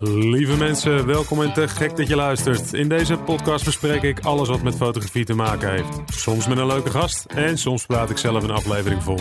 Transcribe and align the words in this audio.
Lieve 0.00 0.56
mensen, 0.56 1.06
welkom 1.06 1.42
en 1.42 1.52
te 1.52 1.68
gek 1.68 1.96
dat 1.96 2.08
je 2.08 2.16
luistert. 2.16 2.72
In 2.72 2.88
deze 2.88 3.16
podcast 3.16 3.64
bespreek 3.64 4.02
ik 4.02 4.20
alles 4.20 4.48
wat 4.48 4.62
met 4.62 4.76
fotografie 4.76 5.24
te 5.24 5.34
maken 5.34 5.70
heeft. 5.70 6.00
Soms 6.06 6.48
met 6.48 6.58
een 6.58 6.66
leuke 6.66 6.90
gast 6.90 7.24
en 7.24 7.58
soms 7.58 7.86
praat 7.86 8.10
ik 8.10 8.16
zelf 8.16 8.42
een 8.42 8.50
aflevering 8.50 9.02
vol. 9.02 9.18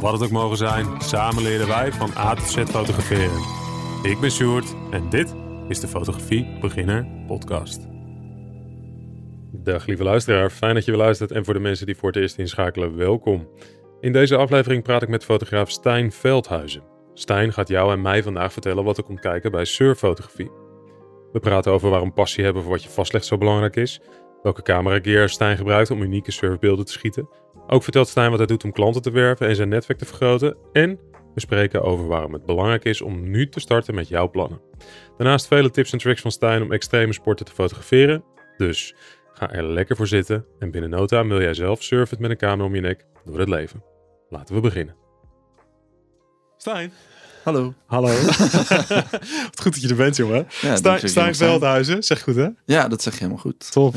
Wat 0.00 0.12
het 0.12 0.22
ook 0.22 0.30
mogen 0.30 0.56
zijn, 0.56 0.86
samen 1.02 1.42
leren 1.42 1.68
wij 1.68 1.92
van 1.92 2.10
A 2.16 2.34
tot 2.34 2.48
Z 2.48 2.56
fotograferen. 2.56 3.40
Ik 4.02 4.20
ben 4.20 4.30
Sjoerd 4.30 4.74
en 4.90 5.08
dit 5.10 5.34
is 5.68 5.80
de 5.80 5.88
Fotografie 5.88 6.58
Beginner 6.60 7.06
Podcast. 7.26 7.86
Dag 9.52 9.86
lieve 9.86 10.02
luisteraar, 10.02 10.50
fijn 10.50 10.74
dat 10.74 10.84
je 10.84 10.90
weer 10.90 11.00
luistert 11.00 11.30
en 11.30 11.44
voor 11.44 11.54
de 11.54 11.60
mensen 11.60 11.86
die 11.86 11.96
voor 11.96 12.08
het 12.08 12.18
eerst 12.18 12.38
inschakelen, 12.38 12.96
welkom. 12.96 13.48
In 14.00 14.12
deze 14.12 14.36
aflevering 14.36 14.82
praat 14.82 15.02
ik 15.02 15.08
met 15.08 15.24
fotograaf 15.24 15.70
Stijn 15.70 16.12
Veldhuizen. 16.12 16.95
Stijn 17.18 17.52
gaat 17.52 17.68
jou 17.68 17.92
en 17.92 18.02
mij 18.02 18.22
vandaag 18.22 18.52
vertellen 18.52 18.84
wat 18.84 18.96
er 18.96 19.02
komt 19.02 19.20
kijken 19.20 19.50
bij 19.50 19.64
surffotografie. 19.64 20.50
We 21.32 21.40
praten 21.40 21.72
over 21.72 21.90
waarom 21.90 22.12
passie 22.12 22.44
hebben 22.44 22.62
voor 22.62 22.72
wat 22.72 22.82
je 22.82 22.88
vastlegt 22.88 23.24
zo 23.24 23.38
belangrijk 23.38 23.76
is, 23.76 24.00
welke 24.42 24.62
camera 24.62 24.98
gear 25.02 25.28
Stijn 25.28 25.56
gebruikt 25.56 25.90
om 25.90 26.02
unieke 26.02 26.30
surfbeelden 26.30 26.84
te 26.84 26.92
schieten. 26.92 27.28
Ook 27.66 27.82
vertelt 27.82 28.08
Stijn 28.08 28.30
wat 28.30 28.38
hij 28.38 28.46
doet 28.46 28.64
om 28.64 28.72
klanten 28.72 29.02
te 29.02 29.10
werven 29.10 29.46
en 29.46 29.56
zijn 29.56 29.68
netwerk 29.68 29.98
te 29.98 30.04
vergroten. 30.04 30.56
En 30.72 31.00
we 31.34 31.40
spreken 31.40 31.82
over 31.82 32.06
waarom 32.06 32.32
het 32.32 32.46
belangrijk 32.46 32.84
is 32.84 33.02
om 33.02 33.30
nu 33.30 33.48
te 33.48 33.60
starten 33.60 33.94
met 33.94 34.08
jouw 34.08 34.30
plannen. 34.30 34.60
Daarnaast 35.16 35.46
vele 35.46 35.70
tips 35.70 35.92
en 35.92 35.98
tricks 35.98 36.20
van 36.20 36.30
Stijn 36.30 36.62
om 36.62 36.72
extreme 36.72 37.12
sporten 37.12 37.46
te 37.46 37.52
fotograferen. 37.52 38.24
Dus 38.56 38.94
ga 39.32 39.52
er 39.52 39.64
lekker 39.64 39.96
voor 39.96 40.06
zitten 40.06 40.46
en 40.58 40.70
binnen 40.70 40.90
no 40.90 41.06
time 41.06 41.28
wil 41.28 41.40
jij 41.40 41.54
zelf 41.54 41.82
surfen 41.82 42.16
met 42.20 42.30
een 42.30 42.36
camera 42.36 42.68
om 42.68 42.74
je 42.74 42.80
nek 42.80 43.06
door 43.24 43.38
het 43.38 43.48
leven. 43.48 43.84
Laten 44.28 44.54
we 44.54 44.60
beginnen. 44.60 45.05
Stijn. 46.66 46.92
Hallo. 47.42 47.74
Hallo. 47.86 48.08
Wat 49.50 49.60
goed 49.62 49.72
dat 49.72 49.80
je 49.80 49.88
er 49.88 49.96
bent, 49.96 50.16
jongen. 50.16 50.46
Ja, 50.60 50.76
Stijn, 50.76 51.08
Stijn 51.08 51.34
Veldhuizen, 51.34 52.02
zeg 52.02 52.22
goed 52.22 52.34
hè? 52.34 52.48
Ja, 52.64 52.88
dat 52.88 53.02
zeg 53.02 53.12
je 53.12 53.18
helemaal 53.18 53.40
goed. 53.40 53.72
Top. 53.72 53.94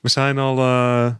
We 0.00 0.08
zijn 0.08 0.38
al 0.38 0.58
uh, 0.58 1.10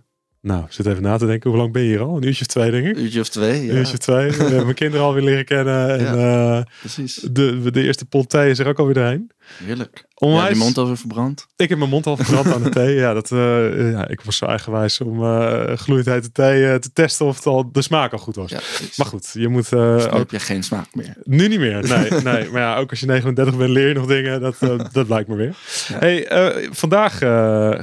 nou, 0.45 0.65
zit 0.69 0.87
even 0.87 1.03
na 1.03 1.17
te 1.17 1.27
denken. 1.27 1.51
Hoe 1.51 1.59
lang 1.59 1.73
ben 1.73 1.83
je 1.83 1.89
hier 1.89 2.01
al? 2.01 2.17
Een 2.17 2.27
uurtje 2.27 2.41
of 2.41 2.47
twee, 2.47 2.71
denk 2.71 2.87
ik. 2.87 2.97
Een 2.97 3.03
uurtje 3.03 3.21
of 3.21 3.29
twee, 3.29 3.65
ja. 3.65 3.71
Een 3.71 3.77
uurtje 3.77 3.93
of 3.93 3.99
twee. 3.99 4.31
We 4.31 4.37
hebben 4.37 4.63
mijn 4.63 4.75
kinderen 4.75 5.07
alweer 5.07 5.23
leren 5.23 5.45
kennen. 5.45 5.99
En, 5.99 6.19
ja, 6.19 6.59
uh, 6.59 6.63
precies. 6.81 7.15
De, 7.15 7.71
de 7.71 7.83
eerste 7.83 8.05
pot 8.05 8.29
thee 8.29 8.51
is 8.51 8.59
er 8.59 8.67
ook 8.67 8.79
alweer 8.79 8.95
doorheen. 8.95 9.31
Heerlijk. 9.65 10.05
Onwijs. 10.15 10.49
Ja, 10.49 10.49
je 10.49 10.57
mond 10.59 10.79
al 10.79 10.97
verbrand? 10.97 11.47
Ik 11.57 11.69
heb 11.69 11.79
mijn 11.79 11.91
mond 11.91 12.07
al 12.07 12.17
verbrand 12.17 12.55
aan 12.55 12.63
de 12.63 12.69
thee. 12.71 12.95
Ja, 12.95 13.13
dat, 13.13 13.31
uh, 13.31 13.91
ja, 13.93 14.09
ik 14.09 14.21
was 14.21 14.37
zo 14.37 14.45
eigenwijs 14.45 15.01
om 15.01 15.23
uh, 15.23 15.73
gloeiendheid 15.73 16.23
de 16.23 16.33
thee 16.33 16.79
te 16.79 16.93
testen 16.93 17.27
of 17.27 17.37
het 17.37 17.47
al, 17.47 17.73
de 17.73 17.83
smaak 17.83 18.13
al 18.13 18.19
goed 18.19 18.37
was. 18.37 18.51
Ja, 18.51 18.61
maar 18.97 19.07
goed, 19.07 19.31
je 19.33 19.49
moet... 19.49 19.71
dus 19.71 20.07
ook... 20.07 20.19
heb 20.19 20.31
je 20.31 20.39
geen 20.39 20.63
smaak 20.63 20.95
meer. 20.95 21.17
Nu 21.23 21.49
niet 21.49 21.59
meer, 21.59 21.89
nee. 21.89 22.11
nee. 22.11 22.51
Maar 22.51 22.61
ja, 22.61 22.77
ook 22.77 22.91
als 22.91 23.01
je 23.01 23.07
39 23.07 23.57
bent 23.57 23.71
leer 23.71 23.89
je 23.89 23.95
nog 23.95 24.07
dingen. 24.07 24.41
Dat, 24.41 24.57
dat 24.93 25.07
blijkt 25.07 25.29
me 25.29 25.37
weer. 25.37 25.57
Hey, 25.93 26.27
vandaag 26.71 27.19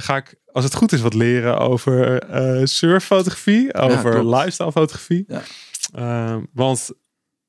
ga 0.04 0.16
ik 0.16 0.34
als 0.52 0.64
het 0.64 0.74
goed 0.74 0.92
is, 0.92 1.00
wat 1.00 1.14
leren 1.14 1.58
over 1.58 2.30
uh, 2.58 2.64
surffotografie, 2.64 3.74
over 3.74 4.16
ja, 4.16 4.36
lifestyle 4.36 4.72
fotografie. 4.72 5.24
Ja. 5.28 5.42
Uh, 5.98 6.42
want 6.52 6.90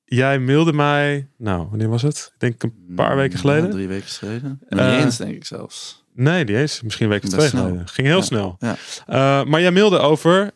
jij 0.05 0.39
mailde 0.39 0.73
mij, 0.73 1.27
nou, 1.37 1.67
wanneer 1.69 1.89
was 1.89 2.01
het? 2.01 2.31
Ik 2.33 2.39
denk 2.39 2.63
een 2.63 2.93
paar 2.95 3.15
weken 3.15 3.39
geleden. 3.39 3.69
drie 3.69 3.87
weken 3.87 4.09
geleden. 4.09 4.59
niet 4.69 4.79
uh, 4.79 4.99
eens, 4.99 5.17
denk 5.17 5.35
ik 5.35 5.45
zelfs. 5.45 6.05
Nee, 6.15 6.45
die 6.45 6.57
eens. 6.57 6.81
Misschien 6.81 7.05
een 7.05 7.11
week 7.11 7.23
of 7.23 7.29
twee 7.29 7.49
geleden. 7.49 7.87
Ging 7.87 8.07
heel 8.07 8.21
snel. 8.21 8.57
Ja. 8.59 8.75
Uh, 9.09 9.49
maar 9.49 9.61
jij 9.61 9.71
mailde 9.71 9.97
over 9.97 10.51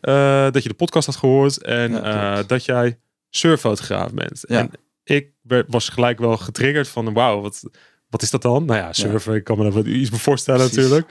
dat 0.52 0.62
je 0.62 0.68
de 0.68 0.74
podcast 0.74 1.06
had 1.06 1.16
gehoord 1.16 1.62
en 1.62 1.92
dat 2.46 2.64
jij 2.64 2.98
surffotograaf 3.30 4.12
bent. 4.12 4.44
En 4.44 4.70
ik 5.04 5.30
werd, 5.42 5.66
was 5.68 5.88
gelijk 5.88 6.18
wel 6.18 6.36
getriggerd 6.36 6.88
van, 6.88 7.12
wauw, 7.12 7.40
wat, 7.40 7.62
wat 8.08 8.22
is 8.22 8.30
dat 8.30 8.42
dan? 8.42 8.64
Nou 8.64 8.78
ja, 8.78 8.92
surfen, 8.92 9.34
ik 9.34 9.44
kan 9.44 9.58
me 9.58 9.64
er 9.64 9.72
wat 9.72 9.86
iets 9.86 10.10
bij 10.10 10.18
voorstellen 10.18 10.60
natuurlijk. 10.60 11.06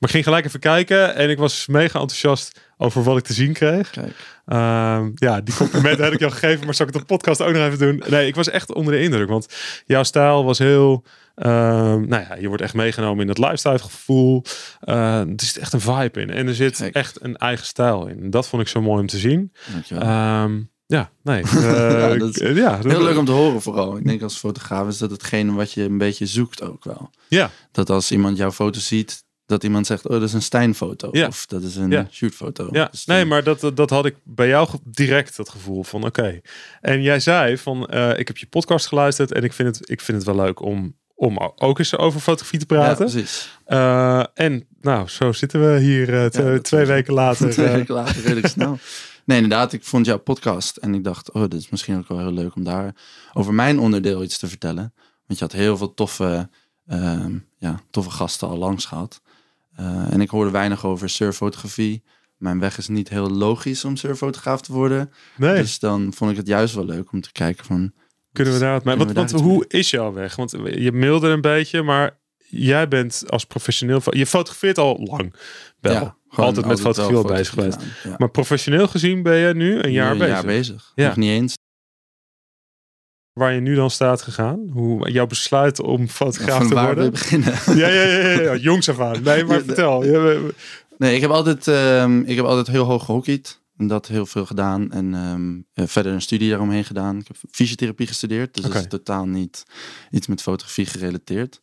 Maar 0.00 0.08
ik 0.08 0.14
ging 0.14 0.24
gelijk 0.24 0.44
even 0.44 0.60
kijken 0.60 1.14
en 1.14 1.30
ik 1.30 1.38
was 1.38 1.66
mega 1.66 2.00
enthousiast 2.00 2.60
over 2.76 3.02
wat 3.02 3.16
ik 3.16 3.24
te 3.24 3.32
zien 3.32 3.52
kreeg. 3.52 3.96
Uh, 3.96 5.06
ja, 5.14 5.40
die 5.40 5.54
complimenten 5.54 6.04
heb 6.04 6.12
ik 6.12 6.18
jou 6.18 6.32
gegeven, 6.32 6.64
maar 6.64 6.74
zal 6.74 6.86
ik 6.86 6.92
het 6.92 7.02
op 7.02 7.08
podcast 7.08 7.42
ook 7.42 7.52
nog 7.52 7.62
even 7.62 7.78
doen? 7.78 8.02
Nee, 8.08 8.26
ik 8.26 8.34
was 8.34 8.48
echt 8.48 8.72
onder 8.72 8.92
de 8.92 9.02
indruk, 9.02 9.28
want 9.28 9.46
jouw 9.86 10.02
stijl 10.02 10.44
was 10.44 10.58
heel... 10.58 11.04
Uh, 11.36 11.46
nou 11.94 12.08
ja, 12.08 12.36
je 12.40 12.48
wordt 12.48 12.62
echt 12.62 12.74
meegenomen 12.74 13.20
in 13.20 13.26
dat 13.26 13.38
lifestyle 13.38 13.78
gevoel. 13.78 14.44
Uh, 14.84 15.18
er 15.18 15.32
zit 15.36 15.58
echt 15.58 15.72
een 15.72 15.80
vibe 15.80 16.20
in 16.20 16.30
en 16.30 16.46
er 16.46 16.54
zit 16.54 16.90
echt 16.92 17.22
een 17.22 17.36
eigen 17.36 17.66
stijl 17.66 18.06
in. 18.06 18.30
Dat 18.30 18.48
vond 18.48 18.62
ik 18.62 18.68
zo 18.68 18.80
mooi 18.80 19.00
om 19.00 19.06
te 19.06 19.18
zien. 19.18 19.52
Um, 19.92 20.70
ja, 20.86 21.10
nee. 21.22 21.42
ja, 21.60 22.14
dat 22.14 22.36
ja, 22.36 22.78
heel 22.82 23.02
leuk 23.02 23.16
om 23.16 23.24
te 23.24 23.32
horen 23.32 23.62
vooral. 23.62 23.96
Ik 23.96 24.04
denk 24.04 24.22
als 24.22 24.36
fotograaf 24.36 24.88
is 24.88 24.98
dat 24.98 25.10
hetgene 25.10 25.52
wat 25.52 25.72
je 25.72 25.82
een 25.82 25.98
beetje 25.98 26.26
zoekt 26.26 26.62
ook 26.62 26.84
wel. 26.84 27.10
Ja. 27.28 27.50
Dat 27.72 27.90
als 27.90 28.12
iemand 28.12 28.36
jouw 28.36 28.52
foto 28.52 28.80
ziet, 28.80 29.24
dat 29.50 29.64
iemand 29.64 29.86
zegt, 29.86 30.06
oh, 30.06 30.12
dat 30.12 30.22
is 30.22 30.32
een 30.32 30.42
Stijn-foto. 30.42 31.08
Ja. 31.12 31.26
Of 31.26 31.46
dat 31.46 31.62
is 31.62 31.76
een 31.76 31.90
ja. 31.90 32.08
shootfoto. 32.10 32.68
Ja, 32.72 32.88
dus 32.90 33.04
nee, 33.04 33.24
maar 33.24 33.42
dat, 33.42 33.70
dat 33.74 33.90
had 33.90 34.06
ik 34.06 34.16
bij 34.24 34.48
jou 34.48 34.68
direct 34.84 35.36
het 35.36 35.48
gevoel 35.48 35.82
van, 35.82 36.04
oké. 36.04 36.40
En 36.80 37.02
jij 37.02 37.20
zei 37.20 37.58
van, 37.58 37.88
uh, 37.90 38.18
ik 38.18 38.26
heb 38.26 38.36
je 38.36 38.46
podcast 38.46 38.86
geluisterd 38.86 39.32
en 39.32 39.44
ik 39.44 39.52
vind 39.52 39.76
het, 39.76 39.90
ik 39.90 40.00
vind 40.00 40.18
het 40.18 40.26
wel 40.26 40.44
leuk 40.44 40.60
om, 40.62 40.96
om 41.14 41.38
ook 41.56 41.78
eens 41.78 41.96
over 41.96 42.20
fotografie 42.20 42.58
te 42.58 42.66
praten. 42.66 43.06
Ja, 43.06 43.12
precies. 43.12 43.58
Uh, 43.66 44.24
en 44.34 44.66
nou, 44.80 45.08
zo 45.08 45.32
zitten 45.32 45.72
we 45.72 45.80
hier 45.80 46.08
uh, 46.08 46.56
twee 46.56 46.86
weken 46.86 47.14
later. 47.24 47.50
twee 47.50 47.68
weken 47.68 47.94
later, 47.94 48.22
redelijk 48.22 48.46
snel. 48.46 48.78
Nee, 49.24 49.42
inderdaad, 49.42 49.72
ik 49.72 49.84
vond 49.84 50.06
jouw 50.06 50.18
podcast 50.18 50.76
en 50.76 50.94
ik 50.94 51.04
dacht, 51.04 51.32
oh, 51.32 51.42
dit 51.42 51.54
is 51.54 51.68
misschien 51.68 51.98
ook 51.98 52.08
wel 52.08 52.18
heel 52.18 52.32
leuk 52.32 52.54
om 52.54 52.64
daar 52.64 52.94
over 53.32 53.54
mijn 53.54 53.78
onderdeel 53.78 54.22
iets 54.22 54.38
te 54.38 54.48
vertellen. 54.48 54.94
Want 55.26 55.38
je 55.38 55.44
had 55.44 55.52
heel 55.52 55.76
veel 55.76 55.94
toffe, 55.94 56.48
uh, 56.86 57.26
ja, 57.58 57.80
toffe 57.90 58.10
gasten 58.10 58.48
al 58.48 58.56
langs 58.56 58.84
gehad. 58.84 59.20
Uh, 59.80 60.12
en 60.12 60.20
ik 60.20 60.30
hoorde 60.30 60.50
weinig 60.50 60.84
over 60.84 61.10
surffotografie. 61.10 62.02
Mijn 62.36 62.58
weg 62.58 62.78
is 62.78 62.88
niet 62.88 63.08
heel 63.08 63.30
logisch 63.30 63.84
om 63.84 63.96
surffotograaf 63.96 64.60
te 64.60 64.72
worden. 64.72 65.12
Nee. 65.36 65.54
Dus 65.54 65.78
dan 65.78 66.12
vond 66.14 66.30
ik 66.30 66.36
het 66.36 66.46
juist 66.46 66.74
wel 66.74 66.84
leuk 66.84 67.12
om 67.12 67.20
te 67.20 67.32
kijken 67.32 67.64
van... 67.64 67.92
Kunnen 68.32 68.52
we 68.52 68.58
daar 68.58 68.72
wat 68.72 68.84
mee? 68.84 68.96
Want, 68.96 69.12
want 69.12 69.30
hoe 69.30 69.64
is 69.68 69.90
jouw 69.90 70.12
weg? 70.12 70.36
Want 70.36 70.50
je 70.74 70.92
mailde 70.92 71.28
een 71.28 71.40
beetje, 71.40 71.82
maar 71.82 72.18
jij 72.48 72.88
bent 72.88 73.24
als 73.26 73.44
professioneel... 73.44 74.00
Je 74.04 74.26
fotografeert 74.26 74.78
al 74.78 75.00
lang 75.10 75.34
wel. 75.80 75.92
Ja, 75.92 76.16
altijd 76.28 76.66
met 76.66 76.80
fotografie 76.80 77.16
al 77.16 77.24
bezig 77.24 77.54
geweest. 77.54 77.78
Maar 78.18 78.30
professioneel 78.30 78.88
gezien 78.88 79.22
ben 79.22 79.36
je 79.36 79.54
nu 79.54 79.78
een 79.78 79.92
jaar 79.92 80.06
nu 80.06 80.12
een 80.12 80.18
bezig. 80.18 80.34
Jaar 80.34 80.44
bezig. 80.44 80.92
Ja. 80.94 81.06
Nog 81.06 81.16
niet 81.16 81.30
eens 81.30 81.54
waar 83.32 83.52
je 83.52 83.60
nu 83.60 83.74
dan 83.74 83.90
staat 83.90 84.22
gegaan? 84.22 84.70
Hoe 84.72 85.10
jouw 85.10 85.26
besluit 85.26 85.80
om 85.80 86.08
fotograaf 86.08 86.68
te 86.68 86.74
worden? 86.74 87.10
Beginnen. 87.10 87.54
Ja, 87.80 87.88
ja, 87.88 88.02
ja, 88.02 88.40
ja, 88.40 88.56
jongs 88.56 88.88
af 88.88 89.00
aan. 89.00 89.22
Nee, 89.22 89.44
maar 89.44 89.62
vertel. 89.62 90.00
Nee, 90.98 91.14
ik 91.14 91.20
heb 91.20 91.30
altijd, 91.30 91.66
um, 91.66 92.24
ik 92.24 92.36
heb 92.36 92.44
altijd 92.44 92.66
heel 92.66 92.84
hoog 92.84 93.04
gehockeyd. 93.04 93.60
En 93.76 93.86
dat 93.86 94.06
heel 94.06 94.26
veel 94.26 94.46
gedaan. 94.46 94.92
En 94.92 95.14
um, 95.14 95.66
verder 95.74 96.12
een 96.12 96.22
studie 96.22 96.48
daaromheen 96.48 96.84
gedaan. 96.84 97.18
Ik 97.18 97.26
heb 97.26 97.36
fysiotherapie 97.50 98.06
gestudeerd. 98.06 98.54
Dus 98.54 98.64
okay. 98.64 98.76
dat 98.76 98.92
is 98.92 98.98
totaal 98.98 99.26
niet 99.26 99.64
iets 100.10 100.26
met 100.26 100.42
fotografie 100.42 100.86
gerelateerd. 100.86 101.60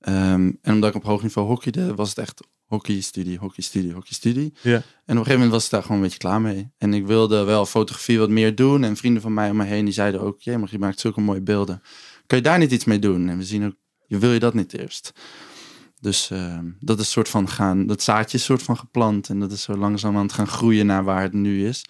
Um, 0.00 0.58
en 0.62 0.74
omdat 0.74 0.90
ik 0.90 0.96
op 0.96 1.04
hoog 1.04 1.22
niveau 1.22 1.48
hockeyde, 1.48 1.94
was 1.94 2.08
het 2.08 2.18
echt 2.18 2.40
hockeystudie, 2.68 3.38
hockeystudie, 3.38 3.92
hockeystudie. 3.92 4.52
Ja. 4.62 4.72
En 4.72 4.80
op 4.80 4.84
een 5.06 5.16
gegeven 5.16 5.32
moment 5.32 5.50
was 5.50 5.64
ik 5.64 5.70
daar 5.70 5.82
gewoon 5.82 5.96
een 5.96 6.02
beetje 6.02 6.18
klaar 6.18 6.40
mee. 6.40 6.70
En 6.78 6.94
ik 6.94 7.06
wilde 7.06 7.44
wel 7.44 7.66
fotografie 7.66 8.18
wat 8.18 8.30
meer 8.30 8.54
doen. 8.54 8.84
En 8.84 8.96
vrienden 8.96 9.22
van 9.22 9.34
mij 9.34 9.50
om 9.50 9.56
me 9.56 9.64
heen, 9.64 9.84
die 9.84 9.94
zeiden 9.94 10.20
ook... 10.20 10.40
Jee, 10.40 10.58
maar 10.58 10.68
je 10.70 10.78
maakt 10.78 11.00
zulke 11.00 11.20
mooie 11.20 11.42
beelden. 11.42 11.82
Kan 12.26 12.38
je 12.38 12.44
daar 12.44 12.58
niet 12.58 12.72
iets 12.72 12.84
mee 12.84 12.98
doen? 12.98 13.28
En 13.28 13.38
we 13.38 13.44
zien 13.44 13.66
ook, 13.66 13.74
wil 14.06 14.32
je 14.32 14.38
dat 14.38 14.54
niet 14.54 14.78
eerst? 14.78 15.12
Dus 16.00 16.30
uh, 16.30 16.58
dat 16.80 17.00
is 17.00 17.10
soort 17.10 17.28
van 17.28 17.48
gaan... 17.48 17.86
Dat 17.86 18.02
zaadje 18.02 18.38
is 18.38 18.44
soort 18.44 18.62
van 18.62 18.76
geplant. 18.76 19.28
En 19.28 19.40
dat 19.40 19.52
is 19.52 19.62
zo 19.62 19.76
langzaam 19.76 20.16
aan 20.16 20.22
het 20.22 20.32
gaan 20.32 20.48
groeien 20.48 20.86
naar 20.86 21.04
waar 21.04 21.22
het 21.22 21.32
nu 21.32 21.66
is. 21.66 21.84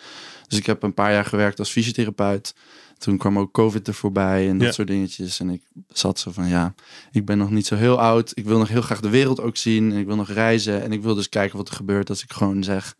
Dus 0.46 0.58
ik 0.58 0.66
heb 0.66 0.82
een 0.82 0.94
paar 0.94 1.12
jaar 1.12 1.24
gewerkt 1.24 1.58
als 1.58 1.70
fysiotherapeut 1.70 2.54
toen 2.98 3.18
kwam 3.18 3.38
ook 3.38 3.52
COVID 3.52 3.88
er 3.88 3.94
voorbij 3.94 4.48
en 4.48 4.58
dat 4.58 4.74
soort 4.74 4.88
dingetjes. 4.88 5.40
En 5.40 5.50
ik 5.50 5.62
zat 5.88 6.18
zo 6.18 6.30
van, 6.30 6.48
ja, 6.48 6.74
ik 7.10 7.24
ben 7.24 7.38
nog 7.38 7.50
niet 7.50 7.66
zo 7.66 7.74
heel 7.74 8.00
oud. 8.00 8.32
Ik 8.34 8.44
wil 8.44 8.58
nog 8.58 8.68
heel 8.68 8.82
graag 8.82 9.00
de 9.00 9.08
wereld 9.08 9.40
ook 9.40 9.56
zien. 9.56 9.92
En 9.92 9.98
ik 9.98 10.06
wil 10.06 10.16
nog 10.16 10.30
reizen. 10.30 10.82
En 10.82 10.92
ik 10.92 11.02
wil 11.02 11.14
dus 11.14 11.28
kijken 11.28 11.56
wat 11.56 11.68
er 11.68 11.74
gebeurt 11.74 12.08
als 12.08 12.22
ik 12.22 12.32
gewoon 12.32 12.64
zeg, 12.64 12.96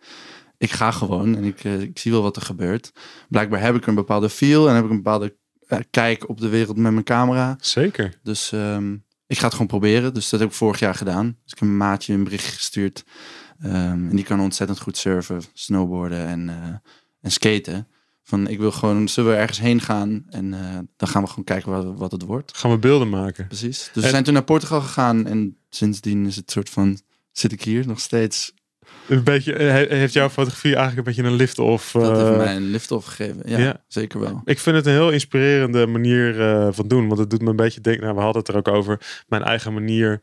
ik 0.59 0.71
ga 0.71 0.91
gewoon. 0.91 1.37
En 1.37 1.45
ik, 1.45 1.65
uh, 1.65 1.81
ik 1.81 1.99
zie 1.99 2.13
wel 2.13 2.23
wat 2.23 2.37
er 2.37 2.43
gebeurt. 2.43 2.93
Blijkbaar 3.29 3.61
heb 3.61 3.75
ik 3.75 3.87
een 3.87 3.95
bepaalde 3.95 4.29
feel 4.29 4.69
en 4.69 4.75
heb 4.75 4.85
ik 4.85 4.91
een 4.91 4.97
bepaalde 4.97 5.37
uh, 5.69 5.79
kijk 5.91 6.29
op 6.29 6.41
de 6.41 6.49
wereld 6.49 6.77
met 6.77 6.93
mijn 6.93 7.05
camera. 7.05 7.57
Zeker. 7.61 8.19
Dus 8.23 8.53
um, 8.53 9.05
ik 9.27 9.39
ga 9.39 9.45
het 9.45 9.53
gewoon 9.53 9.67
proberen. 9.67 10.15
Dus 10.15 10.29
dat 10.29 10.41
heb 10.41 10.49
ik 10.49 10.55
vorig 10.55 10.79
jaar 10.79 10.95
gedaan. 10.95 11.27
Dus 11.27 11.53
ik 11.53 11.59
heb 11.59 11.69
een 11.69 11.77
maatje 11.77 12.15
een 12.15 12.25
bericht 12.25 12.55
gestuurd. 12.55 13.05
Um, 13.65 13.73
en 14.09 14.17
die 14.17 14.25
kan 14.25 14.41
ontzettend 14.41 14.81
goed 14.81 14.97
surfen, 14.97 15.43
snowboarden 15.53 16.27
en, 16.27 16.49
uh, 16.49 16.55
en 17.21 17.31
skaten. 17.31 17.89
Van 18.29 18.49
ik 18.49 18.59
wil 18.59 18.73
gewoon, 18.73 19.09
zullen 19.09 19.31
we 19.31 19.37
ergens 19.37 19.61
heen 19.61 19.81
gaan 19.81 20.25
en 20.29 20.45
uh, 20.45 20.79
dan 20.97 21.09
gaan 21.09 21.23
we 21.23 21.29
gewoon 21.29 21.45
kijken 21.45 21.71
wat, 21.71 21.99
wat 21.99 22.13
het 22.13 22.23
wordt. 22.23 22.57
Gaan 22.57 22.71
we 22.71 22.79
beelden 22.79 23.09
maken. 23.09 23.47
Precies. 23.47 23.91
Dus 23.93 24.05
we 24.05 24.11
zijn 24.11 24.25
toen 24.25 24.35
naar 24.35 24.45
Portugal 24.45 24.81
gegaan 24.81 25.27
en 25.27 25.57
sindsdien 25.71 26.27
is 26.27 26.37
het 26.37 26.51
soort 26.51 26.71
van, 26.71 27.01
zit 27.33 27.53
ik 27.53 27.63
hier 27.63 27.87
nog 27.87 28.01
steeds 28.01 28.53
Een 29.09 29.25
beetje, 29.25 29.53
heeft 29.89 30.13
jouw 30.13 30.29
fotografie 30.29 30.75
eigenlijk 30.75 31.07
een 31.07 31.15
beetje 31.15 31.31
een 31.31 31.37
lift-off? 31.37 31.93
Dat 31.93 32.21
heeft 32.21 32.37
mij 32.37 32.57
een 32.57 32.71
lift-off 32.71 33.07
gegeven. 33.07 33.43
Ja, 33.45 33.85
zeker 33.87 34.21
wel. 34.21 34.41
Ik 34.45 34.59
vind 34.59 34.77
het 34.77 34.87
een 34.87 34.93
heel 34.93 35.11
inspirerende 35.11 35.87
manier 35.87 36.35
van 36.73 36.89
doen. 36.89 37.07
Want 37.09 37.21
het 37.21 37.31
doet 37.31 37.43
me 37.43 37.51
een 37.51 37.57
beetje 37.57 37.81
denken, 37.81 38.03
nou, 38.03 38.15
we 38.15 38.23
hadden 38.23 38.43
het 38.43 38.51
er 38.51 38.57
ook 38.57 38.69
over, 38.69 39.25
mijn 39.29 39.43
eigen 39.43 39.73
manier 39.73 40.21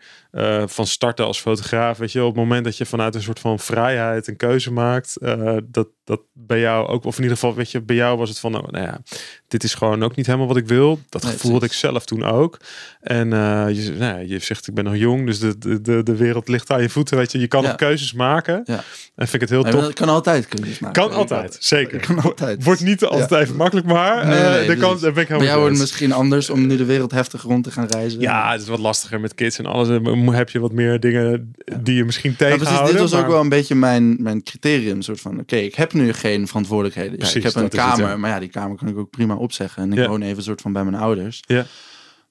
van 0.65 0.87
starten 0.87 1.25
als 1.25 1.39
fotograaf. 1.39 1.97
Weet 1.97 2.11
je, 2.11 2.21
op 2.21 2.27
het 2.27 2.35
moment 2.35 2.63
dat 2.63 2.77
je 2.77 2.85
vanuit 2.85 3.15
een 3.15 3.21
soort 3.21 3.39
van 3.39 3.59
vrijheid 3.59 4.27
een 4.27 4.37
keuze 4.37 4.71
maakt, 4.71 5.17
dat, 5.63 5.87
dat 6.03 6.21
bij 6.33 6.59
jou 6.59 6.87
ook, 6.87 7.05
of 7.05 7.15
in 7.15 7.21
ieder 7.21 7.37
geval, 7.37 7.55
weet 7.55 7.71
je, 7.71 7.81
bij 7.81 7.95
jou 7.95 8.17
was 8.17 8.29
het 8.29 8.39
van, 8.39 8.51
nou, 8.51 8.71
nou 8.71 8.85
ja, 8.85 9.01
dit 9.47 9.63
is 9.63 9.73
gewoon 9.73 10.03
ook 10.03 10.15
niet 10.15 10.25
helemaal 10.25 10.47
wat 10.47 10.57
ik 10.57 10.67
wil. 10.67 10.99
Dat 11.09 11.25
gevoel 11.25 11.51
had 11.51 11.63
ik 11.63 11.73
zelf 11.73 12.05
toen 12.05 12.23
ook. 12.23 12.59
En 13.01 13.31
uh, 13.31 13.65
je, 13.69 13.91
nou, 13.97 14.27
je 14.27 14.39
zegt, 14.39 14.67
ik 14.67 14.73
ben 14.73 14.83
nog 14.83 14.95
jong, 14.95 15.25
dus 15.25 15.39
de, 15.39 15.81
de, 15.81 16.03
de 16.03 16.15
wereld 16.15 16.47
ligt 16.47 16.71
aan 16.71 16.81
je 16.81 16.89
voeten, 16.89 17.17
weet 17.17 17.31
je. 17.31 17.39
Je 17.39 17.47
kan 17.47 17.63
nog 17.63 17.75
keuzes 17.75 18.13
maken. 18.13 18.61
Ja. 18.65 18.83
En 19.15 19.27
vind 19.27 19.33
ik 19.33 19.41
het 19.41 19.49
heel 19.49 19.63
tof. 19.63 19.93
kan 19.93 20.09
altijd 20.09 20.47
keuzes 20.47 20.79
maken. 20.79 21.01
Kan 21.01 21.17
altijd, 21.17 21.57
zeker. 21.59 21.99
Kan 21.99 22.21
altijd. 22.21 22.63
Wordt 22.63 22.81
niet 22.81 23.03
altijd 23.03 23.31
even 23.31 23.55
makkelijk, 23.55 23.88
maar 23.88 24.27
nee, 24.27 24.43
nee, 24.43 24.67
de 24.67 24.77
kans, 24.77 25.01
ben 25.01 25.15
ik 25.15 25.27
bij 25.27 25.43
jou 25.43 25.59
wordt 25.59 25.77
misschien 25.77 26.11
anders 26.11 26.49
om 26.49 26.67
nu 26.67 26.77
de 26.77 26.85
wereld 26.85 27.11
heftig 27.11 27.41
rond 27.41 27.63
te 27.63 27.71
gaan 27.71 27.88
reizen. 27.88 28.19
Ja, 28.19 28.51
het 28.51 28.61
is 28.61 28.67
wat 28.67 28.79
lastiger 28.79 29.19
met 29.19 29.35
kids 29.35 29.57
en 29.57 29.65
alles. 29.65 29.88
Heb 30.33 30.50
je 30.50 30.60
wat 30.60 30.72
meer 30.72 31.00
dingen 31.00 31.56
die 31.80 31.95
je 31.95 32.06
misschien 32.06 32.36
tegenhouden. 32.36 32.86
Ja, 32.86 32.92
dit 32.92 33.12
was 33.12 33.22
ook 33.22 33.27
wel 33.27 33.39
een 33.39 33.50
beetje 33.50 33.75
mijn, 33.75 34.16
mijn 34.19 34.44
criterium. 34.44 35.01
soort 35.01 35.22
van, 35.22 35.39
oké, 35.39 35.56
ik 35.56 35.75
heb 35.75 35.94
nu 35.94 36.13
geen 36.13 36.48
verantwoordelijkheden. 36.48 37.19
Ja, 37.19 37.33
ik 37.33 37.44
heb 37.44 37.56
een 37.56 37.69
kamer, 37.69 38.19
maar 38.19 38.30
ja, 38.30 38.39
die 38.39 38.50
kamer 38.50 38.77
kan 38.77 38.88
ik 38.88 38.98
ook 38.98 39.10
prima 39.10 39.36
opzeggen. 39.36 39.83
En 39.83 39.94
ik 39.94 40.07
woon 40.07 40.22
even 40.22 40.44
soort 40.44 40.62
van 40.62 40.74
bij 40.74 40.83
mijn 40.83 40.95
ouders. 40.95 41.44
Ja. 41.48 41.66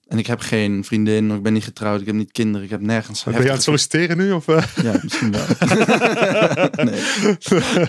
En 0.09 0.19
ik 0.19 0.27
heb 0.27 0.41
geen 0.41 0.85
vriendin, 0.85 1.31
ik 1.31 1.43
ben 1.43 1.53
niet 1.53 1.65
getrouwd, 1.65 2.01
ik 2.01 2.07
heb 2.07 2.15
niet 2.15 2.33
kinderen, 2.33 2.65
ik 2.65 2.71
heb 2.71 2.81
nergens. 2.81 3.25
Ben 3.25 3.33
je 3.33 3.49
aan 3.49 3.55
het 3.55 3.63
solliciteren 3.63 4.17
nu? 4.17 4.33
Of, 4.33 4.49
uh? 4.49 4.63
Ja, 4.83 4.99
misschien 5.03 5.33
wel. 5.33 5.45
nee. 6.89 7.01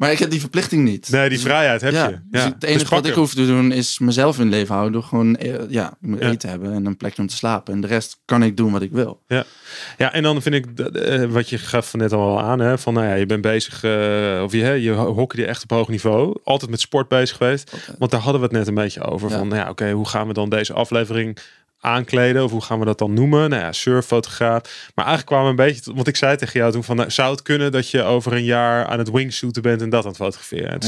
Maar 0.00 0.12
ik 0.12 0.18
heb 0.18 0.30
die 0.30 0.40
verplichting 0.40 0.84
niet. 0.84 1.10
Nee, 1.10 1.20
die 1.20 1.38
dus 1.38 1.46
vrijheid 1.46 1.80
heb 1.80 1.92
je. 1.92 2.18
Dus 2.30 2.42
ja. 2.42 2.48
het 2.48 2.62
enige 2.62 2.78
dus 2.78 2.88
wat 2.88 3.06
ik 3.06 3.14
hoef 3.14 3.34
te 3.34 3.46
doen 3.46 3.72
is 3.72 3.98
mezelf 3.98 4.38
in 4.38 4.48
leven 4.48 4.74
houden. 4.74 4.92
Door 4.92 5.02
gewoon 5.02 5.36
eh, 5.36 5.54
ja, 5.68 5.94
eten 6.18 6.48
hebben 6.48 6.72
en 6.72 6.86
een 6.86 6.96
plekje 6.96 7.22
om 7.22 7.28
te 7.28 7.36
slapen. 7.36 7.74
En 7.74 7.80
de 7.80 7.86
rest 7.86 8.20
kan 8.24 8.42
ik 8.42 8.56
doen 8.56 8.72
wat 8.72 8.82
ik 8.82 8.92
wil. 8.92 9.22
Ja, 9.26 9.44
ja 9.98 10.12
en 10.12 10.22
dan 10.22 10.42
vind 10.42 10.54
ik 10.54 10.66
uh, 10.94 11.24
wat 11.24 11.48
je 11.48 11.58
gaf 11.58 11.94
net 11.94 12.12
al 12.12 12.40
aan. 12.40 12.58
Hè, 12.60 12.78
van 12.78 12.94
nou 12.94 13.06
ja, 13.06 13.14
je 13.14 13.26
bent 13.26 13.42
bezig, 13.42 13.84
uh, 13.84 14.42
of 14.42 14.52
je, 14.52 14.82
je 14.82 14.92
hockey 14.92 15.46
echt 15.46 15.62
op 15.62 15.70
hoog 15.70 15.88
niveau. 15.88 16.36
Altijd 16.44 16.70
met 16.70 16.80
sport 16.80 17.08
bezig 17.08 17.36
geweest. 17.36 17.76
Want 17.98 18.10
daar 18.10 18.20
hadden 18.20 18.40
we 18.40 18.46
het 18.46 18.56
net 18.56 18.66
een 18.66 18.74
beetje 18.74 19.02
over. 19.02 19.30
Van 19.30 19.48
nou 19.48 19.60
ja, 19.60 19.68
oké, 19.68 19.90
hoe 19.90 20.08
gaan 20.08 20.26
we 20.26 20.32
dan 20.32 20.48
deze 20.48 20.72
aflevering 20.72 21.38
aankleden. 21.80 22.44
Of 22.44 22.50
hoe 22.50 22.62
gaan 22.62 22.78
we 22.78 22.84
dat 22.84 22.98
dan 22.98 23.14
noemen? 23.14 23.50
Nou 23.50 23.62
ja, 23.62 23.72
surffotograaf. 23.72 24.90
Maar 24.94 25.06
eigenlijk 25.06 25.26
kwamen 25.26 25.44
we 25.56 25.62
een 25.62 25.68
beetje... 25.68 25.94
Want 25.94 26.06
ik 26.06 26.16
zei 26.16 26.36
tegen 26.36 26.60
jou 26.60 26.72
toen 26.72 26.84
van... 26.84 26.96
Nou, 26.96 27.10
zou 27.10 27.30
het 27.30 27.42
kunnen 27.42 27.72
dat 27.72 27.90
je 27.90 28.02
over 28.02 28.32
een 28.32 28.44
jaar 28.44 28.86
aan 28.86 28.98
het 28.98 29.10
wingshooten 29.10 29.62
bent 29.62 29.82
en 29.82 29.90
dat 29.90 30.02
aan 30.02 30.08
het 30.08 30.16
fotograferen? 30.16 30.80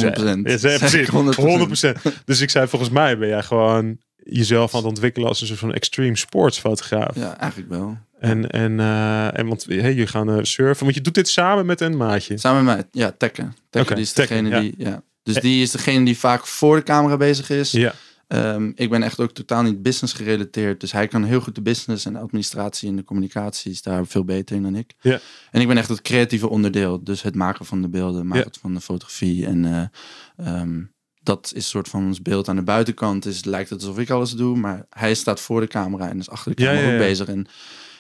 100%. 1.97 1.99
100%. 2.11 2.25
Dus 2.25 2.41
ik 2.41 2.51
zei 2.51 2.69
volgens 2.69 2.91
mij 2.91 3.19
ben 3.19 3.29
jij 3.29 3.43
gewoon 3.43 3.99
jezelf 4.25 4.75
aan 4.75 4.81
het 4.81 4.89
ontwikkelen 4.89 5.29
als 5.29 5.41
een 5.41 5.47
soort 5.47 5.59
van 5.59 5.73
extreme 5.73 6.17
sports 6.17 6.59
fotograaf. 6.59 7.15
Ja, 7.15 7.39
eigenlijk 7.39 7.71
wel. 7.71 7.99
En, 8.19 8.51
en, 8.51 8.73
uh, 8.73 9.39
en 9.39 9.47
want 9.47 9.65
hey, 9.69 9.95
je 9.95 10.07
gaan 10.07 10.31
uh, 10.31 10.39
surfen. 10.43 10.85
Want 10.85 10.97
je 10.97 11.03
doet 11.03 11.15
dit 11.15 11.29
samen 11.29 11.67
met 11.67 11.81
een 11.81 11.97
maatje. 11.97 12.39
Samen 12.39 12.65
met 12.65 12.87
ja, 12.91 13.15
Tekken. 13.19 13.57
Tekken 13.71 13.95
die 13.95 14.05
is 14.05 14.13
degene 14.13 14.61
die... 14.61 14.75
Ja. 14.77 15.03
Dus 15.23 15.35
die 15.35 15.63
is 15.63 15.71
degene 15.71 16.05
die 16.05 16.19
vaak 16.19 16.47
voor 16.47 16.77
de 16.77 16.83
camera 16.83 17.17
bezig 17.17 17.51
is. 17.51 17.71
Ja. 17.71 17.95
Um, 18.35 18.73
ik 18.77 18.91
ben 18.91 19.03
echt 19.03 19.21
ook 19.21 19.33
totaal 19.33 19.63
niet 19.63 19.83
business 19.83 20.15
gerelateerd. 20.15 20.81
Dus 20.81 20.93
hij 20.93 21.09
kan 21.09 21.25
heel 21.25 21.41
goed 21.41 21.55
de 21.55 21.63
business 21.63 22.05
en 22.05 22.13
de 22.13 22.19
administratie 22.19 22.89
en 22.89 22.97
de 22.97 23.05
communicatie 23.05 23.73
is 23.73 23.83
daar 23.83 24.07
veel 24.07 24.25
beter 24.25 24.57
in 24.57 24.63
dan 24.63 24.77
ik. 24.77 24.95
Ja. 25.01 25.21
En 25.51 25.61
ik 25.61 25.69
ben 25.69 25.77
echt 25.77 25.89
het 25.89 26.03
creatieve 26.03 26.49
onderdeel. 26.49 27.05
Dus 27.05 27.23
het 27.23 27.35
maken 27.35 27.67
van 27.67 27.83
de 27.83 27.89
beelden, 27.89 28.27
maken 28.27 28.51
ja. 28.53 28.61
van 28.61 28.75
de 28.75 28.81
fotografie. 28.81 29.47
En 29.47 29.65
uh, 29.65 30.61
um, 30.61 30.93
dat 31.23 31.47
is 31.47 31.53
een 31.55 31.71
soort 31.71 31.89
van 31.89 32.07
ons 32.07 32.23
beeld 32.23 32.49
aan 32.49 32.57
de 32.57 32.63
buitenkant. 32.63 33.27
Is, 33.27 33.45
lijkt 33.45 33.71
het 33.71 33.81
alsof 33.81 33.99
ik 33.99 34.11
alles 34.11 34.33
doe, 34.33 34.57
maar 34.57 34.87
hij 34.91 35.15
staat 35.15 35.41
voor 35.41 35.61
de 35.61 35.67
camera 35.67 36.09
en 36.09 36.19
is 36.19 36.31
achter 36.31 36.55
de 36.55 36.63
camera 36.63 36.93
ook 36.93 36.99
bezig. 36.99 37.27
En 37.29 37.47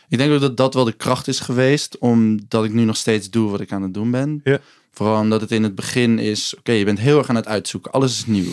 ik 0.08 0.18
denk 0.18 0.32
ook 0.32 0.40
dat 0.40 0.56
dat 0.56 0.74
wel 0.74 0.84
de 0.84 0.92
kracht 0.92 1.28
is 1.28 1.40
geweest, 1.40 1.98
omdat 1.98 2.64
ik 2.64 2.72
nu 2.72 2.84
nog 2.84 2.96
steeds 2.96 3.30
doe 3.30 3.50
wat 3.50 3.60
ik 3.60 3.72
aan 3.72 3.82
het 3.82 3.94
doen 3.94 4.10
ben. 4.10 4.40
Ja. 4.44 4.60
Vooral 4.90 5.20
omdat 5.20 5.40
het 5.40 5.50
in 5.50 5.62
het 5.62 5.74
begin 5.74 6.18
is, 6.18 6.54
oké, 6.58 6.72
je 6.72 6.84
bent 6.84 6.98
heel 6.98 7.18
erg 7.18 7.28
aan 7.28 7.36
het 7.36 7.46
uitzoeken. 7.46 7.92
Alles 7.92 8.12
is 8.12 8.26
nieuw 8.26 8.52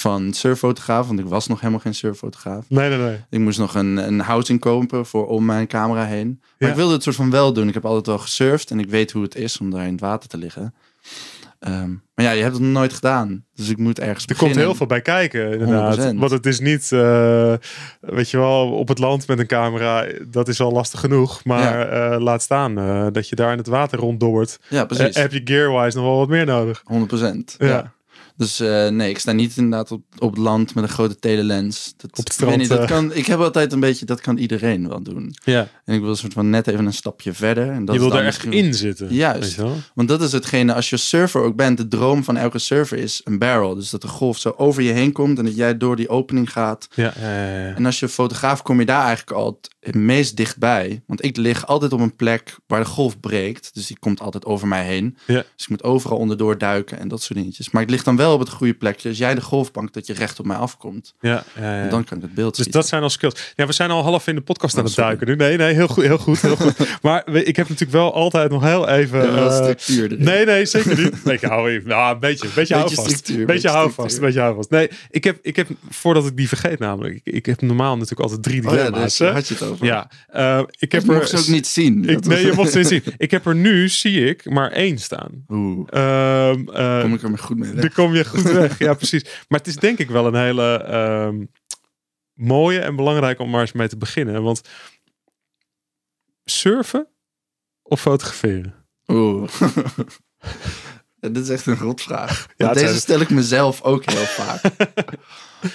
van 0.00 0.32
surffotograaf, 0.32 1.06
want 1.06 1.18
ik 1.18 1.26
was 1.26 1.46
nog 1.46 1.60
helemaal 1.60 1.80
geen 1.80 1.94
surffotograaf. 1.94 2.64
Nee, 2.68 2.88
nee, 2.88 2.98
nee. 2.98 3.18
Ik 3.30 3.38
moest 3.38 3.58
nog 3.58 3.74
een, 3.74 3.96
een 3.96 4.20
housing 4.20 4.60
kopen 4.60 5.06
voor 5.06 5.26
om 5.26 5.44
mijn 5.44 5.66
camera 5.66 6.04
heen. 6.04 6.40
Maar 6.58 6.68
ik 6.68 6.74
wilde 6.74 6.92
het 6.92 7.02
soort 7.02 7.16
van 7.16 7.30
wel 7.30 7.52
doen. 7.52 7.68
Ik 7.68 7.74
heb 7.74 7.84
altijd 7.84 8.06
wel 8.06 8.18
gesurfd 8.18 8.70
en 8.70 8.80
ik 8.80 8.90
weet 8.90 9.10
hoe 9.12 9.22
het 9.22 9.34
is 9.34 9.58
om 9.58 9.70
daar 9.70 9.86
in 9.86 9.92
het 9.92 10.00
water 10.00 10.28
te 10.28 10.36
liggen. 10.36 10.74
Ehm, 11.60 11.90
maar 12.14 12.24
ja, 12.24 12.30
je 12.30 12.42
hebt 12.42 12.54
het 12.54 12.62
nog 12.62 12.72
nooit 12.72 12.92
gedaan. 12.92 13.44
Dus 13.54 13.68
ik 13.68 13.78
moet 13.78 13.98
ergens 13.98 14.26
Er 14.26 14.36
komt 14.36 14.54
heel 14.54 14.74
veel 14.74 14.86
bij 14.86 15.00
kijken, 15.00 15.52
inderdaad. 15.52 15.98
100%. 15.98 16.18
Want 16.18 16.30
het 16.30 16.46
is 16.46 16.60
niet, 16.60 16.90
uh, 16.90 17.54
weet 18.00 18.30
je 18.30 18.36
wel, 18.36 18.72
op 18.72 18.88
het 18.88 18.98
land 18.98 19.26
met 19.26 19.38
een 19.38 19.46
camera, 19.46 20.06
dat 20.26 20.48
is 20.48 20.60
al 20.60 20.72
lastig 20.72 21.00
genoeg. 21.00 21.44
Maar 21.44 21.92
ja. 21.92 22.12
uh, 22.12 22.20
laat 22.20 22.42
staan 22.42 22.78
uh, 22.78 23.06
dat 23.12 23.28
je 23.28 23.36
daar 23.36 23.52
in 23.52 23.58
het 23.58 23.66
water 23.66 23.98
ronddobbert. 23.98 24.58
Ja, 24.68 24.84
precies. 24.84 25.16
heb 25.16 25.32
je 25.32 25.40
gearwise 25.44 25.96
nog 25.96 26.06
wel 26.06 26.18
wat 26.18 26.28
meer 26.28 26.46
nodig. 26.46 26.82
100%. 26.82 26.84
ja. 27.58 27.66
ja. 27.66 27.92
Dus 28.40 28.60
uh, 28.60 28.88
nee, 28.88 29.10
ik 29.10 29.18
sta 29.18 29.32
niet 29.32 29.56
inderdaad 29.56 29.90
op, 29.90 30.02
op 30.18 30.30
het 30.30 30.38
land 30.38 30.74
met 30.74 30.84
een 30.84 30.90
grote 30.90 31.18
telelens. 31.18 31.94
Dat, 31.96 32.10
op 32.10 32.24
het 32.24 32.32
strand. 32.32 32.56
Niet, 32.56 32.68
dat 32.68 32.84
kan, 32.84 33.14
ik 33.14 33.26
heb 33.26 33.40
altijd 33.40 33.72
een 33.72 33.80
beetje, 33.80 34.04
dat 34.04 34.20
kan 34.20 34.36
iedereen 34.36 34.88
wel 34.88 35.02
doen. 35.02 35.34
Ja. 35.44 35.68
En 35.84 35.94
ik 35.94 36.00
wil 36.00 36.10
een 36.10 36.16
soort 36.16 36.32
van 36.32 36.50
net 36.50 36.66
even 36.66 36.86
een 36.86 36.92
stapje 36.92 37.32
verder. 37.32 37.70
En 37.70 37.84
dat 37.84 37.94
je 37.94 38.00
wil 38.00 38.16
er 38.16 38.24
echt 38.24 38.44
in 38.44 38.74
zitten. 38.74 39.14
Juist. 39.14 39.56
Want 39.94 40.08
dat 40.08 40.22
is 40.22 40.32
hetgene, 40.32 40.74
als 40.74 40.90
je 40.90 40.96
surfer 40.96 41.42
ook 41.42 41.56
bent, 41.56 41.76
de 41.76 41.88
droom 41.88 42.24
van 42.24 42.36
elke 42.36 42.58
surfer 42.58 42.98
is 42.98 43.20
een 43.24 43.38
barrel. 43.38 43.74
Dus 43.74 43.90
dat 43.90 44.02
de 44.02 44.08
golf 44.08 44.38
zo 44.38 44.54
over 44.56 44.82
je 44.82 44.92
heen 44.92 45.12
komt 45.12 45.38
en 45.38 45.44
dat 45.44 45.56
jij 45.56 45.76
door 45.76 45.96
die 45.96 46.08
opening 46.08 46.52
gaat. 46.52 46.88
Ja, 46.94 47.12
ja, 47.20 47.46
ja, 47.46 47.66
ja. 47.66 47.74
En 47.74 47.86
als 47.86 48.00
je 48.00 48.08
fotograaf 48.08 48.62
kom 48.62 48.78
je 48.78 48.86
daar 48.86 49.04
eigenlijk 49.04 49.36
al 49.36 49.60
het 49.80 49.94
meest 49.94 50.36
dichtbij. 50.36 51.02
Want 51.06 51.24
ik 51.24 51.36
lig 51.36 51.66
altijd 51.66 51.92
op 51.92 52.00
een 52.00 52.16
plek 52.16 52.56
waar 52.66 52.80
de 52.80 52.86
golf 52.86 53.20
breekt. 53.20 53.74
Dus 53.74 53.86
die 53.86 53.98
komt 53.98 54.20
altijd 54.20 54.44
over 54.44 54.68
mij 54.68 54.84
heen. 54.84 55.16
Ja. 55.26 55.34
Dus 55.34 55.64
ik 55.64 55.68
moet 55.68 55.82
overal 55.82 56.18
onderdoor 56.18 56.58
duiken 56.58 56.98
en 56.98 57.08
dat 57.08 57.22
soort 57.22 57.38
dingetjes. 57.38 57.70
Maar 57.70 57.82
ik 57.82 57.90
lig 57.90 58.02
dan 58.02 58.16
wel 58.16 58.32
op 58.32 58.40
het 58.40 58.48
goede 58.50 58.74
plekje. 58.74 59.08
Als 59.08 59.18
jij 59.18 59.34
de 59.34 59.40
golfbank, 59.40 59.92
dat 59.92 60.06
je 60.06 60.12
recht 60.12 60.38
op 60.38 60.46
mij 60.46 60.56
afkomt. 60.56 61.14
Ja, 61.20 61.44
ja, 61.56 61.82
ja. 61.82 61.88
Dan 61.88 62.04
kan 62.04 62.16
ik 62.16 62.22
het 62.22 62.34
beeld 62.34 62.56
Dus 62.56 62.66
dat 62.66 62.88
zijn 62.88 63.02
al 63.02 63.10
skills. 63.10 63.52
Ja, 63.56 63.66
we 63.66 63.72
zijn 63.72 63.90
al 63.90 64.02
half 64.02 64.26
in 64.26 64.34
de 64.34 64.40
podcast 64.40 64.76
aan 64.78 64.84
het 64.84 64.98
oh, 64.98 65.04
duiken 65.04 65.26
nu. 65.26 65.36
Nee, 65.36 65.56
nee, 65.56 65.74
heel 65.74 65.88
goed. 65.88 66.04
Heel 66.04 66.18
goed, 66.18 66.40
heel 66.40 66.56
goed. 66.56 66.76
maar 67.02 67.28
ik 67.28 67.56
heb 67.56 67.68
natuurlijk 67.68 67.98
wel 67.98 68.14
altijd 68.14 68.50
nog 68.50 68.62
heel 68.62 68.88
even... 68.88 69.24
Uh, 69.24 69.54
structuur 69.54 70.04
erin. 70.04 70.24
Nee, 70.24 70.44
nee, 70.44 70.66
zeker 70.66 70.98
niet. 70.98 71.08
Nee, 71.24 71.34
ik 71.34 71.42
hou 71.42 71.70
even... 71.70 71.88
Nou, 71.88 72.14
een 72.14 72.20
beetje, 72.20 72.46
een 72.46 72.52
beetje, 72.54 72.74
beetje 72.74 72.74
houvast. 72.74 73.46
Beetje 73.46 73.68
houvast, 73.68 74.16
een 74.16 74.22
beetje 74.22 74.40
houvast. 74.40 74.70
Nee, 74.70 74.90
ik 75.10 75.24
heb, 75.24 75.38
ik 75.42 75.56
heb, 75.56 75.68
voordat 75.90 76.26
ik 76.26 76.36
die 76.36 76.48
vergeet 76.48 76.78
namelijk, 76.78 77.20
ik, 77.24 77.34
ik 77.34 77.46
heb 77.46 77.60
normaal 77.60 77.94
natuurlijk 77.94 78.20
altijd 78.20 78.42
drie 78.42 78.60
dilemma's. 78.60 79.20
Oh 79.20 79.26
ja, 79.26 79.32
had 79.32 79.48
je 79.48 79.54
het 79.54 79.62
over. 79.70 79.86
Ja, 79.86 80.10
uh, 80.34 80.62
ik 80.78 80.92
heb 80.92 81.08
er... 81.08 81.26
ze 81.26 81.38
ook 81.38 81.46
niet 81.46 81.66
zien. 81.66 82.08
Ik, 82.08 82.24
nee, 82.24 82.46
je 82.46 82.52
mocht 82.52 82.70
ze 82.70 82.78
niet 82.78 82.86
zien. 82.94 83.02
Ik 83.16 83.30
heb 83.30 83.46
er 83.46 83.54
nu, 83.54 83.88
zie 83.88 84.24
ik, 84.24 84.50
maar 84.50 84.70
één 84.70 84.98
staan. 84.98 85.44
Oeh. 85.48 85.78
Um, 85.78 86.68
uh, 86.68 87.00
kom 87.00 87.14
ik 87.14 87.22
er 87.22 87.30
maar 87.30 87.38
goed 87.38 87.58
mee 87.58 87.72
weg. 87.72 87.80
Dan 87.80 87.92
kom 87.92 88.14
je 88.14 88.24
goed 88.24 88.42
weg, 88.42 88.78
ja 88.88 88.94
precies. 88.94 89.22
Maar 89.48 89.58
het 89.58 89.68
is 89.68 89.76
denk 89.76 89.98
ik 89.98 90.10
wel 90.10 90.26
een 90.26 90.34
hele 90.34 90.94
um, 91.26 91.50
mooie 92.34 92.80
en 92.80 92.96
belangrijke 92.96 93.42
om 93.42 93.50
maar 93.50 93.60
eens 93.60 93.72
mee 93.72 93.88
te 93.88 93.96
beginnen. 93.96 94.42
Want 94.42 94.60
surfen 96.44 97.08
of 97.82 98.00
fotograferen? 98.00 98.74
Oeh. 99.06 99.50
dit 101.20 101.36
is 101.36 101.48
echt 101.48 101.66
een 101.66 101.76
rotvraag. 101.76 102.46
Ja, 102.56 102.72
deze 102.72 103.00
stel 103.00 103.20
ik 103.20 103.30
mezelf 103.30 103.82
ook 103.82 104.10
heel 104.10 104.24
vaak. 104.24 104.62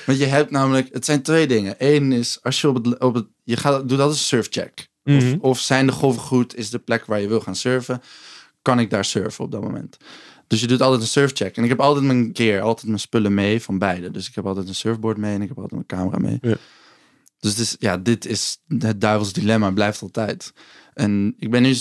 Want 0.06 0.18
je 0.18 0.26
hebt 0.26 0.52
namelijk, 0.52 0.88
het 0.92 1.06
zijn 1.06 1.22
twee 1.22 1.48
dingen. 1.48 1.76
Eén 1.78 2.12
is, 2.12 2.40
als 2.42 2.62
je 2.62 2.70
op 2.70 2.86
het, 2.86 3.00
op 3.00 3.14
het 3.14 3.26
je 3.44 3.58
gaat, 3.58 3.90
doe 3.90 3.98
dat 3.98 4.08
als 4.08 4.18
een 4.18 4.24
surfcheck. 4.24 4.88
Mm 5.04 5.20
-hmm. 5.20 5.34
of, 5.34 5.40
of 5.40 5.60
zijn 5.60 5.86
de 5.86 5.92
golven 5.92 6.22
goed, 6.22 6.56
is 6.56 6.70
de 6.70 6.80
plek 6.80 7.06
waar 7.06 7.22
je 7.22 7.28
wil 7.28 7.42
gaan 7.42 7.56
surfen, 7.56 8.02
kan 8.62 8.80
ik 8.80 8.90
daar 8.90 9.06
surfen 9.06 9.44
op 9.44 9.52
dat 9.52 9.62
moment. 9.62 9.98
Dus 10.48 10.62
je 10.62 10.68
doet 10.68 10.82
altijd 10.82 11.02
een 11.02 11.08
surfcheck. 11.08 11.58
En 11.58 11.64
ik 11.64 11.70
heb 11.70 11.80
altijd 11.80 12.06
mijn 12.06 12.30
gear, 12.34 12.62
altijd 12.62 12.88
mijn 12.88 13.00
spullen 13.00 13.34
mee 13.34 13.62
van 13.62 13.78
beide. 13.78 14.12
Dus 14.12 14.28
ik 14.28 14.36
heb 14.36 14.46
altijd 14.46 14.68
een 14.68 14.76
surfboard 14.76 15.18
mee 15.18 15.34
en 15.34 15.42
ik 15.42 15.48
heb 15.48 15.58
altijd 15.58 15.74
mijn 15.74 15.86
camera 15.86 16.18
mee. 16.18 16.38
Ja. 16.42 16.58
Dus 17.40 17.56
dit 17.56 17.66
is, 17.66 17.76
ja, 17.80 17.98
dit 17.98 18.26
is 18.26 18.58
het 18.78 19.02
duivels 19.02 19.34
dilemma, 19.34 19.72
blijft 19.72 20.02
altijd. 20.02 20.54
En 20.94 21.34
ik 21.38 21.52
ben 21.52 21.62
nu 21.62 21.76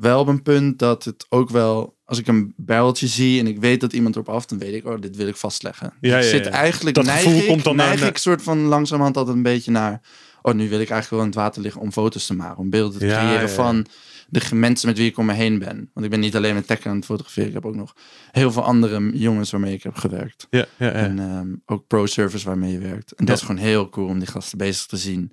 wel 0.00 0.20
op 0.20 0.28
een 0.28 0.42
punt 0.42 0.78
dat 0.78 1.04
het 1.04 1.26
ook 1.28 1.50
wel 1.50 1.96
als 2.04 2.18
ik 2.18 2.26
een 2.26 2.52
bijltje 2.56 3.06
zie 3.06 3.40
en 3.40 3.46
ik 3.46 3.58
weet 3.58 3.80
dat 3.80 3.92
iemand 3.92 4.14
erop 4.14 4.28
af, 4.28 4.46
dan 4.46 4.58
weet 4.58 4.74
ik, 4.74 4.86
oh, 4.86 5.00
dit 5.00 5.16
wil 5.16 5.26
ik 5.26 5.36
vastleggen. 5.36 5.92
Ja, 6.00 6.10
ja, 6.10 6.16
ja. 6.16 6.22
zit 6.22 6.46
eigenlijk, 6.46 6.96
dat 6.96 7.04
neig 7.04 7.22
gevoel 7.22 7.40
ik, 7.40 7.46
komt 7.46 7.64
dan 7.64 7.76
neig 7.76 8.00
naar... 8.00 8.08
ik 8.08 8.18
soort 8.18 8.42
van 8.42 8.58
langzamerhand 8.58 9.16
altijd 9.16 9.36
een 9.36 9.42
beetje 9.42 9.70
naar, 9.70 10.00
oh, 10.42 10.54
nu 10.54 10.68
wil 10.68 10.80
ik 10.80 10.90
eigenlijk 10.90 11.10
wel 11.10 11.20
in 11.20 11.26
het 11.26 11.34
water 11.34 11.62
liggen 11.62 11.80
om 11.80 11.92
foto's 11.92 12.26
te 12.26 12.34
maken, 12.34 12.58
om 12.58 12.70
beelden 12.70 12.98
te 12.98 13.06
creëren 13.06 13.50
van 13.50 13.86
de 14.28 14.54
mensen 14.54 14.88
met 14.88 14.98
wie 14.98 15.08
ik 15.08 15.18
om 15.18 15.26
me 15.26 15.32
heen 15.32 15.58
ben. 15.58 15.90
Want 15.94 16.06
ik 16.06 16.10
ben 16.10 16.20
niet 16.20 16.36
alleen 16.36 16.54
met 16.54 16.66
tech 16.66 16.86
aan 16.86 16.96
het 16.96 17.04
fotograferen, 17.04 17.48
ik 17.48 17.54
heb 17.54 17.66
ook 17.66 17.74
nog 17.74 17.94
heel 18.30 18.52
veel 18.52 18.64
andere 18.64 19.10
jongens 19.18 19.50
waarmee 19.50 19.74
ik 19.74 19.82
heb 19.82 19.94
gewerkt. 19.94 20.46
Ja, 20.50 20.66
ja, 20.76 20.90
En 20.90 21.18
um, 21.18 21.62
ook 21.66 21.86
pro-service 21.86 22.46
waarmee 22.46 22.72
je 22.72 22.78
werkt. 22.78 23.12
En 23.12 23.24
dat 23.24 23.36
is 23.36 23.42
gewoon 23.42 23.60
heel 23.60 23.88
cool 23.88 24.08
om 24.08 24.18
die 24.18 24.28
gasten 24.28 24.58
bezig 24.58 24.86
te 24.86 24.96
zien. 24.96 25.32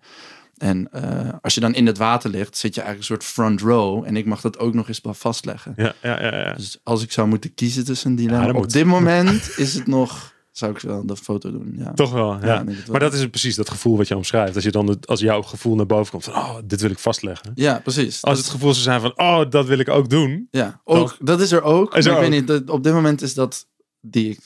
En 0.57 0.89
uh, 0.95 1.29
als 1.41 1.53
je 1.53 1.59
dan 1.59 1.73
in 1.73 1.85
het 1.85 1.97
water 1.97 2.29
ligt, 2.29 2.57
zit 2.57 2.75
je 2.75 2.81
eigenlijk 2.81 3.09
een 3.09 3.15
soort 3.15 3.33
front 3.33 3.61
row. 3.61 4.03
En 4.05 4.15
ik 4.15 4.25
mag 4.25 4.41
dat 4.41 4.59
ook 4.59 4.73
nog 4.73 4.87
eens 4.87 5.01
vastleggen. 5.03 5.73
Ja, 5.75 5.93
ja, 6.01 6.21
ja, 6.21 6.37
ja. 6.37 6.53
Dus 6.53 6.79
als 6.83 7.03
ik 7.03 7.11
zou 7.11 7.27
moeten 7.27 7.53
kiezen 7.53 7.85
tussen 7.85 8.09
een 8.09 8.15
dilemma. 8.15 8.51
op 8.51 8.71
dit 8.71 8.85
moment 8.85 9.53
is 9.57 9.73
het 9.73 9.87
nog 9.87 10.33
zou 10.57 10.71
ik 10.71 10.79
wel 10.79 11.05
de 11.05 11.15
foto 11.15 11.51
doen. 11.51 11.73
Ja. 11.77 11.93
Toch 11.93 12.11
wel, 12.11 12.45
ja. 12.45 12.63
Maar 12.91 12.99
dat 12.99 13.13
is 13.13 13.29
precies 13.29 13.55
dat 13.55 13.69
gevoel 13.69 13.97
wat 13.97 14.07
je 14.07 14.15
omschrijft. 14.15 14.55
Als 14.55 14.63
je 14.63 14.71
dan 14.71 14.87
het, 14.87 15.07
als 15.07 15.19
jouw 15.19 15.41
gevoel 15.41 15.75
naar 15.75 15.85
boven 15.85 16.11
komt 16.11 16.23
van, 16.23 16.33
oh, 16.33 16.55
dit 16.65 16.81
wil 16.81 16.89
ik 16.89 16.99
vastleggen. 16.99 17.51
Ja, 17.55 17.79
precies. 17.79 18.21
Als 18.21 18.37
het 18.37 18.47
gevoel 18.47 18.73
zou 18.73 18.83
zijn 18.83 19.01
van, 19.01 19.13
oh, 19.15 19.49
dat 19.49 19.65
wil 19.65 19.79
ik 19.79 19.89
ook 19.89 20.09
doen. 20.09 20.47
Ja, 20.51 20.81
ook, 20.83 21.17
dat 21.19 21.41
is 21.41 21.51
er 21.51 21.61
ook. 21.61 21.95
Is 21.95 22.05
er 22.05 22.11
ik 22.11 22.29
weet 22.29 22.47
niet, 22.47 22.69
op 22.69 22.83
dit 22.83 22.93
moment 22.93 23.21
is 23.21 23.33
dat 23.33 23.67
die 24.11 24.29
ik, 24.29 24.39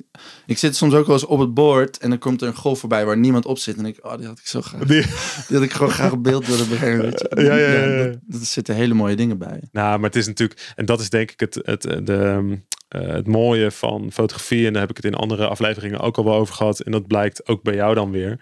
ik 0.45 0.57
zit 0.57 0.75
soms 0.75 0.93
ook 0.93 1.05
wel 1.05 1.15
eens 1.15 1.25
op 1.25 1.39
het 1.39 1.53
boord 1.53 1.97
en 1.97 2.09
dan 2.09 2.19
komt 2.19 2.41
er 2.41 2.47
een 2.47 2.55
golf 2.55 2.79
voorbij 2.79 3.05
waar 3.05 3.17
niemand 3.17 3.45
op 3.45 3.57
zit 3.57 3.77
en 3.77 3.85
ik, 3.85 4.05
oh, 4.05 4.17
die 4.17 4.27
had 4.27 4.39
ik 4.39 4.47
zo 4.47 4.61
graag. 4.61 4.81
Die, 4.81 5.01
die 5.47 5.57
had 5.57 5.61
ik 5.61 5.73
gewoon 5.73 5.91
graag 5.91 6.11
op 6.11 6.23
beeld 6.23 6.47
willen 6.47 6.67
brengen. 6.67 7.01
Weet 7.01 7.19
je. 7.19 7.27
Ja, 7.49 7.55
ja, 7.55 7.73
ja, 7.73 8.03
ja. 8.03 8.13
Dat, 8.21 8.41
zitten 8.41 8.75
hele 8.75 8.93
mooie 8.93 9.15
dingen 9.15 9.37
bij. 9.37 9.61
Nou, 9.71 9.99
maar 9.99 10.09
het 10.09 10.15
is 10.15 10.27
natuurlijk, 10.27 10.73
en 10.75 10.85
dat 10.85 10.99
is 10.99 11.09
denk 11.09 11.31
ik 11.31 11.39
het, 11.39 11.59
het 11.63 11.81
de, 11.81 12.57
uh, 12.95 13.07
het 13.07 13.27
mooie 13.27 13.71
van 13.71 14.11
fotografie, 14.11 14.65
en 14.65 14.71
daar 14.71 14.81
heb 14.81 14.89
ik 14.89 14.95
het 14.95 15.05
in 15.05 15.15
andere 15.15 15.47
afleveringen 15.47 15.99
ook 15.99 16.17
al 16.17 16.23
wel 16.23 16.33
over 16.33 16.53
gehad, 16.55 16.79
en 16.79 16.91
dat 16.91 17.07
blijkt 17.07 17.47
ook 17.47 17.63
bij 17.63 17.75
jou 17.75 17.95
dan 17.95 18.11
weer. 18.11 18.39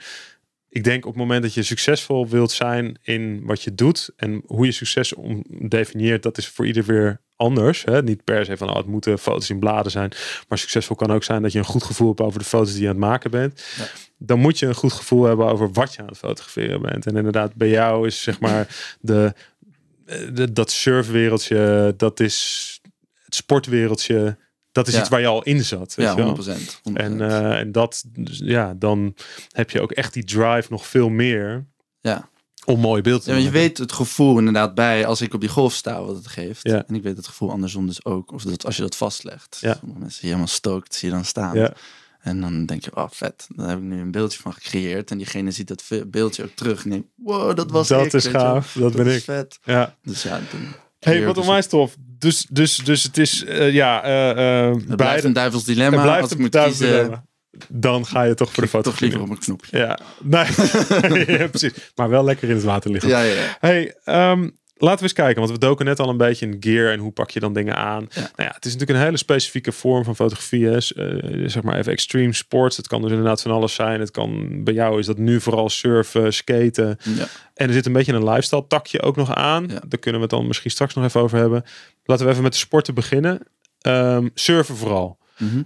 Ik 0.69 0.83
denk 0.83 1.05
op 1.05 1.11
het 1.11 1.21
moment 1.21 1.41
dat 1.41 1.53
je 1.53 1.63
succesvol 1.63 2.27
wilt 2.27 2.51
zijn 2.51 2.99
in 3.01 3.45
wat 3.45 3.61
je 3.61 3.75
doet 3.75 4.09
en 4.15 4.43
hoe 4.45 4.65
je 4.65 4.71
succes 4.71 5.13
definieert, 5.47 6.23
dat 6.23 6.37
is 6.37 6.47
voor 6.47 6.65
ieder 6.65 6.83
weer 6.83 7.21
anders. 7.35 7.83
Hè? 7.83 8.03
Niet 8.03 8.23
per 8.23 8.45
se 8.45 8.57
van 8.57 8.69
oh, 8.69 8.75
het 8.75 8.85
moeten 8.85 9.19
foto's 9.19 9.49
in 9.49 9.59
bladen 9.59 9.91
zijn, 9.91 10.11
maar 10.47 10.57
succesvol 10.57 10.95
kan 10.95 11.11
ook 11.11 11.23
zijn 11.23 11.41
dat 11.41 11.51
je 11.51 11.59
een 11.59 11.65
goed 11.65 11.83
gevoel 11.83 12.07
hebt 12.07 12.21
over 12.21 12.39
de 12.39 12.45
foto's 12.45 12.71
die 12.73 12.81
je 12.81 12.87
aan 12.87 12.95
het 12.95 13.03
maken 13.03 13.31
bent. 13.31 13.63
Ja. 13.77 13.85
Dan 14.17 14.39
moet 14.39 14.59
je 14.59 14.65
een 14.65 14.75
goed 14.75 14.93
gevoel 14.93 15.23
hebben 15.23 15.47
over 15.47 15.71
wat 15.71 15.93
je 15.93 16.01
aan 16.01 16.07
het 16.07 16.17
fotograferen 16.17 16.81
bent. 16.81 17.05
En 17.05 17.15
inderdaad, 17.15 17.55
bij 17.55 17.69
jou 17.69 18.07
is 18.07 18.21
zeg 18.21 18.39
maar 18.39 18.95
de, 18.99 19.33
de 20.33 20.51
dat 20.53 20.71
surfwereldje, 20.71 21.93
dat 21.97 22.19
is 22.19 22.79
het 23.25 23.35
sportwereldje, 23.35 24.37
dat 24.77 24.87
is 24.87 24.99
iets 24.99 25.09
waar 25.09 25.19
je 25.19 25.27
al 25.27 25.43
in 25.43 25.63
zat. 25.63 25.95
Weet 25.95 26.15
ja, 26.15 26.35
100%, 26.35 26.39
100%. 26.89 26.93
En, 26.93 27.19
uh, 27.19 27.59
en 27.59 27.71
dat, 27.71 28.03
dus, 28.07 28.41
ja, 28.43 28.73
dan 28.73 29.15
heb 29.51 29.69
je 29.69 29.81
ook 29.81 29.91
echt 29.91 30.13
die 30.13 30.23
drive 30.23 30.67
nog 30.69 30.87
veel 30.87 31.09
meer. 31.09 31.65
Ja. 31.99 32.29
Om 32.65 32.79
mooi 32.79 33.01
beeld 33.01 33.23
te 33.23 33.31
ja, 33.31 33.37
Je 33.37 33.49
weet 33.49 33.77
het 33.77 33.91
gevoel 33.91 34.37
inderdaad 34.37 34.75
bij 34.75 35.05
als 35.05 35.21
ik 35.21 35.33
op 35.33 35.39
die 35.39 35.49
golf 35.49 35.73
sta 35.73 36.03
wat 36.03 36.15
het 36.15 36.27
geeft. 36.27 36.59
Ja. 36.63 36.83
En 36.87 36.95
ik 36.95 37.03
weet 37.03 37.17
het 37.17 37.27
gevoel 37.27 37.51
andersom 37.51 37.87
dus 37.87 38.05
ook. 38.05 38.31
Of 38.31 38.43
dat 38.43 38.65
als 38.65 38.75
je 38.75 38.81
dat 38.81 38.95
vastlegt. 38.95 39.57
Ja. 39.61 39.73
Sommige 39.79 39.99
mensen 39.99 40.19
die 40.19 40.29
helemaal 40.29 40.51
stookt, 40.51 40.95
zie 40.95 41.09
je 41.09 41.15
dan 41.15 41.25
staan. 41.25 41.55
Ja. 41.55 41.73
En 42.19 42.41
dan 42.41 42.65
denk 42.65 42.83
je, 42.83 42.95
oh 42.95 43.07
vet, 43.09 43.47
dan 43.55 43.69
heb 43.69 43.77
ik 43.77 43.83
nu 43.83 43.99
een 43.99 44.11
beeldje 44.11 44.39
van 44.39 44.53
gecreëerd. 44.53 45.11
En 45.11 45.17
diegene 45.17 45.51
ziet 45.51 45.67
dat 45.67 45.83
beeldje 46.07 46.43
ook 46.43 46.55
terug. 46.55 46.83
En 46.83 46.89
denkt, 46.89 47.07
wow, 47.15 47.55
dat 47.55 47.71
was 47.71 47.87
dat 47.87 48.13
Is 48.13 48.27
gaaf, 48.27 48.75
dat, 48.79 48.95
ben 48.95 49.15
ik. 49.15 49.23
vet. 49.23 49.59
Ja. 49.63 49.95
Dus 50.01 50.23
ja, 50.23 50.39
Hey, 50.99 51.25
wat 51.25 51.37
onwijs 51.37 51.67
tof. 51.67 51.95
Dus, 51.99 52.47
dus, 52.49 52.75
dus 52.75 53.03
het 53.03 53.17
is, 53.17 53.43
uh, 53.43 53.73
ja... 53.73 54.05
Uh, 54.69 54.75
het 54.87 54.95
blijft 54.95 55.23
een 55.23 55.33
duivels 55.33 55.63
dilemma. 55.63 55.97
Het 55.97 56.05
blijft 56.05 56.31
een 56.31 56.49
duivels 56.49 56.77
dilemma. 56.77 57.23
Dan 57.67 58.05
ga 58.05 58.23
je 58.23 58.33
toch 58.33 58.53
voor 58.53 58.63
de 58.63 58.69
foto. 58.69 58.91
Toch 58.91 58.99
liever 58.99 59.21
op 59.21 59.29
een 59.29 59.39
knopje. 59.39 59.77
Ja, 59.77 59.99
nee, 61.09 61.31
ja, 61.39 61.47
precies. 61.47 61.71
Maar 61.95 62.09
wel 62.09 62.23
lekker 62.23 62.49
in 62.49 62.55
het 62.55 62.63
water 62.63 62.91
liggen. 62.91 63.09
Ja, 63.09 63.21
ja, 63.21 63.33
ja. 63.33 63.57
Hey, 63.59 63.95
um, 64.05 64.57
Laten 64.79 64.97
we 64.97 65.03
eens 65.03 65.13
kijken, 65.13 65.41
want 65.41 65.51
we 65.51 65.57
doken 65.57 65.85
net 65.85 65.99
al 65.99 66.09
een 66.09 66.17
beetje 66.17 66.45
in 66.45 66.57
gear 66.59 66.91
en 66.91 66.99
hoe 66.99 67.11
pak 67.11 67.29
je 67.29 67.39
dan 67.39 67.53
dingen 67.53 67.75
aan. 67.75 68.07
Nou 68.15 68.29
ja, 68.35 68.51
het 68.53 68.65
is 68.65 68.71
natuurlijk 68.71 68.99
een 68.99 69.05
hele 69.05 69.17
specifieke 69.17 69.71
vorm 69.71 70.03
van 70.03 70.15
fotografie. 70.15 70.61
Uh, 70.61 70.77
zeg 71.49 71.63
maar 71.63 71.77
even 71.77 71.91
extreme 71.91 72.33
sports. 72.33 72.77
Het 72.77 72.87
kan 72.87 73.01
dus 73.01 73.11
inderdaad 73.11 73.41
van 73.41 73.51
alles 73.51 73.73
zijn. 73.73 73.99
Het 73.99 74.11
kan 74.11 74.63
bij 74.63 74.73
jou 74.73 74.99
is 74.99 75.05
dat 75.05 75.17
nu 75.17 75.41
vooral 75.41 75.69
surfen, 75.69 76.33
skaten. 76.33 76.97
Ja. 77.03 77.25
En 77.53 77.67
er 77.67 77.73
zit 77.73 77.85
een 77.85 77.93
beetje 77.93 78.13
een 78.13 78.29
lifestyle 78.29 78.67
takje 78.67 79.01
ook 79.01 79.15
nog 79.15 79.35
aan. 79.35 79.67
Daar 79.67 79.99
kunnen 79.99 80.21
we 80.21 80.27
het 80.27 80.35
dan 80.35 80.47
misschien 80.47 80.71
straks 80.71 80.93
nog 80.93 81.03
even 81.03 81.21
over 81.21 81.37
hebben. 81.37 81.63
Laten 82.03 82.25
we 82.25 82.31
even 82.31 82.43
met 82.43 82.51
de 82.51 82.57
sporten 82.57 82.93
beginnen. 82.93 83.39
Um, 83.87 84.31
surfen 84.33 84.75
vooral. 84.75 85.17
Mhm. 85.37 85.61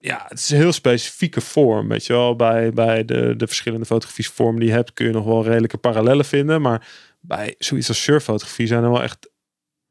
Ja, 0.00 0.24
het 0.28 0.38
is 0.38 0.50
een 0.50 0.56
heel 0.56 0.72
specifieke 0.72 1.40
vorm. 1.40 1.88
Weet 1.88 2.06
je 2.06 2.12
wel, 2.12 2.36
bij, 2.36 2.72
bij 2.72 3.04
de, 3.04 3.34
de 3.36 3.46
verschillende 3.46 3.86
fotografische 3.86 4.32
vormen 4.32 4.60
die 4.60 4.68
je 4.68 4.74
hebt, 4.74 4.92
kun 4.92 5.06
je 5.06 5.12
nog 5.12 5.24
wel 5.24 5.44
redelijke 5.44 5.76
parallellen 5.76 6.24
vinden. 6.24 6.60
Maar 6.60 6.86
bij 7.20 7.54
zoiets 7.58 7.88
als 7.88 8.02
surffotografie 8.02 8.66
zijn 8.66 8.82
er 8.82 8.90
wel 8.90 9.02
echt 9.02 9.30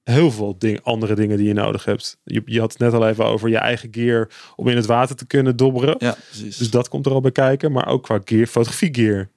heel 0.03 0.31
veel 0.31 0.55
ding, 0.57 0.79
andere 0.83 1.15
dingen 1.15 1.37
die 1.37 1.47
je 1.47 1.53
nodig 1.53 1.85
hebt. 1.85 2.17
Je, 2.23 2.41
je 2.45 2.59
had 2.59 2.71
het 2.71 2.81
net 2.81 2.93
al 2.93 3.07
even 3.07 3.25
over 3.25 3.49
je 3.49 3.57
eigen 3.57 3.89
gear 3.91 4.29
om 4.55 4.67
in 4.67 4.75
het 4.75 4.85
water 4.85 5.15
te 5.15 5.25
kunnen 5.25 5.55
dobberen. 5.55 5.95
Ja, 5.99 6.17
precies. 6.29 6.57
Dus 6.57 6.69
dat 6.69 6.89
komt 6.89 7.05
er 7.05 7.11
al 7.11 7.21
bij 7.21 7.31
kijken. 7.31 7.71
Maar 7.71 7.87
ook 7.87 8.03
qua 8.03 8.19
gear, 8.23 8.45
fotografie 8.45 8.95
gear. 8.95 9.29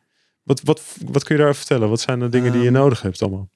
Wat, 0.43 0.61
wat, 0.65 0.83
wat 1.07 1.25
kun 1.25 1.35
je 1.35 1.41
daarover 1.41 1.65
vertellen? 1.65 1.89
Wat 1.89 2.01
zijn 2.01 2.19
de 2.19 2.29
dingen 2.29 2.53
die 2.53 2.61
je 2.61 2.67
ehm, 2.67 2.77
nodig 2.77 3.03
hebt 3.03 3.23
allemaal? 3.23 3.51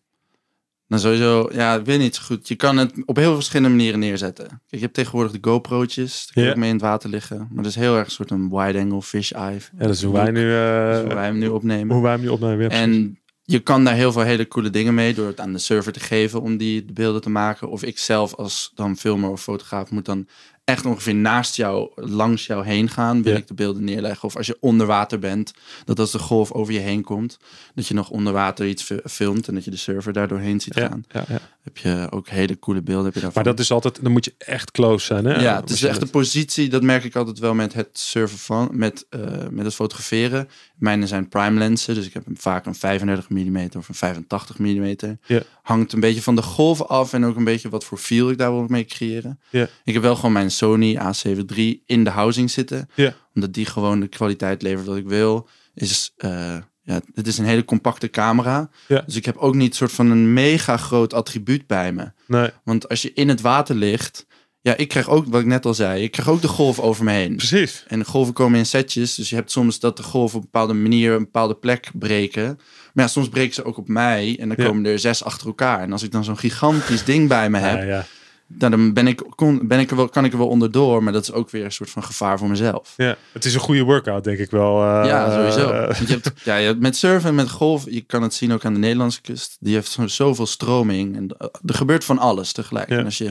Nou, 0.86 1.02
sowieso, 1.02 1.50
ja, 1.52 1.74
ik 1.74 1.84
weet 1.84 1.98
niet 1.98 2.18
goed. 2.18 2.48
Je 2.48 2.54
kan 2.54 2.76
het 2.76 2.92
op 3.06 3.16
heel 3.16 3.34
verschillende 3.34 3.76
manieren 3.76 3.98
neerzetten. 3.98 4.46
Kijk, 4.46 4.60
je 4.68 4.78
hebt 4.78 4.94
tegenwoordig 4.94 5.32
de 5.32 5.50
GoPro'tjes. 5.50 6.24
Daar 6.24 6.44
kun 6.44 6.52
je 6.52 6.58
mee 6.60 6.68
in 6.68 6.74
het 6.74 6.84
water 6.84 7.10
liggen. 7.10 7.38
Maar 7.38 7.62
dat 7.62 7.72
is 7.72 7.74
heel 7.74 7.96
erg 7.96 8.04
een 8.04 8.12
soort 8.12 8.30
een 8.30 8.50
wide 8.50 8.78
angle 8.78 9.02
fish 9.02 9.32
eye. 9.32 9.58
Ja, 9.78 9.78
dat 9.78 9.94
is 9.94 10.02
hoe 10.02 10.12
wij 10.12 10.30
nu, 10.30 10.40
uh, 10.40 10.98
hoe 10.98 11.14
wij 11.14 11.24
hem 11.24 11.38
nu 11.38 11.48
opnemen. 11.48 11.94
Hoe 11.94 12.02
wij 12.02 12.12
hem 12.12 12.20
nu 12.20 12.28
opnemen, 12.28 12.70
En 12.70 13.18
je 13.46 13.60
kan 13.60 13.84
daar 13.84 13.94
heel 13.94 14.12
veel 14.12 14.22
hele 14.22 14.48
coole 14.48 14.70
dingen 14.70 14.94
mee 14.94 15.14
door 15.14 15.26
het 15.26 15.40
aan 15.40 15.52
de 15.52 15.58
server 15.58 15.92
te 15.92 16.00
geven 16.00 16.40
om 16.40 16.56
die 16.56 16.84
beelden 16.92 17.20
te 17.20 17.30
maken. 17.30 17.68
Of 17.68 17.82
ik 17.82 17.98
zelf 17.98 18.34
als 18.34 18.72
dan 18.74 18.96
filmer 18.96 19.30
of 19.30 19.42
fotograaf 19.42 19.90
moet 19.90 20.04
dan 20.04 20.26
echt 20.64 20.86
ongeveer 20.86 21.14
naast 21.14 21.56
jou, 21.56 21.90
langs 21.94 22.46
jou 22.46 22.64
heen 22.64 22.88
gaan, 22.88 23.22
wil 23.22 23.36
ik 23.36 23.46
de 23.46 23.54
beelden 23.54 23.84
neerleggen. 23.84 24.24
Of 24.28 24.36
als 24.36 24.46
je 24.46 24.56
onder 24.60 24.86
water 24.86 25.18
bent, 25.18 25.52
dat 25.84 25.98
als 25.98 26.10
de 26.10 26.18
golf 26.18 26.52
over 26.52 26.72
je 26.72 26.78
heen 26.78 27.02
komt, 27.02 27.38
dat 27.74 27.86
je 27.86 27.94
nog 27.94 28.10
onder 28.10 28.32
water 28.32 28.66
iets 28.66 28.92
filmt 29.04 29.48
en 29.48 29.54
dat 29.54 29.64
je 29.64 29.70
de 29.70 29.76
server 29.76 30.12
daar 30.12 30.28
doorheen 30.28 30.60
ziet 30.60 30.74
gaan. 30.74 31.04
Ja. 31.08 31.24
Heb 31.62 31.78
je 31.78 32.06
ook 32.10 32.28
hele 32.28 32.58
coole 32.58 32.82
beelden. 32.82 33.04
Heb 33.04 33.14
je 33.14 33.20
daarvan. 33.20 33.42
Maar 33.42 33.52
dat 33.52 33.62
is 33.62 33.70
altijd, 33.70 34.02
dan 34.02 34.12
moet 34.12 34.24
je 34.24 34.34
echt 34.38 34.70
close 34.70 35.06
zijn. 35.06 35.24
Hè? 35.24 35.40
Ja, 35.40 35.60
het 35.60 35.70
is 35.70 35.82
echt 35.82 36.00
de 36.00 36.06
positie, 36.06 36.68
dat 36.68 36.82
merk 36.82 37.04
ik 37.04 37.16
altijd 37.16 37.38
wel 37.38 37.54
met 37.54 37.72
het 37.72 37.88
surfen 37.92 38.38
van, 38.38 38.68
met, 38.72 39.06
uh, 39.10 39.20
met 39.50 39.64
het 39.64 39.74
fotograferen. 39.74 40.48
Mijne 40.76 41.06
zijn 41.06 41.28
prime 41.28 41.58
lenzen, 41.58 41.94
dus 41.94 42.06
ik 42.06 42.12
heb 42.12 42.24
vaak 42.34 42.66
een 42.66 42.74
35 42.74 43.28
mm 43.28 43.68
of 43.76 43.88
een 43.88 43.94
85 43.94 44.58
mm. 44.58 44.96
Ja. 45.26 45.42
Hangt 45.64 45.92
een 45.92 46.00
beetje 46.00 46.22
van 46.22 46.34
de 46.34 46.42
golf 46.42 46.82
af 46.82 47.12
en 47.12 47.24
ook 47.24 47.36
een 47.36 47.44
beetje 47.44 47.68
wat 47.68 47.84
voor 47.84 47.98
feel 47.98 48.30
ik 48.30 48.38
daar 48.38 48.52
wil 48.52 48.64
mee 48.68 48.84
creëren. 48.84 49.40
Ik 49.84 49.92
heb 49.92 50.02
wel 50.02 50.16
gewoon 50.16 50.32
mijn 50.32 50.50
Sony 50.50 50.98
A7 50.98 51.38
III 51.56 51.82
in 51.86 52.04
de 52.04 52.10
housing 52.10 52.50
zitten. 52.50 52.88
Omdat 53.34 53.52
die 53.52 53.66
gewoon 53.66 54.00
de 54.00 54.08
kwaliteit 54.08 54.62
levert 54.62 54.86
wat 54.86 54.96
ik 54.96 55.08
wil. 55.08 55.48
Is, 55.74 56.12
uh, 56.18 56.56
ja, 56.82 57.00
het 57.14 57.26
is 57.26 57.38
een 57.38 57.44
hele 57.44 57.64
compacte 57.64 58.10
camera. 58.10 58.70
Dus 59.06 59.16
ik 59.16 59.24
heb 59.24 59.36
ook 59.36 59.54
niet 59.54 59.74
soort 59.74 59.92
van 59.92 60.10
een 60.10 60.32
mega 60.32 60.76
groot 60.76 61.14
attribuut 61.14 61.66
bij 61.66 61.92
me. 61.92 62.12
Nee. 62.26 62.50
Want 62.64 62.88
als 62.88 63.02
je 63.02 63.12
in 63.12 63.28
het 63.28 63.40
water 63.40 63.74
ligt, 63.74 64.26
ja, 64.64 64.76
ik 64.76 64.88
krijg 64.88 65.08
ook, 65.08 65.26
wat 65.28 65.40
ik 65.40 65.46
net 65.46 65.66
al 65.66 65.74
zei, 65.74 66.02
ik 66.02 66.10
krijg 66.10 66.28
ook 66.28 66.40
de 66.40 66.48
golf 66.48 66.80
over 66.80 67.04
me 67.04 67.12
heen. 67.12 67.36
Precies. 67.36 67.84
En 67.88 67.98
de 67.98 68.04
golven 68.04 68.34
komen 68.34 68.58
in 68.58 68.66
setjes, 68.66 69.14
dus 69.14 69.28
je 69.30 69.34
hebt 69.34 69.50
soms 69.50 69.78
dat 69.80 69.96
de 69.96 70.02
golven 70.02 70.36
op 70.36 70.44
een 70.44 70.50
bepaalde 70.52 70.74
manier 70.74 71.12
een 71.12 71.24
bepaalde 71.24 71.54
plek 71.54 71.90
breken. 71.94 72.58
Maar 72.92 73.04
ja, 73.04 73.10
soms 73.10 73.28
breken 73.28 73.54
ze 73.54 73.64
ook 73.64 73.76
op 73.76 73.88
mij 73.88 74.36
en 74.40 74.48
dan 74.48 74.56
komen 74.56 74.86
er 74.86 74.98
zes 74.98 75.24
achter 75.24 75.46
elkaar. 75.46 75.80
En 75.80 75.92
als 75.92 76.02
ik 76.02 76.12
dan 76.12 76.24
zo'n 76.24 76.38
gigantisch 76.38 77.04
ding 77.04 77.28
bij 77.28 77.50
me 77.50 77.58
heb, 77.58 77.78
ja, 77.78 77.84
ja. 77.84 78.06
Dan 78.46 78.92
ben 78.92 79.06
ik, 79.06 79.22
kon, 79.34 79.68
ben 79.68 79.78
ik 79.78 79.90
er 79.90 79.96
wel, 79.96 80.08
kan 80.08 80.24
ik 80.24 80.32
er 80.32 80.38
wel 80.38 80.48
onderdoor, 80.48 81.02
maar 81.02 81.12
dat 81.12 81.22
is 81.22 81.32
ook 81.32 81.50
weer 81.50 81.64
een 81.64 81.72
soort 81.72 81.90
van 81.90 82.02
gevaar 82.02 82.38
voor 82.38 82.48
mezelf. 82.48 82.94
Ja, 82.96 83.16
het 83.32 83.44
is 83.44 83.54
een 83.54 83.60
goede 83.60 83.82
workout, 83.82 84.24
denk 84.24 84.38
ik 84.38 84.50
wel. 84.50 84.82
Uh, 84.82 85.02
ja, 85.06 85.32
sowieso. 85.32 85.74
je 86.06 86.12
hebt, 86.12 86.32
ja, 86.44 86.56
je 86.56 86.66
hebt 86.66 86.80
met 86.80 86.96
surfen 86.96 87.28
en 87.28 87.34
met 87.34 87.50
golf, 87.50 87.84
je 87.90 88.00
kan 88.00 88.22
het 88.22 88.34
zien 88.34 88.52
ook 88.52 88.64
aan 88.64 88.72
de 88.72 88.78
Nederlandse 88.78 89.20
kust. 89.20 89.56
Die 89.60 89.74
heeft 89.74 89.90
zo, 89.90 90.06
zoveel 90.06 90.46
stroming 90.46 91.16
en 91.16 91.36
er 91.64 91.74
gebeurt 91.74 92.04
van 92.04 92.18
alles 92.18 92.52
tegelijk. 92.52 92.88
en 92.88 93.04
als 93.04 93.18
je, 93.18 93.30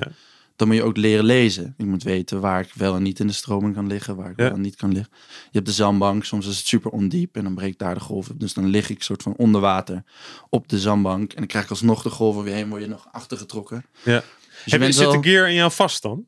dan 0.55 0.67
moet 0.67 0.75
je 0.75 0.83
ook 0.83 0.98
leren 0.98 1.25
lezen. 1.25 1.74
Je 1.77 1.86
moet 1.86 2.03
weten 2.03 2.41
waar 2.41 2.62
ik 2.62 2.72
wel 2.74 2.95
en 2.95 3.03
niet 3.03 3.19
in 3.19 3.27
de 3.27 3.33
stroming 3.33 3.74
kan 3.74 3.88
liggen, 3.88 4.15
waar 4.15 4.29
ik 4.29 4.36
wel 4.36 4.51
en 4.51 4.62
niet 4.62 4.75
kan 4.75 4.91
liggen. 4.91 5.13
Je 5.43 5.50
hebt 5.51 5.65
de 5.65 5.72
zandbank, 5.72 6.25
soms 6.25 6.48
is 6.48 6.57
het 6.57 6.67
super 6.67 6.91
ondiep 6.91 7.36
en 7.36 7.43
dan 7.43 7.55
breekt 7.55 7.79
daar 7.79 7.93
de 7.93 8.00
golf. 8.00 8.31
Dus 8.36 8.53
dan 8.53 8.67
lig 8.67 8.89
ik 8.89 9.03
soort 9.03 9.24
van 9.24 9.33
onder 9.38 9.62
water 9.62 10.03
op 10.50 10.67
de 10.67 10.79
zandbank 10.79 11.31
en 11.31 11.38
dan 11.38 11.48
krijg 11.48 11.63
ik 11.63 11.72
alsnog 11.72 12.01
de 12.01 12.10
golven 12.10 12.43
weer 12.43 12.53
heen, 12.53 12.69
word 12.69 12.81
je 12.81 12.88
nog 12.88 13.07
achtergetrokken. 13.12 13.86
Ja. 14.03 14.24
Dus 14.63 14.72
Heb 14.72 14.81
je, 14.81 14.91
zit 14.91 15.12
de 15.12 15.19
gear 15.22 15.48
in 15.48 15.53
jou 15.53 15.72
vast 15.72 16.01
dan? 16.01 16.25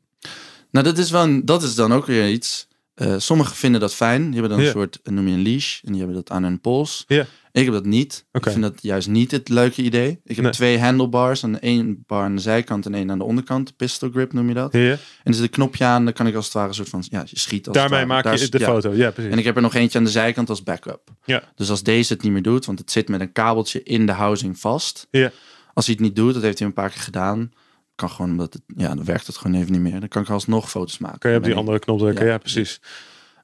Nou, 0.70 0.84
dat 0.84 0.98
is, 0.98 1.10
wel 1.10 1.44
dat 1.44 1.62
is 1.62 1.74
dan 1.74 1.92
ook 1.92 2.06
weer 2.06 2.28
iets. 2.28 2.68
Uh, 3.02 3.14
sommigen 3.18 3.56
vinden 3.56 3.80
dat 3.80 3.94
fijn. 3.94 4.30
Die 4.30 4.40
hebben 4.40 4.50
dan 4.50 4.66
een 4.66 4.72
soort, 4.72 5.00
noem 5.04 5.28
je 5.28 5.34
een 5.34 5.42
leash. 5.42 5.80
En 5.82 5.88
die 5.88 5.98
hebben 5.98 6.16
dat 6.16 6.30
aan 6.30 6.42
hun 6.42 6.60
pols. 6.60 7.04
Ja. 7.06 7.26
Ik 7.52 7.64
heb 7.64 7.72
dat 7.72 7.84
niet. 7.84 8.24
Ik 8.32 8.42
vind 8.42 8.62
dat 8.62 8.82
juist 8.82 9.08
niet 9.08 9.30
het 9.30 9.48
leuke 9.48 9.82
idee. 9.82 10.20
Ik 10.24 10.36
heb 10.36 10.52
twee 10.52 10.78
handlebars. 10.78 11.44
Aan 11.44 11.52
de 11.52 11.58
één 11.58 12.04
bar 12.06 12.22
aan 12.22 12.34
de 12.34 12.40
zijkant 12.40 12.86
en 12.86 12.94
één 12.94 13.10
aan 13.10 13.18
de 13.18 13.24
onderkant. 13.24 13.76
Pistol 13.76 14.10
grip 14.10 14.32
noem 14.32 14.48
je 14.48 14.54
dat. 14.54 14.74
En 14.74 14.98
er 15.24 15.34
zit 15.34 15.42
een 15.42 15.50
knopje 15.50 15.84
aan. 15.84 16.04
Dan 16.04 16.12
kan 16.12 16.26
ik 16.26 16.34
als 16.34 16.44
het 16.44 16.54
ware 16.54 16.68
een 16.68 16.74
soort 16.74 16.88
van... 16.88 17.04
Ja, 17.10 17.24
je 17.26 17.38
schiet 17.38 17.66
als 17.68 17.76
Daarmee 17.76 18.06
maak 18.06 18.36
je 18.36 18.48
de 18.48 18.60
foto. 18.60 18.92
Ja, 18.92 19.10
precies. 19.10 19.32
En 19.32 19.38
ik 19.38 19.44
heb 19.44 19.56
er 19.56 19.62
nog 19.62 19.74
eentje 19.74 19.98
aan 19.98 20.04
de 20.04 20.10
zijkant 20.10 20.48
als 20.48 20.62
backup. 20.62 21.10
Ja. 21.24 21.42
Dus 21.54 21.70
als 21.70 21.82
deze 21.82 22.12
het 22.12 22.22
niet 22.22 22.32
meer 22.32 22.42
doet. 22.42 22.66
Want 22.66 22.78
het 22.78 22.90
zit 22.90 23.08
met 23.08 23.20
een 23.20 23.32
kabeltje 23.32 23.82
in 23.82 24.06
de 24.06 24.12
housing 24.12 24.58
vast. 24.58 25.06
Ja. 25.10 25.32
Als 25.74 25.86
hij 25.86 25.94
het 25.94 26.04
niet 26.04 26.16
doet, 26.16 26.34
dat 26.34 26.42
heeft 26.42 26.58
hij 26.58 26.68
een 26.68 26.74
paar 26.74 26.90
keer 26.90 27.00
gedaan 27.00 27.52
kan 27.96 28.10
gewoon 28.10 28.30
omdat 28.30 28.52
het, 28.52 28.62
ja, 28.76 28.94
dan 28.94 29.04
werkt 29.04 29.26
het 29.26 29.36
gewoon 29.36 29.60
even 29.60 29.72
niet 29.72 29.80
meer. 29.80 30.00
Dan 30.00 30.08
kan 30.08 30.22
ik 30.22 30.28
alsnog 30.28 30.70
foto's 30.70 30.98
maken. 30.98 31.18
Kan 31.18 31.30
je 31.30 31.36
op 31.36 31.44
die 31.44 31.54
andere 31.54 31.78
knop 31.78 31.98
drukken? 31.98 32.24
Ja, 32.24 32.32
ja 32.32 32.38
precies. 32.38 32.80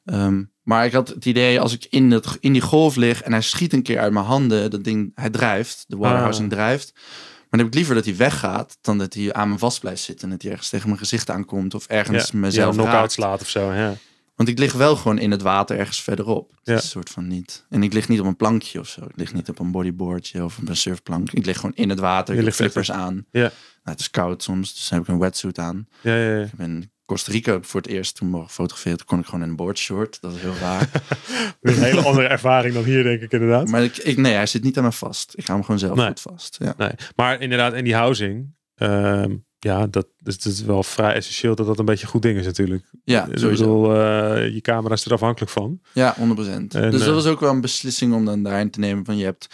Um, 0.05 0.51
Maar 0.63 0.85
ik 0.85 0.93
had 0.93 1.09
het 1.09 1.25
idee, 1.25 1.61
als 1.61 1.73
ik 1.73 1.87
in, 1.91 2.11
het, 2.11 2.37
in 2.41 2.53
die 2.53 2.63
golf 2.63 2.97
lig 2.97 3.23
en 3.23 3.33
hij 3.33 3.41
schiet 3.41 3.73
een 3.73 3.83
keer 3.83 3.99
uit 3.99 4.13
mijn 4.13 4.25
handen, 4.25 4.71
dat 4.71 4.85
ding, 4.85 5.13
hij 5.15 5.31
drijft, 5.31 5.85
de 5.89 5.97
waterhousing 5.97 6.51
ah. 6.51 6.59
drijft. 6.59 6.93
Maar 6.95 7.61
dan 7.61 7.61
heb 7.61 7.69
ik 7.69 7.75
liever 7.75 7.95
dat 7.95 8.05
hij 8.05 8.17
weggaat 8.17 8.79
dan 8.81 8.99
dat 8.99 9.15
hij 9.15 9.33
aan 9.33 9.49
me 9.49 9.59
vast 9.59 9.81
blijft 9.81 10.03
zitten 10.03 10.25
en 10.25 10.31
dat 10.31 10.43
hij 10.43 10.51
ergens 10.51 10.69
tegen 10.69 10.87
mijn 10.87 10.99
gezicht 10.99 11.31
aankomt 11.31 11.75
of 11.75 11.87
ergens 11.87 12.31
ja, 12.31 12.39
mezelf 12.39 12.77
ja, 12.77 12.83
knock 12.83 13.11
slaat 13.11 13.41
of 13.41 13.49
zo. 13.49 13.73
Ja. 13.73 13.95
Want 14.43 14.55
ik 14.55 14.61
lig 14.61 14.73
wel 14.73 14.97
gewoon 14.97 15.19
in 15.19 15.31
het 15.31 15.43
water 15.43 15.79
ergens 15.79 16.03
verderop. 16.03 16.53
Ja. 16.63 16.75
is 16.75 16.83
een 16.83 16.89
soort 16.89 17.11
van 17.11 17.27
niet. 17.27 17.67
En 17.69 17.83
ik 17.83 17.93
lig 17.93 18.09
niet 18.09 18.21
op 18.21 18.27
een 18.27 18.37
plankje 18.37 18.81
of 18.81 18.89
zo. 18.89 19.01
Ik 19.05 19.17
lig 19.17 19.35
niet 19.35 19.49
op 19.49 19.59
een 19.59 19.71
bodyboardje 19.71 20.45
of 20.45 20.59
op 20.59 20.69
een 20.69 20.77
surfplank. 20.77 21.33
Ik 21.33 21.47
lig 21.47 21.57
gewoon 21.57 21.75
in 21.75 21.89
het 21.89 21.99
water. 21.99 22.39
Ik 22.39 22.45
heb 22.45 22.55
flippers 22.55 22.91
aan. 22.91 23.27
Ja. 23.31 23.41
Nou, 23.41 23.51
het 23.83 24.01
is 24.01 24.11
koud 24.11 24.43
soms, 24.43 24.75
dus 24.75 24.89
dan 24.89 24.99
heb 24.99 25.09
ik 25.09 25.15
een 25.15 25.21
wetsuit 25.21 25.59
aan. 25.59 25.89
Ja, 26.01 26.17
ja, 26.17 26.37
ja. 26.37 26.45
Ik 26.45 26.55
ben 26.55 26.93
Costa 27.07 27.33
Rica 27.33 27.59
voor 27.61 27.81
het 27.81 27.91
eerst 27.91 28.17
toen 28.17 28.29
mogen 28.29 28.51
fotograferen. 28.51 28.99
Toen 28.99 29.07
kon 29.07 29.19
ik 29.19 29.25
gewoon 29.25 29.43
in 29.43 29.49
een 29.49 29.57
boardshort. 29.57 30.21
Dat 30.21 30.35
is 30.35 30.41
heel 30.41 30.55
raar. 30.61 30.89
een 31.61 31.83
hele 31.83 32.03
andere 32.03 32.27
ervaring 32.27 32.75
dan 32.75 32.85
hier, 32.85 33.03
denk 33.03 33.21
ik 33.21 33.33
inderdaad. 33.33 33.69
Maar 33.69 33.83
ik, 33.83 33.97
ik, 33.97 34.17
nee, 34.17 34.35
hij 34.35 34.47
zit 34.47 34.63
niet 34.63 34.79
aan 34.79 34.85
me 34.85 34.93
vast. 34.93 35.33
Ik 35.37 35.45
ga 35.45 35.55
hem 35.55 35.65
gewoon 35.65 35.81
zelf 35.81 36.01
goed 36.01 36.21
vast. 36.21 36.57
Ja. 36.59 36.75
Nee. 36.77 36.93
Maar 37.17 37.41
inderdaad, 37.41 37.73
in 37.73 37.85
die 37.85 37.95
housing... 37.95 38.55
Ehm, 38.75 39.37
ja, 39.65 39.87
dat, 39.87 40.07
dus 40.19 40.35
het 40.35 40.45
is 40.45 40.63
wel 40.63 40.83
vrij 40.83 41.15
essentieel 41.15 41.55
dat 41.55 41.67
dat 41.67 41.79
een 41.79 41.85
beetje 41.85 42.07
goed 42.07 42.23
ding 42.23 42.39
is 42.39 42.45
natuurlijk. 42.45 42.85
Ja, 43.05 43.25
sowieso. 43.25 43.51
Ik 43.51 43.59
bedoel, 43.59 43.95
uh, 43.95 44.55
je 44.55 44.61
camera 44.61 44.95
is 44.95 45.05
er 45.05 45.13
afhankelijk 45.13 45.53
van. 45.53 45.81
Ja, 45.93 46.17
100%. 46.17 46.19
En, 46.19 46.69
dus 46.69 47.05
dat 47.05 47.15
was 47.15 47.27
ook 47.27 47.41
wel 47.41 47.51
een 47.51 47.61
beslissing 47.61 48.15
om 48.15 48.25
dan 48.25 48.43
daarin 48.43 48.71
te 48.71 48.79
nemen 48.79 49.05
van 49.05 49.17
je 49.17 49.25
hebt... 49.25 49.47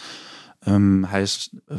Um, 0.67 1.03
hij 1.03 1.21
is 1.21 1.49
uh, 1.67 1.77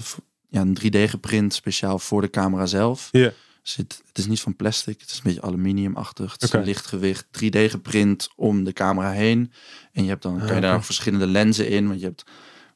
ja, 0.48 0.60
een 0.60 0.78
3D 0.80 1.10
geprint 1.10 1.54
speciaal 1.54 1.98
voor 1.98 2.20
de 2.20 2.30
camera 2.30 2.66
zelf. 2.66 3.08
Ja. 3.12 3.32
Zit, 3.62 4.02
het 4.06 4.18
is 4.18 4.26
niet 4.26 4.40
van 4.40 4.56
plastic, 4.56 5.00
het 5.00 5.10
is 5.10 5.16
een 5.16 5.22
beetje 5.22 5.42
aluminiumachtig. 5.42 6.32
Het 6.32 6.42
is 6.42 6.52
een 6.52 6.64
lichtgewicht, 6.64 7.26
3D 7.26 7.58
geprint 7.70 8.28
om 8.36 8.64
de 8.64 8.72
camera 8.72 9.10
heen. 9.10 9.52
En 9.92 10.02
je 10.02 10.08
hebt 10.08 10.22
dan, 10.22 10.38
kan 10.38 10.54
je 10.54 10.60
daar 10.60 10.74
nog 10.74 10.84
verschillende 10.84 11.26
lenzen 11.26 11.68
in, 11.68 11.88
want 11.88 12.00
je 12.00 12.06
hebt 12.06 12.24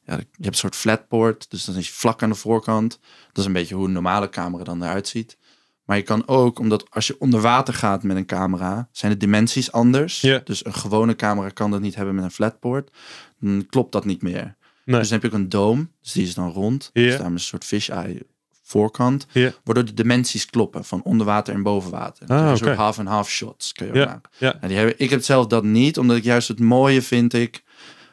ja, 0.05 0.15
je 0.15 0.25
hebt 0.31 0.47
een 0.47 0.53
soort 0.53 0.75
flatboard, 0.75 1.49
dus 1.49 1.65
dan 1.65 1.75
is 1.75 1.87
je 1.87 1.93
vlak 1.93 2.23
aan 2.23 2.29
de 2.29 2.35
voorkant. 2.35 2.99
Dat 3.27 3.37
is 3.37 3.45
een 3.45 3.53
beetje 3.53 3.75
hoe 3.75 3.85
een 3.85 3.91
normale 3.91 4.29
camera 4.29 4.63
dan 4.63 4.83
eruit 4.83 5.07
ziet. 5.07 5.37
Maar 5.85 5.97
je 5.97 6.03
kan 6.03 6.27
ook, 6.27 6.59
omdat 6.59 6.85
als 6.89 7.07
je 7.07 7.15
onder 7.19 7.41
water 7.41 7.73
gaat 7.73 8.03
met 8.03 8.17
een 8.17 8.25
camera, 8.25 8.89
zijn 8.91 9.11
de 9.11 9.17
dimensies 9.17 9.71
anders. 9.71 10.19
Dus 10.43 10.65
een 10.65 10.73
gewone 10.73 11.15
camera 11.15 11.49
kan 11.49 11.71
dat 11.71 11.81
niet 11.81 11.95
hebben 11.95 12.15
met 12.15 12.23
een 12.23 12.31
flatboard. 12.31 12.91
Dan 13.39 13.65
klopt 13.69 13.91
dat 13.91 14.05
niet 14.05 14.21
meer. 14.21 14.55
Dus 14.85 15.09
dan 15.09 15.19
heb 15.19 15.21
je 15.21 15.27
ook 15.27 15.41
een 15.43 15.49
dome, 15.49 15.87
dus 16.01 16.11
die 16.11 16.23
is 16.23 16.33
dan 16.33 16.51
rond. 16.51 16.89
Yeah. 16.93 17.07
Dus 17.07 17.17
daar 17.17 17.25
is 17.25 17.33
een 17.33 17.39
soort 17.39 17.63
fisheye 17.63 18.25
voorkant. 18.63 19.27
Waardoor 19.63 19.85
de 19.85 19.93
dimensies 19.93 20.45
kloppen 20.45 20.85
van 20.85 21.03
onder 21.03 21.25
water 21.25 21.53
en 21.53 21.63
boven 21.63 21.91
water. 21.91 22.27
Ah, 22.27 22.49
een 22.49 22.57
soort 22.57 22.75
half 22.75 22.97
en 22.97 23.05
half 23.05 23.29
shots 23.29 23.71
kun 23.71 23.85
je 23.85 23.91
ook 23.91 24.07
maken. 24.07 24.29
Ja. 24.37 24.57
die 24.67 24.77
hebben, 24.77 24.95
ik 24.97 25.09
heb 25.09 25.23
zelf 25.23 25.47
dat 25.47 25.63
niet, 25.63 25.97
omdat 25.97 26.17
ik 26.17 26.23
juist 26.23 26.47
het 26.47 26.59
mooie 26.59 27.01
vind 27.01 27.33
ik. 27.33 27.63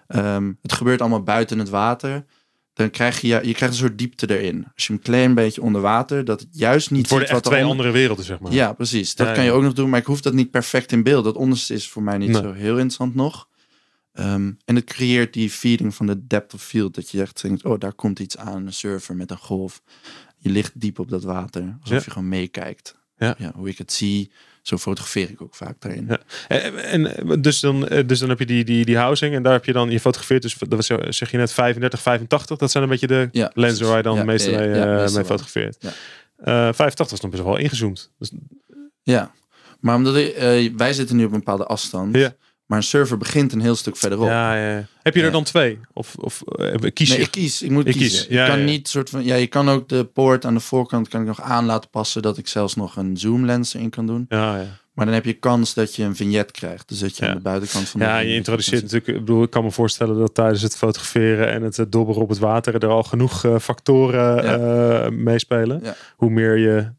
Um, 0.08 0.58
het 0.62 0.72
gebeurt 0.72 1.00
allemaal 1.00 1.22
buiten 1.22 1.58
het 1.58 1.68
water 1.68 2.24
dan 2.72 2.90
krijg 2.90 3.20
je, 3.20 3.28
je 3.28 3.38
krijgt 3.40 3.74
een 3.74 3.80
soort 3.80 3.98
diepte 3.98 4.38
erin. 4.38 4.66
Als 4.74 4.86
je 4.86 4.92
hem 4.92 5.02
klein 5.02 5.34
beetje 5.34 5.62
onder 5.62 5.80
water, 5.80 6.24
dat 6.24 6.40
het 6.40 6.48
juist 6.52 6.90
niet 6.90 7.08
voor 7.08 7.26
wat 7.30 7.44
twee 7.44 7.64
andere 7.64 7.90
werelden, 7.90 8.24
zeg 8.24 8.40
maar. 8.40 8.52
Ja, 8.52 8.72
precies. 8.72 9.14
Dat 9.14 9.32
kan 9.32 9.44
je 9.44 9.52
ook 9.52 9.62
nog 9.62 9.72
doen, 9.72 9.90
maar 9.90 10.00
ik 10.00 10.06
hoef 10.06 10.20
dat 10.20 10.32
niet 10.32 10.50
perfect 10.50 10.92
in 10.92 11.02
beeld. 11.02 11.24
Dat 11.24 11.36
onderste 11.36 11.74
is 11.74 11.88
voor 11.88 12.02
mij 12.02 12.18
niet 12.18 12.36
zo 12.36 12.52
heel 12.52 12.72
interessant 12.72 13.14
nog. 13.14 13.48
Um, 14.14 14.56
en 14.64 14.74
het 14.74 14.84
creëert 14.84 15.32
die 15.32 15.50
feeling 15.50 15.94
van 15.94 16.06
de 16.06 16.26
depth 16.26 16.54
of 16.54 16.62
field. 16.62 16.94
Dat 16.94 17.10
je 17.10 17.20
echt 17.20 17.42
denkt, 17.42 17.64
oh, 17.64 17.78
daar 17.78 17.92
komt 17.92 18.18
iets 18.18 18.36
aan, 18.36 18.66
een 18.66 18.72
surfer 18.72 19.16
met 19.16 19.30
een 19.30 19.38
golf. 19.38 19.82
Je 20.38 20.50
ligt 20.50 20.80
diep 20.80 20.98
op 20.98 21.08
dat 21.08 21.22
water, 21.22 21.78
alsof 21.80 22.04
je 22.04 22.10
gewoon 22.10 22.28
meekijkt. 22.28 23.00
Ja. 23.16 23.34
ja. 23.38 23.52
hoe 23.54 23.68
ik 23.68 23.78
het 23.78 23.92
zie, 23.92 24.32
zo 24.62 24.78
fotografeer 24.78 25.30
ik 25.30 25.42
ook 25.42 25.54
vaak 25.54 25.74
daarin. 25.78 26.06
Ja. 26.08 26.18
En, 26.48 26.84
en, 26.84 27.42
dus, 27.42 27.60
dan, 27.60 27.88
eh, 27.88 28.06
dus 28.06 28.18
dan 28.18 28.28
heb 28.28 28.38
je 28.38 28.46
die, 28.46 28.64
die, 28.64 28.84
die 28.84 28.96
housing 28.96 29.34
en 29.34 29.42
daar 29.42 29.52
heb 29.52 29.64
je 29.64 29.72
dan, 29.72 29.90
je 29.90 30.00
fotografeert 30.00 30.42
dus, 30.42 30.56
dat 30.58 30.88
was, 30.88 31.16
zeg 31.16 31.30
je 31.30 31.36
net 31.36 31.52
35, 31.52 32.00
85, 32.00 32.58
dat 32.58 32.70
zijn 32.70 32.82
een 32.82 32.90
beetje 32.90 33.06
de 33.06 33.28
ja, 33.32 33.50
lenzen 33.54 33.86
waar 33.86 33.96
je 33.96 34.02
dan 34.02 34.16
ja, 34.16 34.24
meestal 34.24 34.54
mee, 34.54 34.68
uh, 34.68 34.96
mee 34.96 35.24
fotografeert. 35.24 35.76
Uh, 35.82 35.94
85 36.44 37.10
was 37.10 37.20
dan 37.20 37.30
best 37.30 37.42
wel 37.42 37.56
ingezoomd. 37.56 38.10
Dus... 38.18 38.32
Ja, 39.02 39.32
maar 39.80 39.96
omdat 39.96 40.16
ik, 40.16 40.36
uh, 40.36 40.76
wij 40.76 40.92
zitten 40.92 41.16
nu 41.16 41.24
op 41.24 41.32
een 41.32 41.38
bepaalde 41.38 41.66
afstand. 41.66 42.16
Ja. 42.16 42.34
Maar 42.72 42.80
een 42.80 42.86
server 42.86 43.18
begint 43.18 43.52
een 43.52 43.60
heel 43.60 43.74
stuk 43.74 43.96
verderop. 43.96 44.26
Ja, 44.26 44.54
ja. 44.54 44.86
Heb 45.02 45.14
je 45.14 45.22
er 45.22 45.30
dan 45.30 45.44
twee? 45.44 45.78
Of, 45.92 46.14
of 46.14 46.42
uh, 46.56 46.74
kies 46.92 47.08
je? 47.08 47.14
Nee, 47.14 47.24
ik 47.24 47.30
kies. 47.30 47.62
Ik 47.62 47.70
moet 47.70 47.86
ik 47.86 47.92
kiezen. 47.92 48.26
Kies. 48.26 48.36
Ja, 48.36 48.46
kan 48.46 48.64
niet 48.64 48.88
soort 48.88 49.10
van. 49.10 49.24
Ja, 49.24 49.34
je 49.34 49.46
kan 49.46 49.68
ook 49.68 49.88
de 49.88 50.04
poort 50.04 50.44
aan 50.44 50.54
de 50.54 50.60
voorkant 50.60 51.08
kan 51.08 51.20
ik 51.20 51.26
nog 51.26 51.40
aan 51.40 51.64
laten 51.64 51.90
passen 51.90 52.22
dat 52.22 52.38
ik 52.38 52.48
zelfs 52.48 52.74
nog 52.74 52.96
een 52.96 53.16
zoom 53.16 53.44
lens 53.44 53.74
erin 53.74 53.90
kan 53.90 54.06
doen. 54.06 54.26
Ja, 54.28 54.56
ja. 54.56 54.66
Maar 54.92 55.04
dan 55.04 55.14
heb 55.14 55.24
je 55.24 55.32
kans 55.32 55.74
dat 55.74 55.94
je 55.94 56.02
een 56.02 56.16
vignet 56.16 56.50
krijgt. 56.50 56.88
Dus 56.88 56.98
dat 56.98 57.16
je 57.16 57.28
aan 57.28 57.34
de 57.34 57.42
buitenkant 57.42 57.88
van 57.88 58.00
de 58.00 58.06
Ja, 58.06 58.18
je 58.18 58.34
introduceert 58.34 58.82
natuurlijk. 58.82 59.08
Ik 59.08 59.18
bedoel, 59.24 59.42
ik 59.42 59.50
kan 59.50 59.64
me 59.64 59.70
voorstellen 59.70 60.18
dat 60.18 60.34
tijdens 60.34 60.62
het 60.62 60.76
fotograferen 60.76 61.48
en 61.48 61.62
het 61.62 61.86
dobberen 61.88 62.22
op 62.22 62.28
het 62.28 62.38
water 62.38 62.74
er 62.74 62.88
al 62.88 63.02
genoeg 63.02 63.44
uh, 63.44 63.58
factoren 63.58 64.44
uh, 64.44 65.18
meespelen. 65.18 65.82
Hoe 66.16 66.30
meer 66.30 66.56
je 66.56 66.92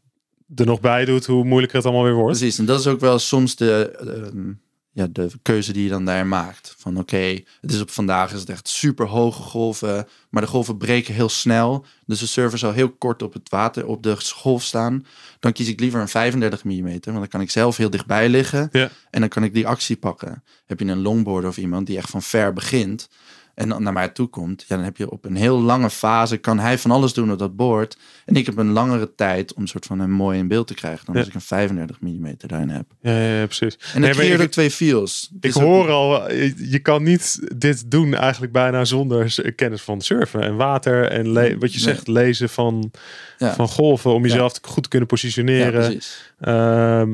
er 0.54 0.66
nog 0.66 0.80
bij 0.80 1.04
doet, 1.04 1.26
hoe 1.26 1.44
moeilijker 1.44 1.76
het 1.76 1.86
allemaal 1.86 2.04
weer 2.04 2.14
wordt. 2.14 2.38
Precies, 2.38 2.58
en 2.58 2.64
dat 2.64 2.80
is 2.80 2.86
ook 2.86 3.00
wel 3.00 3.18
soms 3.18 3.56
de, 3.56 3.96
ehm, 4.00 4.52
ja, 4.94 5.06
de 5.10 5.30
keuze 5.42 5.72
die 5.72 5.82
je 5.82 5.88
dan 5.88 6.04
daar 6.04 6.26
maakt. 6.26 6.74
Van 6.78 6.98
oké, 6.98 7.40
het 7.60 7.72
is 7.72 7.80
op 7.80 7.90
vandaag 7.90 8.32
is 8.32 8.40
het 8.40 8.48
echt 8.48 8.68
super 8.68 9.06
hoge 9.06 9.42
golven, 9.42 10.08
maar 10.28 10.42
de 10.42 10.48
golven 10.48 10.76
breken 10.76 11.14
heel 11.14 11.28
snel. 11.28 11.84
Dus 12.06 12.18
de 12.18 12.26
server 12.26 12.58
zal 12.58 12.72
heel 12.72 12.90
kort 12.90 13.22
op 13.22 13.32
het 13.32 13.48
water, 13.48 13.86
op 13.86 14.02
de 14.02 14.16
golf 14.16 14.62
staan. 14.62 15.06
Dan 15.40 15.52
kies 15.52 15.68
ik 15.68 15.80
liever 15.80 16.00
een 16.00 16.08
35 16.08 16.64
mm, 16.64 16.82
want 16.84 17.04
dan 17.04 17.28
kan 17.28 17.40
ik 17.40 17.50
zelf 17.50 17.76
heel 17.76 17.90
dichtbij 17.90 18.28
liggen. 18.28 18.68
Ja. 18.72 18.90
En 19.10 19.20
dan 19.20 19.28
kan 19.28 19.44
ik 19.44 19.54
die 19.54 19.66
actie 19.66 19.96
pakken. 19.96 20.42
Heb 20.66 20.80
je 20.80 20.86
een 20.86 21.02
longboard 21.02 21.44
of 21.44 21.56
iemand 21.56 21.86
die 21.86 21.96
echt 21.96 22.10
van 22.10 22.22
ver 22.22 22.52
begint, 22.52 23.08
en 23.54 23.68
dan 23.68 23.82
naar 23.82 23.92
mij 23.92 24.08
toe 24.08 24.26
komt, 24.26 24.64
ja, 24.68 24.76
dan 24.76 24.84
heb 24.84 24.96
je 24.96 25.10
op 25.10 25.24
een 25.24 25.36
heel 25.36 25.60
lange 25.60 25.90
fase, 25.90 26.36
kan 26.36 26.58
hij 26.58 26.78
van 26.78 26.90
alles 26.90 27.12
doen 27.12 27.32
op 27.32 27.38
dat 27.38 27.56
boord. 27.56 27.96
En 28.24 28.36
ik 28.36 28.46
heb 28.46 28.56
een 28.56 28.70
langere 28.70 29.14
tijd 29.14 29.54
om 29.54 29.62
een 29.62 29.68
soort 29.68 29.86
van 29.86 30.00
een 30.00 30.10
mooi 30.10 30.38
in 30.38 30.48
beeld 30.48 30.66
te 30.66 30.74
krijgen 30.74 31.06
dan 31.06 31.16
als 31.16 31.26
ik 31.26 31.34
een 31.34 31.40
35 31.40 32.00
mm 32.00 32.34
daarin 32.36 32.68
heb. 32.68 32.86
Ja, 33.00 33.18
ja, 33.18 33.46
precies. 33.46 33.78
En 33.94 34.00
dan 34.00 34.16
nee, 34.16 34.42
ook 34.42 34.50
twee 34.50 34.70
feels. 34.70 35.30
Ik 35.40 35.52
hoor 35.52 35.90
al, 35.90 36.32
je, 36.32 36.78
kan 36.78 37.02
niet 37.02 37.40
dit 37.56 37.90
doen 37.90 38.14
eigenlijk 38.14 38.52
bijna 38.52 38.84
zonder 38.84 39.52
kennis 39.56 39.82
van 39.82 40.00
surfen 40.00 40.42
en 40.42 40.56
water 40.56 41.08
en 41.10 41.58
wat 41.58 41.72
je 41.72 41.80
zegt, 41.80 42.08
lezen 42.08 42.48
van, 42.48 42.90
van 43.38 43.68
golven 43.68 44.14
om 44.14 44.22
jezelf 44.22 44.58
goed 44.62 44.82
te 44.82 44.88
kunnen 44.88 45.08
positioneren. 45.08 45.84
Precies. 45.84 46.32
Ehm, 46.40 47.12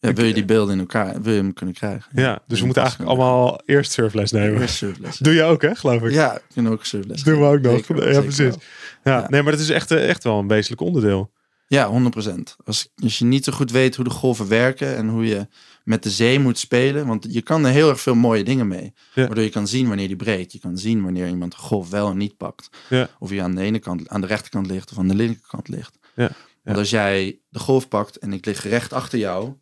ja, 0.00 0.12
wil 0.12 0.24
je 0.24 0.34
die 0.34 0.44
beelden 0.44 0.74
in 0.74 0.80
elkaar, 0.80 1.22
wil 1.22 1.32
je 1.32 1.40
hem 1.40 1.52
kunnen 1.52 1.74
krijgen. 1.74 2.10
Ja, 2.14 2.42
dus 2.46 2.58
we 2.58 2.64
moeten 2.64 2.82
eigenlijk 2.82 3.12
allemaal 3.12 3.60
eerst 3.64 3.92
surfles 3.92 4.32
nemen. 4.32 4.60
Eerst 4.60 4.76
surfles. 4.76 5.18
Doe 5.18 5.34
je 5.34 5.42
ook, 5.42 5.62
hè, 5.62 5.74
geloof 5.74 6.02
ik? 6.02 6.12
Ja, 6.12 6.36
ik 6.36 6.42
kan 6.54 6.68
ook 6.68 6.84
surfles. 6.84 7.22
Doen 7.22 7.40
we 7.40 7.44
ook 7.46 7.60
nog. 7.60 8.10
ja, 8.12 8.20
precies. 8.20 8.54
Ja, 9.04 9.26
nee, 9.28 9.42
maar 9.42 9.52
dat 9.52 9.60
is 9.60 9.70
echt, 9.70 9.90
eh, 9.90 10.08
echt 10.08 10.24
wel 10.24 10.38
een 10.38 10.48
wezenlijk 10.48 10.82
onderdeel. 10.82 11.34
Ja, 11.68 11.88
100%. 11.88 12.56
Als, 12.64 12.88
als 12.96 13.18
je 13.18 13.24
niet 13.24 13.44
zo 13.44 13.52
goed 13.52 13.70
weet 13.70 13.96
hoe 13.96 14.04
de 14.04 14.10
golven 14.10 14.48
werken 14.48 14.96
en 14.96 15.08
hoe 15.08 15.26
je 15.26 15.46
met 15.84 16.02
de 16.02 16.10
zee 16.10 16.40
moet 16.40 16.58
spelen, 16.58 17.06
want 17.06 17.26
je 17.30 17.42
kan 17.42 17.64
er 17.64 17.72
heel 17.72 17.88
erg 17.88 18.00
veel 18.00 18.14
mooie 18.14 18.44
dingen 18.44 18.68
mee. 18.68 18.92
Waardoor 19.14 19.44
je 19.44 19.50
kan 19.50 19.68
zien 19.68 19.88
wanneer 19.88 20.06
die 20.06 20.16
breekt. 20.16 20.52
Je 20.52 20.58
kan 20.58 20.78
zien 20.78 21.02
wanneer 21.02 21.28
iemand 21.28 21.52
de 21.52 21.58
golf 21.58 21.90
wel 21.90 22.10
en 22.10 22.16
niet 22.16 22.36
pakt. 22.36 22.68
Ja. 22.88 23.08
Of 23.18 23.30
je 23.30 23.42
aan 23.42 23.54
de 23.54 23.62
ene 23.62 23.78
kant, 23.78 24.08
aan 24.08 24.20
de 24.20 24.26
rechterkant 24.26 24.66
ligt 24.66 24.90
of 24.90 24.98
aan 24.98 25.08
de 25.08 25.14
linkerkant 25.14 25.68
ligt. 25.68 25.98
Ja. 26.14 26.30
Want 26.62 26.78
als 26.78 26.90
jij 26.90 27.40
de 27.48 27.58
golf 27.58 27.88
pakt 27.88 28.18
en 28.18 28.32
ik 28.32 28.44
lig 28.46 28.62
recht 28.62 28.92
achter 28.92 29.18
jou, 29.18 29.52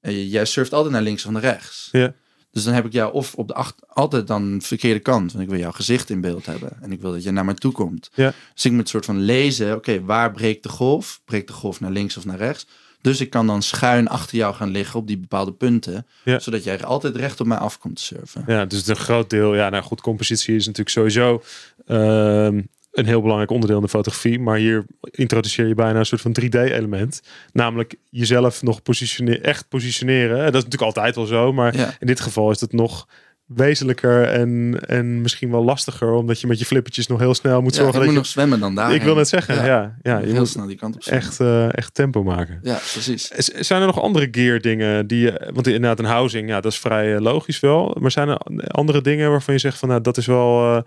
jij 0.00 0.44
surft 0.44 0.72
altijd 0.72 0.92
naar 0.92 1.02
links 1.02 1.26
of 1.26 1.32
naar 1.32 1.42
rechts. 1.42 1.88
Ja. 1.92 2.14
Dus 2.50 2.64
dan 2.64 2.74
heb 2.74 2.86
ik 2.86 2.92
jou 2.92 3.12
of 3.12 3.34
op 3.34 3.48
de 3.48 3.54
acht, 3.54 3.74
altijd 3.88 4.26
dan 4.26 4.58
de 4.58 4.64
verkeerde 4.64 5.00
kant. 5.00 5.32
Want 5.32 5.44
ik 5.44 5.50
wil 5.50 5.58
jouw 5.58 5.70
gezicht 5.70 6.10
in 6.10 6.20
beeld 6.20 6.46
hebben. 6.46 6.76
En 6.80 6.92
ik 6.92 7.00
wil 7.00 7.12
dat 7.12 7.22
je 7.22 7.30
naar 7.30 7.44
mij 7.44 7.54
toe 7.54 7.72
komt. 7.72 8.10
Ja. 8.14 8.32
Dus 8.54 8.64
ik 8.64 8.72
moet 8.72 8.80
een 8.80 8.86
soort 8.86 9.04
van 9.04 9.20
lezen. 9.20 9.74
Oké, 9.74 10.04
waar 10.04 10.32
breekt 10.32 10.62
de 10.62 10.68
golf? 10.68 11.20
Breekt 11.24 11.46
de 11.46 11.52
golf 11.52 11.80
naar 11.80 11.90
links 11.90 12.16
of 12.16 12.24
naar 12.24 12.36
rechts? 12.36 12.66
Dus 13.00 13.20
ik 13.20 13.30
kan 13.30 13.46
dan 13.46 13.62
schuin 13.62 14.08
achter 14.08 14.36
jou 14.36 14.54
gaan 14.54 14.70
liggen 14.70 15.00
op 15.00 15.06
die 15.06 15.18
bepaalde 15.18 15.52
punten. 15.52 16.06
Ja. 16.24 16.38
Zodat 16.38 16.64
jij 16.64 16.84
altijd 16.84 17.16
recht 17.16 17.40
op 17.40 17.46
mij 17.46 17.58
af 17.58 17.78
komt 17.78 17.96
te 17.96 18.02
surfen. 18.02 18.44
Ja, 18.46 18.64
dus 18.64 18.86
een 18.86 18.96
groot 18.96 19.30
deel. 19.30 19.54
Ja, 19.54 19.68
nou 19.68 19.84
goed, 19.84 20.00
compositie 20.00 20.54
is 20.56 20.66
natuurlijk 20.66 20.96
sowieso... 20.96 21.42
Uh, 21.86 22.62
een 22.98 23.06
heel 23.06 23.20
belangrijk 23.20 23.50
onderdeel 23.50 23.76
in 23.76 23.82
de 23.82 23.88
fotografie. 23.88 24.40
Maar 24.40 24.56
hier 24.56 24.84
introduceer 25.00 25.66
je 25.66 25.74
bijna 25.74 25.98
een 25.98 26.06
soort 26.06 26.20
van 26.20 26.36
3D-element. 26.40 27.20
Namelijk 27.52 27.94
jezelf 28.10 28.62
nog 28.62 28.82
positioneren, 28.82 29.42
echt 29.42 29.68
positioneren. 29.68 30.36
Dat 30.38 30.54
is 30.54 30.64
natuurlijk 30.64 30.82
altijd 30.82 31.14
wel 31.14 31.26
zo. 31.26 31.52
Maar 31.52 31.74
in 32.00 32.06
dit 32.06 32.20
geval 32.20 32.50
is 32.50 32.60
het 32.60 32.72
nog 32.72 33.06
wezenlijker 33.48 34.22
en, 34.22 34.78
en 34.86 35.20
misschien 35.20 35.50
wel 35.50 35.64
lastiger. 35.64 36.12
Omdat 36.12 36.40
je 36.40 36.46
met 36.46 36.58
je 36.58 36.64
flippertjes 36.64 37.06
nog 37.06 37.18
heel 37.18 37.34
snel 37.34 37.62
moet 37.62 37.74
zorgen. 37.74 37.92
dat 37.92 38.02
moet 38.02 38.12
je 38.12 38.18
nog 38.18 38.26
zwemmen 38.26 38.60
dan 38.60 38.74
daar. 38.74 38.94
Ik 38.94 39.02
wil 39.02 39.14
net 39.14 39.28
zeggen, 39.28 39.54
ja. 39.54 39.96
ja, 40.02 40.18
je 40.18 40.26
heel 40.26 40.34
moet 40.34 40.48
snel 40.48 40.66
die 40.66 40.76
kant 40.76 40.94
op 40.94 41.02
echt, 41.02 41.40
uh, 41.40 41.76
echt 41.76 41.94
tempo 41.94 42.22
maken. 42.22 42.58
Ja, 42.62 42.78
precies. 42.92 43.28
Zijn 43.66 43.80
er 43.80 43.86
nog 43.86 44.00
andere 44.00 44.28
gear 44.30 44.60
dingen 44.60 45.06
die 45.06 45.20
je... 45.20 45.50
Want 45.54 45.66
inderdaad 45.66 45.98
een 45.98 46.04
housing, 46.04 46.48
ja, 46.48 46.60
dat 46.60 46.72
is 46.72 46.78
vrij 46.78 47.14
uh, 47.14 47.20
logisch 47.20 47.60
wel. 47.60 47.96
Maar 48.00 48.10
zijn 48.10 48.28
er 48.28 48.38
andere 48.68 49.00
dingen 49.00 49.30
waarvan 49.30 49.54
je 49.54 49.60
zegt 49.60 49.78
van... 49.78 49.88
Nou, 49.88 50.00
dat 50.00 50.16
is 50.16 50.26
wel... 50.26 50.74
Uh, 50.74 50.80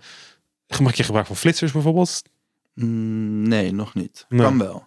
Maak 0.80 0.94
je 0.94 1.02
gebruik 1.02 1.26
van 1.26 1.36
flitsers 1.36 1.72
bijvoorbeeld? 1.72 2.22
Mm, 2.74 3.48
nee, 3.48 3.72
nog 3.72 3.94
niet. 3.94 4.26
Kan 4.28 4.58
wel. 4.58 4.86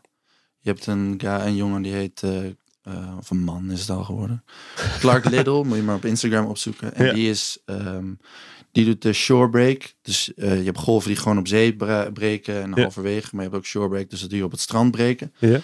Je 0.60 0.70
hebt 0.70 0.86
een, 0.86 1.16
ja, 1.18 1.46
een 1.46 1.56
jongen 1.56 1.82
die 1.82 1.94
heet 1.94 2.22
uh, 2.26 2.50
Uh, 2.88 3.18
of 3.18 3.30
een 3.30 3.44
man 3.44 3.72
is 3.72 3.80
het 3.80 3.90
al 3.90 4.04
geworden. 4.04 4.44
Clark 5.00 5.30
Little, 5.30 5.64
moet 5.64 5.78
je 5.78 5.84
maar 5.84 5.96
op 5.96 6.06
Instagram 6.06 6.46
opzoeken. 6.46 6.94
En 6.94 7.14
die 7.14 7.30
is, 7.30 7.58
ehm, 7.66 8.14
die 8.72 8.86
doet 8.86 9.02
de 9.02 9.14
shore 9.14 9.50
break. 9.50 9.94
Dus 10.02 10.32
uh, 10.36 10.58
je 10.58 10.64
hebt 10.64 10.78
golven 10.78 11.10
die 11.10 11.18
gewoon 11.18 11.38
op 11.38 11.48
zee 11.48 11.76
breken 12.14 12.62
en 12.62 12.72
halverwege. 12.72 13.30
Maar 13.32 13.44
je 13.44 13.50
hebt 13.50 13.62
ook 13.62 13.66
shore 13.66 13.90
break, 13.90 14.10
dus 14.10 14.22
dat 14.22 14.30
die 14.30 14.44
op 14.44 14.52
het 14.52 14.60
strand 14.60 14.92
breken. 14.92 15.34
Ja. 15.38 15.60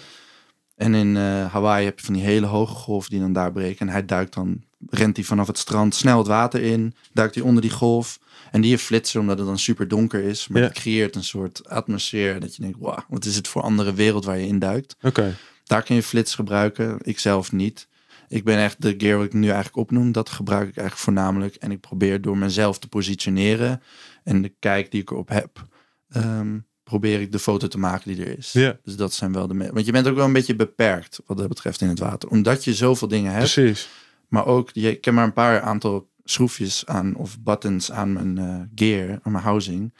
En 0.76 0.94
in 0.94 1.16
Hawaii 1.46 1.84
heb 1.84 1.98
je 1.98 2.04
van 2.04 2.14
die 2.14 2.22
hele 2.22 2.46
hoge 2.46 2.74
golven 2.74 3.10
die 3.10 3.20
dan 3.20 3.32
daar 3.32 3.52
breken. 3.52 3.86
En 3.86 3.92
hij 3.92 4.04
duikt 4.04 4.34
dan, 4.34 4.62
rent 4.90 5.16
hij 5.16 5.24
vanaf 5.24 5.46
het 5.46 5.58
strand 5.58 5.94
snel 5.94 6.18
het 6.18 6.26
water 6.26 6.62
in. 6.62 6.94
Duikt 7.12 7.34
hij 7.34 7.44
onder 7.44 7.62
die 7.62 7.70
golf. 7.70 8.18
En 8.52 8.60
die 8.60 8.70
heeft 8.70 8.82
flitsen 8.82 9.20
omdat 9.20 9.38
het 9.38 9.46
dan 9.46 9.58
super 9.58 9.88
donker 9.88 10.22
is. 10.22 10.48
Maar 10.48 10.62
het 10.62 10.72
creëert 10.72 11.16
een 11.16 11.24
soort 11.24 11.68
atmosfeer 11.68 12.40
dat 12.40 12.56
je 12.56 12.62
denkt, 12.62 12.78
wauw, 12.80 13.04
wat 13.08 13.24
is 13.24 13.36
het 13.36 13.48
voor 13.48 13.62
andere 13.62 13.94
wereld 13.94 14.24
waar 14.24 14.38
je 14.38 14.46
in 14.46 14.58
duikt. 14.58 14.96
Oké. 15.02 15.34
Daar 15.64 15.82
kun 15.82 15.94
je 15.94 16.02
flits 16.02 16.34
gebruiken. 16.34 16.98
Ik 17.02 17.18
zelf 17.18 17.52
niet. 17.52 17.88
Ik 18.28 18.44
ben 18.44 18.58
echt 18.58 18.82
de 18.82 18.94
gear 18.98 19.16
wat 19.16 19.26
ik 19.26 19.32
nu 19.32 19.46
eigenlijk 19.46 19.76
opnoem. 19.76 20.12
Dat 20.12 20.28
gebruik 20.28 20.68
ik 20.68 20.76
eigenlijk 20.76 21.04
voornamelijk. 21.04 21.54
En 21.54 21.70
ik 21.70 21.80
probeer 21.80 22.20
door 22.20 22.38
mezelf 22.38 22.78
te 22.78 22.88
positioneren. 22.88 23.82
En 24.24 24.42
de 24.42 24.52
kijk 24.58 24.90
die 24.90 25.00
ik 25.00 25.10
erop 25.10 25.28
heb. 25.28 25.66
Ehm, 26.08 26.58
probeer 26.82 27.20
ik 27.20 27.32
de 27.32 27.38
foto 27.38 27.68
te 27.68 27.78
maken 27.78 28.14
die 28.14 28.24
er 28.24 28.38
is. 28.38 28.52
Ja. 28.52 28.78
Dus 28.82 28.96
dat 28.96 29.12
zijn 29.12 29.32
wel 29.32 29.46
de... 29.46 29.70
Want 29.72 29.86
je 29.86 29.92
bent 29.92 30.08
ook 30.08 30.16
wel 30.16 30.24
een 30.24 30.32
beetje 30.32 30.56
beperkt 30.56 31.20
wat 31.26 31.36
dat 31.36 31.48
betreft 31.48 31.80
in 31.80 31.88
het 31.88 31.98
water. 31.98 32.28
Omdat 32.28 32.64
je 32.64 32.74
zoveel 32.74 33.08
dingen 33.08 33.32
hebt. 33.32 33.52
Precies. 33.52 33.88
Maar 34.28 34.46
ook, 34.46 34.70
je, 34.72 34.90
ik 34.90 35.04
heb 35.04 35.14
maar 35.14 35.24
een 35.24 35.32
paar 35.32 35.60
aantal 35.60 36.10
schroefjes 36.24 36.86
aan 36.86 37.14
of 37.14 37.40
buttons 37.40 37.92
aan 37.92 38.12
mijn 38.12 38.38
uh, 38.38 38.60
gear, 38.74 39.18
aan 39.22 39.32
mijn 39.32 39.44
housing. 39.44 39.94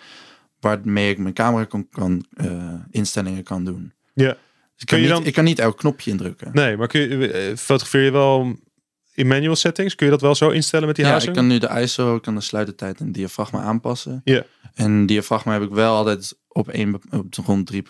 Waarmee 0.60 1.10
ik 1.10 1.18
mijn 1.18 1.34
camera 1.34 1.64
kan, 1.64 1.88
kan 1.88 2.24
uh, 2.34 2.74
instellingen 2.90 3.42
kan 3.42 3.64
doen. 3.64 3.92
Ja. 4.14 4.28
Dus 4.28 4.36
ik, 4.76 4.86
kan 4.86 5.00
niet, 5.00 5.08
dan... 5.08 5.24
ik 5.24 5.32
kan 5.32 5.44
niet 5.44 5.58
elk 5.58 5.76
knopje 5.76 6.10
indrukken. 6.10 6.50
Nee, 6.52 6.76
maar 6.76 6.88
kun 6.88 7.00
je, 7.00 7.32
eh, 7.32 7.56
fotografeer 7.56 8.02
je 8.02 8.10
wel 8.10 8.56
in 9.14 9.26
manual 9.26 9.56
settings? 9.56 9.94
Kun 9.94 10.06
je 10.06 10.12
dat 10.12 10.20
wel 10.20 10.34
zo 10.34 10.50
instellen 10.50 10.86
met 10.86 10.96
die 10.96 11.04
ja, 11.04 11.10
housing? 11.10 11.36
ik 11.36 11.40
kan 11.42 11.50
nu 11.50 11.58
de 11.58 11.80
ISO, 11.80 12.16
ik 12.16 12.22
kan 12.22 12.34
de 12.34 12.40
sluitertijd 12.40 13.00
en 13.00 13.12
diafragma 13.12 13.60
aanpassen. 13.60 14.20
Ja. 14.24 14.44
En 14.74 15.06
diafragma 15.06 15.52
heb 15.52 15.62
ik 15.62 15.70
wel 15.70 15.96
altijd 15.96 16.38
op, 16.48 16.68
een, 16.70 17.00
op 17.10 17.34
rond 17.44 17.72
3.5, 17.74 17.80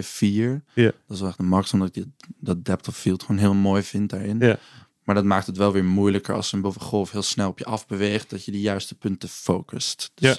4. 0.00 0.64
Ja. 0.74 0.84
Dat 0.84 0.94
is 1.08 1.20
wel 1.20 1.28
echt 1.28 1.38
de 1.38 1.44
max, 1.44 1.72
omdat 1.72 1.96
ik 1.96 2.04
dat 2.38 2.64
depth 2.64 2.88
of 2.88 2.96
field 2.96 3.22
gewoon 3.22 3.40
heel 3.40 3.54
mooi 3.54 3.82
vind 3.82 4.10
daarin. 4.10 4.38
Ja. 4.38 4.58
Maar 5.04 5.14
dat 5.14 5.24
maakt 5.24 5.46
het 5.46 5.56
wel 5.56 5.72
weer 5.72 5.84
moeilijker 5.84 6.34
als 6.34 6.52
een 6.52 6.74
golf 6.78 7.10
heel 7.10 7.22
snel 7.22 7.48
op 7.48 7.58
je 7.58 7.64
afbeweegt, 7.64 8.30
dat 8.30 8.44
je 8.44 8.50
de 8.50 8.60
juiste 8.60 8.94
punten 8.94 9.28
focust. 9.28 10.10
Dus, 10.14 10.28
ja. 10.28 10.36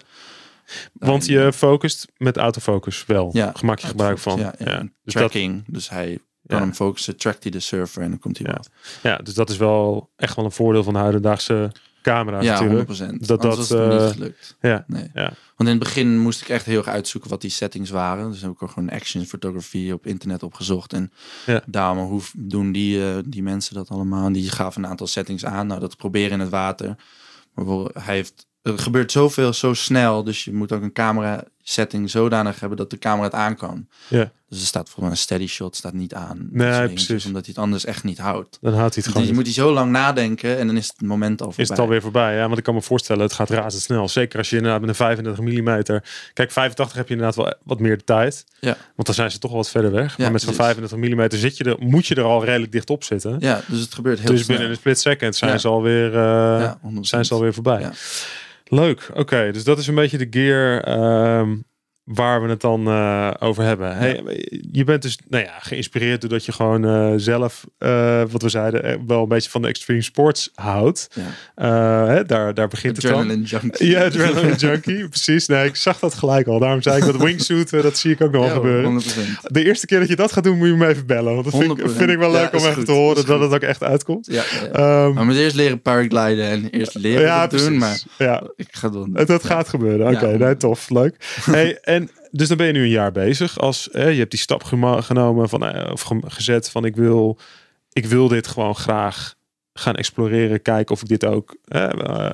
Want 0.93 1.25
je 1.25 1.53
focust 1.53 2.07
met 2.17 2.37
autofocus 2.37 3.05
wel. 3.05 3.29
Ja, 3.33 3.51
Gemaak 3.55 3.79
je 3.79 3.87
gebruik 3.87 4.17
van. 4.17 4.39
Ja, 4.39 4.55
ja. 4.57 4.87
Dus 5.03 5.13
tracking. 5.13 5.63
Dus 5.67 5.89
hij 5.89 6.19
kan 6.47 6.61
hem 6.61 6.73
focussen, 6.73 7.17
trackt 7.17 7.43
hij 7.43 7.51
de 7.51 7.59
surfer 7.59 8.01
en 8.01 8.09
dan 8.09 8.19
komt 8.19 8.37
hij 8.37 8.47
ja. 8.47 8.53
wat. 8.53 8.69
Ja, 9.03 9.17
dus 9.17 9.33
dat 9.33 9.49
is 9.49 9.57
wel 9.57 10.09
echt 10.15 10.35
wel 10.35 10.45
een 10.45 10.51
voordeel 10.51 10.83
van 10.83 10.93
de 10.93 10.99
huidaagse 10.99 11.71
camera. 12.05 12.41
Ja, 12.41 12.59
natuurlijk. 12.59 12.89
100%. 12.89 12.91
Dat 13.19 13.41
dat 13.41 13.55
was 13.57 13.69
het 13.69 13.79
niet 13.79 13.99
uh, 13.99 14.07
gelukt. 14.07 14.57
Ja, 14.61 14.83
nee. 14.87 15.09
ja. 15.13 15.33
Want 15.55 15.69
in 15.69 15.75
het 15.75 15.79
begin 15.79 16.19
moest 16.19 16.41
ik 16.41 16.49
echt 16.49 16.65
heel 16.65 16.77
erg 16.77 16.87
uitzoeken 16.87 17.29
wat 17.29 17.41
die 17.41 17.49
settings 17.49 17.89
waren. 17.89 18.31
Dus 18.31 18.41
heb 18.41 18.51
ik 18.51 18.63
ook 18.63 18.71
gewoon 18.71 18.89
action 18.89 19.25
fotografie 19.25 19.93
op 19.93 20.05
internet 20.05 20.43
opgezocht. 20.43 20.93
En 20.93 21.11
ja. 21.45 21.61
daarom, 21.65 21.97
hoe 21.97 22.21
doen 22.35 22.71
die, 22.71 22.97
uh, 22.97 23.17
die 23.25 23.43
mensen 23.43 23.75
dat 23.75 23.89
allemaal? 23.89 24.25
En 24.25 24.33
die 24.33 24.49
gaven 24.49 24.83
een 24.83 24.89
aantal 24.89 25.07
settings 25.07 25.45
aan. 25.45 25.67
Nou, 25.67 25.79
dat 25.79 25.97
proberen 25.97 26.31
in 26.31 26.39
het 26.39 26.49
water. 26.49 26.95
Maar 27.53 27.65
hij 27.93 28.15
heeft 28.15 28.47
er 28.61 28.79
gebeurt 28.79 29.11
zoveel 29.11 29.53
zo 29.53 29.73
snel, 29.73 30.23
dus 30.23 30.43
je 30.43 30.53
moet 30.53 30.71
ook 30.71 30.81
een 30.81 30.93
camera 30.93 31.43
setting 31.67 32.09
zodanig 32.09 32.59
hebben 32.59 32.77
dat 32.77 32.89
de 32.89 32.97
camera 32.97 33.23
het 33.23 33.33
aan 33.33 33.55
kan. 33.55 33.87
Ja. 34.07 34.31
Dus 34.49 34.59
er 34.59 34.65
staat 34.67 34.89
voor 34.89 35.03
een 35.03 35.17
steady 35.17 35.47
shot 35.47 35.75
staat 35.75 35.93
niet 35.93 36.13
aan. 36.13 36.47
Nee, 36.51 36.87
precies. 36.87 37.25
Omdat 37.25 37.45
hij 37.45 37.53
het 37.55 37.63
anders 37.63 37.85
echt 37.85 38.03
niet 38.03 38.17
houdt. 38.17 38.57
Dan 38.61 38.73
houdt 38.73 38.93
hij 38.95 39.03
het 39.03 39.05
gewoon. 39.05 39.21
Dus 39.21 39.27
je 39.27 39.33
moet 39.33 39.45
hij 39.45 39.53
zo 39.53 39.73
lang 39.73 39.91
nadenken 39.91 40.57
en 40.57 40.67
dan 40.67 40.77
is 40.77 40.87
het 40.87 41.01
moment 41.01 41.39
al 41.41 41.45
voorbij. 41.45 41.63
Is 41.63 41.69
het 41.69 41.79
alweer 41.79 42.01
voorbij? 42.01 42.35
Ja, 42.35 42.45
want 42.45 42.57
ik 42.57 42.63
kan 42.63 42.73
me 42.73 42.81
voorstellen, 42.81 43.21
het 43.23 43.33
gaat 43.33 43.49
razendsnel. 43.49 44.09
Zeker 44.09 44.37
als 44.37 44.49
je 44.49 44.55
inderdaad 44.55 44.79
met 44.79 44.89
een 44.89 44.95
35 44.95 45.43
mm. 45.43 45.83
Kijk, 46.33 46.51
85 46.51 46.95
heb 46.97 47.07
je 47.07 47.13
inderdaad 47.13 47.35
wel 47.35 47.53
wat 47.63 47.79
meer 47.79 48.03
tijd. 48.03 48.45
Ja. 48.59 48.77
Want 48.95 49.05
dan 49.07 49.15
zijn 49.15 49.31
ze 49.31 49.39
toch 49.39 49.51
wat 49.51 49.69
verder 49.69 49.91
weg. 49.91 50.17
Ja, 50.17 50.23
maar 50.23 50.31
met 50.31 50.41
zo'n 50.41 50.53
35 50.53 50.97
mm 50.97 51.27
zit 51.31 51.57
je 51.57 51.63
er, 51.63 51.75
moet 51.79 52.07
je 52.07 52.15
er 52.15 52.23
al 52.23 52.45
redelijk 52.45 52.71
dicht 52.71 52.89
op 52.89 53.03
zitten. 53.03 53.35
Ja, 53.39 53.61
dus 53.67 53.79
het 53.79 53.93
gebeurt 53.93 54.19
heel 54.19 54.31
dus 54.31 54.43
snel. 54.43 54.55
binnen 54.55 54.73
een 54.73 54.79
split 54.79 54.99
second 54.99 55.35
zijn 55.35 55.51
Ja. 55.51 55.57
ze 55.57 55.67
alweer, 55.67 56.07
uh, 56.07 56.13
Ja, 56.13 56.79
100%. 56.81 56.99
zijn 56.99 57.25
ze 57.25 57.33
alweer 57.33 57.53
voorbij. 57.53 57.89
Leuk, 58.69 59.09
oké. 59.13 59.51
dus 59.51 59.63
dat 59.63 59.77
is 59.77 59.87
een 59.87 59.95
beetje 59.95 60.17
de 60.17 60.27
gear 60.29 60.81
ehm, 60.81 61.57
waar 62.05 62.41
we 62.41 62.49
het 62.49 62.61
dan 62.61 62.87
eh, 62.87 63.31
over 63.39 63.63
hebben. 63.63 63.97
Hey, 63.97 64.23
je 64.71 64.83
bent 64.83 65.01
dus 65.01 65.17
nou 65.29 65.43
ja, 65.43 65.59
geïnspireerd 65.59 66.21
doordat 66.21 66.45
je 66.45 66.51
gewoon 66.51 66.85
eh, 66.85 67.13
zelf, 67.15 67.65
eh, 67.77 68.21
wat 68.29 68.41
we 68.41 68.49
zeiden, 68.49 69.07
wel 69.07 69.21
een 69.21 69.27
beetje 69.27 69.49
van 69.49 69.61
de 69.61 69.67
extreme 69.67 70.01
sports 70.01 70.51
houdt. 70.55 71.07
Ja. 71.55 72.05
Hè, 72.07 72.25
daar, 72.25 72.53
daar 72.53 72.67
begint 72.67 73.01
het 73.01 73.11
dan. 73.11 73.41
Junkie. 73.41 73.87
Ja, 73.87 74.03
adrenaline 74.05 74.55
junkie, 74.67 75.07
precies. 75.07 75.47
Nee, 75.47 75.65
ik 75.65 75.75
zag 75.75 75.99
dat 75.99 76.13
gelijk 76.13 76.47
al. 76.47 76.59
Daarom 76.59 76.81
zei 76.81 76.97
ik 76.97 77.05
dat 77.05 77.17
wingsuit, 77.17 77.69
dat 77.69 77.97
zie 77.97 78.11
ik 78.11 78.21
ook 78.21 78.31
nog 78.31 78.41
wel 78.41 78.49
Ja, 78.49 78.55
gebeuren. 78.55 79.01
100%. 79.01 79.05
De 79.41 79.65
eerste 79.65 79.85
keer 79.85 79.99
dat 79.99 80.07
je 80.07 80.15
dat 80.15 80.31
gaat 80.31 80.43
doen, 80.43 80.57
moet 80.57 80.67
je 80.67 80.75
me 80.75 80.87
even 80.87 81.05
bellen. 81.05 81.33
Want 81.33 81.45
dat 81.51 81.61
vind, 81.61 81.79
ik, 81.79 81.89
100%. 81.89 81.91
vind 81.95 82.09
ik 82.09 82.17
wel 82.17 82.31
leuk 82.31 82.53
om 82.53 82.59
even 82.59 82.73
goed, 82.73 82.85
te 82.85 82.91
horen 82.91 83.25
dat 83.25 83.39
het 83.39 83.53
ook 83.53 83.61
echt 83.61 83.83
uitkomt. 83.83 84.27
Ja. 84.31 84.43
Ehm, 84.71 85.13
maar 85.13 85.25
moet 85.25 85.35
eerst 85.35 85.55
leren 85.55 85.81
paragliden 85.81 86.45
en 86.45 86.69
eerst 86.69 86.95
leren 86.95 87.21
ja, 87.21 87.47
dat 87.47 87.59
doen. 87.59 87.77
Maar 87.77 88.01
ja, 88.17 88.43
ik 88.55 88.67
ga 88.71 88.89
doen. 88.89 89.09
het, 89.13 89.27
het 89.27 89.43
gaat 89.43 89.69
gebeuren. 89.69 90.15
Oké, 90.15 90.37
nee, 90.37 90.57
tof. 90.57 90.89
Leuk. 90.89 91.15
Hey, 91.41 91.79
en 91.95 92.09
dus 92.31 92.47
dan 92.47 92.57
ben 92.57 92.67
je 92.67 92.73
nu 92.73 92.81
een 92.81 92.89
jaar 92.89 93.11
bezig. 93.11 93.59
Als, 93.59 93.89
eh, 93.89 94.11
je 94.11 94.17
hebt 94.17 94.31
die 94.31 94.39
stap 94.39 94.63
genomen 94.63 95.49
van, 95.49 95.65
eh, 95.65 95.91
of 95.91 96.11
gezet 96.27 96.69
van 96.69 96.85
ik 96.85 96.95
wil, 96.95 97.37
ik 97.91 98.05
wil 98.05 98.27
dit 98.27 98.47
gewoon 98.47 98.75
graag 98.75 99.35
gaan 99.73 99.95
exploreren. 99.95 100.61
Kijken 100.61 100.95
of 100.95 101.01
ik 101.01 101.07
dit 101.07 101.25
ook 101.25 101.55
eh, 101.65 101.89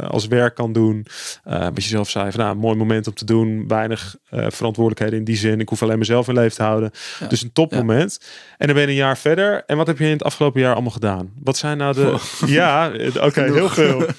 als 0.10 0.28
werk 0.28 0.56
kan 0.56 0.74
doen. 0.74 1.06
Eh 1.44 1.62
wat 1.62 1.84
je 1.84 1.90
zelf 1.90 2.10
zei, 2.10 2.32
van, 2.32 2.40
nou, 2.40 2.52
een 2.52 2.60
mooi 2.62 2.76
moment 2.76 3.08
om 3.08 3.14
te 3.14 3.26
doen. 3.26 3.68
Weinig 3.68 4.16
verantwoordelijkheden 4.30 5.20
in 5.20 5.26
die 5.26 5.36
zin. 5.36 5.60
Ik 5.60 5.70
hoef 5.70 5.84
alleen 5.84 6.00
mezelf 6.00 6.28
in 6.28 6.34
leven 6.34 6.56
te 6.56 6.64
houden. 6.64 6.92
Ja. 7.20 7.28
Dus 7.28 7.42
een 7.42 7.54
topmoment. 7.54 8.20
En 8.58 8.68
dan 8.68 8.76
ben 8.76 8.86
je 8.86 8.90
een 8.90 8.96
jaar 8.96 9.18
verder. 9.18 9.64
En 9.66 9.78
wat 9.78 9.88
heb 9.88 9.98
je 9.98 10.06
in 10.06 10.12
het 10.12 10.24
afgelopen 10.24 10.62
jaar 10.62 10.74
allemaal 10.74 10.92
gedaan? 10.92 11.32
Wat 11.44 11.58
zijn 11.58 11.78
nou 11.78 11.94
de... 11.94 12.18
Ja, 12.46 12.92
oké, 13.20 13.42
heel 13.42 13.70
veel. 13.70 14.06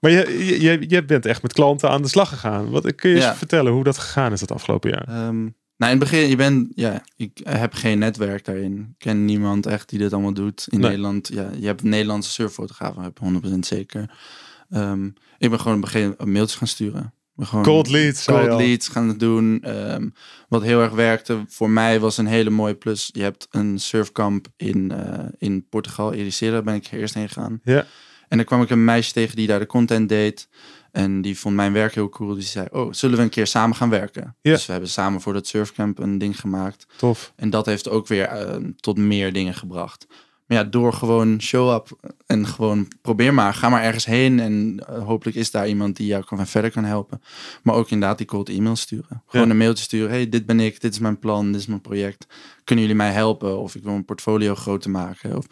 Maar 0.00 0.10
je, 0.10 0.60
je, 0.60 0.84
je, 0.88 1.04
bent 1.04 1.26
echt 1.26 1.42
met 1.42 1.52
klanten 1.52 1.90
aan 1.90 2.02
de 2.02 2.08
slag 2.08 2.28
gegaan. 2.28 2.70
Wat 2.70 2.94
kun 2.94 3.10
je 3.10 3.16
eens 3.16 3.36
vertellen 3.36 3.72
hoe 3.72 3.84
dat 3.84 3.98
gegaan 3.98 4.32
is 4.32 4.40
het 4.40 4.52
afgelopen 4.52 4.90
jaar? 4.90 5.08
Ehm, 5.08 5.40
nou, 5.76 5.92
in 5.92 5.98
het 6.00 6.10
begin, 6.10 6.28
je 6.28 6.36
bent, 6.36 6.72
ja, 6.74 7.02
ik 7.16 7.40
heb 7.42 7.74
geen 7.74 7.98
netwerk 7.98 8.44
daarin. 8.44 8.78
Ik 8.78 8.98
ken 8.98 9.24
niemand 9.24 9.66
echt 9.66 9.88
die 9.88 9.98
dit 9.98 10.12
allemaal 10.12 10.32
doet. 10.32 10.66
In 10.70 10.80
Nee. 10.80 10.88
Nederland, 10.88 11.28
ja, 11.32 11.50
je 11.58 11.66
hebt 11.66 11.82
Nederlandse 11.82 12.30
surffotografen, 12.30 13.02
heb 13.02 13.10
ik 13.10 13.18
100% 13.18 13.66
zeker. 13.66 14.10
Ehm, 14.70 15.06
ik 15.38 15.50
ben 15.50 15.60
gewoon 15.60 15.76
in 15.76 15.82
het 15.82 15.92
begin 15.92 16.32
mailtjes 16.32 16.58
gaan 16.58 16.68
sturen. 16.68 17.14
Ben 17.34 17.46
gewoon 17.46 17.64
Cold 17.64 17.90
leads, 17.90 18.24
Cold 18.24 18.60
leads 18.60 18.88
gaan 18.88 19.18
doen. 19.18 19.58
Ehm, 19.62 20.08
wat 20.48 20.62
heel 20.62 20.82
erg 20.82 20.92
werkte 20.92 21.44
voor 21.48 21.70
mij 21.70 22.00
was 22.00 22.18
een 22.18 22.26
hele 22.26 22.50
mooie 22.50 22.74
plus. 22.74 23.10
Je 23.12 23.22
hebt 23.22 23.46
een 23.50 23.78
surfkamp 23.78 24.46
in, 24.56 24.90
eh, 24.90 25.24
in 25.38 25.66
Portugal, 25.68 26.12
Ericeira, 26.12 26.62
ben 26.62 26.74
ik 26.74 26.88
eerst 26.90 27.14
heen 27.14 27.28
gegaan. 27.28 27.60
Ja. 27.64 27.86
En 28.30 28.36
dan 28.36 28.46
kwam 28.46 28.62
ik 28.62 28.70
een 28.70 28.84
meisje 28.84 29.12
tegen 29.12 29.36
die 29.36 29.46
daar 29.46 29.58
de 29.58 29.66
content 29.66 30.08
deed. 30.08 30.48
En 30.92 31.22
die 31.22 31.38
vond 31.38 31.54
mijn 31.54 31.72
werk 31.72 31.94
heel 31.94 32.08
cool. 32.08 32.34
Die 32.34 32.42
zei, 32.42 32.66
oh, 32.70 32.92
zullen 32.92 33.16
we 33.16 33.22
een 33.22 33.28
keer 33.28 33.46
samen 33.46 33.76
gaan 33.76 33.90
werken? 33.90 34.36
Ja. 34.40 34.52
Dus 34.52 34.66
we 34.66 34.72
hebben 34.72 34.90
samen 34.90 35.20
voor 35.20 35.32
dat 35.32 35.46
surfcamp 35.46 35.98
een 35.98 36.18
ding 36.18 36.40
gemaakt. 36.40 36.86
Tof. 36.96 37.32
En 37.36 37.50
dat 37.50 37.66
heeft 37.66 37.88
ook 37.88 38.06
weer 38.06 38.24
eh, 38.24 38.56
tot 38.76 38.98
meer 38.98 39.32
dingen 39.32 39.54
gebracht. 39.54 40.06
Maar 40.50 40.58
ja, 40.58 40.64
door 40.64 40.92
gewoon 40.92 41.40
show 41.42 41.74
up 41.74 42.12
en 42.26 42.46
gewoon 42.46 42.88
probeer 43.02 43.34
maar. 43.34 43.54
Ga 43.54 43.68
maar 43.68 43.82
ergens 43.82 44.04
heen 44.04 44.40
en 44.40 44.82
eh, 44.86 45.02
hopelijk 45.04 45.36
is 45.36 45.50
daar 45.50 45.68
iemand 45.68 45.96
die 45.96 46.06
jou 46.06 46.24
kan 46.24 46.46
verder 46.46 46.70
kan 46.70 46.84
helpen. 46.84 47.22
Maar 47.62 47.74
ook 47.74 47.90
inderdaad 47.90 48.18
die 48.18 48.26
cold 48.26 48.48
e-mail 48.48 48.76
sturen. 48.76 49.22
Gewoon 49.26 49.46
Ja. 49.46 49.52
een 49.52 49.58
mailtje 49.58 49.84
sturen. 49.84 50.10
Hey, 50.10 50.28
dit 50.28 50.46
ben 50.46 50.60
ik, 50.60 50.80
dit 50.80 50.92
is 50.92 50.98
mijn 50.98 51.18
plan, 51.18 51.52
dit 51.52 51.60
is 51.60 51.66
mijn 51.66 51.80
project. 51.80 52.26
Kunnen 52.64 52.84
jullie 52.84 53.00
mij 53.00 53.12
helpen? 53.12 53.58
Of 53.58 53.74
ik 53.74 53.82
wil 53.82 53.92
een 53.92 54.04
portfolio 54.04 54.54
groter 54.54 54.90
maken. 54.90 55.36
Of 55.36 55.46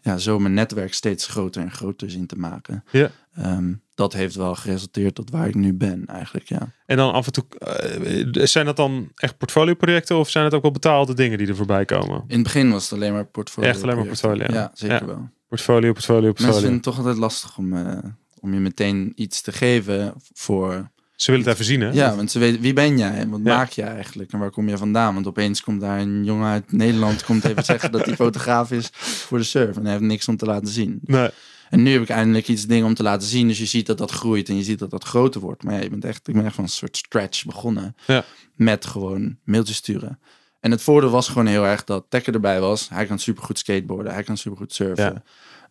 ja, 0.00 0.16
zo 0.18 0.38
mijn 0.38 0.54
netwerk 0.54 0.94
steeds 0.94 1.26
groter 1.26 1.62
en 1.62 1.70
groter 1.70 2.10
zien 2.10 2.26
te 2.26 2.36
maken. 2.38 2.84
Ja. 2.90 3.10
Ehm, 3.34 3.72
dat 3.94 4.12
heeft 4.12 4.34
wel 4.34 4.54
geresulteerd 4.54 5.14
tot 5.14 5.30
waar 5.30 5.48
ik 5.48 5.54
nu 5.54 5.72
ben 5.74 6.06
eigenlijk, 6.06 6.48
ja. 6.48 6.68
En 6.86 6.96
dan 6.96 7.12
af 7.12 7.26
en 7.26 7.32
toe, 7.32 7.44
eh, 7.58 8.44
zijn 8.46 8.66
dat 8.66 8.76
dan 8.76 9.08
echt 9.14 9.38
portfolioprojecten 9.38 10.16
of 10.18 10.30
zijn 10.30 10.44
het 10.44 10.54
ook 10.54 10.62
wel 10.62 10.70
betaalde 10.70 11.14
dingen 11.14 11.38
die 11.38 11.46
er 11.48 11.56
voorbij 11.56 11.84
komen? 11.84 12.24
In 12.26 12.34
het 12.34 12.42
begin 12.42 12.70
was 12.70 12.82
het 12.82 12.92
alleen 12.92 13.12
maar 13.12 13.24
portfolio. 13.26 13.70
Echt 13.70 13.82
alleen 13.82 13.96
maar 13.96 14.06
portfolio. 14.06 14.46
Ja, 14.52 14.70
zeker 14.74 15.00
Ja. 15.00 15.06
wel. 15.06 15.28
Portfolio, 15.48 15.92
portfolio, 15.92 16.20
Mensen 16.22 16.34
portfolio. 16.44 16.68
vinden 16.68 16.74
het 16.74 16.82
toch 16.82 16.96
altijd 16.98 17.16
lastig 17.16 17.58
om, 17.58 17.76
eh, 17.76 17.98
om 18.40 18.54
je 18.54 18.60
meteen 18.60 19.12
iets 19.14 19.40
te 19.40 19.52
geven 19.52 20.14
voor... 20.34 20.90
Ze 21.16 21.30
willen 21.30 21.46
het 21.46 21.54
even 21.54 21.66
zien, 21.66 21.80
hè? 21.80 21.90
Ja, 21.90 22.16
want 22.16 22.30
ze 22.30 22.38
weten, 22.38 22.60
wie 22.60 22.72
ben 22.72 22.98
jij 22.98 23.10
en 23.14 23.30
wat 23.30 23.40
Ja. 23.44 23.56
maak 23.56 23.70
je 23.70 23.82
eigenlijk 23.82 24.32
en 24.32 24.38
waar 24.38 24.50
kom 24.50 24.68
je 24.68 24.76
vandaan? 24.76 25.14
Want 25.14 25.26
opeens 25.26 25.60
komt 25.62 25.80
daar 25.80 26.00
een 26.00 26.24
jongen 26.24 26.46
uit 26.50 26.72
Nederland 26.72 27.24
komt 27.24 27.44
even 27.44 27.64
zeggen 27.64 27.92
dat 27.92 28.04
hij 28.04 28.14
fotograaf 28.26 28.70
is 28.70 28.88
voor 28.92 29.38
de 29.38 29.44
surf 29.44 29.76
en 29.76 29.82
hij 29.82 29.90
heeft 29.92 30.04
niks 30.04 30.28
om 30.28 30.36
te 30.36 30.44
laten 30.46 30.68
zien. 30.68 30.98
Nee. 31.04 31.28
En 31.70 31.82
nu 31.82 31.92
heb 31.92 32.02
ik 32.02 32.08
eindelijk 32.08 32.48
iets 32.48 32.66
dingen 32.66 32.86
om 32.86 32.94
te 32.94 33.02
laten 33.02 33.28
zien, 33.28 33.48
dus 33.48 33.58
je 33.58 33.66
ziet 33.66 33.86
dat 33.86 33.98
dat 33.98 34.10
groeit 34.10 34.48
en 34.48 34.56
je 34.56 34.62
ziet 34.62 34.78
dat 34.78 34.90
dat 34.90 35.04
groter 35.04 35.40
wordt. 35.40 35.62
Maar 35.62 35.74
ja, 35.74 35.80
je 35.80 35.90
bent 35.90 36.04
echt, 36.04 36.28
ik 36.28 36.34
ben 36.34 36.44
echt 36.44 36.54
van 36.54 36.64
een 36.64 36.70
soort 36.70 36.96
scratch 36.96 37.44
begonnen 37.44 37.96
Ja. 38.06 38.24
met 38.54 38.86
gewoon 38.86 39.36
mailtjes 39.44 39.76
sturen. 39.76 40.18
En 40.60 40.70
het 40.70 40.82
voordeel 40.82 41.10
was 41.10 41.28
gewoon 41.28 41.46
heel 41.46 41.66
erg 41.66 41.84
dat 41.84 42.04
Tekker 42.08 42.34
erbij 42.34 42.60
was. 42.60 42.88
Hij 42.88 43.06
kan 43.06 43.18
supergoed 43.18 43.58
skateboarden, 43.58 44.12
hij 44.12 44.22
kan 44.22 44.36
supergoed 44.36 44.74
surfen. 44.74 45.04
Ja. 45.04 45.22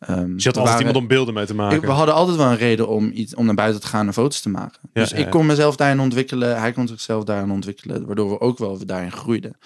Um, 0.10 0.34
dus 0.34 0.44
je 0.44 0.50
had 0.50 0.58
altijd 0.58 0.78
iemand 0.78 0.98
om 0.98 1.08
beelden 1.08 1.34
mee 1.34 1.46
te 1.46 1.56
maken. 1.56 1.82
we 1.82 1.88
hadden 1.88 2.16
altijd 2.16 2.38
wel 2.38 2.48
een 2.48 2.58
reden 2.58 2.88
om, 2.88 3.12
iets, 3.14 3.36
om 3.36 3.46
naar 3.46 3.56
buiten 3.56 3.82
te 3.82 3.88
gaan 3.88 4.08
en 4.08 4.14
foto's 4.14 4.42
te 4.42 4.50
maken. 4.50 4.80
dus 4.94 5.12
ik 5.12 5.30
kon 5.30 5.46
mezelf 5.46 5.76
daarin 5.76 6.00
ontwikkelen. 6.00 6.60
Hij 6.60 6.72
kon 6.72 6.88
zichzelf 6.88 7.24
daarin 7.24 7.52
ontwikkelen. 7.52 8.06
Waardoor 8.06 8.30
we 8.30 8.40
ook 8.40 8.58
wel 8.58 8.86
daarin 8.86 9.12
groeiden. 9.12 9.58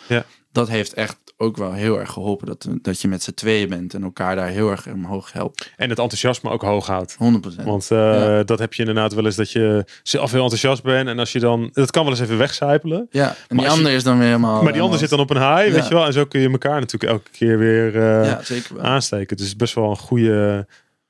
Dat 0.58 0.68
heeft 0.68 0.94
echt 0.94 1.18
ook 1.38 1.58
wel 1.58 1.74
heel 1.74 2.00
erg 2.00 2.12
geholpen. 2.12 2.48
Dat, 2.48 2.68
dat 2.82 3.02
je 3.02 3.08
met 3.08 3.24
z'n 3.24 3.34
tweeën 3.34 3.70
bent 3.70 3.94
en 3.94 4.04
elkaar 4.04 4.36
daar 4.36 4.48
heel 4.48 4.70
erg 4.70 4.88
omhoog 4.88 5.32
helpt. 5.32 5.72
En 5.76 5.90
het 5.90 6.00
enthousiasme 6.00 6.50
ook 6.50 6.62
hoog 6.62 6.88
houdt. 6.88 7.14
100%. 7.14 7.64
Want 7.64 7.90
uh, 7.92 8.40
dat 8.46 8.60
heb 8.60 8.74
je 8.74 8.80
inderdaad 8.80 9.14
wel 9.14 9.26
eens 9.26 9.36
dat 9.36 9.52
je 9.52 9.86
zelf 10.04 10.32
heel 10.32 10.42
enthousiast 10.42 10.84
bent. 10.84 11.08
En 11.08 11.20
als 11.20 11.32
je 11.32 11.40
dan, 11.40 11.70
dat 11.74 11.92
kan 11.92 12.04
wel 12.04 12.12
eens 12.12 12.22
even 12.22 12.38
wegcijpelen. 12.38 13.08
Ja, 13.10 13.36
en 13.48 13.58
die 13.58 13.70
ander 13.70 13.92
is 13.92 14.04
dan 14.04 14.18
weer 14.18 14.28
helemaal... 14.28 14.64
Maar 14.64 14.74
die 14.74 14.82
ander 14.82 15.00
zit 15.00 15.10
dan 15.10 15.20
op 15.20 15.30
een 15.30 15.56
high, 15.56 15.74
weet 15.74 15.88
je 15.88 15.94
wel. 15.94 16.06
En 16.06 16.14
zo 16.14 16.26
kun 16.26 16.42
je 16.42 16.50
elkaar 16.50 16.80
natuurlijk 16.80 17.12
elke 17.12 17.30
keer 17.30 17.58
weer 17.58 17.96
uh, 17.96 18.26
ja, 18.26 18.44
zeker 18.44 18.76
wel. 18.76 18.84
aansteken. 18.84 19.38
Dus 19.38 19.56
best 19.56 19.74
wel 19.74 19.90
een 19.90 19.98
goede 19.98 20.68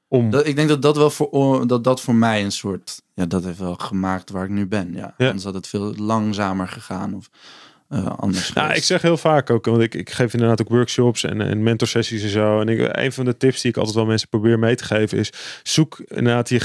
om... 0.08 0.30
Dat, 0.30 0.48
ik 0.48 0.56
denk 0.56 0.70
dat 0.70 0.82
dat 0.82 0.98
wel 0.98 1.10
voor, 1.10 1.68
dat 1.68 1.84
dat 1.84 2.02
voor 2.02 2.16
mij 2.16 2.44
een 2.44 2.52
soort... 2.52 3.02
Ja, 3.14 3.26
dat 3.26 3.44
heeft 3.44 3.60
wel 3.60 3.76
gemaakt 3.76 4.30
waar 4.30 4.44
ik 4.44 4.50
nu 4.50 4.68
ben. 4.68 4.94
Ja. 4.94 5.14
ja. 5.18 5.26
Anders 5.26 5.44
had 5.44 5.54
het 5.54 5.68
veel 5.68 5.94
langzamer 5.96 6.68
gegaan 6.68 7.14
of 7.14 7.30
uh, 7.90 8.08
anders 8.18 8.54
Nou, 8.54 8.74
ik 8.74 8.84
zeg 8.84 9.02
heel 9.02 9.18
vaak 9.18 9.50
ook, 9.50 9.66
want 9.66 9.82
ik, 9.82 9.96
ik 9.96 10.10
geef 10.10 10.34
inderdaad 10.34 10.62
ook 10.62 10.70
workshops 10.70 11.24
en, 11.24 11.42
en 11.42 11.64
mentorsessies 11.64 12.24
en 12.24 12.30
zo. 12.30 12.62
En 12.62 12.70
ik, 12.70 12.90
een 12.92 13.12
van 13.12 13.26
de 13.26 13.38
tips 13.38 13.62
die 13.62 13.72
ik 13.72 13.78
altijd 13.78 13.96
wel 13.96 14.06
mensen 14.06 14.28
probeer 14.30 14.60
mee 14.60 14.76
te 14.76 14.84
geven 14.84 15.18
is... 15.18 15.30
zoek 15.64 16.00
inderdaad 16.08 16.50
je, 16.50 16.60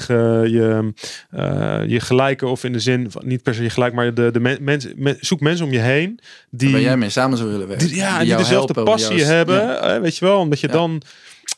je, 0.50 0.92
uh, 1.34 1.80
je 1.86 2.00
gelijke 2.00 2.46
of 2.46 2.64
in 2.64 2.72
de 2.72 2.80
zin... 2.80 3.10
van 3.10 3.22
niet 3.26 3.42
per 3.42 3.54
se 3.54 3.62
je 3.62 3.70
gelijk, 3.70 3.94
maar 3.94 4.14
de, 4.14 4.30
de 4.30 4.58
mensen 4.60 4.94
zoek 5.20 5.40
mensen 5.40 5.66
om 5.66 5.72
je 5.72 5.78
heen... 5.78 6.20
Die, 6.50 6.72
waar 6.72 6.80
jij 6.80 6.96
mee 6.96 7.10
samen 7.10 7.38
zou 7.38 7.50
willen 7.50 7.68
werken. 7.68 7.86
Die, 7.86 7.96
ja, 7.96 8.18
die, 8.18 8.28
die 8.28 8.36
dezelfde 8.36 8.82
passie 8.82 9.24
hebben. 9.24 9.56
Ja. 9.56 10.00
weet 10.00 10.16
je 10.16 10.24
wel, 10.24 10.38
omdat 10.38 10.60
je 10.60 10.68
dan 10.68 11.02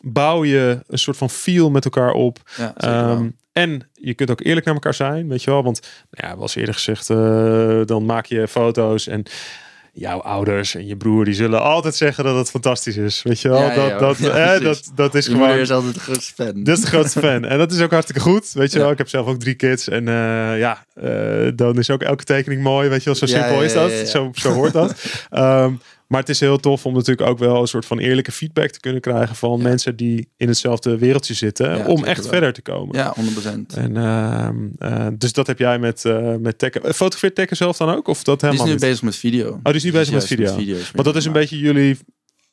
bouw 0.04 0.44
je 0.44 0.82
een 0.86 0.98
soort 0.98 1.16
van 1.16 1.30
feel 1.30 1.70
met 1.70 1.84
elkaar 1.84 2.12
op. 2.12 2.38
Ehm, 2.76 3.28
en 3.52 3.88
je 3.92 4.14
kunt 4.14 4.30
ook 4.30 4.40
eerlijk 4.40 4.66
naar 4.66 4.74
elkaar 4.74 4.94
zijn, 4.94 5.28
weet 5.28 5.42
je 5.42 5.50
wel. 5.50 5.62
Want 5.62 5.80
nou 6.10 6.32
ja, 6.32 6.38
was 6.38 6.54
eerder 6.54 6.74
gezegd, 6.74 7.08
uh, 7.08 7.80
dan 7.84 8.04
maak 8.04 8.26
je 8.26 8.48
foto's 8.48 9.06
en 9.06 9.24
jouw 9.92 10.18
ouders 10.18 10.74
en 10.74 10.86
je 10.86 10.96
broer 10.96 11.24
die 11.24 11.34
zullen 11.34 11.62
altijd 11.62 11.94
zeggen 11.94 12.24
dat 12.24 12.36
het 12.36 12.50
fantastisch 12.50 12.96
is. 12.96 13.22
Weet 13.22 13.40
je 13.40 13.48
wel? 13.48 13.60
Ja, 13.60 13.74
dat, 13.74 13.98
dat, 13.98 14.20
eh, 14.30 14.60
dat, 14.60 14.90
dat 14.94 15.14
is 15.14 15.26
gewoon. 15.26 15.58
is 15.58 15.70
altijd 15.70 15.94
de 15.94 16.00
grootste 16.00 16.34
fan. 16.34 16.64
Dat 16.64 16.76
is 16.76 16.82
de 16.82 16.90
grootste 16.90 17.20
fan. 17.20 17.44
En 17.44 17.58
dat 17.58 17.72
is 17.72 17.80
ook 17.80 17.90
hartstikke 17.90 18.20
goed. 18.20 18.52
Weet 18.52 18.72
je 18.72 18.78
wel? 18.78 18.90
Ik 18.90 18.98
heb 18.98 19.08
zelf 19.08 19.26
ook 19.26 19.40
drie 19.40 19.54
kids. 19.54 19.88
En 19.88 20.06
uh, 20.06 20.58
ja, 20.58 20.84
uh, 21.02 21.50
dan 21.54 21.78
is 21.78 21.90
ook 21.90 22.02
elke 22.02 22.24
tekening 22.24 22.62
mooi. 22.62 22.88
Weet 22.88 22.98
je 22.98 23.04
wel? 23.04 23.14
Zo 23.14 23.26
simpel 23.26 23.62
is 23.62 23.72
dat. 23.72 23.90
Zo, 23.90 24.30
zo 24.34 24.52
hoort 24.52 24.72
dat. 24.72 24.94
um, 25.32 25.80
Maar 26.06 26.20
het 26.20 26.28
is 26.28 26.40
heel 26.40 26.58
tof 26.58 26.86
om 26.86 26.94
natuurlijk 26.94 27.28
ook 27.28 27.38
wel 27.38 27.60
een 27.60 27.66
soort 27.66 27.86
van 27.86 27.98
eerlijke 27.98 28.32
feedback 28.32 28.70
te 28.70 28.80
kunnen 28.80 29.00
krijgen 29.00 29.36
van 29.36 29.62
mensen 29.62 29.96
die 29.96 30.28
in 30.36 30.48
hetzelfde 30.48 30.98
wereldje 30.98 31.34
zitten. 31.34 31.86
om 31.86 32.04
echt 32.04 32.26
verder 32.26 32.52
te 32.52 32.62
komen. 32.62 32.96
Ja, 32.96 33.14
100%. 33.14 33.74
En, 33.74 33.96
uh, 33.96 34.48
uh, 34.78 35.06
dus 35.18 35.32
dat 35.32 35.46
heb 35.46 35.58
jij 35.58 35.78
met, 35.78 36.04
uh, 36.04 36.34
met 36.36 36.58
Tekken. 36.58 36.82
Fotografeert 36.82 37.34
Tekken 37.34 37.56
zelf 37.56 37.76
dan 37.76 37.88
ook? 37.94 38.08
Of 38.08 38.22
dat 38.22 38.40
helemaal 38.40 38.64
die 38.64 38.74
is 38.74 38.80
nu 38.80 38.88
bezig 38.88 39.02
met 39.02 39.16
video. 39.16 39.48
Oh, 39.48 39.60
die 39.62 39.74
is 39.74 39.84
nu 39.84 39.92
bezig 39.92 40.14
met 40.14 40.26
video. 40.26 40.56
Met 40.56 40.90
maar 40.94 41.04
dat 41.04 41.16
is 41.16 41.24
een 41.24 41.32
beetje 41.32 41.58
jullie 41.58 41.98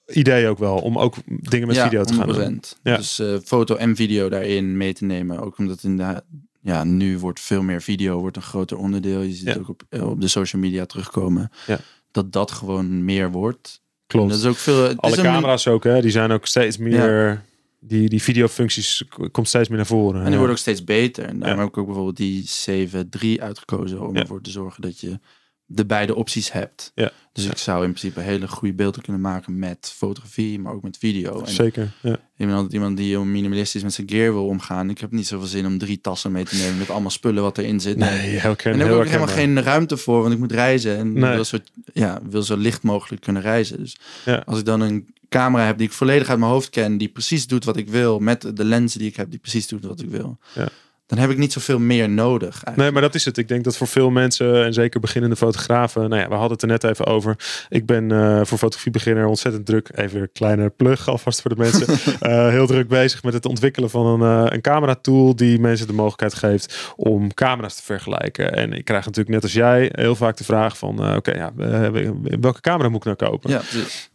idee 0.08 0.48
ook 0.48 0.60
wel. 0.60 0.78
Om 0.78 0.98
ook 0.98 1.16
dingen 1.26 1.68
met 1.68 1.78
video 1.78 2.04
te 2.04 2.14
gaan 2.14 2.28
doen. 2.28 2.62
Ja. 2.84 2.98
Dus 2.98 3.22
foto 3.44 3.76
en 3.76 3.96
video 3.96 4.30
daarin 4.30 4.78
mee 4.78 4.94
te 4.94 5.06
nemen. 5.06 5.40
Ook 5.40 5.58
omdat 5.58 5.84
in 5.84 5.98
de 5.98 6.24
ja, 6.64 6.84
nu 6.84 7.20
wordt 7.20 7.40
veel 7.40 7.62
meer 7.62 7.82
video 7.82 8.20
wordt 8.20 8.36
een 8.36 8.42
groter 8.42 8.78
onderdeel. 8.78 9.22
Je 9.22 9.34
ziet 9.34 9.48
ja. 9.48 9.56
ook 9.60 9.70
op, 9.70 9.84
op 9.90 10.22
de 10.22 10.28
social 10.28 10.62
media 10.62 10.86
terugkomen. 10.86 11.52
Ja 11.68 11.80
dat 12.12 12.32
dat 12.34 12.52
gewoon 12.52 13.06
meer 13.06 13.32
wordt. 13.32 13.82
Klopt. 14.08 14.30
Dat 14.30 14.40
is 14.40 14.46
ook 14.46 14.56
veel, 14.56 14.96
Alle 14.96 15.16
camera's 15.16 15.68
ook, 15.68 15.84
hè? 15.84 16.02
Die 16.02 16.12
zijn 16.12 16.32
ook 16.32 16.46
steeds 16.46 16.78
meer... 16.78 17.44
Die, 17.84 18.10
die 18.10 18.22
videofuncties 18.22 19.04
komt 19.32 19.48
steeds 19.48 19.68
meer 19.68 19.78
naar 19.78 19.86
voren. 19.86 20.20
En 20.20 20.26
die 20.26 20.36
worden 20.36 20.52
ook 20.52 20.62
steeds 20.62 20.84
beter. 20.84 21.26
En 21.26 21.40
daarom 21.40 21.60
heb 21.60 21.68
ik 21.68 21.78
ook 21.78 21.86
bijvoorbeeld 21.86 22.18
die 22.18 22.50
7.3 23.38 23.42
uitgekozen. 23.42 24.08
Om 24.08 24.16
ervoor 24.16 24.42
te 24.42 24.50
zorgen 24.50 24.82
dat 24.82 25.00
je 25.00 25.20
de 25.74 25.86
beide 25.86 26.16
opties 26.16 26.52
hebt. 26.52 26.92
Ja. 26.96 27.12
Dus 27.34 27.46
ik 27.46 27.58
zou 27.58 27.84
in 27.84 27.90
principe 27.90 28.20
hele 28.20 28.48
goede 28.48 28.74
beelden 28.74 29.02
kunnen 29.02 29.22
maken 29.22 29.60
met 29.60 29.94
fotografie, 29.96 30.60
maar 30.60 30.74
ook 30.74 30.82
met 30.84 30.98
video. 30.98 31.42
En 31.42 31.52
Zeker. 31.52 31.92
Ja. 32.02 32.14
Ik 32.14 32.46
ben 32.46 32.52
altijd 32.52 32.74
iemand 32.74 32.98
die 32.98 33.18
minimalistisch 33.18 33.84
met 33.84 33.94
zijn 33.94 34.10
gear 34.10 34.34
wil 34.34 34.46
omgaan. 34.46 34.90
Ik 34.90 35.00
heb 35.00 35.12
niet 35.12 35.28
zoveel 35.28 35.48
zin 35.48 35.66
om 35.66 35.78
drie 35.78 36.02
tassen 36.02 36.32
mee 36.32 36.44
te 36.44 36.56
nemen 36.56 36.78
met 36.78 36.90
allemaal 36.90 37.10
spullen 37.10 37.44
wat 37.44 37.58
erin 37.58 37.80
zit. 37.80 37.98
Nee, 37.98 38.10
heel 38.10 38.56
En 38.56 38.78
daar 38.78 38.88
heb 38.88 38.88
ik 38.88 38.94
ook 38.94 39.06
helemaal 39.06 39.28
geen 39.28 39.64
ruimte 39.64 39.98
voor, 39.98 40.22
want 40.22 40.34
ik 40.34 40.40
moet 40.40 40.52
reizen 40.52 40.98
en 40.98 41.14
nee. 41.14 41.36
wil, 41.36 41.46
zo, 41.46 41.58
ja, 41.94 42.22
wil 42.30 42.44
zo 42.44 42.58
licht 42.58 42.84
mogelijk 42.84 43.22
kunnen 43.22 43.42
reizen. 43.42 43.78
Dus 43.78 43.98
ja. 44.26 44.44
als 44.46 44.60
ik 44.60 44.66
dan 44.66 44.82
een 44.82 45.14
camera 45.30 45.66
heb 45.66 45.78
die 45.78 45.88
ik 45.88 45.94
volledig 45.94 46.30
uit 46.30 46.40
mijn 46.40 46.52
hoofd 46.52 46.70
ken, 46.70 46.98
die 46.98 47.10
precies 47.10 47.48
doet 47.48 47.66
wat 47.66 47.78
ik 47.78 47.90
wil, 47.90 48.20
met 48.20 48.52
de 48.58 48.66
lenzen 48.66 49.00
die 49.00 49.10
ik 49.10 49.16
heb, 49.16 49.30
die 49.32 49.40
precies 49.40 49.68
doet 49.68 49.86
wat 49.86 50.02
ik 50.02 50.10
wil. 50.10 50.38
Ja 50.54 50.68
dan 51.12 51.20
heb 51.20 51.30
ik 51.30 51.38
niet 51.38 51.54
zoveel 51.54 51.80
meer 51.80 52.10
nodig. 52.10 52.54
Eigenlijk. 52.54 52.78
Nee, 52.78 52.92
maar 52.92 53.02
dat 53.02 53.16
is 53.16 53.26
het. 53.26 53.38
Ik 53.38 53.48
denk 53.48 53.64
dat 53.64 53.78
voor 53.78 53.88
veel 53.88 54.10
mensen, 54.10 54.66
en 54.66 54.74
zeker 54.74 55.00
beginnende 55.00 55.36
fotografen, 55.36 56.10
nou 56.10 56.22
ja, 56.22 56.28
we 56.28 56.34
hadden 56.34 56.52
het 56.52 56.62
er 56.62 56.68
net 56.68 56.84
even 56.84 57.06
over. 57.06 57.36
Ik 57.70 57.86
ben 57.86 58.12
uh, 58.12 58.42
voor 58.44 58.58
fotografiebeginner 58.58 59.26
ontzettend 59.26 59.66
druk. 59.66 59.90
Even 59.96 60.22
een 60.22 60.30
kleine 60.34 60.70
plug 60.70 61.08
alvast 61.08 61.42
voor 61.42 61.56
de 61.56 61.62
mensen. 61.62 61.88
uh, 62.22 62.50
heel 62.56 62.68
druk 62.68 62.88
bezig 62.88 63.24
met 63.24 63.34
het 63.34 63.46
ontwikkelen 63.46 63.90
van 63.90 64.06
een, 64.06 64.46
uh, 64.46 64.52
een 64.52 64.62
camera 64.62 64.96
tool 64.96 65.36
die 65.36 65.60
mensen 65.60 65.88
de 65.88 65.94
mogelijkheid 65.94 66.34
geeft 66.34 66.94
om 66.96 67.34
camera's 67.34 67.76
te 67.76 67.84
vergelijken. 67.84 68.54
En 68.54 68.74
ik 68.74 68.86
krijg 68.86 69.06
natuurlijk 69.06 69.36
net 69.36 69.44
als 69.44 69.54
jij 69.54 69.90
heel 69.92 70.16
vaak 70.16 70.38
de 70.38 70.44
vraag 70.44 70.78
van, 70.78 71.16
oké, 71.16 71.32
ja, 71.32 71.52
welke 72.40 72.62
camera 72.62 72.90
moet 72.90 73.06
ik 73.06 73.18
nou 73.18 73.32
kopen? 73.32 73.50
Ja, 73.50 73.62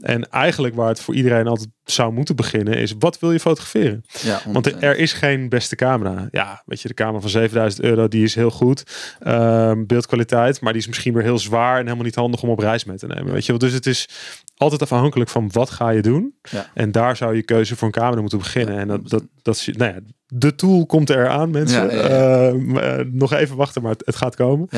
en 0.01 0.31
eigenlijk 0.31 0.75
waar 0.75 0.89
het 0.89 1.01
voor 1.01 1.15
iedereen 1.15 1.47
altijd 1.47 1.69
zou 1.91 2.13
moeten 2.13 2.37
beginnen 2.37 2.75
is, 2.75 2.95
wat 2.99 3.19
wil 3.19 3.33
je 3.33 3.41
fotograferen? 3.41 4.05
Ja, 4.23 4.41
Want 4.47 4.83
er 4.83 4.97
is 4.97 5.13
geen 5.13 5.49
beste 5.49 5.77
camera. 5.77 6.29
Ja, 6.31 6.63
weet 6.67 6.81
je, 6.81 6.89
de 6.89 6.95
camera 6.95 7.21
van 7.21 7.31
7000 7.31 7.83
euro, 7.83 8.09
die 8.09 8.25
is 8.25 8.35
heel 8.35 8.51
goed. 8.51 8.83
Um, 9.27 9.87
beeldkwaliteit, 9.87 10.61
maar 10.61 10.73
die 10.73 10.81
is 10.81 10.89
misschien 10.89 11.15
weer 11.15 11.23
heel 11.23 11.39
zwaar 11.39 11.79
en 11.79 11.85
helemaal 11.85 12.05
niet 12.05 12.15
handig 12.15 12.43
om 12.43 12.49
op 12.49 12.59
reis 12.59 12.85
mee 12.85 12.97
te 12.97 13.07
nemen. 13.07 13.33
Weet 13.33 13.47
je 13.47 13.53
wel? 13.53 13.61
Dus 13.61 13.73
het 13.73 13.87
is 13.87 14.09
altijd 14.57 14.83
afhankelijk 14.83 15.31
van 15.31 15.49
wat 15.53 15.71
ga 15.71 15.89
je 15.91 16.03
doen. 16.03 16.35
Ja. 16.43 16.71
En 16.75 16.93
daar 16.93 17.17
zou 17.17 17.37
je 17.37 17.43
keuze 17.43 17.77
voor 17.77 17.87
een 17.87 17.95
camera 17.95 18.21
moeten 18.21 18.39
beginnen. 18.39 18.75
Ja, 18.75 18.81
en 18.81 18.89
dat, 18.89 19.09
dat, 19.09 19.23
dat, 19.43 19.67
nou 19.73 19.93
ja, 19.93 20.01
de 20.27 20.55
tool 20.55 20.87
komt 20.87 21.11
eraan, 21.11 21.51
mensen. 21.51 21.95
Uh, 21.95 23.05
nog 23.13 23.33
even 23.33 23.57
wachten, 23.57 23.83
maar 23.83 23.93
het, 23.93 24.03
het 24.07 24.17
gaat 24.17 24.37
komen. 24.37 24.69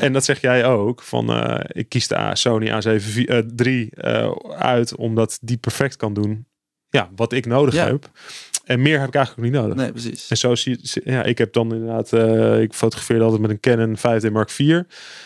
En 0.00 0.12
dat 0.12 0.24
zeg 0.24 0.40
jij 0.40 0.64
ook. 0.64 1.02
Van, 1.02 1.30
uh, 1.30 1.60
ik 1.66 1.88
kies 1.88 2.08
de 2.08 2.30
Sony 2.32 2.70
A7 2.70 3.18
III 3.56 3.90
uh, 3.94 4.30
uit, 4.58 4.96
omdat 4.96 5.38
die 5.40 5.56
perfect 5.56 5.96
kan 5.96 6.14
doen 6.14 6.46
ja, 6.94 7.08
wat 7.16 7.32
ik 7.32 7.46
nodig 7.46 7.74
heb. 7.74 8.10
En 8.64 8.82
meer 8.82 8.98
heb 8.98 9.08
ik 9.08 9.14
eigenlijk 9.14 9.50
niet 9.50 9.60
nodig. 9.60 9.76
Nee, 9.76 9.92
precies. 9.92 10.28
En 10.28 10.36
zo 10.36 10.54
zie 10.54 10.78
je, 10.82 11.00
ja, 11.04 11.22
ik 11.22 11.38
heb 11.38 11.52
dan 11.52 11.74
inderdaad, 11.74 12.12
uh, 12.12 12.60
ik 12.60 12.72
fotografeerde 12.74 13.24
altijd 13.24 13.42
met 13.42 13.50
een 13.50 13.60
Canon 13.60 13.96
5D 13.96 14.32
Mark 14.32 14.50
IV. 14.50 14.82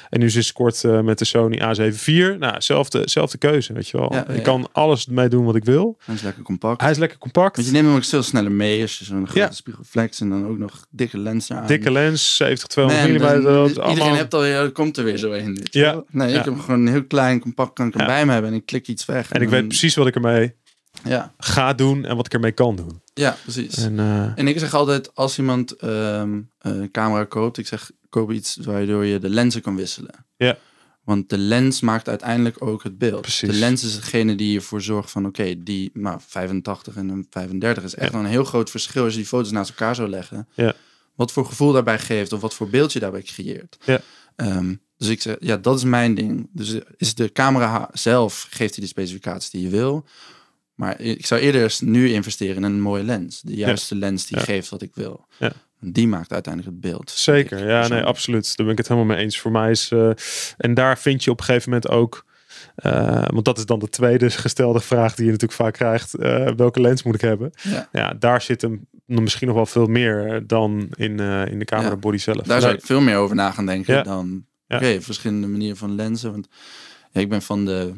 En 0.09 0.21
nu 0.21 0.31
sinds 0.31 0.53
kort 0.53 0.83
uh, 0.83 1.01
met 1.01 1.19
de 1.19 1.25
Sony 1.25 1.59
A7 1.59 1.83
IV. 1.83 2.35
Nou, 2.39 2.55
zelfde, 2.59 3.03
zelfde 3.05 3.39
keuze, 3.39 3.73
weet 3.73 3.89
je 3.89 3.99
wel. 3.99 4.13
Ja, 4.15 4.29
ik 4.29 4.43
kan 4.43 4.69
alles 4.73 5.07
mee 5.07 5.29
doen 5.29 5.45
wat 5.45 5.57
ik 5.57 5.65
wil. 5.65 5.97
Hij 6.05 6.15
is 6.15 6.23
lekker 6.23 6.43
compact. 6.43 6.81
Hij 6.81 6.91
is 6.91 6.99
lekker 6.99 7.19
compact. 7.19 7.57
Want 7.57 7.69
je 7.69 7.73
neemt 7.73 7.87
hem 7.87 7.97
ook 7.97 8.05
veel 8.05 8.23
sneller 8.23 8.53
mee 8.53 8.83
als 8.83 8.99
je 8.99 9.05
zo'n 9.05 9.25
grote 9.25 9.39
ja. 9.39 9.51
spiegelflex 9.51 10.21
en 10.21 10.29
dan 10.29 10.47
ook 10.47 10.59
nog 10.59 10.87
dikke 10.91 11.19
lens 11.19 11.51
aan. 11.51 11.67
Dikke 11.67 11.91
lens, 11.91 12.37
70, 12.37 12.67
200 12.67 13.09
mm. 13.09 13.89
Iedereen 13.89 14.15
hebt 14.15 14.35
al, 14.35 14.45
ja, 14.45 14.71
komt 14.73 14.97
er 14.97 15.05
weer 15.05 15.17
zo 15.17 15.33
in. 15.33 15.67
Ja. 15.71 16.03
Nee, 16.11 16.29
ik 16.29 16.35
heb 16.35 16.45
hem 16.45 16.61
gewoon 16.61 16.87
heel 16.87 17.05
klein, 17.05 17.41
compact, 17.41 17.73
kan 17.73 17.87
ik 17.87 17.95
hem 17.95 18.07
bij 18.07 18.27
me 18.27 18.33
hebben 18.33 18.51
en 18.51 18.57
ik 18.57 18.67
klik 18.67 18.89
iets 18.89 19.05
weg. 19.05 19.31
En, 19.31 19.37
en 19.37 19.43
ik 19.43 19.49
weet 19.49 19.69
precies 19.69 19.95
wat 19.95 20.07
ik 20.07 20.15
ermee 20.15 20.55
ja. 21.05 21.35
ga 21.39 21.73
doen 21.73 22.05
en 22.05 22.17
wat 22.17 22.27
ik 22.27 22.33
ermee 22.33 22.53
kan 22.53 22.77
doen. 22.77 23.03
Ja, 23.15 23.37
precies. 23.43 23.77
En, 23.77 23.99
uh... 23.99 24.39
en 24.39 24.49
ik 24.49 24.59
zeg 24.59 24.75
altijd, 24.75 25.15
als 25.15 25.39
iemand 25.39 25.83
um, 25.83 26.51
een 26.59 26.91
camera 26.91 27.25
koopt, 27.25 27.59
ik 27.59 27.67
zeg, 27.67 27.91
koop 28.09 28.33
iets 28.33 28.57
waardoor 28.57 29.05
je 29.05 29.19
de 29.19 29.29
lenzen 29.29 29.63
kan 29.63 29.77
wisselen. 29.77 30.27
Ja. 30.37 30.59
Want 31.05 31.29
de 31.29 31.39
lens 31.39 31.81
maakt 31.81 32.09
uiteindelijk 32.09 32.65
ook 32.65 32.83
het 32.83 32.99
beeld. 32.99 33.21
Precies. 33.21 33.49
De 33.49 33.55
lens 33.55 33.85
is 33.85 33.95
degene 33.95 34.35
die 34.35 34.57
ervoor 34.57 34.83
zorgt 34.83 35.11
van, 35.11 35.27
oké, 35.27 35.63
die 35.63 35.91
nou, 35.93 36.21
85 36.27 36.97
en 36.97 37.09
een 37.09 37.27
35 37.31 37.85
is 37.85 37.95
echt 37.95 38.13
ja. 38.13 38.19
een 38.19 38.25
heel 38.25 38.45
groot 38.45 38.71
verschil 38.71 39.05
als 39.05 39.13
je 39.13 39.19
die 39.19 39.29
foto's 39.29 39.51
naast 39.51 39.71
elkaar 39.71 39.95
zou 39.95 40.09
leggen. 40.09 40.49
Ja. 40.55 40.75
Wat 41.15 41.33
voor 41.33 41.47
gevoel 41.47 41.73
daarbij 41.73 41.99
geeft 41.99 42.33
of 42.33 42.41
wat 42.41 42.55
voor 42.55 42.69
beeld 42.69 42.93
je 42.93 42.99
daarbij 42.99 43.23
creëert. 43.23 43.79
Ja. 43.85 44.01
Um, 44.37 44.81
dus 44.97 45.09
ik 45.09 45.23
zeg, 45.23 45.37
ja, 45.41 45.57
dat 45.57 45.77
is 45.77 45.85
mijn 45.85 46.15
ding. 46.15 46.49
Dus 46.53 46.79
is 46.97 47.15
de 47.15 47.33
camera 47.33 47.91
zelf, 47.93 48.47
geeft 48.51 48.75
hij 48.75 48.85
de 48.85 48.91
specificaties 48.91 49.51
die 49.51 49.63
je 49.63 49.69
wil. 49.69 50.05
Maar 50.79 51.01
ik 51.01 51.27
zou 51.27 51.41
eerder 51.41 51.77
nu 51.81 52.13
investeren 52.13 52.57
in 52.57 52.63
een 52.63 52.81
mooie 52.81 53.03
lens. 53.03 53.41
De 53.41 53.55
juiste 53.55 53.95
ja. 53.95 54.01
lens 54.01 54.27
die 54.27 54.39
ja. 54.39 54.45
geeft 54.45 54.69
wat 54.69 54.83
ik 54.83 54.91
wil. 54.95 55.27
Ja. 55.39 55.53
Die 55.81 56.09
maakt 56.09 56.33
uiteindelijk 56.33 56.75
het 56.75 56.91
beeld. 56.91 57.11
Zeker, 57.11 57.69
ja, 57.69 57.89
nee, 57.89 58.03
absoluut. 58.03 58.57
Daar 58.57 58.67
ben 58.67 58.75
ik 58.75 58.79
het 58.79 58.89
helemaal 58.89 59.15
mee 59.15 59.25
eens. 59.25 59.39
Voor 59.41 59.51
mij 59.51 59.71
is, 59.71 59.91
uh, 59.91 60.11
en 60.57 60.75
daar 60.75 60.99
vind 60.99 61.25
je 61.25 61.31
op 61.31 61.39
een 61.39 61.45
gegeven 61.45 61.71
moment 61.71 61.91
ook, 61.91 62.25
uh, 62.85 63.25
want 63.27 63.45
dat 63.45 63.59
is 63.59 63.67
dan 63.67 63.79
de 63.79 63.89
tweede 63.89 64.31
gestelde 64.45 64.81
vraag 64.81 65.15
die 65.15 65.25
je 65.25 65.31
natuurlijk 65.31 65.61
vaak 65.61 65.73
krijgt. 65.73 66.19
Uh, 66.19 66.51
welke 66.57 66.81
lens 66.81 67.03
moet 67.03 67.15
ik 67.15 67.21
hebben? 67.21 67.51
Ja, 67.63 67.89
ja 67.93 68.15
daar 68.15 68.43
zit 68.43 68.63
hem 68.63 68.87
misschien 69.05 69.47
nog 69.47 69.57
wel 69.57 69.67
veel 69.67 69.87
meer 69.87 70.47
dan 70.47 70.89
in, 70.97 71.21
in 71.49 71.59
de 71.59 71.65
camera 71.65 71.97
body 71.97 72.19
zelf. 72.19 72.47
Daar 72.47 72.61
zou 72.61 72.75
ik 72.75 72.85
veel 72.85 73.01
meer 73.01 73.17
over 73.17 73.37
na 73.37 73.51
gaan 73.51 73.67
denken 73.67 74.05
dan, 74.05 74.45
oké, 74.69 74.77
okay, 74.77 75.03
verschillende 75.03 75.47
manieren 75.47 75.77
van 75.77 75.95
lenzen. 75.95 76.31
Want 76.31 76.49
ik 77.13 77.29
ben 77.29 77.43
van 77.43 77.65
de 77.65 77.93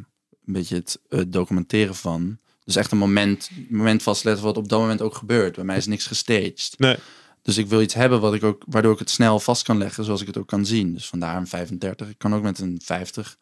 een 0.47 0.53
beetje 0.53 0.77
het 0.77 1.33
documenteren 1.33 1.95
van. 1.95 2.39
Dus 2.71 2.83
echt 2.83 2.93
een 2.93 2.99
moment, 2.99 3.51
moment 3.69 4.03
vastleggen 4.03 4.45
wat 4.45 4.57
op 4.57 4.69
dat 4.69 4.81
moment 4.81 5.03
ook 5.03 5.15
gebeurt. 5.15 5.55
Bij 5.55 5.65
mij 5.65 5.77
is 5.77 5.87
niks 5.87 6.07
gestaged. 6.07 6.75
Nee. 6.77 6.97
Dus 7.43 7.59
ik 7.59 7.67
wil 7.67 7.81
iets 7.81 7.95
hebben 7.95 8.21
wat 8.21 8.35
ik 8.35 8.45
ook, 8.45 8.63
waardoor 8.67 8.93
ik 8.93 8.99
het 8.99 9.11
snel 9.11 9.41
vast 9.41 9.63
kan 9.63 9.79
leggen, 9.79 10.05
zoals 10.05 10.21
ik 10.21 10.27
het 10.27 10.37
ook 10.39 10.47
kan 10.47 10.67
zien. 10.67 10.93
Dus 10.93 11.07
vandaar 11.07 11.37
een 11.37 11.47
35. 11.47 12.09
Ik 12.09 12.19
kan 12.19 12.35
ook 12.35 12.43
met 12.43 12.59
een 12.59 12.81
50. 12.85 13.37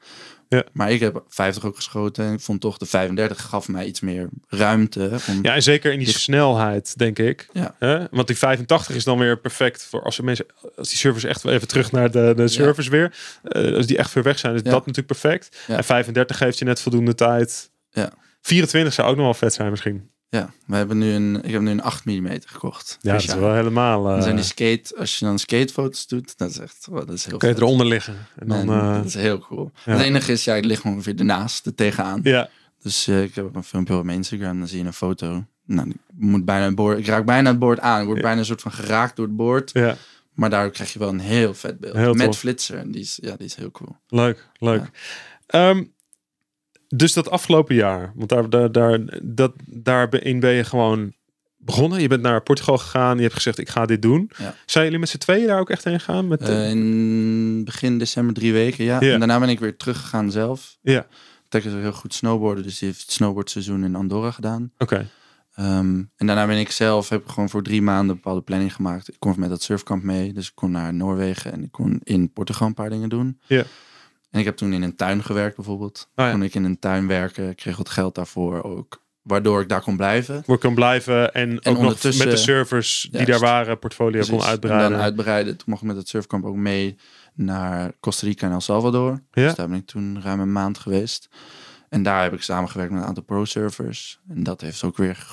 Ja. 0.48 0.64
Maar 0.72 0.90
ik 0.90 1.00
heb 1.00 1.24
50 1.28 1.64
ook 1.64 1.76
geschoten. 1.76 2.24
En 2.24 2.32
ik 2.32 2.40
vond 2.40 2.60
toch 2.60 2.78
de 2.78 2.86
35 2.86 3.42
gaf 3.42 3.68
mij 3.68 3.86
iets 3.86 4.00
meer 4.00 4.28
ruimte. 4.48 5.18
Om... 5.28 5.38
Ja, 5.42 5.54
en 5.54 5.62
zeker 5.62 5.92
in 5.92 5.98
die 5.98 6.08
snelheid, 6.08 6.98
denk 6.98 7.18
ik. 7.18 7.48
Ja. 7.52 7.74
Hè? 7.78 8.06
Want 8.10 8.26
die 8.26 8.36
85 8.36 8.96
is 8.96 9.04
dan 9.04 9.18
weer 9.18 9.38
perfect 9.38 9.84
voor 9.84 10.02
als, 10.02 10.20
mensen, 10.20 10.46
als 10.76 10.88
die 10.88 10.98
servers 10.98 11.24
echt 11.24 11.44
even 11.44 11.68
terug 11.68 11.92
naar 11.92 12.10
de, 12.10 12.32
de 12.36 12.48
servers 12.48 12.88
weer. 12.88 13.16
Uh, 13.42 13.76
als 13.76 13.86
die 13.86 13.98
echt 13.98 14.10
ver 14.10 14.22
weg 14.22 14.38
zijn, 14.38 14.54
is 14.54 14.62
dat 14.62 14.86
natuurlijk 14.86 15.06
perfect. 15.06 15.56
En 15.66 15.84
35 15.84 16.36
geeft 16.36 16.58
je 16.58 16.64
net 16.64 16.80
voldoende 16.80 17.14
tijd. 17.14 17.70
Ja. 17.90 18.12
24 18.40 18.92
zou 18.92 19.09
ook 19.09 19.16
nog 19.16 19.24
wel 19.24 19.35
vet 19.35 19.55
zijn 19.55 19.70
misschien. 19.70 20.11
Ja, 20.31 20.51
we 20.66 20.77
hebben 20.77 20.98
nu 20.98 21.12
een, 21.12 21.44
ik 21.44 21.51
heb 21.51 21.61
nu 21.61 21.70
een 21.70 21.83
8 21.83 22.05
mm 22.05 22.38
gekocht. 22.44 22.98
Ja, 23.01 23.12
dat 23.12 23.22
is 23.22 23.35
wel 23.35 23.55
helemaal. 23.55 24.07
Uh... 24.07 24.12
Dan 24.12 24.22
zijn 24.22 24.37
die 24.37 24.44
skate, 24.44 24.96
als 24.96 25.18
je 25.18 25.24
dan 25.24 25.38
skatefoto's 25.38 26.07
doet, 26.07 26.38
dat 26.38 26.51
is 26.51 26.59
echt, 26.59 26.87
oh, 26.90 26.96
dat 26.96 27.11
is 27.11 27.24
heel 27.27 27.38
Kun 27.38 27.48
je 27.48 27.55
eronder 27.55 27.87
liggen. 27.87 28.16
En 28.37 28.48
dan, 28.48 28.70
uh... 28.70 28.94
Dat 28.94 29.05
is 29.05 29.14
heel 29.14 29.38
cool. 29.38 29.70
Het 29.81 30.01
enige 30.01 30.33
is, 30.33 30.44
ja, 30.44 30.55
ik 30.55 30.64
lig 30.64 30.85
ongeveer 30.85 31.18
ernaast, 31.18 31.66
er 31.66 31.74
tegenaan. 31.74 32.20
Ja. 32.22 32.48
Dus 32.83 33.09
uh, 33.09 33.22
ik 33.22 33.35
heb 33.35 33.55
een 33.55 33.64
filmpje 33.64 33.96
op 33.96 34.05
mijn 34.05 34.16
Instagram, 34.16 34.59
dan 34.59 34.68
zie 34.68 34.79
je 34.79 34.85
een 34.85 34.92
foto. 34.92 35.44
Nou, 35.64 35.88
ik 35.88 35.96
moet 36.16 36.44
bijna 36.44 36.64
het 36.64 36.74
boord, 36.74 36.98
ik 36.98 37.07
raak 37.07 37.24
bijna 37.24 37.51
het 37.51 37.59
boord 37.59 37.81
aan. 37.81 38.01
Ik 38.01 38.07
word 38.07 38.20
bijna 38.20 38.38
een 38.38 38.46
soort 38.46 38.61
van 38.61 38.72
geraakt 38.72 39.16
door 39.16 39.27
het 39.27 39.37
boord. 39.37 39.70
Ja. 39.72 39.96
Maar 40.33 40.51
daar 40.51 40.70
krijg 40.70 40.92
je 40.92 40.98
wel 40.98 41.09
een 41.09 41.20
heel 41.20 41.55
vet 41.55 41.81
beeld. 41.81 41.96
Heel 41.96 42.14
Met 42.14 42.27
tof. 42.27 42.38
flitser. 42.38 42.79
En 42.79 42.90
die 42.90 43.01
is, 43.01 43.18
ja, 43.22 43.37
die 43.37 43.46
is 43.46 43.55
heel 43.55 43.70
cool. 43.70 43.96
Leuk, 44.09 44.48
leuk. 44.59 44.90
Um, 45.55 45.92
dus 46.88 47.12
dat 47.12 47.31
afgelopen 47.31 47.74
jaar, 47.74 48.12
want 48.14 48.29
daar, 48.29 48.51
daar, 48.51 48.72
daar, 48.72 49.01
dat, 49.22 49.53
daarin 49.66 50.40
ben 50.40 50.53
je 50.53 50.64
gewoon 50.64 51.12
begonnen. 51.57 52.01
Je 52.01 52.09
bent 52.09 52.22
naar 52.22 52.42
Portugal 52.42 52.79
gegaan. 52.79 53.16
Je 53.16 53.22
hebt 53.22 53.35
gezegd, 53.35 53.59
ik 53.59 53.68
ga 53.68 53.87
dit 53.87 54.03
doen. 54.03 54.31
Ja. 54.38 54.55
Zijn 54.66 54.85
jullie 54.85 54.98
met 54.98 55.09
z'n 55.09 55.18
tweeën 55.18 55.46
daar 55.46 55.61
ook 55.61 55.70
echt 55.70 55.85
heen 55.85 56.01
gegaan? 56.01 56.29
Met, 56.29 56.48
uh, 56.48 56.70
in 56.70 57.64
begin 57.64 57.98
december 57.98 58.35
drie 58.35 58.53
weken, 58.53 58.85
ja. 58.85 59.01
En 59.01 59.18
daarna 59.18 59.38
ben 59.38 59.48
ik 59.48 59.61
weer 59.61 59.77
teruggegaan 59.77 60.31
zelf. 60.31 60.79
Ja. 60.83 61.07
Tek 61.48 61.64
is 61.64 61.72
ook 61.72 61.81
heel 61.81 61.92
goed 61.92 62.14
snowboarden, 62.14 62.62
dus 62.62 62.79
die 62.79 62.88
heeft 62.88 63.01
het 63.01 63.11
snowboardseizoen 63.11 63.85
in 63.85 63.94
Andorra 63.94 64.31
gedaan. 64.31 64.72
Oké. 64.79 65.09
Um, 65.61 66.11
en 66.16 66.27
daarna 66.27 66.46
ben 66.46 66.59
ik 66.59 66.70
zelf, 66.70 67.09
heb 67.09 67.22
ik 67.22 67.31
gewoon 67.31 67.48
voor 67.48 67.62
drie 67.62 67.83
maanden 67.83 68.14
bepaalde 68.14 68.40
planning 68.40 68.74
gemaakt. 68.74 69.09
Ik 69.09 69.16
kon 69.18 69.35
met 69.37 69.48
dat 69.48 69.62
surfkamp 69.62 70.03
mee, 70.03 70.33
dus 70.33 70.46
ik 70.46 70.55
kon 70.55 70.70
naar 70.70 70.94
Noorwegen 70.94 71.53
en 71.53 71.62
ik 71.62 71.72
kon 71.72 72.01
in 72.03 72.33
Portugal 72.33 72.66
een 72.66 72.74
paar 72.74 72.90
dingen 72.90 73.09
doen. 73.09 73.40
Ja. 73.46 73.64
En 74.30 74.38
ik 74.38 74.44
heb 74.44 74.56
toen 74.56 74.72
in 74.72 74.82
een 74.82 74.96
tuin 74.96 75.24
gewerkt 75.24 75.56
bijvoorbeeld. 75.56 76.08
Oh 76.14 76.24
ja. 76.24 76.30
Kon 76.30 76.42
ik 76.42 76.54
in 76.54 76.64
een 76.64 76.78
tuin 76.78 77.06
werken, 77.06 77.54
kreeg 77.54 77.76
wat 77.76 77.88
geld 77.88 78.14
daarvoor 78.14 78.62
ook. 78.62 79.06
Waardoor 79.22 79.60
ik 79.60 79.68
daar 79.68 79.82
kon 79.82 79.96
blijven. 79.96 80.42
Waar 80.46 80.58
kon 80.58 80.74
blijven 80.74 81.34
en, 81.34 81.64
ook 81.64 81.78
nog 81.78 82.02
met 82.02 82.30
de 82.30 82.36
servers 82.36 83.00
die 83.02 83.10
Juist. 83.12 83.28
daar 83.28 83.40
waren, 83.40 83.78
portfolio 83.78 84.20
Precies. 84.20 84.30
kon 84.30 84.44
uitbreiden. 84.44 84.86
En 84.86 84.92
dan 84.92 85.00
uitbreiden. 85.00 85.56
Toen 85.56 85.66
mocht 85.66 85.82
ik 85.82 85.88
met 85.88 85.96
het 85.96 86.08
surfkamp 86.08 86.44
ook 86.44 86.56
mee 86.56 86.96
naar 87.34 87.92
Costa 88.00 88.26
Rica 88.26 88.46
en 88.46 88.52
El 88.52 88.60
Salvador. 88.60 89.10
Ja. 89.10 89.42
Dus 89.46 89.54
daar 89.54 89.68
ben 89.68 89.78
ik 89.78 89.86
toen 89.86 90.22
ruim 90.22 90.40
een 90.40 90.52
maand 90.52 90.78
geweest. 90.78 91.28
En 91.88 92.03
daar 92.03 92.22
heb 92.22 92.33
ik 92.33 92.42
samengewerkt 92.42 92.92
met 92.92 93.03
een 93.03 93.07
aantal 93.09 93.22
pro-surfers. 93.22 94.20
En 94.29 94.42
dat 94.42 94.61
heeft 94.61 94.83
ook 94.85 94.96
weer... 94.96 95.27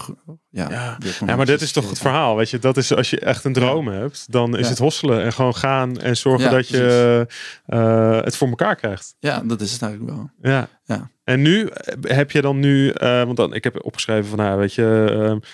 Ja, 0.50 0.70
Ja. 0.70 0.96
weer 1.00 1.18
Ja, 1.26 1.36
maar 1.36 1.46
dit 1.46 1.62
is 1.62 1.72
toch 1.72 1.90
het 1.90 1.98
verhaal, 2.00 2.36
weet 2.36 2.50
je. 2.50 2.60
Dat 2.60 2.78
is 2.78 2.94
als 2.94 3.10
je 3.10 3.20
echt 3.20 3.44
een 3.44 3.54
droom 3.54 3.88
hebt, 3.88 4.32
dan 4.32 4.58
is 4.58 4.64
Ja. 4.64 4.70
het 4.70 4.78
hosselen 4.78 5.24
en 5.24 5.34
gewoon 5.34 5.56
gaan 5.56 6.00
en 6.00 6.18
zorgen 6.18 6.52
dat 6.52 6.68
je 6.68 7.28
eh, 7.66 8.22
het 8.22 8.38
voor 8.38 8.48
elkaar 8.48 8.76
krijgt. 8.76 9.16
Ja, 9.20 9.40
dat 9.46 9.62
is 9.62 9.72
het 9.72 9.82
eigenlijk 9.82 10.14
wel. 10.16 10.30
Ja. 10.52 10.68
Ja. 10.84 11.10
En 11.24 11.42
nu 11.42 11.68
eh, 11.68 11.96
heb 12.18 12.32
je 12.32 12.42
dan 12.42 12.60
nu, 12.60 12.90
eh, 12.90 13.24
want 13.24 13.38
dan, 13.38 13.54
ik 13.54 13.64
heb 13.64 13.86
opgeschreven 13.86 14.26
van, 14.30 14.38
nou, 14.38 14.60
weet 14.60 14.74
je, 14.74 15.16
eh, 15.42 15.50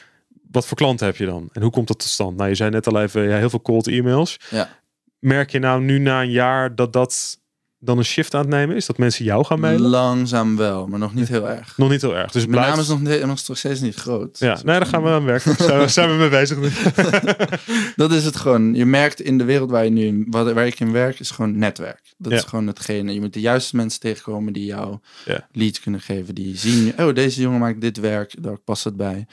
wat 0.52 0.68
voor 0.68 0.78
klanten 0.78 1.06
heb 1.06 1.16
je 1.16 1.26
dan? 1.26 1.50
En 1.52 1.62
hoe 1.62 1.72
komt 1.72 1.88
dat 1.88 2.00
tot 2.00 2.08
stand? 2.10 2.38
Nou, 2.38 2.50
je 2.50 2.56
zei 2.56 2.70
net 2.70 2.88
al 2.88 3.02
even, 3.02 3.22
ja, 3.30 3.38
heel 3.38 3.50
veel 3.50 3.62
cold 3.62 3.88
e-mails. 3.88 4.40
Ja. 4.50 4.70
Merk 5.20 5.52
je 5.52 5.60
nou 5.60 5.82
nu 5.82 6.00
na 6.00 6.22
een 6.22 6.32
jaar 6.32 6.76
dat 6.76 6.94
dat 6.94 7.40
dan 7.84 7.98
een 7.98 8.06
shift 8.06 8.34
aan 8.34 8.42
het 8.42 8.50
nemen 8.50 8.76
is? 8.76 8.86
Dat 8.86 8.98
mensen 8.98 9.26
jou 9.26 9.46
gaan 9.46 9.60
mailen? 9.60 9.90
Langzaam 9.90 10.58
wel, 10.58 10.88
maar 10.88 11.00
nog 11.00 11.14
niet 11.14 11.28
heel 11.28 11.50
erg. 11.50 11.78
Nog 11.78 11.90
niet 11.90 12.02
heel 12.02 12.16
erg. 12.16 12.32
Dus 12.32 12.46
Mijn 12.46 12.52
blijft... 12.52 12.70
naam 12.72 12.80
is 12.80 12.88
nog, 12.88 13.02
ne- 13.02 13.26
nog 13.26 13.40
steeds 13.58 13.80
niet 13.80 13.96
groot. 13.96 14.40
Ja, 14.40 14.54
nee, 14.54 14.64
daar 14.80 14.86
gaan 14.86 15.04
we 15.04 15.10
aan 15.10 15.26
werken. 15.26 15.58
Daar 15.68 15.90
zijn 15.90 16.10
we- 16.10 16.16
mee 16.16 16.30
bezig. 16.30 16.58
Dat 17.96 18.12
is 18.12 18.26
het 18.26 18.36
gewoon. 18.36 18.74
Je 18.74 18.86
merkt 18.86 19.22
in 19.22 19.38
de 19.38 19.44
wereld 19.44 19.70
waar, 19.70 19.84
je 19.84 19.90
nu, 19.90 20.26
waar, 20.30 20.54
waar 20.54 20.66
ik 20.68 20.80
in 20.80 20.92
werk, 20.92 21.20
is 21.20 21.30
gewoon 21.32 21.58
netwerk. 21.58 22.14
Dat 22.18 22.32
Ja. 22.32 22.38
is 22.38 22.44
gewoon 22.44 22.68
hetgene. 22.68 23.14
Je 23.14 23.20
moet 23.20 23.34
de 23.34 23.40
juiste 23.40 23.76
mensen 23.76 24.00
tegenkomen 24.00 24.54
die 24.54 24.66
jou 24.66 24.98
Ja. 25.26 25.48
leads 25.52 25.80
kunnen 25.80 26.02
geven. 26.02 26.36
Die 26.36 26.58
zien, 26.58 26.94
oh, 27.00 27.14
deze 27.16 27.42
jongen 27.42 27.60
maakt 27.60 27.82
dit 27.82 27.98
werk, 27.98 28.34
daar 28.40 28.58
past 28.58 28.84
het 28.84 28.96
bij. 28.96 29.26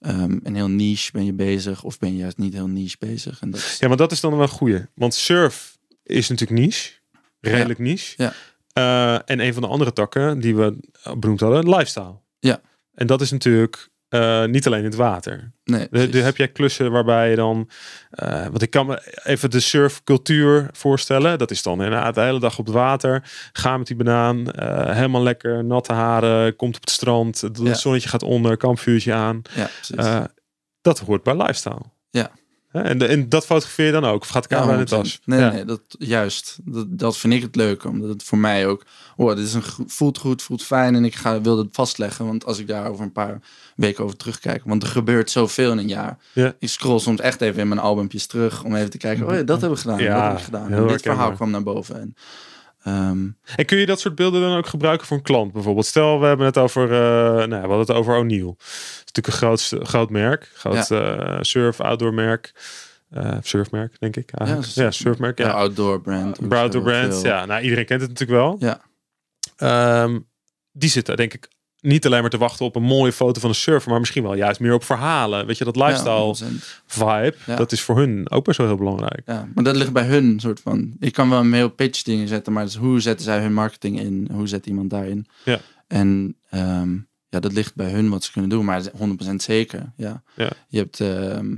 Ehm 0.00 0.38
en 0.42 0.54
heel 0.54 0.68
niche 0.68 1.10
ben 1.12 1.24
je 1.24 1.32
bezig, 1.32 1.82
of 1.84 1.98
ben 1.98 2.12
je 2.12 2.18
juist 2.18 2.38
niet 2.38 2.52
heel 2.52 2.66
niche 2.68 2.96
bezig. 2.98 3.40
En 3.40 3.50
dat 3.50 3.60
is, 3.60 3.76
Ja, 3.80 3.88
maar 3.88 3.96
dat 3.96 4.12
is 4.12 4.20
dan 4.20 4.30
wel 4.32 4.42
een 4.42 4.48
goeie. 4.48 4.80
Want 4.94 5.14
surf 5.14 5.78
is 6.02 6.28
natuurlijk 6.28 6.60
niche. 6.60 6.90
Redelijk 7.40 7.78
niche. 7.78 8.14
Ja. 8.22 8.32
Eh, 8.72 9.14
en 9.30 9.40
een 9.40 9.52
van 9.52 9.62
de 9.62 9.68
andere 9.68 9.92
takken 9.92 10.40
die 10.40 10.56
we 10.56 10.78
benoemd 11.18 11.40
hadden, 11.40 11.68
lifestyle. 11.68 12.14
Ja. 12.38 12.60
En 12.94 13.06
dat 13.06 13.20
is 13.20 13.30
natuurlijk 13.30 13.88
eh, 14.08 14.44
niet 14.44 14.66
alleen 14.66 14.78
in 14.78 14.84
het 14.84 14.94
water. 14.94 15.52
nee, 15.64 15.88
De, 15.90 16.18
heb 16.18 16.36
jij 16.36 16.48
klussen 16.48 16.90
waarbij 16.92 17.30
je 17.30 17.36
dan... 17.36 17.70
eh, 18.10 18.42
want 18.42 18.62
ik 18.62 18.70
kan 18.70 18.86
me 18.86 19.18
even 19.24 19.50
de 19.50 19.60
surfcultuur 19.60 20.68
voorstellen. 20.72 21.38
Dat 21.38 21.50
is 21.50 21.62
dan 21.62 21.82
inderdaad 21.82 22.14
de 22.14 22.20
hele 22.20 22.40
dag 22.40 22.58
op 22.58 22.66
het 22.66 22.74
water. 22.74 23.30
Ga 23.52 23.76
met 23.76 23.86
die 23.86 23.96
banaan. 23.96 24.46
helemaal 24.94 25.22
lekker 25.22 25.64
natte 25.64 25.92
haren. 25.92 26.56
Komt 26.56 26.74
op 26.76 26.80
het 26.80 26.90
strand. 26.90 27.40
Het 27.40 27.58
Ja. 27.62 27.74
zonnetje 27.74 28.08
gaat 28.08 28.22
onder. 28.22 28.56
Kampvuurtje 28.56 29.12
aan. 29.12 29.42
ja, 29.86 30.30
dat 30.80 30.98
hoort 30.98 31.22
bij 31.22 31.36
lifestyle. 31.36 31.82
Ja. 32.10 32.30
En, 32.84 33.08
en 33.08 33.28
dat 33.28 33.46
fotografeer 33.46 33.86
je 33.86 33.92
dan 33.92 34.04
ook? 34.04 34.20
Of 34.20 34.28
gaat 34.28 34.42
de 34.42 34.48
camera 34.48 34.72
in 34.78 34.84
de 34.84 34.84
100%. 34.84 34.88
tas? 34.88 35.20
Nee, 35.24 35.40
Ja. 35.40 35.50
nee, 35.50 35.64
dat 35.64 35.80
juist. 35.88 36.58
Dat, 36.64 36.86
dat 36.88 37.16
vind 37.16 37.32
ik 37.32 37.42
het 37.42 37.56
leuke, 37.56 37.88
omdat 37.88 38.08
het 38.08 38.22
voor 38.22 38.38
mij 38.38 38.66
ook, 38.66 38.84
oh, 39.16 39.28
dit 39.36 39.46
is 39.46 39.54
een 39.54 39.62
voelt 39.86 40.18
goed, 40.18 40.42
voelt 40.42 40.62
fijn 40.62 40.94
en 40.94 41.04
ik 41.04 41.14
ga 41.14 41.40
wil 41.40 41.58
het 41.58 41.68
vastleggen, 41.72 42.26
want 42.26 42.44
als 42.44 42.58
ik 42.58 42.66
daar 42.66 42.90
over 42.90 43.04
een 43.04 43.12
paar 43.12 43.40
weken 43.76 44.04
over 44.04 44.16
terugkijk, 44.16 44.62
want 44.64 44.82
er 44.82 44.88
gebeurt 44.88 45.30
zoveel 45.30 45.72
in 45.72 45.78
een 45.78 45.88
jaar. 45.88 46.18
Ja. 46.32 46.54
Ik 46.58 46.68
scroll 46.68 46.98
soms 46.98 47.20
echt 47.20 47.40
even 47.40 47.60
in 47.60 47.68
mijn 47.68 47.80
albumpjes 47.80 48.26
terug 48.26 48.64
om 48.64 48.74
even 48.74 48.90
te 48.90 48.98
kijken, 48.98 49.26
oh 49.26 49.30
dat 49.32 49.60
hebben 49.60 49.70
we 49.70 49.76
gedaan, 49.76 49.98
dat 49.98 50.06
hebben 50.08 50.34
we 50.34 50.38
gedaan. 50.42 50.72
En 50.72 50.86
dit 50.86 51.02
verhaal 51.02 51.32
kwam 51.32 51.50
naar 51.50 51.62
boven. 51.62 52.00
En, 52.00 52.14
ehm, 52.82 53.28
En 53.56 53.64
kun 53.66 53.78
je 53.78 53.86
dat 53.86 54.00
soort 54.00 54.14
beelden 54.14 54.40
dan 54.40 54.56
ook 54.56 54.66
gebruiken 54.66 55.06
voor 55.06 55.16
een 55.16 55.22
klant 55.22 55.52
bijvoorbeeld? 55.52 55.86
Stel, 55.86 56.20
we 56.20 56.26
hebben 56.26 56.46
het 56.46 56.58
over, 56.58 56.92
eh 56.92 56.98
nou, 57.36 57.48
we 57.48 57.56
hadden 57.56 57.78
het 57.78 57.90
over 57.90 58.16
O'Neill. 58.16 58.44
Dat 58.46 58.56
is 58.66 59.04
natuurlijk 59.12 59.26
een 59.26 59.32
groot, 59.32 59.88
groot 59.88 60.10
merk. 60.10 60.50
Groot 60.54 60.90
eh, 60.90 61.38
surf, 61.40 61.80
outdoor 61.80 62.14
merk. 62.14 62.52
Eh, 63.10 63.36
surfmerk, 63.42 63.98
denk 64.00 64.16
ik. 64.16 64.30
eigenlijk. 64.32 64.68
Ja, 64.74 64.82
Ja, 64.82 64.90
surf- 64.90 64.94
surfmerk. 65.02 65.38
ja, 65.38 65.46
Ja. 65.46 65.52
outdoor 65.52 66.00
brand. 66.00 66.38
Outdoor 66.52 66.82
brand. 66.82 67.14
veel. 67.14 67.24
Ja, 67.24 67.44
nou, 67.46 67.62
iedereen 67.62 67.86
kent 67.86 68.00
het 68.00 68.10
natuurlijk 68.10 68.38
wel. 68.40 68.56
Ja. 68.58 68.80
Ehm, 69.56 70.18
die 70.72 70.90
zitten 70.90 71.16
denk 71.16 71.34
ik 71.34 71.48
niet 71.80 72.06
alleen 72.06 72.20
maar 72.20 72.30
te 72.30 72.38
wachten 72.38 72.64
op 72.66 72.76
een 72.76 72.82
mooie 72.82 73.12
foto 73.12 73.40
van 73.40 73.48
een 73.50 73.54
surfer, 73.56 73.90
maar 73.90 74.00
misschien 74.00 74.22
wel 74.22 74.34
juist 74.34 74.60
meer 74.60 74.74
op 74.74 74.84
verhalen. 74.84 75.46
Weet 75.46 75.58
je, 75.58 75.64
dat 75.64 75.76
lifestyle 75.76 76.12
Ja, 76.12 76.22
100%. 76.24 76.82
vibe, 76.86 77.34
Ja. 77.46 77.56
dat 77.56 77.72
is 77.72 77.80
voor 77.80 77.96
hun 77.96 78.30
ook 78.30 78.44
best 78.44 78.58
wel 78.58 78.66
heel 78.66 78.76
belangrijk. 78.76 79.22
Ja, 79.26 79.48
maar 79.54 79.64
dat 79.64 79.76
ligt 79.76 79.92
bij 79.92 80.06
hun 80.06 80.40
soort 80.40 80.60
van. 80.60 80.92
Ik 80.98 81.12
kan 81.12 81.30
wel 81.30 81.38
een 81.40 81.48
mail 81.48 81.68
pitch 81.68 82.02
dingen 82.02 82.28
zetten, 82.28 82.52
maar 82.52 82.64
dus 82.64 82.76
hoe 82.76 83.00
zetten 83.00 83.24
zij 83.24 83.40
hun 83.40 83.52
marketing 83.54 84.00
in? 84.00 84.28
Hoe 84.32 84.46
zet 84.48 84.66
iemand 84.66 84.90
daarin? 84.90 85.26
Ja. 85.44 85.60
En 85.86 86.36
ehm, 86.50 86.94
ja, 87.28 87.40
dat 87.40 87.52
ligt 87.52 87.74
bij 87.74 87.90
hun 87.90 88.08
wat 88.08 88.24
ze 88.24 88.32
kunnen 88.32 88.50
doen, 88.50 88.64
maar 88.64 88.82
100% 88.96 89.42
zeker. 89.42 89.92
Ja. 89.96 90.22
Ja. 90.36 90.50
Je 90.68 90.78
hebt 90.78 91.00
ehm, 91.00 91.56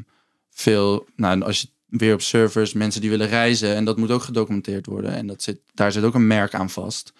veel, 0.51 1.07
nou, 1.17 1.43
als 1.43 1.61
je 1.61 1.69
weer 1.87 2.15
op 2.15 2.21
servers, 2.23 2.73
mensen 2.73 3.01
die 3.01 3.11
willen 3.11 3.29
reizen 3.29 3.75
en 3.75 3.85
dat 3.85 3.97
moet 3.97 4.11
ook 4.11 4.23
gedocumenteerd 4.23 4.87
worden. 4.87 5.13
En 5.15 5.27
dat 5.27 5.43
zit, 5.43 5.59
daar 5.75 5.93
zit 5.93 6.03
ook 6.05 6.15
een 6.15 6.27
merk 6.27 6.55
aan 6.55 6.71
vast. 6.71 7.13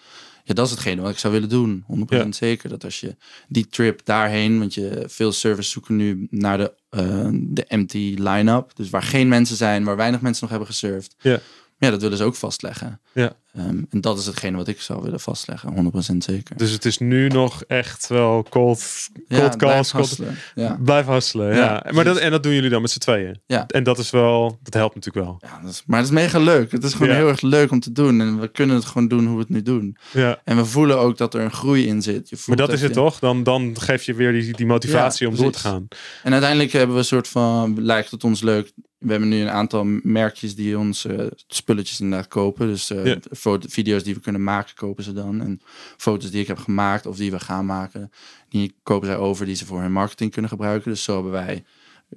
Ja, 0.51 0.57
dat 0.57 0.65
is 0.65 0.71
hetgene 0.71 1.01
wat 1.01 1.11
ik 1.11 1.17
zou 1.17 1.33
willen 1.33 1.49
doen. 1.49 1.83
100% 1.87 2.07
Ja. 2.09 2.31
zeker. 2.31 2.69
Dat 2.69 2.83
als 2.83 2.99
je 2.99 3.15
die 3.47 3.67
trip 3.67 4.01
daarheen, 4.03 4.59
want 4.59 4.73
je 4.73 5.03
veel 5.07 5.31
servers 5.31 5.69
zoeken 5.71 5.95
nu 5.95 6.27
naar 6.29 6.57
de, 6.57 6.73
eh, 6.89 7.27
de 7.33 7.65
empty 7.65 8.15
line-up. 8.19 8.71
Dus 8.75 8.89
waar 8.89 9.03
geen 9.03 9.27
mensen 9.27 9.55
zijn, 9.55 9.83
waar 9.83 9.95
weinig 9.95 10.21
mensen 10.21 10.41
nog 10.41 10.49
hebben 10.49 10.67
gesurfd. 10.69 11.15
Ja. 11.21 11.39
Ja, 11.77 11.89
dat 11.89 12.01
willen 12.01 12.17
ze 12.17 12.23
ook 12.23 12.35
vastleggen. 12.35 13.01
Ja. 13.13 13.35
Ehm, 13.53 13.83
en 13.89 14.01
dat 14.01 14.19
is 14.19 14.25
hetgene 14.25 14.57
wat 14.57 14.67
ik 14.67 14.81
zou 14.81 15.01
willen 15.03 15.19
vastleggen, 15.19 15.73
100% 15.73 16.23
zeker. 16.23 16.57
Dus 16.57 16.71
het 16.71 16.85
is 16.85 16.97
nu 16.97 17.27
nog 17.27 17.63
echt 17.67 18.07
wel 18.07 18.45
cold, 18.49 18.83
ja, 19.27 19.37
cold 19.39 19.57
blijf 19.57 19.57
calls. 19.57 19.91
Cold, 19.91 20.07
hustlen. 20.07 20.35
Ja. 20.55 20.77
Blijf 20.83 21.05
hustelen, 21.05 21.47
ja. 21.55 21.81
Ja, 21.85 21.91
maar 21.91 22.03
dat, 22.03 22.17
en 22.17 22.31
dat 22.31 22.43
doen 22.43 22.53
jullie 22.53 22.69
dan 22.69 22.81
met 22.81 22.91
z'n 22.91 22.99
tweeën. 22.99 23.39
Ja. 23.45 23.67
En 23.67 23.83
dat 23.83 23.97
is 23.97 24.09
wel, 24.09 24.59
dat 24.63 24.73
helpt 24.73 24.95
natuurlijk 24.95 25.25
wel. 25.25 25.37
Ja, 25.51 25.59
dat 25.61 25.71
is, 25.71 25.83
maar 25.85 25.97
het 25.99 26.07
is 26.07 26.13
mega 26.13 26.39
leuk. 26.39 26.71
Het 26.71 26.83
is 26.83 26.93
gewoon 26.93 27.07
Ja. 27.09 27.15
heel 27.15 27.27
erg 27.27 27.41
leuk 27.41 27.71
om 27.71 27.79
te 27.79 27.91
doen. 27.91 28.21
En 28.21 28.39
we 28.39 28.47
kunnen 28.47 28.75
het 28.75 28.85
gewoon 28.85 29.07
doen 29.07 29.25
hoe 29.25 29.33
we 29.35 29.41
het 29.41 29.49
nu 29.49 29.61
doen. 29.61 29.97
Ja. 30.13 30.41
En 30.43 30.55
we 30.57 30.65
voelen 30.65 30.99
ook 30.99 31.17
dat 31.17 31.33
er 31.33 31.41
een 31.41 31.51
groei 31.51 31.87
in 31.87 32.01
zit. 32.01 32.29
Je 32.29 32.35
Maar 32.35 32.39
voelt 32.43 32.57
dat 32.57 32.71
is 32.73 32.81
het 32.81 32.89
je- 32.89 32.95
toch? 32.95 33.19
Dan, 33.19 33.43
dan 33.43 33.75
geef 33.79 34.03
je 34.03 34.13
weer 34.13 34.31
die, 34.31 34.53
die 34.53 34.65
motivatie 34.65 35.25
Ja, 35.27 35.31
om 35.33 35.39
door 35.39 35.51
te 35.51 35.59
gaan. 35.59 35.87
En 36.23 36.31
uiteindelijk 36.31 36.71
hebben 36.71 36.93
we 36.95 37.01
een 37.01 37.07
soort 37.07 37.27
van, 37.27 37.83
lijkt 37.83 38.11
het 38.11 38.23
ons 38.23 38.41
leuk. 38.41 38.71
we 38.97 39.11
hebben 39.11 39.29
nu 39.29 39.41
een 39.41 39.49
aantal 39.49 39.83
merkjes 40.03 40.55
die 40.55 40.77
onze 40.79 41.31
spulletjes 41.47 41.99
inderdaad 41.99 42.27
kopen. 42.27 42.67
Dus 42.67 42.91
uh, 42.91 43.15
video's 43.59 44.03
die 44.03 44.13
we 44.13 44.19
kunnen 44.19 44.43
maken, 44.43 44.75
kopen 44.75 45.03
ze 45.03 45.13
dan. 45.13 45.41
En 45.41 45.61
foto's 45.97 46.31
die 46.31 46.41
ik 46.41 46.47
heb 46.47 46.57
gemaakt 46.57 47.05
of 47.05 47.17
die 47.17 47.31
we 47.31 47.39
gaan 47.39 47.65
maken, 47.65 48.11
die 48.49 48.75
kopen 48.83 49.07
zij 49.07 49.17
over 49.17 49.45
die 49.45 49.55
ze 49.55 49.65
voor 49.65 49.81
hun 49.81 49.91
marketing 49.91 50.31
kunnen 50.31 50.51
gebruiken. 50.51 50.91
Dus 50.91 51.03
zo 51.03 51.13
hebben 51.13 51.31
wij, 51.31 51.63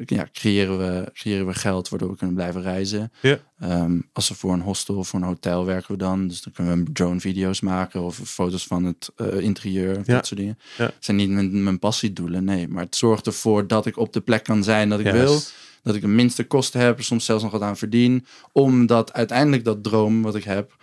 ja, 0.05 0.29
creëren 0.33 0.79
we, 0.79 1.11
creëren 1.13 1.47
we 1.47 1.55
geld 1.55 1.89
waardoor 1.89 2.11
we 2.11 2.17
kunnen 2.17 2.37
blijven 2.37 2.63
reizen. 2.63 3.13
Ja. 3.21 3.39
Ehm, 3.59 4.01
als 4.13 4.29
we 4.29 4.35
voor 4.35 4.53
een 4.53 4.61
hostel 4.61 4.97
of 4.97 5.09
voor 5.09 5.21
een 5.21 5.27
hotel 5.27 5.65
werken 5.65 5.93
we 5.93 5.99
dan. 5.99 6.29
Dus 6.29 6.43
dan 6.43 6.53
kunnen 6.53 6.85
we 6.85 6.93
drone 6.93 7.21
video's 7.21 7.61
maken 7.61 8.03
of 8.03 8.17
foto's 8.17 8.67
van 8.67 8.85
het 8.85 9.11
uh, 9.17 9.39
interieur, 9.41 9.97
ja. 9.97 10.15
dat 10.15 10.27
soort 10.27 10.41
dingen. 10.41 10.59
Ja. 10.79 10.91
Zijn 10.99 11.17
niet 11.17 11.31
mijn, 11.31 11.63
mijn 11.63 11.79
passiedoelen, 11.79 12.45
nee. 12.45 12.69
Maar 12.69 12.85
het 12.85 12.97
zorgt 12.97 13.27
ervoor 13.27 13.67
dat 13.67 13.87
ik 13.87 13.97
op 13.97 14.13
de 14.13 14.21
plek 14.21 14.45
kan 14.45 14.65
zijn 14.65 14.89
dat 14.89 15.01
ik 15.01 15.11
wil 15.11 15.41
dat 15.85 15.95
ik 15.95 16.01
de 16.01 16.07
minste 16.07 16.45
kosten 16.45 16.81
heb, 16.81 17.03
soms 17.03 17.25
zelfs 17.25 17.43
nog 17.43 17.53
wat 17.53 17.63
aan 17.63 17.77
verdien. 17.77 18.27
Omdat 18.53 19.13
uiteindelijk 19.13 19.65
dat 19.65 19.83
droom 19.83 20.23
wat 20.23 20.35
ik 20.35 20.45
heb, 20.45 20.77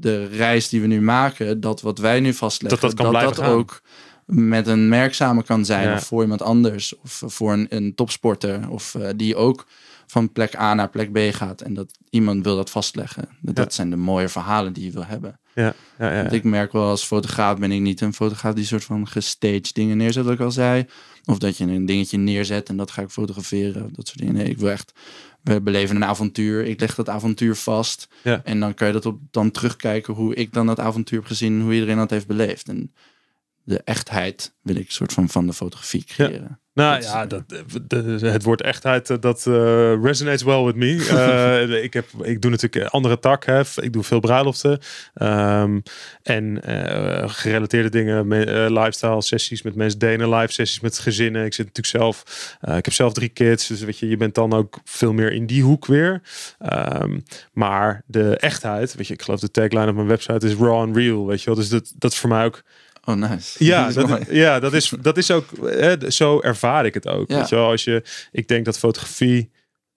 de 0.00 0.26
reis 0.26 0.68
die 0.68 0.80
we 0.80 0.86
nu 0.86 1.00
maken, 1.00 1.60
dat 1.60 1.80
wat 1.80 1.98
wij 1.98 2.20
nu 2.20 2.34
vastleggen, 2.34 2.80
dat 2.80 2.96
dat, 2.96 3.12
dat, 3.12 3.36
dat 3.36 3.46
ook 3.46 3.82
met 4.30 4.66
een 4.66 4.88
merk 4.88 5.14
samen 5.14 5.44
kan 5.44 5.64
zijn. 5.64 5.96
Of 5.96 6.06
voor 6.06 6.22
iemand 6.22 6.42
anders. 6.42 6.98
Of 6.98 7.22
voor 7.26 7.52
een, 7.52 7.66
een 7.68 7.94
topsporter. 7.94 8.68
Of 8.68 8.94
uh, 8.94 9.08
die 9.16 9.36
ook 9.36 9.66
van 10.06 10.32
plek 10.32 10.56
A 10.56 10.74
naar 10.74 10.90
plek 10.90 11.12
B 11.12 11.34
gaat. 11.34 11.60
En 11.60 11.74
dat 11.74 11.98
iemand 12.10 12.44
wil 12.44 12.56
dat 12.56 12.70
vastleggen. 12.70 13.28
Dat 13.40 13.74
zijn 13.74 13.90
de 13.90 13.96
mooie 13.96 14.28
verhalen 14.28 14.72
die 14.72 14.84
je 14.84 14.90
wil 14.90 15.04
hebben. 15.04 15.38
Ja, 15.54 15.74
ja, 15.98 16.12
ja, 16.12 16.30
ik 16.30 16.44
merk 16.44 16.72
wel 16.72 16.88
als 16.88 17.04
fotograaf 17.04 17.58
ben 17.58 17.72
ik 17.72 17.80
niet 17.80 18.00
een 18.00 18.14
fotograaf 18.14 18.54
die 18.54 18.64
soort 18.64 18.84
van 18.84 19.08
gestaged 19.08 19.74
dingen 19.74 19.96
neerzet, 19.96 20.24
wat 20.24 20.32
ik 20.32 20.40
al 20.40 20.50
zei. 20.50 20.86
Of 21.24 21.38
dat 21.38 21.56
je 21.56 21.64
een 21.64 21.86
dingetje 21.86 22.18
neerzet 22.18 22.68
en 22.68 22.76
dat 22.76 22.90
ga 22.90 23.02
ik 23.02 23.10
fotograferen. 23.10 23.90
Dat 23.92 24.06
soort 24.06 24.18
dingen. 24.18 24.34
Nee, 24.34 24.48
ik 24.48 24.58
wil 24.58 24.70
echt, 24.70 24.92
we 25.42 25.60
beleven 25.60 25.96
een 25.96 26.04
avontuur. 26.04 26.64
Ik 26.64 26.80
leg 26.80 26.94
dat 26.94 27.08
avontuur 27.08 27.54
vast. 27.56 28.08
Ja. 28.22 28.40
En 28.44 28.60
dan 28.60 28.74
kan 28.74 28.86
je 28.86 28.92
dat 28.92 29.06
op, 29.06 29.20
dan 29.30 29.50
terugkijken 29.50 30.14
hoe 30.14 30.34
ik 30.34 30.52
dan 30.52 30.66
dat 30.66 30.80
avontuur 30.80 31.18
heb 31.18 31.28
gezien, 31.28 31.60
hoe 31.60 31.72
iedereen 31.72 31.96
dat 31.96 32.10
heeft 32.10 32.26
beleefd. 32.26 32.68
En 32.68 32.92
de 33.70 33.80
echtheid 33.84 34.54
wil 34.62 34.76
ik 34.76 34.90
soort 34.90 35.12
van 35.12 35.28
van 35.28 35.46
de 35.46 35.52
fotografie 35.52 36.04
creëren. 36.04 36.60
Nou 36.72 37.02
ja, 37.02 37.26
dat, 37.26 37.42
de, 37.88 38.18
het 38.22 38.42
woord 38.42 38.62
echtheid, 38.62 39.10
eh, 39.10 39.16
dat 39.20 39.46
uh, 39.48 40.02
resonates 40.02 40.42
well 40.42 40.64
with 40.64 40.74
me. 40.74 40.94
Uh, 40.94 41.82
ik, 41.84 41.92
heb, 41.92 42.06
ik 42.22 42.42
doe 42.42 42.50
natuurlijk 42.50 42.92
andere 42.92 43.18
tak. 43.18 43.44
Hè. 43.44 43.60
Ik 43.74 43.92
doe 43.92 44.02
veel 44.02 44.20
bruiloften. 44.20 44.80
Um, 45.22 45.82
en 46.22 46.60
uh, 46.68 47.28
gerelateerde 47.28 47.88
dingen. 47.88 48.28
lifestyle 48.72 49.22
sessies 49.22 49.62
met 49.62 49.74
mensen 49.74 49.98
delen. 49.98 50.34
Live 50.34 50.52
sessies 50.52 50.80
met 50.80 50.98
gezinnen. 50.98 51.44
Ik 51.44 51.54
zit 51.54 51.66
natuurlijk 51.66 51.96
zelf. 51.96 52.24
ik 52.60 52.84
heb 52.84 52.92
zelf 52.92 53.12
drie 53.12 53.28
kids. 53.28 53.66
Dus 53.66 53.80
weet 53.80 53.98
je, 53.98 54.08
je 54.08 54.16
bent 54.16 54.34
dan 54.34 54.52
ook 54.52 54.78
veel 54.84 55.12
meer 55.12 55.32
in 55.32 55.46
die 55.46 55.62
hoek 55.62 55.86
weer. 55.86 56.22
Um, 57.02 57.22
maar 57.52 58.02
de 58.06 58.36
echtheid. 58.36 58.94
Weet 58.94 59.06
je, 59.06 59.14
ik 59.14 59.22
geloof 59.22 59.40
de 59.40 59.50
tagline 59.50 59.88
op 59.88 59.94
mijn 59.94 60.06
website 60.06 60.46
is 60.46 60.54
raw 60.54 60.80
and 60.80 60.96
real. 60.96 61.26
Weet 61.26 61.40
je 61.40 61.46
wel. 61.46 61.54
Dus 61.54 61.68
dat, 61.68 61.92
dat 61.96 62.12
is 62.12 62.18
voor 62.18 62.28
mij 62.28 62.44
ook 62.44 62.62
Oh, 63.04 63.14
nice. 63.14 63.64
Ja, 63.64 63.90
dat, 63.90 64.26
ja 64.30 64.60
dat, 64.60 64.72
is, 64.72 64.92
dat 65.00 65.16
is 65.16 65.30
ook, 65.30 65.44
hè, 65.62 66.10
zo 66.10 66.40
ervaar 66.40 66.86
ik 66.86 66.94
het 66.94 67.08
ook. 67.08 67.28
Ja. 67.28 67.36
Weet 67.36 67.48
je 67.48 67.54
wel, 67.54 67.70
als 67.70 67.84
je, 67.84 68.02
ik 68.32 68.48
denk 68.48 68.64
dat 68.64 68.78
fotografie, 68.78 69.50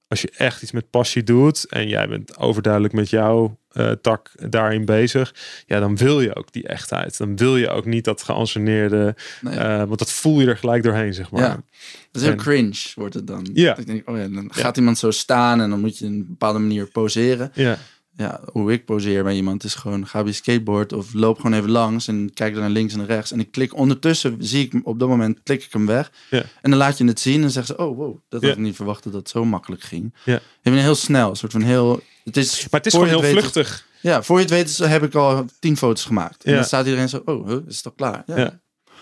als 0.07 0.21
je 0.21 0.31
echt 0.37 0.61
iets 0.61 0.71
met 0.71 0.89
passie 0.89 1.23
doet 1.23 1.65
en 1.69 1.87
jij 1.87 2.07
bent 2.07 2.37
overduidelijk 2.37 2.93
met 2.93 3.09
jouw 3.09 3.57
uh, 3.73 3.91
tak 3.91 4.31
daarin 4.49 4.85
bezig, 4.85 5.35
ja, 5.65 5.79
dan 5.79 5.97
wil 5.97 6.21
je 6.21 6.35
ook 6.35 6.51
die 6.51 6.67
echtheid. 6.67 7.17
Dan 7.17 7.37
wil 7.37 7.57
je 7.57 7.69
ook 7.69 7.85
niet 7.85 8.03
dat 8.03 8.23
geanceneerde, 8.23 9.15
nee. 9.41 9.55
uh, 9.55 9.77
want 9.77 9.99
dat 9.99 10.11
voel 10.11 10.39
je 10.39 10.47
er 10.47 10.57
gelijk 10.57 10.83
doorheen, 10.83 11.13
zeg 11.13 11.31
maar. 11.31 11.41
Ja. 11.41 11.63
Dat 12.11 12.21
is 12.21 12.27
heel 12.27 12.35
cringe, 12.35 12.91
wordt 12.95 13.13
het 13.13 13.27
dan. 13.27 13.49
Ja. 13.53 13.77
Ik 13.77 13.85
denk, 13.85 14.09
oh 14.09 14.17
ja, 14.17 14.27
dan 14.27 14.53
gaat 14.53 14.77
iemand 14.77 14.97
zo 14.97 15.11
staan 15.11 15.61
en 15.61 15.69
dan 15.69 15.79
moet 15.79 15.97
je 15.97 16.05
een 16.05 16.25
bepaalde 16.27 16.59
manier 16.59 16.87
poseren. 16.87 17.51
Ja 17.53 17.77
ja, 18.15 18.41
hoe 18.51 18.71
ik 18.71 18.85
poseer 18.85 19.23
bij 19.23 19.35
iemand 19.35 19.63
is 19.63 19.75
gewoon 19.75 20.07
ga 20.07 20.19
op 20.19 20.25
je 20.25 20.33
skateboard 20.33 20.93
of 20.93 21.13
loop 21.13 21.35
gewoon 21.35 21.53
even 21.53 21.69
langs 21.69 22.07
en 22.07 22.33
kijk 22.33 22.53
dan 22.53 22.61
naar 22.61 22.71
links 22.71 22.93
en 22.93 22.99
naar 22.99 23.07
rechts. 23.07 23.31
En 23.31 23.39
ik 23.39 23.51
klik 23.51 23.75
ondertussen, 23.75 24.37
zie 24.39 24.65
ik 24.65 24.81
op 24.83 24.99
dat 24.99 25.09
moment, 25.09 25.39
klik 25.43 25.63
ik 25.63 25.73
hem 25.73 25.85
weg. 25.85 26.11
Ja. 26.29 26.43
En 26.61 26.69
dan 26.69 26.79
laat 26.79 26.97
je 26.97 27.05
het 27.05 27.19
zien 27.19 27.43
en 27.43 27.51
zeggen 27.51 27.75
ze, 27.75 27.81
oh 27.81 27.97
wow, 27.97 28.17
dat 28.29 28.41
had 28.41 28.51
ik 28.51 28.57
niet 28.57 28.75
verwacht 28.75 29.03
dat 29.03 29.13
dat 29.13 29.29
zo 29.29 29.45
makkelijk 29.45 29.81
ging. 29.81 30.13
Ja. 30.25 30.39
Je 30.61 30.71
bent 30.71 30.81
heel 30.81 30.95
snel, 30.95 31.29
een 31.29 31.35
soort 31.35 31.51
van 31.51 31.61
heel... 31.61 32.01
Het 32.23 32.37
is, 32.37 32.61
maar 32.61 32.79
het 32.79 32.85
is 32.85 32.93
gewoon 32.93 33.07
heel 33.07 33.23
vluchtig. 33.23 33.87
ja, 34.01 34.23
voor 34.23 34.35
je 34.35 34.41
het 34.41 34.53
weet 34.53 34.77
heb 34.77 35.03
ik 35.03 35.15
al 35.15 35.45
tien 35.59 35.77
foto's 35.77 36.05
gemaakt. 36.05 36.43
En 36.43 36.55
dan 36.55 36.63
staat 36.63 36.85
iedereen 36.85 37.09
zo, 37.09 37.21
oh, 37.25 37.47
huh, 37.47 37.59
is 37.67 37.81
toch 37.81 37.95
klaar? 37.95 38.23
Ja. 38.25 38.37
ja. 38.37 38.61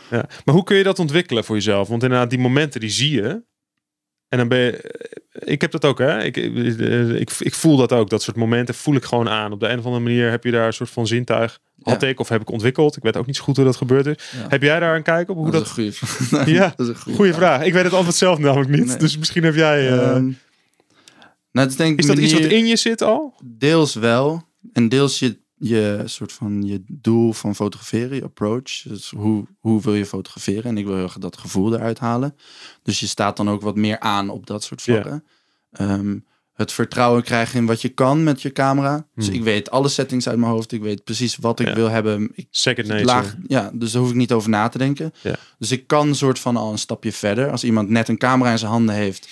Ja. 0.09 0.25
Maar 0.45 0.55
hoe 0.55 0.63
kun 0.63 0.77
je 0.77 0.83
dat 0.83 0.99
ontwikkelen 0.99 1.43
voor 1.43 1.55
jezelf? 1.55 1.87
Want 1.87 2.03
inderdaad, 2.03 2.29
die 2.29 2.39
momenten 2.39 2.79
die 2.79 2.89
zie 2.89 3.11
je. 3.11 3.43
En 4.27 4.37
dan 4.37 4.47
ben 4.47 4.59
je, 4.59 5.20
ik 5.43 5.61
heb 5.61 5.71
dat 5.71 5.85
ook, 5.85 5.99
hè. 5.99 6.23
Ik, 6.23 6.37
ik, 6.37 7.31
ik, 7.39 7.53
voel 7.53 7.77
dat 7.77 7.91
ook. 7.91 8.09
Dat 8.09 8.21
soort 8.21 8.37
momenten 8.37 8.75
voel 8.75 8.95
ik 8.95 9.03
gewoon 9.03 9.29
aan. 9.29 9.51
Op 9.51 9.59
de 9.59 9.67
een 9.67 9.79
of 9.79 9.85
andere 9.85 10.03
manier 10.03 10.29
heb 10.29 10.43
je 10.43 10.51
daar 10.51 10.67
een 10.67 10.73
soort 10.73 10.89
van 10.89 11.07
zintuig. 11.07 11.59
Had 11.81 12.03
ik 12.03 12.19
of 12.19 12.29
heb 12.29 12.41
ik 12.41 12.49
ontwikkeld. 12.49 12.97
Ik 12.97 13.03
weet 13.03 13.17
ook 13.17 13.25
niet 13.25 13.35
zo 13.35 13.43
goed 13.43 13.55
hoe 13.55 13.65
dat 13.65 13.75
gebeurt 13.75 14.05
is. 14.05 14.15
Heb 14.35 14.61
jij 14.61 14.79
daar 14.79 14.95
een 14.95 15.03
kijk 15.03 15.29
op? 15.29 15.35
Hoe 15.35 15.51
dat, 15.51 15.65
dat... 15.67 15.77
is 15.77 16.01
een 16.01 16.07
goede 16.27 16.51
ja, 16.59 16.73
dat 16.75 16.87
is 16.87 16.95
een 17.05 17.13
goede, 17.13 17.33
vraag. 17.33 17.63
Ik 17.63 17.73
weet 17.73 17.83
het 17.83 17.93
antwoord 17.93 18.15
zelf 18.15 18.39
namelijk 18.39 18.69
niet. 18.69 18.99
Dus 18.99 19.17
misschien 19.17 19.43
heb 19.43 19.55
jij... 19.55 19.91
Uh... 19.91 20.15
Um, 20.15 20.37
nou, 21.51 21.67
is, 21.67 21.75
denk 21.75 21.99
is 21.99 22.05
dat 22.05 22.17
iets 22.17 22.33
wat 22.33 22.41
in 22.41 22.67
je 22.67 22.75
zit 22.75 23.01
al? 23.01 23.33
Deels 23.43 23.95
wel. 23.95 24.47
En 24.73 24.89
deels 24.89 25.19
je 25.19 25.39
je 25.63 26.01
soort 26.05 26.31
van 26.31 26.63
je 26.63 26.83
doel 26.87 27.33
van 27.33 27.55
fotograferen, 27.55 28.15
je 28.15 28.23
approach. 28.23 28.81
Dus 28.81 29.09
hoe, 29.09 29.45
hoe 29.59 29.81
wil 29.81 29.95
je 29.95 30.05
fotograferen? 30.05 30.63
En 30.63 30.77
ik 30.77 30.85
wil 30.85 31.09
dat 31.19 31.37
gevoel 31.37 31.73
eruit 31.73 31.99
halen. 31.99 32.35
Dus 32.83 32.99
je 32.99 33.07
staat 33.07 33.37
dan 33.37 33.49
ook 33.49 33.61
wat 33.61 33.75
meer 33.75 33.99
aan 33.99 34.29
op 34.29 34.47
dat 34.47 34.63
soort 34.63 34.81
vlakken. 34.81 35.23
Ehm, 35.71 36.17
het 36.53 36.71
vertrouwen 36.71 37.23
krijgen 37.23 37.59
in 37.59 37.65
wat 37.65 37.81
je 37.81 37.89
kan 37.89 38.23
met 38.23 38.41
je 38.41 38.51
camera. 38.51 39.07
Dus 39.15 39.27
hmm. 39.27 39.35
ik 39.35 39.43
weet 39.43 39.71
alle 39.71 39.87
settings 39.87 40.27
uit 40.27 40.37
mijn 40.37 40.51
hoofd. 40.51 40.71
Ik 40.71 40.81
weet 40.81 41.03
precies 41.03 41.35
wat 41.35 41.59
ik 41.59 41.73
wil 41.73 41.89
hebben. 41.89 42.31
Ik, 42.33 42.47
Second 42.49 42.87
nature. 42.87 43.05
Laag, 43.05 43.35
ja, 43.47 43.71
dus 43.73 43.91
daar 43.91 44.01
hoef 44.01 44.11
ik 44.11 44.17
niet 44.17 44.31
over 44.31 44.49
na 44.49 44.67
te 44.67 44.77
denken. 44.77 45.13
Dus 45.57 45.71
ik 45.71 45.87
kan 45.87 46.15
soort 46.15 46.39
van 46.39 46.57
al 46.57 46.71
een 46.71 46.77
stapje 46.77 47.11
verder. 47.11 47.51
Als 47.51 47.63
iemand 47.63 47.89
net 47.89 48.07
een 48.07 48.17
camera 48.17 48.51
in 48.51 48.59
zijn 48.59 48.71
handen 48.71 48.95
heeft 48.95 49.29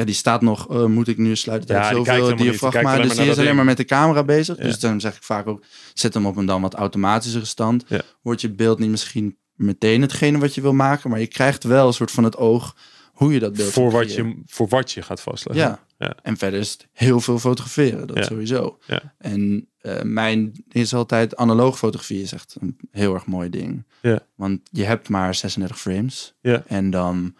ja, 0.00 0.06
die 0.06 0.14
staat 0.14 0.42
nog, 0.42 0.70
uh, 0.70 0.84
moet 0.84 1.08
ik 1.08 1.18
nu 1.18 1.36
sluiten? 1.36 1.74
Ja, 1.74 1.90
zoveel 1.92 2.36
diafragma, 2.36 2.98
dus 2.98 3.16
die 3.16 3.30
is 3.30 3.38
alleen 3.38 3.56
maar 3.56 3.64
met 3.64 3.76
de 3.76 3.84
camera 3.84 4.24
bezig. 4.24 4.56
Dus 4.56 4.78
dan 4.78 5.00
zeg 5.00 5.16
ik 5.16 5.22
vaak 5.22 5.46
ook, 5.46 5.64
zet 5.94 6.14
hem 6.14 6.26
op 6.26 6.36
een 6.36 6.46
dan 6.46 6.62
wat 6.62 6.74
automatische 6.74 7.46
stand. 7.46 7.84
Ja. 7.88 8.00
Wordt 8.22 8.40
je 8.40 8.50
beeld 8.50 8.78
niet 8.78 8.90
misschien 8.90 9.38
meteen 9.54 10.02
hetgene 10.02 10.38
wat 10.38 10.54
je 10.54 10.60
wil 10.60 10.72
maken, 10.72 11.10
maar 11.10 11.20
je 11.20 11.26
krijgt 11.26 11.64
wel 11.64 11.86
een 11.86 11.92
soort 11.92 12.10
van 12.10 12.24
het 12.24 12.36
oog 12.36 12.76
hoe 13.12 13.32
je 13.32 13.38
dat 13.38 13.52
beeld 13.52 13.72
voor 13.72 13.90
wat 13.90 14.14
je 14.14 14.42
voor 14.46 14.68
wat 14.68 14.92
je 14.92 15.02
gaat 15.02 15.20
vastleggen. 15.20 15.66
Ja. 15.66 15.84
ja. 15.98 16.14
En 16.22 16.36
verder 16.36 16.60
is 16.60 16.70
het 16.70 16.88
heel 16.92 17.20
veel 17.20 17.38
fotograferen, 17.38 18.06
dat 18.06 18.24
sowieso. 18.24 18.78
Ja. 18.86 19.14
En 19.18 19.68
uh, 19.82 20.02
mijn 20.02 20.64
is 20.68 20.94
altijd 20.94 21.36
analoog 21.36 21.78
fotografie 21.78 22.22
is 22.22 22.32
echt 22.32 22.56
een 22.60 22.76
heel 22.90 23.14
erg 23.14 23.26
mooi 23.26 23.50
ding. 23.50 23.86
Ja. 24.02 24.20
Want 24.34 24.60
je 24.70 24.84
hebt 24.84 25.08
maar 25.08 25.34
36 25.34 25.80
frames. 25.80 26.34
Ja. 26.40 26.62
En 26.66 26.90
dan 26.90 27.34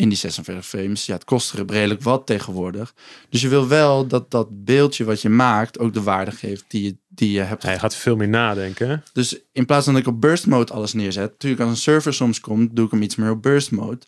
in 0.00 0.08
die 0.08 0.18
46 0.18 0.66
frames. 0.66 1.06
Ja, 1.06 1.14
het 1.14 1.24
kost 1.24 1.52
redelijk 1.52 2.02
wat 2.02 2.26
tegenwoordig. 2.26 2.94
Dus 3.28 3.40
je 3.40 3.48
wil 3.48 3.68
wel 3.68 4.06
dat 4.06 4.30
dat 4.30 4.64
beeldje 4.64 5.04
wat 5.04 5.22
je 5.22 5.28
maakt 5.28 5.78
ook 5.78 5.94
de 5.94 6.02
waarde 6.02 6.30
geeft 6.30 6.64
die 6.68 6.82
je, 6.82 6.96
die 7.08 7.30
je 7.30 7.40
hebt. 7.40 7.62
Hij 7.62 7.78
gaat 7.78 7.94
veel 7.94 8.16
meer 8.16 8.28
nadenken. 8.28 9.02
Dus 9.12 9.40
in 9.52 9.66
plaats 9.66 9.84
van 9.84 9.94
dat 9.94 10.02
ik 10.02 10.08
op 10.08 10.20
burst 10.20 10.46
mode 10.46 10.72
alles 10.72 10.92
neerzet, 10.92 11.30
natuurlijk 11.30 11.62
als 11.62 11.70
een 11.70 11.76
server 11.76 12.14
soms 12.14 12.40
komt, 12.40 12.76
doe 12.76 12.84
ik 12.84 12.90
hem 12.90 13.02
iets 13.02 13.16
meer 13.16 13.30
op 13.30 13.42
burst 13.42 13.70
mode. 13.70 14.00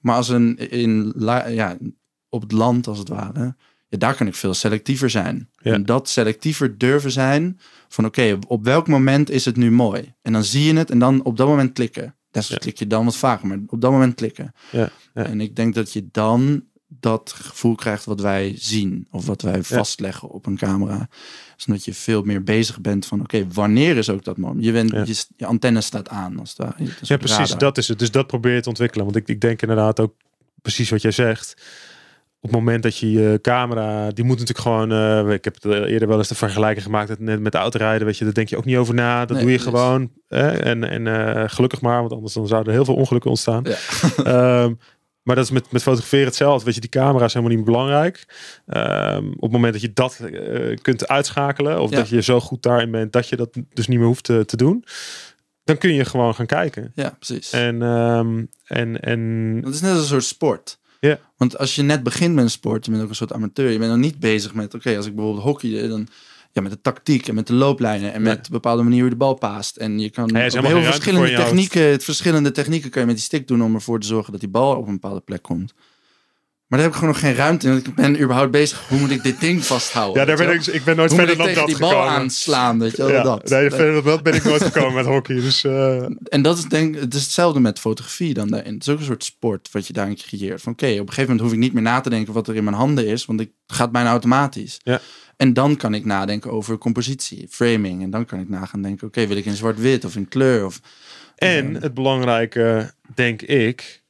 Maar 0.00 0.16
als 0.16 0.28
een 0.28 0.70
in 0.70 1.12
ja, 1.48 1.76
op 2.28 2.40
het 2.40 2.52
land 2.52 2.86
als 2.86 2.98
het 2.98 3.08
ware, 3.08 3.56
ja, 3.88 3.98
daar 3.98 4.14
kan 4.14 4.26
ik 4.26 4.34
veel 4.34 4.54
selectiever 4.54 5.10
zijn. 5.10 5.50
Ja. 5.62 5.72
En 5.72 5.84
dat 5.86 6.08
selectiever 6.08 6.78
durven 6.78 7.10
zijn 7.10 7.60
van 7.88 8.04
oké, 8.04 8.38
op 8.46 8.64
welk 8.64 8.88
moment 8.88 9.30
is 9.30 9.44
het 9.44 9.56
nu 9.56 9.70
mooi? 9.70 10.14
En 10.22 10.32
dan 10.32 10.44
zie 10.44 10.64
je 10.64 10.78
het 10.78 10.90
en 10.90 10.98
dan 10.98 11.24
op 11.24 11.36
dat 11.36 11.46
moment 11.46 11.72
klikken. 11.72 12.14
Desnoods 12.34 12.62
klik 12.64 12.78
je 12.78 12.86
dan 12.86 13.04
wat 13.04 13.16
vaker, 13.16 13.46
maar 13.46 13.58
op 13.66 13.80
dat 13.80 13.90
moment 13.90 14.14
klikken. 14.14 14.54
En 15.12 15.40
ik 15.40 15.56
denk 15.56 15.74
dat 15.74 15.92
je 15.92 16.08
dan 16.10 16.64
dat 17.00 17.32
gevoel 17.36 17.74
krijgt 17.74 18.04
wat 18.04 18.20
wij 18.20 18.54
zien 18.58 19.06
of 19.10 19.26
wat 19.26 19.42
wij 19.42 19.62
vastleggen 19.62 20.28
op 20.28 20.46
een 20.46 20.56
camera. 20.56 21.08
Zodat 21.56 21.84
je 21.84 21.94
veel 21.94 22.22
meer 22.22 22.42
bezig 22.42 22.80
bent 22.80 23.06
van 23.06 23.20
oké, 23.20 23.46
wanneer 23.52 23.96
is 23.96 24.10
ook 24.10 24.24
dat 24.24 24.36
moment? 24.36 24.64
Je, 24.64 24.72
bent, 24.72 24.90
je, 24.90 25.24
je, 25.36 25.46
antenne 25.46 25.80
staat 25.80 26.08
aan. 26.08 26.38
Als 26.38 26.54
daar, 26.54 26.76
ja, 27.00 27.16
precies, 27.16 27.50
dat 27.50 27.78
is 27.78 27.88
het. 27.88 27.98
Dus 27.98 28.10
dat 28.10 28.26
probeer 28.26 28.54
je 28.54 28.60
te 28.60 28.68
ontwikkelen. 28.68 29.04
Want 29.04 29.16
ik, 29.16 29.28
ik 29.28 29.40
denk 29.40 29.62
inderdaad 29.62 30.00
ook 30.00 30.14
precies 30.62 30.90
wat 30.90 31.02
jij 31.02 31.10
zegt 31.10 31.62
op 32.44 32.50
het 32.50 32.58
moment 32.58 32.82
dat 32.82 32.98
je 32.98 33.10
je 33.10 33.38
camera, 33.42 34.10
die 34.10 34.24
moet 34.24 34.38
natuurlijk 34.38 34.66
gewoon, 34.66 34.92
uh, 34.92 35.32
ik 35.32 35.44
heb 35.44 35.54
het 35.54 35.64
eerder 35.64 36.08
wel 36.08 36.18
eens 36.18 36.28
de 36.28 36.34
vergelijking 36.34 36.84
gemaakt 36.84 37.18
net 37.18 37.40
met 37.40 37.54
autorijden, 37.54 38.06
weet 38.06 38.18
je, 38.18 38.24
daar 38.24 38.34
denk 38.34 38.48
je 38.48 38.56
ook 38.56 38.64
niet 38.64 38.76
over 38.76 38.94
na, 38.94 39.24
dat 39.24 39.40
doe 39.40 39.50
je 39.50 39.58
gewoon. 39.58 40.10
En, 40.28 40.90
en 40.90 41.06
uh, 41.06 41.44
gelukkig 41.46 41.80
maar, 41.80 42.00
want 42.00 42.12
anders 42.12 42.32
dan 42.32 42.46
zouden 42.46 42.68
er 42.68 42.78
heel 42.78 42.84
veel 42.84 42.94
ongelukken 42.94 43.30
ontstaan. 43.30 43.64
Ja. 44.24 44.62
um, 44.62 44.78
maar 45.24 45.34
dat 45.36 45.44
is 45.44 45.50
met, 45.50 45.72
met 45.72 45.82
fotograferen 45.82 46.26
hetzelfde. 46.26 46.64
Weet 46.64 46.74
je, 46.74 46.80
die 46.80 46.90
camera 46.90 47.24
is 47.24 47.34
helemaal 47.34 47.56
niet 47.56 47.64
belangrijk. 47.64 48.24
Um, 48.66 49.32
op 49.32 49.42
het 49.42 49.50
moment 49.50 49.72
dat 49.72 49.82
je 49.82 49.92
dat 49.92 50.20
uh, 50.22 50.76
kunt 50.82 51.08
uitschakelen, 51.08 51.80
of 51.80 51.90
ja. 51.90 51.96
dat 51.96 52.08
je 52.08 52.22
zo 52.22 52.40
goed 52.40 52.62
daarin 52.62 52.90
bent 52.90 53.12
dat 53.12 53.28
je 53.28 53.36
dat 53.36 53.58
dus 53.72 53.86
niet 53.86 53.98
meer 53.98 54.06
hoeft 54.06 54.24
te, 54.24 54.44
te 54.44 54.56
doen, 54.56 54.84
dan 55.64 55.78
kun 55.78 55.94
je 55.94 56.04
gewoon 56.04 56.34
gaan 56.34 56.46
kijken. 56.46 56.92
Ja, 56.94 57.16
precies. 57.18 57.52
En, 57.52 57.82
um, 57.82 58.48
en, 58.64 59.00
en... 59.00 59.20
Het 59.64 59.74
is 59.74 59.80
net 59.80 59.90
als 59.90 60.00
een 60.00 60.06
soort 60.06 60.24
sport. 60.24 60.78
Ja. 61.08 61.18
Want 61.36 61.58
als 61.58 61.74
je 61.74 61.82
net 61.82 62.02
begint 62.02 62.34
met 62.34 62.44
een 62.44 62.50
sport, 62.50 62.84
je 62.84 62.90
bent 62.90 63.02
ook 63.02 63.08
een 63.08 63.14
soort 63.14 63.32
amateur. 63.32 63.70
Je 63.70 63.78
bent 63.78 63.90
nog 63.90 64.00
niet 64.00 64.20
bezig 64.20 64.54
met, 64.54 64.74
oké, 64.74 64.96
als 64.96 65.06
ik 65.06 65.14
bijvoorbeeld 65.14 65.44
hockey, 65.44 65.88
dan 65.88 66.08
ja, 66.52 66.62
met 66.62 66.72
de 66.72 66.80
tactiek 66.80 67.28
en 67.28 67.34
met 67.34 67.46
de 67.46 67.52
looplijnen 67.52 68.12
en 68.12 68.22
met 68.22 68.50
bepaalde 68.50 68.82
manier 68.82 68.98
hoe 68.98 69.08
je 69.08 69.14
de 69.14 69.16
bal 69.16 69.34
paast. 69.34 69.76
En 69.76 69.98
je 69.98 70.10
kan 70.10 70.30
ja, 70.32 70.46
op 70.46 70.64
heel 70.64 70.82
verschillende 70.82 71.34
technieken, 71.34 71.82
het 71.82 72.04
verschillende 72.04 72.50
technieken 72.50 72.90
kan 72.90 73.00
je 73.00 73.06
met 73.06 73.16
die 73.16 73.24
stick 73.24 73.48
doen 73.48 73.62
om 73.62 73.74
ervoor 73.74 74.00
te 74.00 74.06
zorgen 74.06 74.32
dat 74.32 74.40
die 74.40 74.50
bal 74.50 74.76
op 74.76 74.86
een 74.86 74.92
bepaalde 74.92 75.20
plek 75.20 75.42
komt. 75.42 75.74
Maar 76.66 76.78
daar 76.78 76.88
heb 76.88 76.98
ik 76.98 77.04
gewoon 77.04 77.14
nog 77.14 77.22
geen 77.22 77.34
ruimte 77.34 77.68
in. 77.68 77.76
Ik 77.76 77.94
ben 77.94 78.20
überhaupt 78.20 78.50
bezig. 78.50 78.88
Hoe 78.88 78.98
moet 78.98 79.10
ik 79.10 79.22
dit 79.22 79.40
ding 79.40 79.64
vasthouden? 79.64 80.20
Ja, 80.20 80.26
daar 80.26 80.46
ben 80.46 80.54
ik, 80.54 80.66
ik 80.66 80.84
ben 80.84 80.96
nooit 80.96 81.14
verder 81.14 81.36
dan 81.36 81.54
dat 81.54 81.66
die 81.66 81.78
bal 81.78 81.88
gekomen. 81.88 82.10
aanslaan, 82.10 82.78
weet 82.78 82.90
je 82.90 82.96
wel, 82.96 83.10
ja, 83.10 83.22
dat. 83.22 83.48
Nee, 83.48 83.70
verder 83.70 83.92
dan 83.92 84.04
dat 84.04 84.22
ben 84.22 84.34
ik 84.34 84.44
nooit 84.44 84.62
gekomen 84.62 84.94
met 84.94 85.06
hockey. 85.06 85.34
Dus, 85.34 85.64
uh... 85.64 86.02
En 86.28 86.42
dat 86.42 86.58
is 86.58 86.64
denk 86.64 86.94
het 86.94 87.14
is 87.14 87.22
hetzelfde 87.22 87.60
met 87.60 87.78
fotografie 87.78 88.34
dan 88.34 88.48
daarin. 88.48 88.74
Het 88.74 88.82
is 88.82 88.88
ook 88.88 88.98
een 88.98 89.04
soort 89.04 89.24
sport 89.24 89.68
wat 89.72 89.86
je 89.86 89.92
daarin 89.92 90.16
creëert. 90.16 90.62
Van 90.62 90.72
oké, 90.72 90.86
op 90.86 90.92
een 90.92 90.98
gegeven 90.98 91.22
moment 91.22 91.40
hoef 91.40 91.52
ik 91.52 91.58
niet 91.58 91.72
meer 91.72 91.82
na 91.82 92.00
te 92.00 92.10
denken 92.10 92.32
wat 92.32 92.48
er 92.48 92.56
in 92.56 92.64
mijn 92.64 92.76
handen 92.76 93.06
is, 93.06 93.24
want 93.24 93.40
ik 93.40 93.50
gaat 93.66 93.92
bijna 93.92 94.10
automatisch. 94.10 94.80
Ja. 94.82 95.00
En 95.36 95.52
dan 95.52 95.76
kan 95.76 95.94
ik 95.94 96.04
nadenken 96.04 96.50
over 96.50 96.78
compositie, 96.78 97.46
framing. 97.50 98.02
En 98.02 98.10
dan 98.10 98.24
kan 98.24 98.40
ik 98.40 98.48
na 98.48 98.66
gaan 98.66 98.82
denken, 98.82 99.06
oké, 99.06 99.26
wil 99.26 99.36
ik 99.36 99.44
in 99.44 99.56
zwart-wit 99.56 100.04
of 100.04 100.16
in 100.16 100.28
kleur? 100.28 100.64
Of, 100.64 100.80
en 101.36 101.74
het 101.74 101.94
belangrijke, 101.94 102.94
denk 103.14 103.42
ik, 103.42 104.02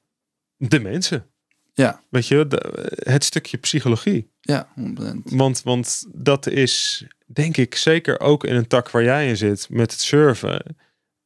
de 0.57 0.81
mensen. 0.81 1.27
Ja. 1.75 2.01
Weet 2.09 2.27
je, 2.27 2.47
het 2.95 3.25
stukje 3.25 3.57
psychologie. 3.57 4.31
Ja, 4.41 4.69
100%. 4.81 4.83
Want, 5.25 5.63
want 5.63 6.05
dat 6.13 6.47
is, 6.47 7.05
denk 7.27 7.57
ik, 7.57 7.75
zeker 7.75 8.21
ook 8.21 8.45
in 8.45 8.55
een 8.55 8.67
tak 8.67 8.91
waar 8.91 9.03
jij 9.03 9.29
in 9.29 9.37
zit 9.37 9.67
met 9.71 9.91
het 9.91 10.01
surfen, 10.01 10.77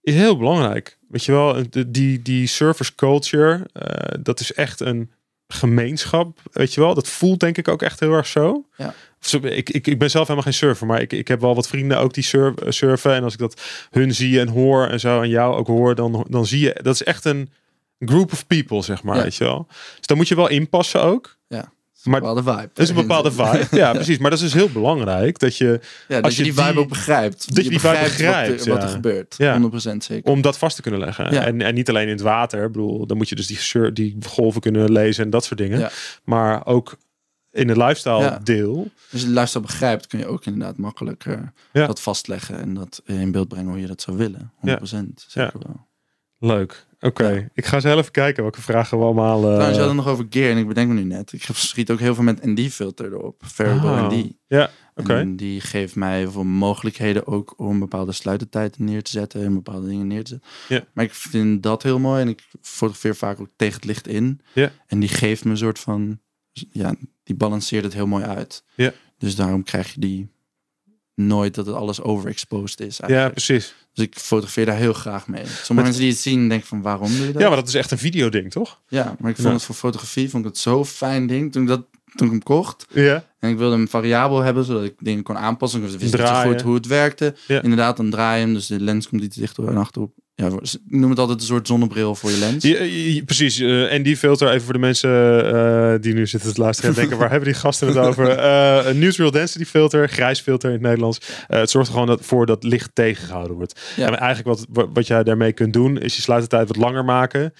is 0.00 0.14
heel 0.14 0.36
belangrijk. 0.36 0.98
Weet 1.08 1.24
je 1.24 1.32
wel, 1.32 1.62
die, 1.88 2.22
die 2.22 2.46
surfers 2.46 2.94
culture, 2.94 3.66
uh, 3.72 4.22
dat 4.22 4.40
is 4.40 4.52
echt 4.52 4.80
een 4.80 5.10
gemeenschap, 5.48 6.40
weet 6.52 6.74
je 6.74 6.80
wel. 6.80 6.94
Dat 6.94 7.08
voelt 7.08 7.40
denk 7.40 7.58
ik 7.58 7.68
ook 7.68 7.82
echt 7.82 8.00
heel 8.00 8.12
erg 8.12 8.26
zo. 8.26 8.64
Ja. 8.76 8.94
Ik, 9.30 9.70
ik, 9.70 9.86
ik 9.86 9.98
ben 9.98 10.10
zelf 10.10 10.26
helemaal 10.26 10.50
geen 10.52 10.58
surfer, 10.58 10.86
maar 10.86 11.00
ik, 11.00 11.12
ik 11.12 11.28
heb 11.28 11.40
wel 11.40 11.54
wat 11.54 11.68
vrienden 11.68 11.98
ook 11.98 12.14
die 12.14 12.24
surf, 12.24 12.54
surfen. 12.68 13.14
En 13.14 13.22
als 13.22 13.32
ik 13.32 13.38
dat 13.38 13.60
hun 13.90 14.14
zie 14.14 14.40
en 14.40 14.48
hoor 14.48 14.86
en 14.86 15.00
zo 15.00 15.22
en 15.22 15.28
jou 15.28 15.56
ook 15.56 15.66
hoor, 15.66 15.94
dan, 15.94 16.26
dan 16.28 16.46
zie 16.46 16.60
je, 16.60 16.80
dat 16.82 16.94
is 16.94 17.02
echt 17.02 17.24
een 17.24 17.50
group 17.98 18.32
of 18.32 18.46
people, 18.46 18.82
zeg 18.82 19.02
maar, 19.02 19.22
weet 19.22 19.34
je 19.34 19.44
wel. 19.44 19.66
Dus 19.96 20.06
dan 20.06 20.16
moet 20.16 20.28
je 20.28 20.34
wel 20.34 20.48
inpassen 20.48 21.02
ook. 21.02 21.36
Ja. 21.48 21.72
Maar, 22.02 22.22
een 22.22 22.34
bepaalde 22.34 22.52
vibe. 22.52 22.70
Dat 22.74 22.84
is 22.84 22.88
een 22.88 22.94
bepaalde 22.94 23.32
vibe. 23.42 23.76
Ja, 23.76 23.92
precies. 23.92 24.18
Maar 24.18 24.30
dat 24.30 24.38
is 24.38 24.44
dus 24.44 24.54
heel 24.54 24.70
belangrijk 24.70 25.38
dat 25.38 25.56
je. 25.56 25.80
Ja, 26.08 26.14
dat 26.14 26.24
als 26.24 26.36
je 26.36 26.42
die 26.42 26.54
vibe 26.54 26.78
ook 26.78 26.88
begrijpt. 26.88 27.54
Dat 27.54 27.64
je, 27.64 27.70
die 27.70 27.80
vibe 27.80 27.98
begrijpt. 28.02 28.58
Wat, 28.58 28.66
er, 28.66 28.72
wat 28.72 28.82
er 28.82 28.88
gebeurt. 28.88 29.34
Ja. 29.38 29.60
100% 29.60 29.96
zeker. 29.98 30.32
Om 30.32 30.40
dat 30.40 30.58
vast 30.58 30.76
te 30.76 30.82
kunnen 30.82 31.00
leggen. 31.00 31.32
Ja. 31.32 31.44
En, 31.44 31.62
en 31.62 31.74
niet 31.74 31.88
alleen 31.88 32.06
in 32.06 32.12
het 32.12 32.20
water. 32.20 32.64
Ik 32.64 32.72
bedoel, 32.72 33.06
dan 33.06 33.16
moet 33.16 33.28
je 33.28 33.34
dus 33.34 33.46
die, 33.46 33.92
die 33.92 34.16
golven 34.26 34.60
kunnen 34.60 34.92
lezen 34.92 35.24
en 35.24 35.30
dat 35.30 35.44
soort 35.44 35.58
dingen. 35.58 35.78
Ja. 35.78 35.90
Maar 36.24 36.66
ook 36.66 36.96
in 37.50 37.68
het 37.68 37.76
lifestyle 37.76 38.38
deel. 38.42 38.90
Als 39.12 39.20
je 39.20 39.26
de 39.26 39.32
lifestyle 39.32 39.62
begrijpt, 39.62 40.06
kun 40.06 40.18
je 40.18 40.26
ook 40.26 40.44
inderdaad 40.44 40.76
makkelijker 40.76 41.52
dat 41.72 42.00
vastleggen 42.00 42.58
en 42.58 42.74
dat 42.74 43.02
in 43.04 43.32
beeld 43.32 43.48
brengen 43.48 43.70
hoe 43.70 43.80
je 43.80 43.86
dat 43.86 44.00
zou 44.00 44.16
willen. 44.16 44.52
100% 44.66 44.70
zeker 45.26 45.58
wel. 45.58 45.86
Leuk. 46.38 46.86
Oké, 47.00 47.50
ik 47.54 47.66
ga 47.66 47.76
even 47.76 48.10
kijken 48.10 48.42
welke 48.42 48.62
vragen 48.62 48.98
we 48.98 49.04
allemaal... 49.04 49.38
Uh... 49.38 49.44
Trouwens, 49.44 49.74
je 49.74 49.78
had 49.78 49.88
het 49.88 49.96
nog 49.96 50.08
over 50.08 50.26
gear 50.30 50.50
en 50.50 50.56
ik 50.56 50.68
bedenk 50.68 50.88
me 50.88 50.94
nu 50.94 51.04
net. 51.04 51.32
Ik 51.32 51.42
schiet 51.52 51.90
ook 51.90 51.98
heel 51.98 52.14
veel 52.14 52.24
met 52.24 52.44
ND-filter 52.44 53.12
erop. 53.12 53.42
Variable 53.44 53.90
oh. 53.90 54.10
ND. 54.10 54.32
Ja, 54.46 54.70
oké. 54.94 55.14
En 55.14 55.36
die 55.36 55.60
geeft 55.60 55.96
mij 55.96 56.28
veel 56.28 56.44
mogelijkheden 56.44 57.26
ook 57.26 57.54
om 57.56 57.78
bepaalde 57.78 58.12
sluitertijden 58.12 58.84
neer 58.84 59.02
te 59.02 59.10
zetten 59.10 59.44
en 59.44 59.54
bepaalde 59.54 59.88
dingen 59.88 60.06
neer 60.06 60.24
te 60.24 60.30
zetten. 60.30 60.48
Ja. 60.68 60.84
Maar 60.92 61.04
ik 61.04 61.14
vind 61.14 61.62
dat 61.62 61.82
heel 61.82 61.98
mooi 61.98 62.20
en 62.20 62.28
ik 62.28 62.42
fotografeer 62.60 63.16
vaak 63.16 63.40
ook 63.40 63.50
tegen 63.56 63.74
het 63.74 63.84
licht 63.84 64.06
in. 64.06 64.40
Ja. 64.52 64.72
En 64.86 65.00
die 65.00 65.08
geeft 65.08 65.44
me 65.44 65.50
een 65.50 65.56
soort 65.56 65.78
van... 65.78 66.20
Ja, 66.70 66.94
die 67.22 67.36
balanceert 67.36 67.84
het 67.84 67.94
heel 67.94 68.06
mooi 68.06 68.24
uit. 68.24 68.64
Ja. 68.74 68.92
Dus 69.18 69.36
daarom 69.36 69.62
krijg 69.62 69.94
je 69.94 70.00
die 70.00 70.28
nooit 71.18 71.54
dat 71.54 71.66
het 71.66 71.74
alles 71.74 72.02
overexposed 72.02 72.80
is. 72.80 73.00
Eigenlijk. 73.00 73.20
Ja, 73.20 73.28
precies. 73.28 73.74
Dus 73.92 74.04
ik 74.04 74.14
fotografeer 74.18 74.66
daar 74.66 74.76
heel 74.76 74.92
graag 74.92 75.28
mee. 75.28 75.44
Sommige 75.46 75.88
mensen 75.88 76.00
die 76.00 76.10
het 76.10 76.20
zien 76.20 76.48
denken 76.48 76.66
van 76.66 76.82
waarom 76.82 77.16
doe 77.16 77.26
je 77.26 77.32
dat? 77.32 77.42
Ja, 77.42 77.48
maar 77.48 77.56
dat 77.56 77.68
is 77.68 77.74
echt 77.74 77.90
een 77.90 77.98
videoding, 77.98 78.50
toch? 78.50 78.80
Ja, 78.88 79.16
maar 79.18 79.30
ik 79.30 79.36
vond 79.36 79.52
het 79.52 79.62
voor 79.62 79.74
fotografie 79.74 80.30
vond 80.30 80.44
ik 80.44 80.50
het 80.50 80.58
zo 80.58 80.84
fijn 80.84 81.26
ding 81.26 81.52
toen 81.52 81.62
ik 81.62 81.68
dat 81.68 81.86
toen 82.14 82.26
ik 82.26 82.32
hem 82.32 82.42
kocht. 82.42 82.86
Ja. 82.92 83.24
En 83.38 83.50
ik 83.50 83.56
wilde 83.56 83.76
hem 83.76 83.88
variabel 83.88 84.40
hebben, 84.40 84.64
zodat 84.64 84.84
ik 84.84 84.94
dingen 84.98 85.22
kon 85.22 85.38
aanpassen. 85.38 85.82
Ik 85.82 85.98
wist 85.98 86.16
niet 86.16 86.26
goed 86.26 86.60
hoe 86.60 86.74
het 86.74 86.86
werkte. 86.86 87.34
Ja. 87.46 87.62
Inderdaad, 87.62 87.96
dan 87.96 88.10
draai 88.10 88.40
je 88.40 88.44
hem, 88.44 88.54
dus 88.54 88.66
de 88.66 88.80
lens 88.80 89.08
komt 89.08 89.22
iets 89.22 89.36
dichter 89.36 89.68
en 89.68 89.76
achterop 89.76 90.12
ja, 90.40 90.50
noem 90.88 91.10
het 91.10 91.18
altijd 91.18 91.40
een 91.40 91.46
soort 91.46 91.66
zonnebril 91.66 92.14
voor 92.14 92.30
je 92.30 92.38
lens. 92.38 92.64
Ja, 92.64 93.22
precies. 93.24 93.60
Uh, 93.60 93.92
en 93.92 94.02
die 94.02 94.16
filter, 94.16 94.48
even 94.48 94.62
voor 94.62 94.72
de 94.72 94.78
mensen 94.78 95.10
uh, 95.54 95.94
die 96.00 96.14
nu 96.14 96.26
zitten 96.26 96.54
te 96.54 96.60
luisteren 96.60 96.90
en 96.90 96.96
denken, 96.96 97.18
waar 97.18 97.30
hebben 97.34 97.48
die 97.48 97.58
gasten 97.58 97.88
het 97.88 97.96
over? 97.96 98.38
Uh, 98.38 98.86
een 98.86 98.98
neutral 98.98 99.30
density 99.30 99.64
filter, 99.64 100.08
grijs 100.08 100.40
filter 100.40 100.68
in 100.68 100.74
het 100.74 100.84
Nederlands. 100.84 101.18
het 101.46 101.70
zorgt 101.70 101.88
er 101.88 101.92
gewoon 101.92 102.08
dat, 102.08 102.20
voor 102.22 102.46
dat 102.46 102.64
licht 102.64 102.90
tegengehouden 102.92 103.56
wordt. 103.56 103.80
Ja. 103.96 104.06
En 104.06 104.18
eigenlijk 104.18 104.58
wat, 104.70 104.88
wat 104.92 105.06
jij 105.06 105.22
daarmee 105.22 105.52
kunt 105.52 105.72
doen, 105.72 105.98
is 105.98 106.16
je 106.16 106.22
sluitertijd 106.22 106.68
wat 106.68 106.76
langer 106.76 107.04
maken. 107.04 107.52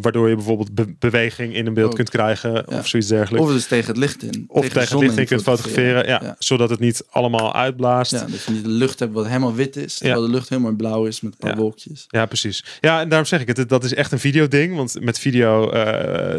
waardoor 0.00 0.28
je 0.28 0.34
bijvoorbeeld 0.34 0.74
be 0.74 0.94
beweging 0.98 1.54
in 1.54 1.66
een 1.66 1.74
beeld 1.74 1.94
kunt 1.94 2.10
krijgen 2.10 2.68
of 2.68 2.86
zoiets 2.86 3.08
dergelijks. 3.08 3.46
Of 3.46 3.52
dus 3.52 3.66
tegen 3.66 3.86
het 3.86 3.96
licht 3.96 4.22
in. 4.22 4.44
Of 4.48 4.60
tegen, 4.60 4.80
tegen 4.80 4.96
het 4.96 5.06
licht 5.06 5.18
in 5.18 5.26
kunt 5.26 5.42
fotograferen. 5.42 6.06
Ja, 6.06 6.36
Zodat 6.38 6.70
het 6.70 6.80
niet 6.80 7.04
allemaal 7.10 7.54
uitblaast. 7.54 8.12
Ja, 8.12 8.24
dat 8.24 8.42
je 8.42 8.52
niet 8.52 8.64
de 8.64 8.68
lucht 8.68 8.98
hebt 8.98 9.12
wat 9.12 9.26
helemaal 9.26 9.54
wit 9.54 9.76
is. 9.76 9.98
Terwijl 9.98 10.22
de 10.22 10.30
lucht 10.30 10.48
helemaal 10.48 10.72
blauw 10.72 11.04
is 11.06 11.20
met 11.20 11.32
een 11.32 11.38
paar 11.38 11.56
wolkjes. 11.56 11.89
Ja, 12.08 12.26
precies. 12.26 12.64
Ja, 12.80 13.00
en 13.00 13.08
daarom 13.08 13.26
zeg 13.26 13.40
ik 13.40 13.56
het. 13.56 13.68
Dat 13.68 13.84
is 13.84 13.94
echt 13.94 14.12
een 14.12 14.18
videoding. 14.18 14.76
Want 14.76 15.00
met 15.00 15.18
video 15.18 15.64
uh, 15.64 15.72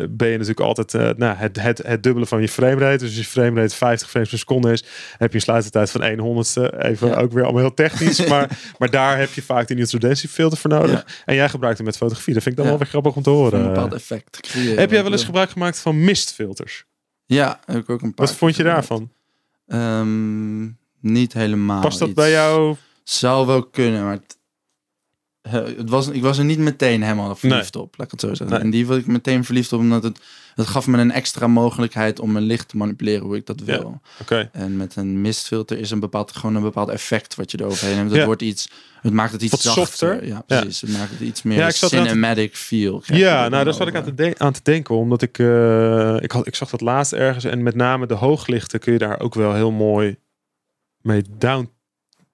ben 0.10 0.28
je 0.28 0.38
natuurlijk 0.38 0.60
altijd 0.60 0.94
uh, 0.94 1.10
nou, 1.18 1.38
het, 1.38 1.62
het, 1.62 1.78
het 1.78 2.04
dubbele 2.04 2.26
van 2.26 2.42
je 2.42 2.50
framerate. 2.50 2.98
Dus 2.98 3.08
als 3.08 3.18
je 3.18 3.24
framerate 3.24 3.76
50 3.76 4.10
frames 4.10 4.30
per 4.30 4.38
seconde 4.38 4.72
is, 4.72 4.84
heb 5.18 5.30
je 5.30 5.36
een 5.36 5.42
sluitertijd 5.42 5.92
van 5.92 6.04
1 6.04 6.20
honderdste. 6.20 6.84
Even 6.84 7.08
ja. 7.08 7.16
ook 7.16 7.32
weer 7.32 7.44
allemaal 7.44 7.62
heel 7.62 7.74
technisch. 7.74 8.26
maar, 8.32 8.60
maar 8.78 8.90
daar 8.90 9.18
heb 9.18 9.34
je 9.34 9.42
vaak 9.42 9.68
die 9.68 9.76
neutral 9.76 10.16
filter 10.16 10.58
voor 10.58 10.70
nodig. 10.70 11.06
Ja. 11.08 11.14
En 11.26 11.36
jij 11.36 11.50
gebruikt 11.50 11.78
hem 11.78 11.86
met 11.86 11.98
fotografie. 11.98 12.34
Dat 12.34 12.44
vind 12.44 12.56
ik 12.56 12.62
dan 12.62 12.70
wel 12.72 12.80
weer 12.80 12.90
grappig 12.90 13.16
om 13.16 13.24
te 13.24 13.30
horen. 13.30 13.60
Een 13.60 13.68
bepaald 13.68 13.94
effect 13.94 14.40
creëren. 14.42 14.80
Heb 14.80 14.92
jij 14.92 15.04
wel 15.04 15.12
eens 15.12 15.24
gebruik 15.24 15.50
gemaakt 15.50 15.80
van 15.80 16.04
mistfilters? 16.04 16.86
Ja, 17.26 17.60
heb 17.66 17.78
ik 17.78 17.90
ook 17.90 18.02
een 18.02 18.14
paar. 18.14 18.26
Wat 18.26 18.36
vond 18.36 18.56
je 18.56 18.64
daarvan? 18.64 19.12
Um, 19.68 20.78
niet 21.00 21.34
helemaal. 21.34 21.82
Past 21.82 22.00
dat 22.00 22.08
iets. 22.08 22.18
bij 22.18 22.32
jou? 22.32 22.76
Zou 23.04 23.48
wel 23.48 23.64
kunnen, 23.64 24.04
maar 24.04 24.14
het 24.14 24.38
was, 25.86 26.08
ik 26.08 26.22
was 26.22 26.38
er 26.38 26.46
niet 26.46 26.60
meteen 26.60 27.04
helemaal 27.04 27.36
verliefd 27.36 27.76
op, 27.76 27.94
laat 27.98 28.06
ik 28.06 28.12
het 28.12 28.22
zo 28.22 28.28
zeggen. 28.28 28.50
Nee. 28.56 28.60
En 28.60 28.70
die 28.70 28.88
was 28.88 28.98
ik 28.98 29.08
meteen 29.08 29.44
verliefd 29.44 29.74
op, 29.74 29.80
omdat 29.80 30.04
het, 30.04 30.20
het 30.56 30.68
gaf 30.68 30.88
me 30.88 30.98
een 30.98 31.12
extra 31.12 31.48
mogelijkheid 31.48 32.20
om 32.20 32.32
mijn 32.32 32.46
licht 32.46 32.68
te 32.68 32.78
manipuleren 32.78 33.26
hoe 33.26 33.36
ik 33.36 33.46
dat 33.46 33.60
wil. 33.60 33.90
Ja, 34.04 34.10
okay. 34.22 34.50
En 34.52 34.78
met 34.78 34.96
een 34.96 35.22
mistfilter 35.22 35.78
is 35.80 35.92
een 35.92 36.00
bepaald, 36.00 36.32
gewoon 36.36 36.56
een 36.56 36.62
bepaald 36.62 36.90
effect 36.90 37.36
wat 37.36 37.52
je 37.52 37.60
eroverheen 37.62 37.98
hebt. 37.98 38.10
Het 38.10 38.20
Ja. 38.20 38.26
wordt 38.26 38.42
iets, 38.42 38.70
het 39.02 39.14
maakt 39.14 39.32
het 39.32 39.42
iets 39.42 39.52
Wat 39.52 39.62
zachter. 39.62 39.86
softer. 39.86 40.26
Ja, 40.28 40.42
precies. 40.48 40.82
Het 40.82 40.92
maakt 40.98 41.12
het 41.12 41.20
iets 41.20 41.42
meer 41.42 41.58
Ja, 41.58 41.66
er 41.66 41.74
te- 41.80 41.88
cinematic 41.88 42.56
feel. 42.56 43.02
Ja, 43.06 43.48
nou 43.48 43.64
daar 43.64 43.74
zat 43.74 43.88
ik 43.88 43.96
aan 43.96 44.04
te, 44.04 44.14
de- 44.14 44.36
aan 44.38 44.54
te 44.54 44.60
denken. 44.64 44.96
Omdat 44.96 45.22
ik, 45.22 45.40
eh, 45.40 46.16
ik, 46.20 46.32
had, 46.32 46.48
ik 46.48 46.56
zag 46.56 46.70
dat 46.70 46.82
laatst 46.82 47.14
ergens. 47.14 47.44
En 47.44 47.64
met 47.64 47.76
name 47.76 48.06
de 48.08 48.14
hooglichten 48.14 48.80
kun 48.80 48.94
je 48.94 49.00
daar 49.00 49.20
ook 49.20 49.34
wel 49.34 49.54
heel 49.54 49.72
mooi 49.72 50.18
mee 51.02 51.24
down 51.38 51.70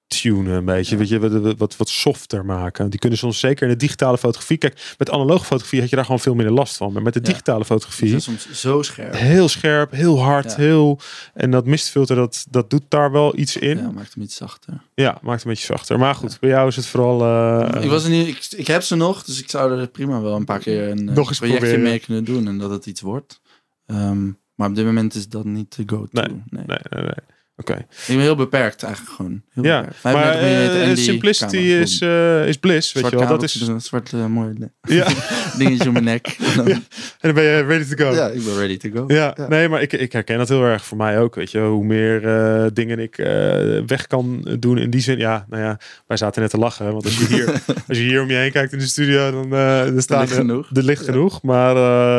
tunen 0.08 0.54
een 0.54 0.66
beetje. 0.66 0.92
Ja. 0.92 0.98
Weet 0.98 1.10
je, 1.10 1.20
wat, 1.42 1.58
wat, 1.58 1.78
wat 1.78 1.90
softer 1.90 2.46
maken. 2.46 2.90
Die 2.90 3.00
kunnen 3.00 3.18
soms 3.20 3.40
zeker 3.40 3.64
in 3.64 3.70
de 3.70 3.76
digitale 3.80 4.18
fotografie. 4.18 4.58
Kijk, 4.58 4.96
met 4.98 5.10
analoge 5.10 5.46
fotografie 5.46 5.80
had 5.80 5.90
je 5.90 5.96
daar 5.96 6.06
gewoon 6.06 6.20
veel 6.20 6.36
minder 6.36 6.54
last 6.54 6.78
van. 6.78 6.94
Maar 6.94 7.02
met 7.02 7.14
de 7.14 7.20
Ja. 7.20 7.26
digitale 7.26 7.66
fotografie... 7.66 8.16
is 8.16 8.24
soms 8.24 8.52
zo 8.52 8.82
scherp. 8.82 9.14
Heel 9.14 9.48
scherp, 9.48 9.92
heel 9.92 10.20
hard, 10.22 10.52
Ja. 10.52 10.56
heel... 10.58 11.00
En 11.34 11.52
dat 11.52 11.66
mistfilter, 11.66 12.16
dat, 12.16 12.46
dat 12.50 12.70
doet 12.70 12.84
daar 12.88 13.12
wel 13.12 13.38
iets 13.38 13.58
in. 13.58 13.78
Ja, 13.78 13.84
Ja, 13.84 13.92
maakt 13.92 14.14
hem 14.14 14.24
iets 14.24 14.36
zachter. 14.36 14.74
maakt 15.22 15.44
een 15.44 15.50
beetje 15.50 15.66
zachter. 15.66 16.00
Maar 16.00 16.16
goed, 16.16 16.38
bij 16.40 16.50
jou 16.50 16.68
is 16.68 16.76
het 16.76 16.86
vooral... 16.86 17.22
eh, 17.22 17.84
ik, 17.84 17.90
was 17.90 18.04
er 18.04 18.10
niet, 18.10 18.28
ik, 18.28 18.60
ik 18.60 18.68
heb 18.68 18.82
ze 18.82 18.96
nog, 18.96 19.24
dus 19.24 19.40
ik 19.42 19.50
zou 19.50 19.80
er 19.80 19.88
prima 19.88 20.22
wel 20.22 20.36
een 20.36 20.46
paar 20.46 20.60
keer 20.60 20.90
een 20.90 21.10
eh, 21.10 21.16
Nog 21.16 21.28
eens 21.30 21.38
projectje 21.38 21.66
proberen. 21.68 21.90
mee 21.92 22.00
kunnen 22.00 22.24
doen 22.24 22.48
en 22.48 22.58
dat 22.58 22.70
het 22.70 22.86
iets 22.86 23.02
wordt. 23.02 23.42
Ehm, 23.86 24.26
maar 24.56 24.70
op 24.70 24.76
dit 24.76 24.86
moment 24.86 25.16
is 25.16 25.30
dat 25.30 25.46
niet 25.46 25.76
de 25.76 25.84
go-to. 25.86 26.22
Nee, 26.22 26.28
nee. 26.50 26.64
Nee, 26.66 26.78
nee, 26.90 27.02
nee. 27.04 27.37
Oké. 27.60 27.74
Ik 27.74 27.88
ben 28.08 28.20
heel 28.20 28.36
beperkt 28.36 28.84
eigenlijk 28.84 29.16
gewoon. 29.16 29.42
Heel 29.54 29.64
Ja, 29.64 29.80
beperkt. 29.82 30.04
maar 30.04 30.14
35 30.38 30.92
ND 30.92 31.00
simplicity 31.00 31.58
is, 31.58 32.02
eh, 32.02 32.48
is 32.48 32.58
bliss, 32.58 32.94
weet 32.94 33.10
je 33.10 33.16
wel. 33.18 33.28
Dat 33.28 33.44
is... 33.44 33.62
Een 33.62 33.82
zwart 33.82 34.14
eh, 34.14 34.26
mooi 34.26 34.54
Ja, 34.82 35.08
dingetje 35.58 35.88
om 35.88 35.94
mijn 35.94 36.06
nek. 36.06 36.28
En 36.40 36.56
dan- 36.56 36.68
Ja. 36.68 36.74
en 36.74 36.82
dan 37.20 37.34
ben 37.34 37.44
je 37.44 37.64
ready 37.64 37.96
to 37.96 38.06
go. 38.06 38.14
ja, 38.16 38.28
ik 38.28 38.44
ben 38.46 38.58
ready 38.58 38.78
to 38.78 38.90
go. 38.94 39.04
Ja, 39.08 39.34
Ja. 39.38 39.48
nee, 39.48 39.70
maar 39.70 39.82
ik, 39.82 39.94
ik 39.94 40.12
herken 40.12 40.38
dat 40.38 40.50
heel 40.50 40.64
erg 40.64 40.86
voor 40.86 40.98
mij 40.98 41.20
ook. 41.20 41.36
Weet 41.36 41.52
je, 41.52 41.60
hoe 41.60 41.86
meer 41.86 42.22
dingen 42.74 43.00
ik 43.00 43.16
weg 43.88 44.08
kan 44.08 44.56
doen 44.60 44.78
in 44.78 44.90
die 44.90 45.02
zin. 45.02 45.18
Ja, 45.18 45.46
nou 45.50 45.64
ja, 45.64 45.80
wij 46.08 46.18
zaten 46.18 46.42
net 46.42 46.50
te 46.52 46.58
lachen. 46.58 46.92
Want 46.92 47.06
als 47.06 47.18
je 47.18 47.26
hier, 47.28 47.46
als 47.88 47.98
je 47.98 48.04
hier 48.04 48.22
om 48.22 48.30
je 48.30 48.36
heen 48.36 48.52
kijkt 48.52 48.74
in 48.74 48.80
de 48.80 48.86
studio, 48.88 49.32
dan 49.32 49.54
uh, 49.54 49.96
er 49.96 50.02
staan 50.02 50.20
ligt 50.20 50.32
er- 50.32 50.38
genoeg. 50.38 50.70
Er 50.74 50.84
ligt 50.84 51.06
genoeg. 51.06 51.42
Maar 51.42 51.76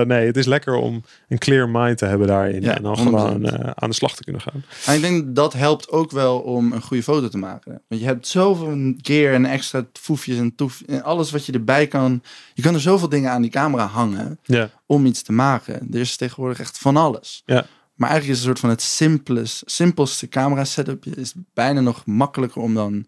nee, 0.07 0.27
het 0.27 0.37
is 0.37 0.47
lekker 0.47 0.75
om 0.75 1.05
een 1.29 1.39
clear 1.39 1.69
mind 1.69 1.99
te 1.99 2.05
hebben 2.05 2.27
daarin. 2.27 2.65
En 2.65 2.83
dan 2.83 2.97
100%. 2.99 3.01
gewoon 3.01 3.49
aan 3.81 3.89
de 3.89 3.95
slag 3.95 4.17
te 4.17 4.25
kunnen 4.25 4.43
gaan. 4.43 4.65
En 4.87 4.95
ik 4.95 5.01
denk 5.01 5.28
dat 5.35 5.53
helpt 5.53 5.91
ook 5.91 6.11
wel 6.11 6.39
om 6.39 6.73
een 6.73 6.83
goede 6.83 7.03
foto 7.03 7.29
te 7.29 7.39
maken. 7.39 7.83
Want 7.89 8.01
je 8.01 8.07
hebt 8.07 8.27
zoveel 8.27 8.95
gear 8.97 9.35
en 9.35 9.45
extra 9.45 9.87
foefjes 9.93 10.39
en 10.39 10.55
toef 10.55 10.83
en 10.87 11.03
alles 11.03 11.31
wat 11.31 11.47
je 11.47 11.53
erbij 11.53 11.87
kan. 11.87 12.23
Je 12.55 12.63
kan 12.63 12.75
er 12.75 12.81
zoveel 12.81 13.09
dingen 13.09 13.31
aan 13.31 13.43
die 13.43 13.51
camera 13.51 13.87
hangen 13.87 14.39
ja. 14.43 14.71
om 14.87 15.07
iets 15.07 15.23
te 15.23 15.33
maken. 15.33 15.89
Er 15.93 16.01
is 16.01 16.17
tegenwoordig 16.17 16.61
echt 16.61 16.79
van 16.79 16.97
alles. 16.97 17.43
Ja. 17.47 17.67
Maar 17.95 18.11
eigenlijk 18.11 18.39
is 18.39 18.45
het 18.45 18.49
een 18.49 18.57
soort 18.57 18.61
van 18.61 18.71
het 18.71 18.83
simplest, 18.83 19.63
simpelste 19.67 20.29
camera 20.29 20.65
setup 20.65 21.07
is 21.07 21.35
bijna 21.55 21.81
nog 21.81 22.07
makkelijker 22.07 22.63
om 22.63 22.75
dan 22.75 23.07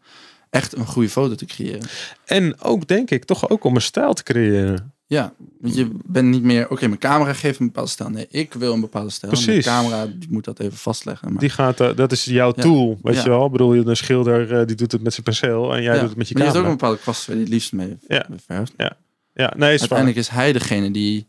echt 0.51 0.77
een 0.77 0.87
goede 0.87 1.09
foto 1.09 1.35
te 1.35 1.45
creëren. 1.45 1.89
En 2.25 2.61
ook 2.61 2.89
denk 2.89 3.11
ik 3.11 3.25
toch 3.25 3.49
ook 3.49 3.65
om 3.65 3.75
een 3.75 3.83
stijl 3.83 4.13
te 4.13 4.23
creëren. 4.23 4.93
Ja, 5.11 5.33
want 5.61 5.75
je 5.75 5.91
bent 6.05 6.29
niet 6.29 6.43
meer, 6.43 6.71
oké, 6.71 6.87
mijn 6.87 6.99
camera 7.01 7.33
geeft 7.33 7.61
een 7.61 7.67
bepaalde 7.67 7.91
stijl. 7.91 8.11
Nee, 8.11 8.27
ik 8.31 8.53
wil 8.55 8.73
een 8.73 8.81
bepaalde 8.81 9.11
stijl. 9.11 9.33
Precies. 9.33 9.65
Mijn 9.65 9.77
camera 9.77 10.07
die 10.07 10.29
moet 10.31 10.45
dat 10.45 10.59
even 10.61 10.77
vastleggen. 10.79 11.31
Maar, 11.33 11.41
Die 11.41 11.51
gaat, 11.51 11.81
eh, 11.81 11.97
dat 11.97 12.13
is 12.13 12.25
jouw 12.25 12.53
Ja. 12.57 12.63
tool, 12.63 12.99
weet 13.03 13.15
Ja. 13.15 13.23
je 13.23 13.29
wel. 13.29 13.47
Ik 13.47 13.53
bedoel, 13.53 13.75
je 13.75 13.87
een 13.87 13.97
schilder 13.97 14.59
eh, 14.61 14.67
die 14.67 14.77
doet 14.77 14.93
het 14.93 15.03
met 15.03 15.13
zijn 15.13 15.25
penseel 15.25 15.75
en 15.75 15.83
jij 15.83 15.95
ja. 15.95 16.01
doet 16.01 16.09
het 16.09 16.19
met 16.19 16.29
je 16.29 16.35
maar 16.35 16.43
je 16.43 16.49
hebt 16.49 16.59
ook 16.65 16.65
camera. 16.67 16.71
een 16.71 16.77
bepaalde 16.77 16.99
kwast 16.99 17.27
waar 17.27 17.37
je 17.37 17.43
het 17.43 17.51
liefst 17.53 17.73
mee 17.73 17.99
Ja. 18.09 18.27
verft. 18.47 18.73
Ja, 18.77 18.97
nee, 19.35 19.47
is 19.49 19.57
waar. 19.57 19.79
Uiteindelijk 19.79 20.17
is 20.19 20.29
hij 20.29 20.53
degene 20.53 20.91
die 20.91 21.27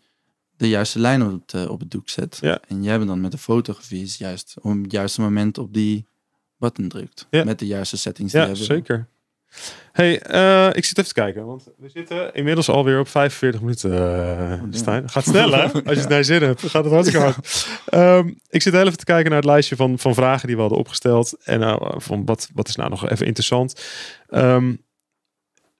de 0.58 0.70
juiste 0.70 1.00
lijn 1.00 1.24
op 1.24 1.32
het, 1.32 1.54
eh, 1.54 1.70
op 1.70 1.80
het 1.80 1.92
doek 1.92 2.10
zet. 2.10 2.38
Ja. 2.42 2.60
En 2.68 2.84
jij 2.84 2.96
bent 2.98 3.10
dan 3.10 3.22
met 3.22 3.32
de 3.32 3.38
fotografie 3.38 4.04
is 4.04 4.18
juist 4.18 4.56
om 4.62 4.82
het 4.84 4.92
juiste 4.92 5.22
moment 5.22 5.58
op 5.58 5.74
die 5.74 6.06
button 6.58 6.88
drukt. 6.88 7.28
Ja. 7.30 7.44
Met 7.44 7.60
de 7.60 7.68
juiste 7.68 7.98
settings 7.98 8.32
die 8.32 8.42
Ja, 8.42 8.54
zeker. 8.56 9.08
Hey, 9.92 10.22
eh, 10.22 10.68
ik 10.68 10.86
zit 10.86 10.98
even 10.98 11.14
te 11.14 11.22
kijken, 11.22 11.46
want 11.46 11.68
we 11.78 11.90
zitten 11.90 12.34
inmiddels 12.34 12.70
alweer 12.70 13.00
op 13.00 13.08
45 13.08 13.62
minuten, 13.62 13.94
eh. 13.94 14.62
Stijn. 14.70 15.10
Gaat 15.10 15.24
snel, 15.24 15.52
hè? 15.52 15.62
Als 15.62 15.82
je 15.84 16.00
het 16.06 16.10
naar 16.10 16.24
zin 16.24 16.42
hebt, 16.42 16.62
gaat 16.62 16.84
het 16.84 16.94
hartstikke 16.94 17.26
hard. 17.26 17.68
Ehm, 17.86 18.32
ik 18.50 18.62
zit 18.62 18.74
heel 18.74 18.86
even 18.86 18.98
te 18.98 19.06
kijken 19.06 19.30
naar 19.30 19.40
het 19.40 19.50
lijstje 19.50 19.76
van, 19.76 20.00
van 20.00 20.14
vragen 20.14 20.48
die 20.48 20.56
we 20.56 20.62
hadden 20.62 20.80
opgesteld. 20.80 21.38
En 21.44 21.60
nou, 21.60 22.02
van 22.02 22.26
wat, 22.26 22.50
wat 22.54 22.68
is 22.68 22.76
nou 22.76 22.90
nog 22.90 23.10
even 23.10 23.26
interessant? 23.26 23.86
Ehm, 24.28 24.74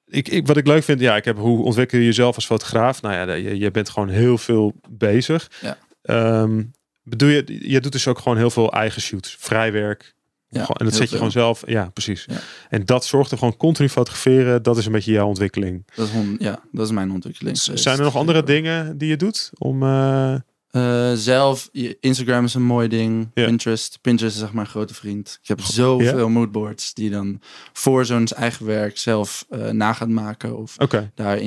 ik, 0.06 0.28
ik, 0.28 0.48
wat 0.48 0.58
ik 0.58 0.68
leuk 0.68 0.84
vind, 0.84 1.00
ja, 1.00 1.16
ik 1.16 1.26
heb 1.26 1.38
hoe 1.38 1.64
ontwikkel 1.64 1.98
je 1.98 2.06
jezelf 2.06 2.36
als 2.36 2.46
fotograaf? 2.46 3.02
Nou 3.02 3.16
ja, 3.16 3.34
je, 3.34 3.58
je 3.58 3.72
bent 3.72 3.90
gewoon 3.90 4.10
heel 4.10 4.38
veel 4.38 4.74
bezig. 4.90 5.52
Ja. 5.62 5.78
Ehm, 6.02 6.64
bedoel 7.04 7.30
je, 7.30 7.70
je 7.70 7.80
doet 7.80 7.92
dus 7.92 8.08
ook 8.08 8.20
gewoon 8.20 8.38
heel 8.38 8.50
veel 8.50 8.72
eigen 8.72 9.02
shoots, 9.02 9.36
vrijwerk. 9.40 10.14
Ja, 10.54 10.68
en 10.68 10.86
dat 10.86 10.94
zet 10.94 11.02
je 11.02 11.08
veel. 11.08 11.18
gewoon 11.18 11.32
zelf. 11.32 11.64
Ja, 11.66 11.90
precies. 11.94 12.26
Ja. 12.30 12.38
En 12.70 12.86
dat 12.86 13.06
zorgt 13.06 13.32
er 13.32 13.38
gewoon 13.38 13.58
continu 13.58 13.90
fotograferen. 13.90 14.64
Dat 14.64 14.78
is 14.78 14.86
een 14.86 14.92
beetje 14.92 15.12
jouw 15.12 15.28
ontwikkeling. 15.28 15.86
Dat 15.96 16.08
is, 16.08 16.14
ja, 16.40 16.60
dat 16.72 16.86
is 16.86 16.92
mijn 16.92 17.12
ontwikkeling. 17.12 17.58
Z-. 17.58 17.70
Zijn 17.74 17.98
er 17.98 18.04
nog 18.04 18.16
andere 18.16 18.44
dingen 18.44 18.98
die 18.98 19.10
je 19.10 19.18
doet 19.18 19.50
om? 19.58 19.84
eh, 19.84 20.36
Eh, 20.72 21.12
zelf, 21.14 21.70
Instagram 22.00 22.46
is 22.46 22.54
een 22.54 22.64
mooi 22.64 22.88
ding. 22.88 23.34
Pinterest. 23.34 23.98
Pinterest 24.02 24.36
is 24.36 24.42
echt 24.42 24.54
mijn 24.54 24.68
grote 24.68 24.94
vriend. 24.94 25.40
Ik 25.42 25.48
heb 25.48 25.62
zoveel 25.62 26.30
moodboards 26.30 26.94
die 26.94 27.10
dan 27.10 27.42
voor 27.74 28.06
zo'n 28.06 28.28
eigen 28.28 28.66
werk 28.66 28.98
zelf 28.98 29.46
eh, 29.50 29.70
na 29.70 29.94
gaat 29.94 30.10
maken. 30.10 30.58
Of 30.58 30.76
daar 31.16 31.38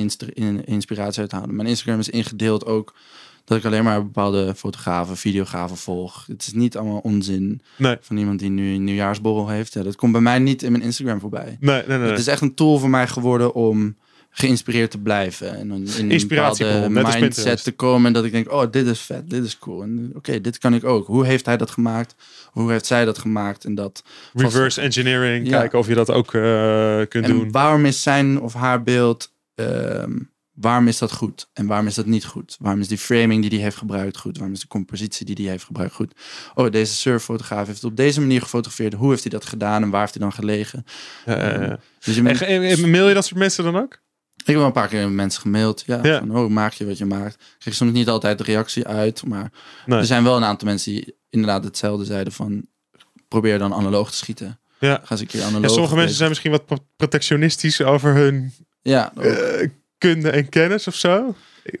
inspiratie 0.65 1.21
uit 1.21 1.31
halen. 1.31 1.55
Mijn 1.55 1.67
Instagram 1.67 1.99
is 1.99 2.09
ingedeeld 2.09 2.65
ook 2.65 2.93
dat 3.45 3.57
ik 3.57 3.65
alleen 3.65 3.83
maar 3.83 4.03
bepaalde 4.03 4.53
fotografen, 4.55 5.17
videografen 5.17 5.77
volg. 5.77 6.25
Het 6.27 6.41
is 6.47 6.53
niet 6.53 6.77
allemaal 6.77 6.99
onzin 6.99 7.61
Nee. 7.77 7.97
van 8.01 8.17
iemand 8.17 8.39
die 8.39 8.49
nu 8.49 8.73
een 8.73 8.83
nieuwjaarsborrel 8.83 9.47
heeft. 9.49 9.73
Ja, 9.73 9.83
dat 9.83 9.95
komt 9.95 10.11
bij 10.11 10.21
mij 10.21 10.39
niet 10.39 10.63
in 10.63 10.71
mijn 10.71 10.83
Instagram 10.83 11.19
voorbij. 11.19 11.57
Nee, 11.59 11.83
nee, 11.87 11.97
nee. 11.97 12.09
Het 12.09 12.19
is 12.19 12.27
echt 12.27 12.41
een 12.41 12.53
tool 12.55 12.77
voor 12.77 12.89
mij 12.89 13.07
geworden 13.07 13.53
om 13.53 13.95
geïnspireerd 14.29 14.91
te 14.91 14.97
blijven. 14.97 15.57
En 15.57 15.71
in 15.97 16.11
een 16.11 16.27
bepaalde 16.27 16.89
mindset 16.89 17.63
te 17.63 17.71
komen. 17.71 18.05
En 18.07 18.13
dat 18.13 18.25
ik 18.25 18.31
denk, 18.31 18.51
oh, 18.51 18.71
dit 18.71 18.87
is 18.87 18.99
vet, 18.99 19.29
dit 19.29 19.43
is 19.45 19.57
cool. 19.59 19.81
En 19.83 20.11
oké, 20.15 20.41
dit 20.41 20.57
kan 20.57 20.73
ik 20.73 20.83
ook. 20.83 21.07
Hoe 21.07 21.25
heeft 21.25 21.45
hij 21.45 21.57
dat 21.57 21.71
gemaakt? 21.71 22.15
Hoe 22.51 22.71
heeft 22.71 22.85
zij 22.85 23.05
dat 23.05 23.17
gemaakt? 23.17 23.65
En 23.65 23.75
dat 23.75 24.03
Reverse 24.33 24.81
engineering. 24.81 25.47
Ja. 25.47 25.59
Kijken 25.59 25.79
of 25.79 25.87
je 25.87 25.93
dat 25.95 26.11
ook 26.11 26.33
eh, 26.33 26.41
kunt 27.09 27.25
En 27.25 27.31
doen. 27.31 27.51
waarom 27.51 27.85
is 27.85 28.01
zijn 28.01 28.41
of 28.41 28.53
haar 28.53 28.83
beeld, 28.83 29.31
ehm, 29.55 30.11
waarom 30.55 30.87
is 30.87 30.97
dat 30.97 31.11
goed? 31.11 31.47
En 31.53 31.65
waarom 31.67 31.87
is 31.87 31.95
dat 31.95 32.05
niet 32.05 32.25
goed? 32.25 32.55
Waarom 32.59 32.81
is 32.81 32.87
die 32.87 32.97
framing 32.97 33.41
die 33.41 33.49
die 33.49 33.61
heeft 33.61 33.77
gebruikt 33.77 34.17
goed? 34.17 34.37
Waarom 34.37 34.53
is 34.55 34.61
de 34.61 34.67
compositie 34.67 35.25
die 35.25 35.35
die 35.35 35.49
heeft 35.49 35.63
gebruikt 35.63 35.93
goed? 35.93 36.13
Oh, 36.53 36.71
deze 36.71 36.93
surffotograaf 36.93 37.65
heeft 37.67 37.81
het 37.81 37.91
op 37.91 37.97
deze 37.97 38.19
manier 38.19 38.41
gefotografeerd. 38.41 38.93
Hoe 38.93 39.09
heeft 39.09 39.21
hij 39.21 39.31
dat 39.31 39.45
gedaan 39.45 39.83
en 39.83 39.89
waar 39.89 40.01
heeft 40.01 40.13
hij 40.13 40.21
dan 40.23 40.33
gelegen? 40.33 40.85
Eh, 41.25 41.63
eh, 41.71 41.77
Dus 41.99 42.15
je 42.15 42.21
en, 42.29 42.89
mail 42.91 43.07
je 43.07 43.13
dat 43.13 43.25
soort 43.25 43.39
mensen 43.39 43.63
dan 43.63 43.77
ook? 43.77 44.03
ik 44.37 44.45
heb 44.45 44.55
wel 44.55 44.65
een 44.65 44.71
paar 44.71 44.87
keer 44.87 45.09
mensen 45.11 45.41
gemaild. 45.41 45.83
Ja, 45.85 45.99
Ja. 46.03 46.19
Van, 46.19 46.37
oh, 46.37 46.49
maak 46.49 46.73
je 46.73 46.85
wat 46.85 46.97
je 46.97 47.05
maakt. 47.05 47.33
Ik 47.33 47.41
kreeg 47.59 47.73
soms 47.75 47.91
niet 47.91 48.07
altijd 48.09 48.37
de 48.37 48.43
reactie 48.43 48.87
uit. 48.87 49.25
Maar 49.25 49.51
Nee. 49.85 49.99
er 49.99 50.05
zijn 50.05 50.23
wel 50.23 50.37
een 50.37 50.43
aantal 50.43 50.67
mensen 50.67 50.91
die 50.91 51.15
inderdaad 51.29 51.63
hetzelfde 51.63 52.05
zeiden 52.05 52.33
van... 52.33 52.65
Probeer 53.27 53.57
dan 53.59 53.73
analoog 53.73 54.11
te 54.11 54.17
schieten. 54.17 54.59
Ja. 54.79 54.93
Ga 55.03 55.11
eens 55.11 55.19
een 55.19 55.27
keer 55.27 55.43
analoog. 55.43 55.61
Ja, 55.61 55.67
sommige 55.69 55.95
mensen 55.95 56.15
zijn 56.15 56.29
misschien 56.29 56.51
wat 56.51 56.65
pro- 56.65 56.85
protectionistisch 56.95 57.81
over 57.81 58.13
hun 58.13 58.53
Ja, 58.81 59.11
ook. 59.17 59.67
Kunde 59.97 60.29
en 60.29 60.49
kennis 60.49 60.87
of 60.87 60.95
zo. 60.95 61.35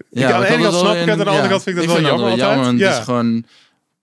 Ja, 0.09 0.27
ik, 0.27 0.33
aan 0.33 0.41
de 0.41 0.47
ene 0.47 0.61
kant 0.63 0.75
snap 0.75 0.93
ik 0.95 0.99
het, 0.99 1.09
aan 1.09 1.17
de 1.17 1.23
andere 1.25 1.43
ja, 1.43 1.47
kant 1.49 1.63
vind 1.63 1.77
ik 1.77 1.87
dat 1.87 1.91
wel 1.99 2.05
jammer 2.05 2.29
altijd. 2.29 2.59
want 2.65 2.79
ja. 2.79 2.87
Het 2.89 2.97
is 2.97 3.03
gewoon 3.03 3.45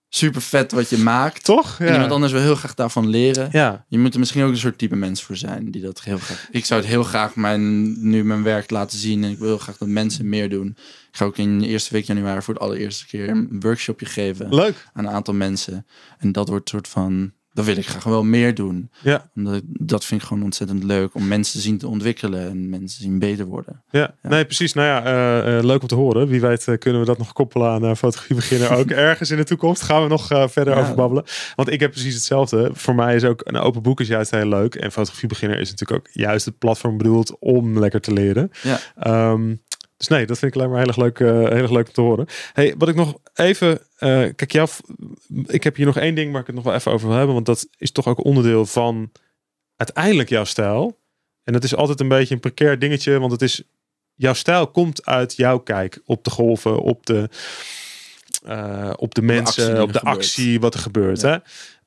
super 0.09 0.41
vet 0.41 0.71
wat 0.71 0.89
je 0.89 0.97
maakt. 0.97 1.43
Toch? 1.43 1.79
En 1.79 1.85
iemand 1.85 2.05
Ja. 2.05 2.11
anders 2.13 2.31
wil 2.31 2.41
heel 2.41 2.55
graag 2.55 2.73
daarvan 2.73 3.07
leren. 3.09 3.49
ja. 3.51 3.85
Je 3.87 3.99
moet 3.99 4.13
er 4.13 4.19
misschien 4.19 4.43
ook 4.43 4.51
een 4.51 4.57
soort 4.57 4.77
type 4.77 4.95
mens 4.95 5.23
voor 5.23 5.35
zijn 5.35 5.71
die 5.71 5.81
dat 5.81 6.01
heel 6.03 6.17
graag. 6.17 6.47
Ik 6.51 6.65
zou 6.65 6.81
het 6.81 6.89
heel 6.89 7.03
graag 7.03 7.35
mijn, 7.35 7.93
nu 8.09 8.23
mijn 8.23 8.43
werk 8.43 8.69
laten 8.69 8.97
zien 8.99 9.23
en 9.23 9.31
ik 9.31 9.37
wil 9.37 9.47
heel 9.47 9.57
graag 9.57 9.77
dat 9.77 9.87
mensen 9.87 10.29
meer 10.29 10.49
doen. 10.49 10.67
Ik 11.11 11.17
ga 11.19 11.25
ook 11.25 11.37
in 11.37 11.59
de 11.59 11.67
eerste 11.67 11.93
week 11.93 12.05
januari 12.05 12.41
voor 12.41 12.53
het 12.53 12.63
allereerste 12.63 13.05
keer 13.07 13.29
een 13.29 13.47
workshopje 13.59 14.05
geven 14.05 14.55
Leuk. 14.55 14.87
aan 14.93 15.05
een 15.05 15.11
aantal 15.11 15.33
mensen. 15.33 15.85
En 16.17 16.31
dat 16.31 16.47
wordt 16.49 16.63
een 16.63 16.77
soort 16.79 16.87
van, 16.87 17.31
dat 17.53 17.65
wil 17.65 17.77
ik 17.77 17.87
graag 17.87 18.03
wel 18.03 18.23
meer 18.23 18.55
doen. 18.55 18.89
Ja. 19.01 19.29
Omdat 19.35 19.53
ik, 19.55 19.63
dat 19.65 20.05
vind 20.05 20.21
ik 20.21 20.27
gewoon 20.27 20.43
ontzettend 20.43 20.83
leuk 20.83 21.15
om 21.15 21.27
mensen 21.27 21.53
te 21.53 21.59
zien 21.61 21.77
te 21.77 21.87
ontwikkelen 21.87 22.49
en 22.49 22.69
mensen 22.69 22.97
te 22.97 23.03
zien 23.03 23.19
beter 23.19 23.45
worden. 23.45 23.83
Ja, 23.89 24.15
Ja. 24.21 24.29
nee, 24.29 24.45
precies. 24.45 24.73
Nou 24.73 24.87
ja, 24.87 25.03
eh, 25.05 25.57
eh, 25.57 25.63
leuk 25.63 25.81
om 25.81 25.87
te 25.87 25.95
horen. 25.95 26.27
Wie 26.27 26.41
weet 26.41 26.67
eh, 26.67 26.77
kunnen 26.77 26.99
we 27.01 27.07
dat 27.07 27.17
nog 27.17 27.33
koppelen 27.33 27.69
aan 27.69 27.97
fotografie 27.97 28.35
beginnen. 28.35 28.69
Ook 28.69 28.89
ergens 29.09 29.31
in 29.31 29.37
de 29.37 29.43
toekomst 29.43 29.81
gaan 29.81 30.01
we 30.03 30.07
nog 30.07 30.27
verder 30.27 30.73
Ja. 30.75 30.79
over 30.81 30.95
babbelen. 30.95 31.23
Want 31.55 31.71
ik 31.71 31.79
heb 31.79 31.91
precies 31.91 32.13
hetzelfde. 32.13 32.69
Voor 32.73 32.95
mij 32.95 33.15
is 33.15 33.23
ook 33.23 33.41
een 33.43 33.57
open 33.57 33.81
boek 33.81 33.99
is 34.01 34.07
juist 34.07 34.31
heel 34.31 34.47
leuk. 34.47 34.75
En 34.75 34.91
fotografie 34.91 35.27
beginner 35.29 35.59
is 35.59 35.69
natuurlijk 35.69 35.99
ook 35.99 36.13
juist 36.13 36.45
het 36.45 36.57
platform 36.57 36.97
bedoeld 36.97 37.35
om 37.39 37.79
lekker 37.79 38.01
te 38.01 38.13
leren. 38.13 38.51
Ja. 38.63 38.79
Ehm, 38.99 39.55
dus 40.07 40.17
nee, 40.17 40.25
dat 40.25 40.39
vind 40.39 40.55
ik 40.55 40.57
alleen 40.57 40.69
maar 40.71 40.79
heel 40.79 40.87
erg 40.87 40.97
leuk, 40.97 41.19
eh, 41.19 41.27
heel 41.27 41.49
erg 41.49 41.71
leuk 41.71 41.87
om 41.87 41.93
te 41.93 42.01
horen. 42.01 42.25
Hey, 42.53 42.75
wat 42.77 42.89
ik 42.89 42.95
nog 42.95 43.17
even... 43.33 43.79
eh, 43.97 44.09
kijk, 44.35 44.51
jou, 44.51 44.69
ik 45.45 45.63
heb 45.63 45.75
hier 45.75 45.85
nog 45.85 45.97
één 45.97 46.15
ding 46.15 46.31
waar 46.31 46.41
ik 46.41 46.47
het 46.47 46.55
nog 46.55 46.63
wel 46.63 46.73
even 46.73 46.91
over 46.91 47.07
wil 47.07 47.17
hebben. 47.17 47.33
Want 47.33 47.45
dat 47.45 47.67
is 47.77 47.91
toch 47.91 48.07
ook 48.07 48.23
onderdeel 48.23 48.65
van 48.65 49.11
uiteindelijk 49.75 50.29
jouw 50.29 50.43
stijl. 50.43 50.99
En 51.43 51.53
dat 51.53 51.63
is 51.63 51.75
altijd 51.75 51.99
een 51.99 52.07
beetje 52.07 52.33
een 52.33 52.39
precair 52.39 52.79
dingetje. 52.79 53.19
Want 53.19 53.31
het 53.31 53.41
is... 53.41 53.63
Jouw 54.15 54.33
stijl 54.33 54.67
komt 54.67 55.05
uit 55.05 55.35
jouw 55.35 55.59
kijk 55.59 56.01
op 56.05 56.23
de 56.23 56.29
golven, 56.29 56.79
op 56.79 57.05
de, 57.05 57.29
eh, 58.43 58.93
op 58.95 59.15
de 59.15 59.21
mensen, 59.21 59.81
op 59.81 59.93
de 59.93 59.99
gebeurt. 59.99 60.15
actie, 60.15 60.59
wat 60.59 60.73
er 60.73 60.79
gebeurt. 60.79 61.21
Ja. 61.21 61.29
Hè? 61.29 61.37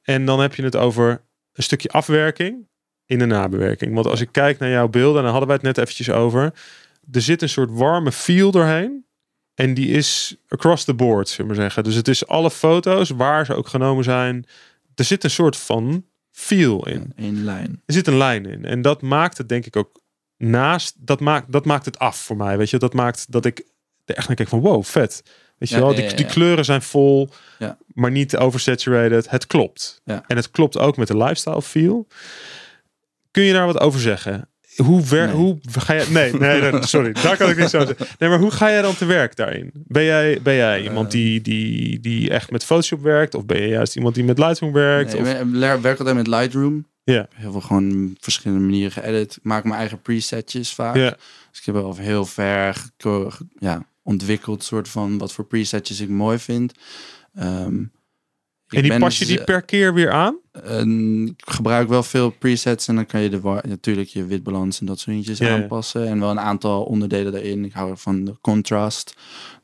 En 0.03 0.27
dan 0.27 0.41
heb 0.41 0.55
je 0.55 0.63
het 0.63 0.77
over 0.77 1.23
een 1.53 1.63
stukje 1.63 1.89
afwerking 1.89 2.69
in 3.05 3.19
de 3.19 3.27
nabewerking. 3.27 3.95
Want 3.95 4.07
als 4.07 4.21
ik 4.21 4.29
kijk 4.33 4.59
naar 4.59 4.71
jouw 4.71 4.89
beelden, 4.89 5.17
en 5.17 5.23
daar 5.23 5.31
hadden 5.31 5.49
wij 5.49 5.57
het 5.57 5.67
net 5.67 5.79
eventjes 5.79 6.11
over. 6.11 6.53
Er 7.13 7.23
zit 7.23 7.43
een 7.43 7.49
soort 7.49 7.71
warme 7.71 8.13
feel 8.13 8.51
doorheen. 8.51 9.05
En 9.55 9.75
die 9.75 9.89
is 9.89 10.37
across 10.49 10.85
the 10.85 10.95
board, 10.95 11.29
zullen 11.29 11.51
we 11.51 11.57
maar 11.57 11.63
zeggen. 11.63 11.85
Dus 11.85 11.95
het 11.95 12.09
is 12.09 12.27
alle 12.27 12.51
foto's, 12.51 13.11
waar 13.11 13.47
ze 13.47 13.55
ook 13.55 13.69
genomen 13.69 14.05
zijn. 14.05 14.47
Er 14.95 15.05
zit 15.05 15.25
een 15.25 15.31
soort 15.31 15.57
van 15.57 16.05
feel 16.31 16.87
in. 16.87 17.13
Eén 17.17 17.45
lijn. 17.45 17.83
Er 17.87 17.95
zit 17.95 18.07
een 18.07 18.17
lijn 18.17 18.47
in. 18.47 18.65
En 18.65 18.83
dat 18.83 19.03
maakt 19.03 19.39
het 19.39 19.49
denk 19.49 19.67
ik 19.67 19.77
ook 19.77 20.01
naast. 20.37 20.95
Dat 20.99 21.21
maakt, 21.21 21.53
dat 21.53 21.65
maakt 21.65 21.85
het 21.85 21.99
af 21.99 22.17
voor 22.19 22.37
mij. 22.37 22.59
Weet 22.59 22.71
je, 22.71 22.79
dat 22.79 22.93
maakt 22.93 23.33
dat 23.33 23.45
ik 23.45 23.67
er 24.05 24.17
echt 24.17 24.27
naar 24.27 24.37
kijk 24.37 24.49
van 24.49 24.61
wow, 24.61 24.85
vet. 24.85 25.23
Weet 25.59 25.69
je 25.69 25.75
Ja, 25.75 25.81
wel, 25.81 25.95
die, 25.95 26.05
ja, 26.05 26.15
die 26.15 26.27
kleuren 26.27 26.65
zijn 26.65 26.83
vol, 26.83 27.31
maar 27.87 28.11
niet 28.11 28.37
oversaturated. 28.37 29.31
Het 29.31 29.47
klopt. 29.47 30.01
Ja. 30.05 30.25
En 30.27 30.37
het 30.37 30.51
klopt 30.51 30.79
ook 30.79 30.97
met 30.97 31.09
de 31.09 31.17
lifestyle 31.17 31.63
feel. 31.63 32.07
Kun 33.31 33.43
je 33.43 33.53
daar 33.53 33.67
wat 33.67 33.81
over 33.81 34.01
zeggen? 34.01 34.49
Hoe, 34.77 35.03
ver, 35.03 35.27
Nee. 35.27 35.35
hoe 35.35 35.59
ga 35.71 35.93
je. 35.95 36.07
Nee, 36.11 36.33
nee, 36.33 36.61
nee, 36.73 36.87
sorry. 36.87 37.13
Daar 37.13 37.37
kan 37.37 37.51
ik 37.51 37.57
niet 37.59 37.71
zo 37.71 37.79
zeggen. 37.87 38.07
Nee, 38.19 38.29
maar 38.29 38.39
hoe 38.39 38.51
ga 38.51 38.71
jij 38.71 38.83
dan 38.83 38.97
te 38.97 39.05
werk 39.05 39.37
daarin? 39.37 39.71
Ben 39.75 40.05
jij, 40.05 40.39
ben 40.43 40.55
jij 40.55 40.83
iemand 40.83 41.11
die, 41.11 41.41
die, 41.41 42.01
die 42.01 42.31
echt 42.31 42.51
met 42.51 42.65
Photoshop 42.65 43.03
werkt? 43.03 43.35
Of 43.35 43.47
ben 43.47 43.61
je 43.63 43.69
juist 43.69 43.97
iemand 43.97 44.15
die 44.15 44.25
met 44.25 44.39
Lightroom 44.39 44.73
werkt? 44.73 45.13
Nee, 45.13 45.21
of, 45.23 45.29
ik 45.41 45.47
wer- 45.53 45.81
werk 45.81 45.99
altijd 45.99 46.17
met 46.17 46.27
Lightroom. 46.27 46.87
Ja. 47.05 47.29
Heel 47.35 47.53
veel 47.53 47.61
gewoon 47.61 48.17
verschillende 48.21 48.65
manieren 48.65 48.93
geëdit. 48.93 49.37
Ik 49.37 49.43
maak 49.45 49.65
mijn 49.65 49.77
eigen 49.79 50.03
presetjes 50.03 50.75
vaak. 50.75 50.95
Dus 50.95 51.59
ik 51.61 51.65
heb 51.65 51.75
wel 51.75 51.97
heel 51.97 52.25
ver 52.25 52.85
ja, 53.59 53.87
ontwikkeld 54.03 54.65
soort 54.65 54.89
van 54.89 55.19
wat 55.19 55.33
voor 55.33 55.45
presetjes 55.45 56.01
ik 56.01 56.09
mooi 56.09 56.39
vind. 56.39 56.73
Ehm, 57.35 57.81
ik 57.81 57.89
en 58.69 58.83
die 58.83 58.99
pas 58.99 59.19
je 59.19 59.27
die 59.27 59.45
per 59.45 59.63
keer 59.63 59.95
weer 59.95 60.11
aan? 60.11 60.37
eh, 60.53 60.81
ik 61.27 61.43
gebruik 61.45 61.89
wel 61.89 62.03
veel 62.03 62.31
presets 62.31 62.89
en 62.89 62.95
dan 62.95 63.07
kan 63.07 63.21
je 63.21 63.31
de 63.31 63.61
natuurlijk 63.69 64.09
je 64.09 64.27
witbalans 64.27 64.81
en 64.81 64.87
dat 64.87 64.99
soort 64.99 65.11
dingetjes 65.11 65.39
Ja, 65.39 65.47
ja. 65.49 65.63
aanpassen. 65.63 66.07
En 66.07 66.21
wel 66.21 66.31
een 66.31 66.41
aantal 66.41 66.83
onderdelen 66.85 67.33
daarin. 67.33 67.65
Ik 67.65 67.73
hou 67.73 67.93
van 67.97 68.25
de 68.25 68.35
contrast. 68.41 69.15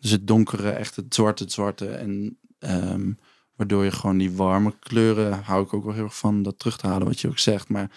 Dus 0.00 0.10
het 0.10 0.26
donkere, 0.26 0.70
echt 0.70 0.96
het 0.96 1.14
zwarte, 1.14 1.42
het 1.42 1.52
zwarte. 1.52 1.86
En 1.86 2.38
ehm, 2.58 3.10
Waardoor 3.56 3.84
je 3.84 3.90
gewoon 3.90 4.18
die 4.18 4.32
warme 4.32 4.74
kleuren, 4.80 5.40
hou 5.44 5.64
ik 5.64 5.74
ook 5.74 5.84
wel 5.84 5.94
heel 5.94 6.04
erg 6.04 6.16
van, 6.16 6.42
dat 6.42 6.58
terug 6.58 6.76
te 6.76 6.86
halen 6.86 7.06
wat 7.06 7.20
je 7.20 7.28
ook 7.28 7.38
zegt. 7.38 7.68
Maar 7.68 7.90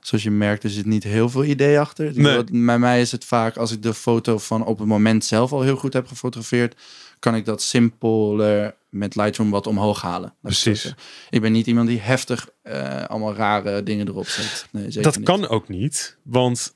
zoals 0.00 0.24
je 0.24 0.30
merkt, 0.30 0.64
er 0.64 0.70
zit 0.70 0.86
niet 0.86 1.04
heel 1.04 1.28
veel 1.28 1.44
idee 1.44 1.80
achter. 1.80 2.12
Nee. 2.14 2.44
Bij 2.64 2.78
mij 2.78 3.00
is 3.00 3.12
het 3.12 3.24
vaak, 3.24 3.56
als 3.56 3.72
ik 3.72 3.82
de 3.82 3.94
foto 3.94 4.38
van 4.38 4.64
op 4.64 4.78
het 4.78 4.88
moment 4.88 5.24
zelf 5.24 5.52
al 5.52 5.62
heel 5.62 5.76
goed 5.76 5.92
heb 5.92 6.06
gefotografeerd, 6.06 6.76
kan 7.18 7.34
ik 7.34 7.44
dat 7.44 7.62
simpeler 7.62 8.74
met 8.98 9.16
Lightroom 9.16 9.50
wat 9.50 9.66
omhoog 9.66 10.02
halen. 10.02 10.34
Precies. 10.42 10.94
Ik 11.30 11.40
ben 11.40 11.52
niet 11.52 11.66
iemand 11.66 11.88
die 11.88 12.00
heftig 12.00 12.48
uh, 12.64 13.04
allemaal 13.04 13.34
rare 13.34 13.82
dingen 13.82 14.08
erop 14.08 14.28
zet. 14.28 14.66
Nee, 14.70 14.90
zeker 14.90 15.02
dat 15.02 15.22
kan 15.22 15.48
ook 15.48 15.68
niet, 15.68 16.16
want 16.22 16.74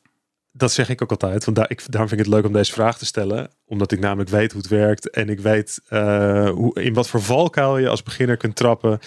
dat 0.53 0.73
zeg 0.73 0.89
ik 0.89 1.03
ook 1.03 1.11
altijd. 1.11 1.45
Want 1.45 1.57
daar, 1.57 1.71
ik, 1.71 1.83
daarom 1.87 2.09
vind 2.09 2.21
ik 2.21 2.27
het 2.27 2.35
leuk 2.35 2.47
om 2.47 2.53
deze 2.53 2.73
vraag 2.73 2.99
te 2.99 3.07
stellen. 3.07 3.51
Omdat 3.65 3.93
ik 3.93 4.01
namelijk 4.01 4.31
weet 4.31 4.53
hoe 4.53 4.61
het 4.61 4.71
werkt. 4.71 5.11
En 5.11 5.29
ik 5.29 5.41
weet 5.41 5.81
uh, 5.91 6.51
hoe, 6.51 6.81
in 6.83 6.95
wat 6.95 7.09
voor 7.09 7.23
valkuil 7.23 7.79
je 7.79 7.89
als 7.89 8.03
beginner 8.03 8.37
kunt 8.37 8.57
trappen. 8.57 8.99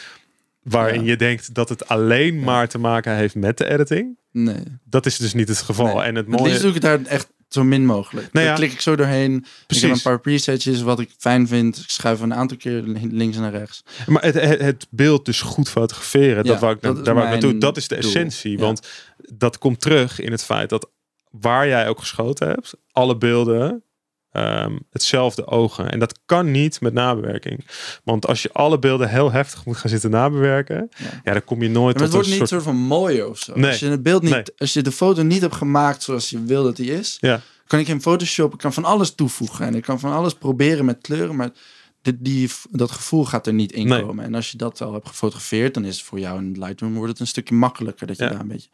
Waarin 0.63 1.03
je 1.03 1.15
denkt 1.15 1.53
dat 1.53 1.69
het 1.69 1.87
alleen 1.87 2.39
maar 2.39 2.67
te 2.67 2.77
maken 2.77 3.15
heeft 3.15 3.35
met 3.35 3.57
de 3.57 3.69
editing. 3.69 4.17
Nee. 4.31 4.63
Dat 4.83 5.05
is 5.05 5.17
dus 5.17 5.33
niet 5.33 5.47
het 5.47 5.61
geval. 5.61 6.03
En 6.03 6.15
het 6.15 6.27
mooie... 6.27 6.51
Het 6.51 6.61
doe 6.61 6.75
ik 6.75 6.81
daar 6.81 7.05
echt 7.05 7.32
zo 7.53 7.63
min 7.63 7.85
mogelijk. 7.85 8.33
Nou 8.33 8.45
ja, 8.45 8.53
klik 8.53 8.71
ik 8.71 8.81
zo 8.81 8.95
doorheen. 8.95 9.45
Precies. 9.67 9.83
Ik 9.83 9.89
heb 9.89 9.97
een 9.97 10.03
paar 10.03 10.19
presetjes 10.19 10.81
wat 10.81 10.99
ik 10.99 11.09
fijn 11.17 11.47
vind. 11.47 11.77
Ik 11.77 11.89
schuif 11.89 12.19
een 12.19 12.33
aantal 12.33 12.57
keer 12.57 12.83
links 13.11 13.37
naar 13.37 13.51
rechts. 13.51 13.83
Maar 14.07 14.23
het, 14.23 14.35
het, 14.61 14.87
beeld 14.89 15.25
dus 15.25 15.41
goed 15.41 15.69
fotograferen, 15.69 16.43
dat 16.43 16.59
wou 16.59 16.75
ik, 16.75 16.81
dat 16.81 17.05
daar 17.05 17.15
waar 17.15 17.23
ik 17.23 17.29
naartoe. 17.29 17.57
Dat 17.57 17.77
is 17.77 17.87
de 17.87 17.95
essentie. 17.95 18.57
Want 18.57 18.87
dat 19.17 19.57
komt 19.57 19.81
terug 19.81 20.19
in 20.19 20.31
het 20.31 20.43
feit 20.43 20.69
dat 20.69 20.89
waar 21.29 21.67
jij 21.67 21.87
ook 21.87 21.99
geschoten 21.99 22.47
hebt, 22.47 22.73
alle 22.91 23.17
beelden 23.17 23.83
um, 24.33 24.79
hetzelfde 24.89 25.47
ogen. 25.47 25.91
En 25.91 25.99
dat 25.99 26.19
kan 26.25 26.51
niet 26.51 26.81
met 26.81 26.93
nabewerking. 26.93 27.65
Want 28.03 28.27
als 28.27 28.41
je 28.41 28.49
alle 28.51 28.79
beelden 28.79 29.09
heel 29.09 29.31
heftig 29.31 29.65
moet 29.65 29.77
gaan 29.77 29.89
zitten 29.89 30.09
nabewerken, 30.09 30.89
ja, 31.23 31.33
dan 31.33 31.43
kom 31.43 31.61
je 31.61 31.69
nooit 31.69 31.95
maar 31.95 32.03
het 32.03 32.13
wordt 32.13 32.27
niet 32.27 32.37
soort... 32.37 32.49
soort 32.49 32.63
van 32.63 32.75
mooi 32.75 33.23
of 33.23 33.39
zo. 33.39 33.53
Nee. 33.55 33.69
Als 33.69 33.79
je 33.79 33.89
het 33.89 34.03
beeld 34.03 34.21
niet, 34.21 34.53
als 34.57 34.73
je 34.73 34.81
de 34.81 34.91
foto 34.91 35.23
niet 35.23 35.41
hebt 35.41 35.55
gemaakt 35.55 36.03
zoals 36.03 36.29
je 36.29 36.43
wil 36.43 36.63
dat 36.63 36.75
die 36.75 36.91
is, 36.91 37.17
ja. 37.19 37.41
kan 37.67 37.79
ik 37.79 37.87
in 37.87 38.01
Photoshop, 38.01 38.53
ik 38.53 38.59
kan 38.59 38.73
van 38.73 38.85
alles 38.85 39.15
toevoegen 39.15 39.65
en 39.65 39.75
ik 39.75 39.83
kan 39.83 39.99
van 39.99 40.11
alles 40.13 40.33
proberen 40.33 40.85
met 40.85 41.01
kleuren, 41.01 41.35
maar 41.35 41.51
die, 42.01 42.17
die, 42.19 42.49
dat 42.71 42.91
gevoel 42.91 43.25
gaat 43.25 43.47
er 43.47 43.53
niet 43.53 43.71
in 43.71 43.87
komen. 43.87 44.25
En 44.25 44.35
als 44.35 44.51
je 44.51 44.57
dat 44.57 44.81
al 44.81 44.93
hebt 44.93 45.07
gefotografeerd, 45.07 45.73
dan 45.73 45.85
is 45.85 45.95
het 45.95 46.05
voor 46.05 46.19
jou 46.19 46.39
in 46.39 46.59
Lightroom 46.59 46.93
wordt 46.93 47.11
het 47.11 47.19
een 47.19 47.27
stukje 47.27 47.55
makkelijker 47.55 48.07
dat 48.07 48.17
je 48.17 48.27
daar 48.27 48.39
een 48.39 48.47
beetje. 48.47 48.69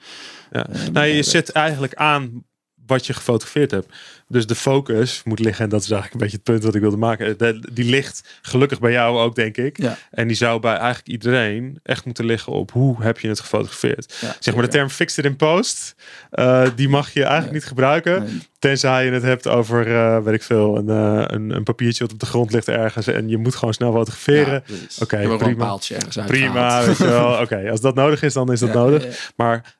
Ja. 0.51 0.69
Uh, 0.69 0.87
nou, 0.87 1.07
je 1.07 1.23
zet 1.23 1.51
eigenlijk 1.51 1.95
aan 1.95 2.43
wat 2.89 3.05
je 3.05 3.13
gefotografeerd 3.13 3.71
hebt. 3.71 3.87
Dus 4.27 4.47
de 4.47 4.55
focus 4.55 5.21
moet 5.23 5.39
liggen, 5.39 5.63
en 5.63 5.69
dat 5.69 5.81
is 5.81 5.91
eigenlijk 5.91 6.13
een 6.13 6.19
beetje 6.19 6.35
het 6.35 6.45
punt 6.45 6.63
wat 6.63 6.75
ik 6.75 6.81
wilde 6.81 6.97
maken. 6.97 7.37
die 7.73 7.89
ligt 7.89 8.39
gelukkig 8.41 8.79
bij 8.79 8.91
jou 8.91 9.17
ook, 9.19 9.35
denk 9.35 9.57
ik. 9.57 9.77
Ja. 9.81 9.97
En 10.11 10.27
die 10.27 10.35
zou 10.35 10.59
bij 10.59 10.75
eigenlijk 10.75 11.07
iedereen 11.07 11.79
echt 11.83 12.05
moeten 12.05 12.25
liggen 12.25 12.53
op 12.53 12.71
hoe 12.71 13.03
heb 13.03 13.19
je 13.19 13.27
het 13.27 13.39
gefotografeerd. 13.39 14.17
Ja, 14.21 14.35
zeg 14.39 14.53
maar 14.53 14.63
de 14.63 14.69
term 14.69 14.89
fixed 14.89 15.25
in 15.25 15.35
post, 15.35 15.95
uh, 16.31 16.67
die 16.75 16.89
mag 16.89 17.13
je 17.13 17.23
eigenlijk 17.23 17.53
niet 17.53 17.65
gebruiken. 17.65 18.41
Tenzij 18.59 19.05
je 19.05 19.11
het 19.11 19.23
hebt 19.23 19.47
over, 19.47 19.87
uh, 19.87 20.17
weet 20.17 20.33
ik 20.33 20.43
veel, 20.43 20.77
een, 20.77 20.87
uh, 20.87 21.23
een, 21.27 21.55
een, 21.55 21.63
papiertje 21.63 22.03
wat 22.03 22.13
op 22.13 22.19
de 22.19 22.25
grond 22.25 22.51
ligt 22.51 22.67
ergens 22.67 23.07
en 23.07 23.29
je 23.29 23.37
moet 23.37 23.55
gewoon 23.55 23.73
snel 23.73 23.91
fotograferen. 23.91 24.63
Ja, 24.65 24.75
Oké, 25.01 25.03
okay, 25.03 25.37
prima. 25.37 25.77
Een 26.15 26.25
prima, 26.25 26.85
weet 26.85 26.97
je 26.97 27.07
wel. 27.07 27.37
Oké, 27.43 27.69
als 27.71 27.81
dat 27.81 27.95
nodig 27.95 28.21
is, 28.21 28.33
dan 28.33 28.51
is 28.51 28.59
dat 28.59 28.73
nodig. 28.73 29.31
Maar 29.35 29.75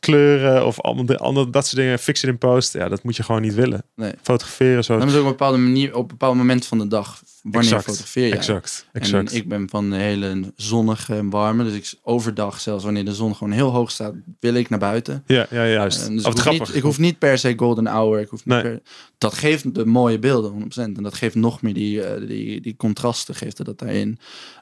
kleuren 0.00 0.66
of 0.66 0.80
andere, 0.80 1.18
andere 1.18 1.50
dat 1.50 1.66
soort 1.66 1.76
dingen, 1.76 1.98
fix 1.98 2.22
it 2.22 2.28
in 2.28 2.38
post, 2.38 2.72
ja, 2.72 2.88
dat 2.88 3.02
moet 3.02 3.16
je 3.16 3.22
gewoon 3.22 3.42
niet 3.42 3.54
willen. 3.54 3.82
Nee. 3.96 4.12
Fotograferen 4.22 4.84
zo. 4.84 4.98
Dan 4.98 5.08
is 5.08 5.14
ook 5.14 5.20
op 5.20 5.24
een 5.24 5.30
bepaalde 5.30 5.58
manier, 5.58 5.94
op 5.94 6.02
een 6.02 6.06
bepaald 6.06 6.36
moment 6.36 6.66
van 6.66 6.78
de 6.78 6.88
dag 6.88 7.22
wanneer 7.50 7.72
exact, 7.72 7.84
fotografeer 7.84 8.26
je. 8.26 8.34
Exact, 8.34 8.86
exact. 8.92 9.30
En 9.30 9.36
ik 9.36 9.48
ben 9.48 9.68
van 9.68 9.90
de 9.90 9.96
hele 9.96 10.52
zonnige 10.56 11.14
en 11.14 11.30
warme, 11.30 11.64
dus 11.64 11.74
ik 11.74 11.94
overdag 12.02 12.60
zelfs 12.60 12.84
wanneer 12.84 13.04
de 13.04 13.14
zon 13.14 13.36
gewoon 13.36 13.52
heel 13.52 13.70
hoog 13.70 13.90
staat, 13.90 14.14
wil 14.40 14.54
ik 14.54 14.68
naar 14.68 14.78
buiten. 14.78 15.22
Ja, 15.26 15.46
ja 15.50 15.66
juist. 15.66 16.06
En 16.06 16.16
dus 16.16 16.24
ik, 16.24 16.32
hoef 16.32 16.50
niet, 16.50 16.74
ik, 16.74 16.82
hoef 16.82 16.98
niet, 16.98 17.18
per 17.18 17.38
se 17.38 17.54
golden 17.56 17.86
hour. 17.86 18.20
Ik 18.20 18.28
hoef 18.28 18.44
niet 18.44 18.62
per, 18.62 18.80
dat 19.18 19.34
geeft 19.34 19.74
de 19.74 19.86
mooie 19.86 20.18
beelden 20.18 20.62
100%. 20.62 20.66
En 20.76 21.02
dat 21.02 21.14
geeft 21.14 21.34
nog 21.34 21.62
meer 21.62 21.74
die, 21.74 21.96
uh, 21.96 22.26
die, 22.28 22.60
die 22.60 22.76
contrasten 22.76 23.34
geeft 23.34 23.58
er 23.58 23.64
dat 23.64 23.78
daarin. 23.78 24.18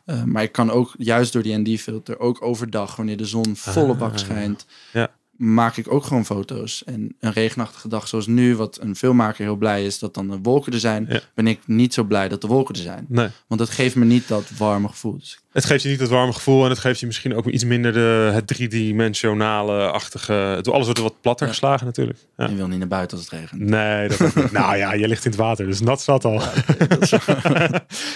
Uh, 0.07 0.22
maar 0.22 0.43
ik 0.43 0.53
kan 0.53 0.70
ook 0.70 0.95
juist 0.99 1.32
door 1.32 1.43
die 1.43 1.59
ND 1.59 1.80
filter 1.80 2.18
ook 2.18 2.43
overdag 2.43 2.97
wanneer 2.97 3.16
de 3.16 3.24
zon 3.24 3.57
volle 3.57 3.95
bak 3.95 4.12
ah, 4.12 4.18
schijnt. 4.18 4.66
Ja 4.93 5.11
maak 5.37 5.76
ik 5.76 5.93
ook 5.93 6.05
gewoon 6.05 6.24
foto's. 6.24 6.84
En 6.84 7.16
een 7.20 7.32
regenachtige 7.32 7.89
dag 7.89 8.09
zoals 8.09 8.26
nu, 8.26 8.57
wat 8.57 8.80
een 8.80 8.97
filmmaker 8.97 9.45
heel 9.45 9.57
blij 9.57 9.84
is 9.84 9.99
dat 9.99 10.14
dan 10.14 10.28
de 10.28 10.39
wolken 10.43 10.72
er 10.72 10.80
zijn, 10.80 11.20
ben 11.34 11.47
ik 11.47 11.61
niet 11.66 11.95
zo 11.95 12.05
blij 12.05 12.28
dat 12.28 12.41
de 12.41 12.47
wolken 12.47 12.74
er 12.74 12.80
zijn. 12.80 13.07
Nee. 13.09 13.28
Want 13.47 13.61
dat 13.61 13.70
geeft 13.70 13.95
me 13.95 14.05
niet 14.05 14.28
dat 14.28 14.51
warme 14.59 14.89
gevoel. 14.89 15.18
Dus 15.18 15.41
het 15.57 15.64
geeft 15.64 15.82
je 15.82 15.89
niet 15.89 16.01
het 16.01 16.09
warme 16.09 16.32
gevoel 16.32 16.64
en 16.64 16.70
het 16.70 16.78
geeft 16.78 17.01
je 17.01 17.07
misschien 17.07 17.34
ook 17.34 17.47
iets 17.47 17.64
minder 17.64 17.93
de, 17.93 18.30
het 18.32 18.47
driedimensionale-achtige. 18.47 20.61
Alles 20.62 20.84
wordt 20.84 21.01
wat 21.01 21.20
platter 21.20 21.49
geslagen 21.49 21.87
natuurlijk. 21.87 22.18
Ja. 22.37 22.49
Je 22.49 22.55
wil 22.55 22.68
niet 22.68 22.78
naar 22.78 22.89
buiten 22.89 23.16
als 23.16 23.30
het 23.30 23.41
regent. 23.41 23.61
Nee, 23.61 24.09
dat 24.09 24.53
nou 24.53 24.76
ja, 24.76 24.93
je 24.93 25.09
ligt 25.09 25.24
in 25.24 25.30
het 25.30 25.41
water, 25.41 25.66
dus 25.66 25.80
nat 25.80 26.03
zat 26.03 26.24
al. 26.24 26.32
Ja, 26.32 26.53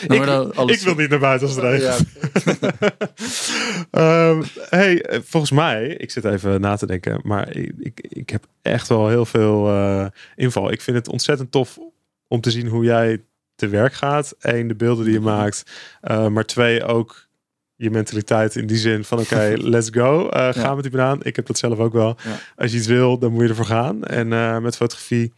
ik, 0.08 0.22
ik, 0.66 0.80
wil 0.80 0.94
niet 0.94 1.08
naar 1.08 1.18
buiten 1.18 1.48
als 1.48 1.56
het 1.56 1.64
regent. 1.64 2.04
um, 3.90 4.42
hey, 4.78 5.04
volgens 5.24 5.52
mij, 5.52 5.86
ik 5.86 6.10
zit 6.10 6.24
even 6.24 6.60
na 6.60 6.76
te 6.76 6.86
denken, 6.86 7.09
maar 7.22 7.56
ik, 7.56 7.72
ik, 7.78 8.00
ik 8.00 8.30
heb 8.30 8.46
echt 8.62 8.88
wel 8.88 9.08
heel 9.08 9.24
veel 9.24 9.68
uh, 9.68 10.06
inval. 10.36 10.72
Ik 10.72 10.80
vind 10.80 10.96
het 10.96 11.08
ontzettend 11.08 11.50
tof 11.50 11.78
om 12.28 12.40
te 12.40 12.50
zien 12.50 12.66
hoe 12.66 12.84
jij 12.84 13.24
te 13.54 13.68
werk 13.68 13.92
gaat. 13.92 14.34
Eén, 14.38 14.68
de 14.68 14.74
beelden 14.74 15.04
die 15.04 15.14
je 15.14 15.20
maakt. 15.20 15.70
Uh, 16.02 16.28
maar 16.28 16.44
twee, 16.44 16.84
ook 16.84 17.28
je 17.74 17.90
mentaliteit 17.90 18.56
in 18.56 18.66
die 18.66 18.76
zin 18.76 19.04
van 19.04 19.18
oké, 19.18 19.54
let's 19.74 19.88
go. 19.90 20.24
Uh, 20.24 20.30
ga 20.30 20.52
ja. 20.54 20.74
met 20.74 20.82
die 20.82 20.92
banaan. 20.92 21.22
Ik 21.22 21.36
heb 21.36 21.46
dat 21.46 21.58
zelf 21.58 21.78
ook 21.78 21.92
wel. 21.92 22.16
Als 22.56 22.70
je 22.70 22.76
iets 22.76 22.86
wil, 22.86 23.18
dan 23.18 23.32
moet 23.32 23.42
je 23.42 23.48
ervoor 23.48 23.64
gaan. 23.64 24.04
En 24.04 24.62
met 24.62 24.76
fotografie 24.76 25.32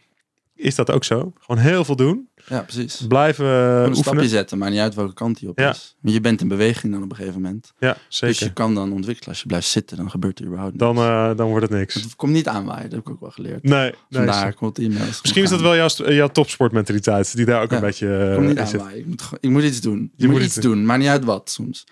is 0.55 0.75
dat 0.75 0.91
ook 0.91 1.03
zo. 1.03 1.33
Gewoon 1.39 1.61
heel 1.61 1.85
veel 1.85 1.95
doen. 1.95 2.29
Ja, 2.47 2.61
precies. 2.61 3.05
Blijven 3.07 3.45
uh, 3.45 3.83
een 3.83 3.95
stapje 3.95 4.27
zetten, 4.27 4.57
maar 4.57 4.69
niet 4.69 4.79
uit 4.79 4.95
welke 4.95 5.13
kant 5.13 5.39
die 5.39 5.49
op 5.49 5.59
ja. 5.59 5.69
is. 5.69 5.95
Je 6.01 6.21
bent 6.21 6.41
in 6.41 6.47
beweging 6.47 6.93
dan 6.93 7.03
op 7.03 7.09
een 7.09 7.15
gegeven 7.15 7.41
moment. 7.41 7.73
Ja, 7.79 7.97
zeker. 8.07 8.27
Dus 8.27 8.47
je 8.47 8.53
kan 8.53 8.75
dan 8.75 8.91
ontwikkelen. 8.91 9.29
Als 9.29 9.39
je 9.41 9.47
blijft 9.47 9.67
zitten, 9.67 9.97
dan 9.97 10.09
gebeurt 10.09 10.39
er 10.39 10.45
überhaupt 10.45 10.79
dan, 10.79 10.97
uh, 10.97 11.35
dan 11.35 11.47
wordt 11.47 11.69
het 11.69 11.79
niks. 11.79 11.93
Het 11.93 12.15
komt 12.15 12.33
niet 12.33 12.47
aanwaaien, 12.47 12.83
dat 12.83 12.91
heb 12.91 12.99
ik 12.99 13.09
ook 13.09 13.19
wel 13.19 13.31
geleerd. 13.31 13.63
Nee. 13.63 13.93
Vandaar 14.09 14.43
nee, 14.43 14.53
komt 14.53 14.77
e-mails. 14.77 15.21
Misschien 15.21 15.43
is 15.43 15.49
dat 15.49 15.61
wel 15.61 15.75
jouw, 15.75 15.89
jouw 16.13 16.27
topsportmentaliteit, 16.27 17.35
die 17.35 17.45
daar 17.45 17.61
ook 17.61 17.69
ja, 17.69 17.75
een 17.75 17.81
beetje... 17.81 18.07
Uh, 18.07 18.35
komt 18.35 18.47
niet 18.47 18.59
aanwaaien. 18.59 18.99
Ik 18.99 19.05
moet, 19.05 19.29
ik 19.39 19.49
moet 19.49 19.63
iets 19.63 19.81
doen. 19.81 19.99
Je, 19.99 20.09
je 20.15 20.27
moet, 20.27 20.35
moet, 20.35 20.45
iets 20.45 20.55
doen. 20.55 20.71
doen, 20.71 20.85
maar 20.85 20.97
niet 20.97 21.07
uit 21.07 21.23
wat 21.23 21.49
soms. 21.49 21.85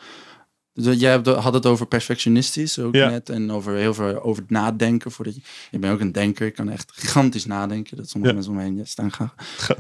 Dus 0.74 1.00
jij 1.00 1.22
had 1.24 1.54
het 1.54 1.66
over 1.66 1.86
perfectionistisch 1.86 2.80
ook 2.80 2.94
net. 2.94 3.30
En 3.30 3.52
over 3.52 3.76
heel 3.76 3.94
veel 3.94 4.22
over 4.22 4.42
het 4.42 4.52
nadenken. 4.52 5.12
Voordat 5.12 5.36
je, 5.36 5.42
ik 5.72 5.82
ben 5.82 5.92
ook 5.92 6.00
een 6.00 6.12
denker. 6.12 6.46
Ik 6.48 6.54
kan 6.54 6.70
echt 6.70 6.92
gigantisch 6.94 7.46
nadenken. 7.46 7.98
Dat 7.98 8.10
sommige 8.10 8.34
mensen 8.34 8.52
omheen 8.52 8.76
je 8.76 8.86
staan 8.86 9.12
gaan. 9.12 9.34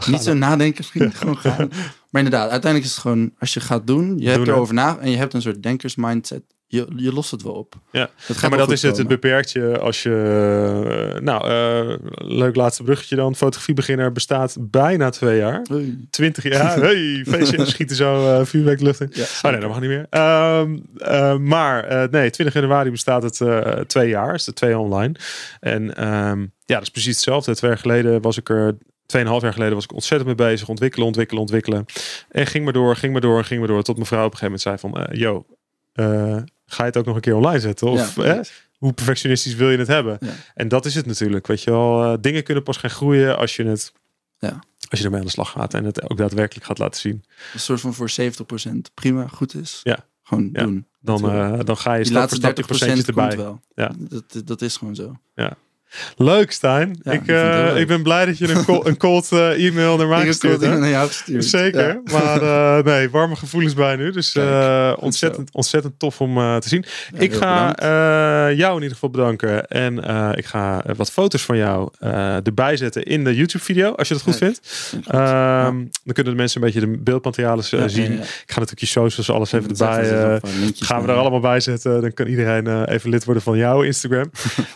Niet 0.07 0.23
zo 0.23 0.33
nadenken, 0.33 0.83
vriend. 0.83 1.15
gewoon 1.15 1.37
gaan. 1.37 1.69
Maar 2.09 2.23
inderdaad, 2.23 2.49
uiteindelijk 2.49 2.83
is 2.83 2.91
het 2.91 3.01
gewoon... 3.01 3.33
Als 3.39 3.53
je 3.53 3.59
gaat 3.59 3.87
doen, 3.87 4.17
je 4.17 4.29
hebt 4.29 4.47
erover 4.47 4.73
na... 4.73 4.97
En 4.97 5.09
je 5.09 5.17
hebt 5.17 5.33
een 5.33 5.41
soort 5.41 5.63
denkersmindset 5.63 6.43
je, 6.71 6.87
je 6.95 7.13
lost 7.13 7.31
het 7.31 7.43
wel 7.43 7.53
op. 7.53 7.75
Ja, 7.91 8.09
dat 8.27 8.49
maar 8.49 8.57
dat 8.57 8.71
is 8.71 8.81
het. 8.81 8.97
Het 8.97 9.07
beperkt 9.07 9.51
je 9.51 9.79
als 9.79 10.03
je... 10.03 11.13
Eh, 11.15 11.21
nou, 11.21 11.49
uh, 11.49 11.95
leuk 12.13 12.55
laatste 12.55 12.83
bruggetje 12.83 13.15
dan. 13.15 13.35
Fotografiebeginner 13.35 14.11
bestaat 14.11 14.57
bijna 14.59 15.09
twee 15.09 15.37
jaar. 15.37 15.61
Hey. 15.63 15.97
Twintig 16.09 16.43
jaar. 16.43 16.79
hey, 16.81 17.25
feestje. 17.27 17.65
schieten 17.65 17.95
zo 17.95 18.39
uh, 18.39 18.45
vuurwerk 18.45 18.81
lucht 18.81 18.99
in. 18.99 19.09
Ja, 19.13 19.25
oh 19.41 19.51
nee, 19.51 19.59
dat 19.59 19.69
mag 19.69 19.79
niet 19.79 19.89
meer. 19.89 20.07
Um, 20.59 20.83
uh, 20.97 21.37
maar 21.37 22.07
nee, 22.11 22.29
20 22.29 22.53
januari 22.53 22.91
bestaat 22.91 23.23
het 23.23 23.89
twee 23.89 24.09
jaar. 24.09 24.33
Is 24.33 24.43
de 24.43 24.53
twee 24.53 24.77
online. 24.77 25.15
En 25.59 26.09
um, 26.09 26.51
ja, 26.65 26.75
dat 26.75 26.81
is 26.81 26.89
precies 26.89 27.15
hetzelfde. 27.15 27.55
Twee 27.55 27.71
jaar 27.71 27.79
geleden 27.79 28.21
was 28.21 28.37
ik 28.37 28.49
er 28.49 28.77
Tweeënhalf 29.05 29.41
jaar 29.41 29.53
geleden 29.53 29.75
was 29.75 29.83
ik 29.83 29.93
ontzettend 29.93 30.37
mee 30.37 30.47
bezig. 30.49 30.67
Ontwikkelen, 30.67 31.07
ontwikkelen, 31.07 31.41
ontwikkelen. 31.41 31.85
En 32.29 32.47
ging 32.47 32.63
maar 32.63 32.73
door, 32.73 32.95
ging 32.95 33.11
maar 33.11 33.21
door, 33.21 33.43
ging 33.43 33.59
maar 33.59 33.69
door. 33.69 33.83
Tot 33.83 33.97
mevrouw 33.97 34.25
op 34.25 34.31
een 34.31 34.37
gegeven 34.37 34.59
moment 34.65 34.81
zei 34.81 34.91
van... 34.93 35.13
Uh, 35.13 35.21
yo, 35.21 35.45
uh, 35.95 36.37
ga 36.71 36.83
je 36.83 36.89
het 36.89 36.97
ook 36.97 37.05
nog 37.05 37.15
een 37.15 37.21
keer 37.21 37.35
online 37.35 37.59
zetten? 37.59 37.87
Of 37.87 38.15
ja, 38.15 38.43
hoe 38.77 38.93
perfectionistisch 38.93 39.55
wil 39.55 39.69
je 39.69 39.77
het 39.77 39.87
hebben? 39.87 40.17
Ja. 40.19 40.33
En 40.53 40.67
dat 40.67 40.85
is 40.85 40.95
het 40.95 41.05
natuurlijk. 41.05 41.47
Weet 41.47 41.63
je 41.63 41.71
wel, 41.71 42.03
uh, 42.03 42.17
dingen 42.21 42.43
kunnen 42.43 42.63
pas 42.63 42.77
gaan 42.77 42.89
groeien 42.89 43.37
als 43.37 43.55
je 43.55 43.63
het. 43.63 43.93
Ja. 44.39 44.63
Als 44.89 44.99
je 44.99 45.05
ermee 45.05 45.19
aan 45.19 45.25
de 45.25 45.31
slag 45.31 45.51
gaat 45.51 45.73
en 45.73 45.85
het 45.85 46.09
ook 46.09 46.17
daadwerkelijk 46.17 46.65
gaat 46.65 46.77
laten 46.77 46.99
zien. 46.99 47.23
Een 47.53 47.59
soort 47.59 47.79
van 47.79 47.93
voor 47.93 48.09
70% 48.09 48.93
prima 48.93 49.27
goed 49.27 49.55
is. 49.55 49.79
Ja. 49.83 50.05
Gewoon 50.23 50.51
doen. 50.51 50.85
Dan, 50.99 51.35
uh, 51.35 51.59
dan 51.63 51.77
ga 51.77 51.93
je 51.93 52.03
stap 52.03 52.29
voor 52.29 52.37
stap 52.37 53.03
30% 53.03 53.07
erbij. 53.07 53.37
Wel. 53.37 53.61
Ja. 53.75 53.91
Dat, 53.97 54.41
dat 54.45 54.61
is 54.61 54.77
gewoon 54.77 54.95
zo. 54.95 55.15
Ja. 55.35 55.57
Leuk, 56.17 56.51
Stijn. 56.51 56.99
ik, 57.03 57.27
uh, 57.27 57.77
ik 57.77 57.87
ben 57.87 58.03
blij 58.03 58.25
dat 58.25 58.37
je 58.37 58.49
een, 58.49 58.65
cold, 58.65 58.87
een 58.87 58.97
cold 58.97 59.29
uh, 59.33 59.67
e-mail 59.67 59.97
naar 59.97 60.07
mij 60.07 60.25
gestuurd 60.25 60.61
hebt. 60.61 61.23
Zeker. 61.37 61.87
Ja. 61.87 62.01
Maar 62.11 62.41
uh, 62.41 62.83
nee, 62.83 63.09
warme 63.09 63.35
gevoelens 63.35 63.73
bij 63.73 63.95
nu. 63.95 64.11
Dus 64.11 64.35
ontzettend, 64.95 65.49
ontzettend 65.53 65.99
tof 65.99 66.21
om 66.21 66.59
te 66.59 66.67
zien. 66.67 66.85
Ja, 67.13 67.19
ik 67.19 67.33
ga 67.33 67.73
jou 68.51 68.75
in 68.75 68.81
ieder 68.81 68.93
geval 68.93 69.09
bedanken. 69.09 69.67
En 69.67 69.97
ik 70.37 70.45
ga 70.45 70.83
wat 70.95 71.11
foto's 71.11 71.41
van 71.41 71.57
jou 71.57 71.89
erbij 72.43 72.77
zetten 72.77 73.03
in 73.03 73.23
de 73.23 73.35
YouTube-video. 73.35 73.91
Als 73.91 74.07
je 74.07 74.13
dat 74.13 74.23
goed 74.23 74.37
vindt. 74.37 74.89
Goed. 74.89 75.15
Um, 75.15 75.89
dan 76.03 76.13
kunnen 76.13 76.33
de 76.33 76.39
mensen 76.39 76.61
een 76.61 76.71
beetje 76.71 76.87
de 76.87 76.97
beeldmaterialen 76.97 77.63
zien. 77.63 78.11
Ik 78.19 78.51
ga 78.51 78.59
natuurlijk 78.59 78.79
je 78.79 78.85
socials 78.85 79.29
alles 79.29 79.51
even 79.51 79.69
erbij. 79.69 80.39
gaan 80.79 81.01
we 81.01 81.11
er 81.11 81.17
allemaal 81.17 81.39
bij 81.39 81.59
zetten. 81.59 82.01
Dan 82.01 82.13
kan 82.13 82.27
iedereen 82.27 82.85
even 82.85 83.09
lid 83.09 83.23
worden 83.23 83.43
van 83.43 83.57
jouw 83.57 83.81
Instagram. 83.81 84.31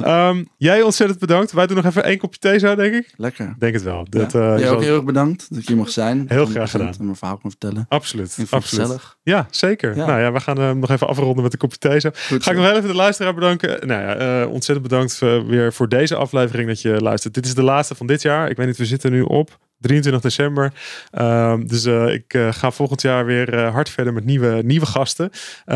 um, 0.06 0.48
jij 0.58 0.82
ontzettend 0.82 1.05
ontzettend 1.06 1.20
bedankt. 1.20 1.52
Wij 1.52 1.68
doen 1.68 1.76
nog 1.76 1.86
even 1.86 2.04
één 2.04 2.18
kopje 2.18 2.40
thee 2.40 2.60
zo, 2.60 2.76
denk 2.76 2.94
ik. 2.94 3.14
Lekker. 3.16 3.56
Denk 3.60 3.74
het 3.74 3.84
wel. 3.84 4.06
Dat, 4.10 4.32
ja. 4.32 4.54
uh, 4.54 4.60
Jij 4.60 4.70
ook 4.70 4.82
heel 4.82 4.96
erg 4.96 5.04
bedankt 5.04 5.46
dat 5.50 5.60
ik 5.60 5.68
hier 5.68 5.78
mag 5.78 5.90
zijn. 5.90 6.26
Heel 6.28 6.46
graag 6.46 6.72
gedaan. 6.72 6.94
En 7.00 7.06
mijn 7.06 7.16
verhaal 7.16 7.38
kon 7.38 7.50
vertellen. 7.50 7.86
Absoluut. 7.90 8.38
Absoluut. 8.50 8.66
Gezellig. 8.66 9.18
Ja, 9.24 9.48
zeker. 9.50 9.98
Nou 9.98 10.20
ja, 10.20 10.32
we 10.32 10.40
gaan 10.40 10.60
uh, 10.60 10.72
nog 10.72 10.90
even 10.90 11.08
afronden 11.08 11.44
met 11.44 11.54
een 11.54 11.60
kopje 11.60 11.78
thee 11.78 12.00
zo. 12.00 12.10
Goed 12.14 12.44
Ga 12.44 12.52
ik 12.52 12.58
nog 12.58 12.70
even 12.70 12.88
de 12.88 12.96
luisteraar 12.96 13.34
bedanken. 13.34 13.88
Nou 13.88 14.02
ja, 14.02 14.42
uh, 14.42 14.52
ontzettend 14.52 14.88
bedankt 14.88 15.20
weer 15.20 15.74
voor 15.74 15.90
deze 15.90 16.16
aflevering 16.16 16.68
dat 16.68 16.82
je 16.82 17.02
luistert. 17.02 17.34
Dit 17.34 17.46
is 17.46 17.54
de 17.54 17.64
laatste 17.64 17.96
van 17.96 18.08
dit 18.08 18.22
jaar. 18.22 18.50
Ik 18.50 18.58
weet 18.58 18.68
niet, 18.68 18.78
we 18.78 18.86
zitten 18.86 19.12
nu 19.12 19.22
op 19.22 19.60
23 19.86 20.22
december. 20.22 20.74
Um, 21.20 21.68
dus 21.68 21.86
uh, 21.86 22.14
ik 22.14 22.34
uh, 22.34 22.52
ga 22.52 22.72
volgend 22.72 23.02
jaar 23.02 23.26
weer 23.26 23.54
uh, 23.54 23.74
hard 23.74 23.90
verder 23.90 24.14
met 24.14 24.26
nieuwe, 24.26 24.62
nieuwe 24.64 24.86
gasten. 24.86 25.30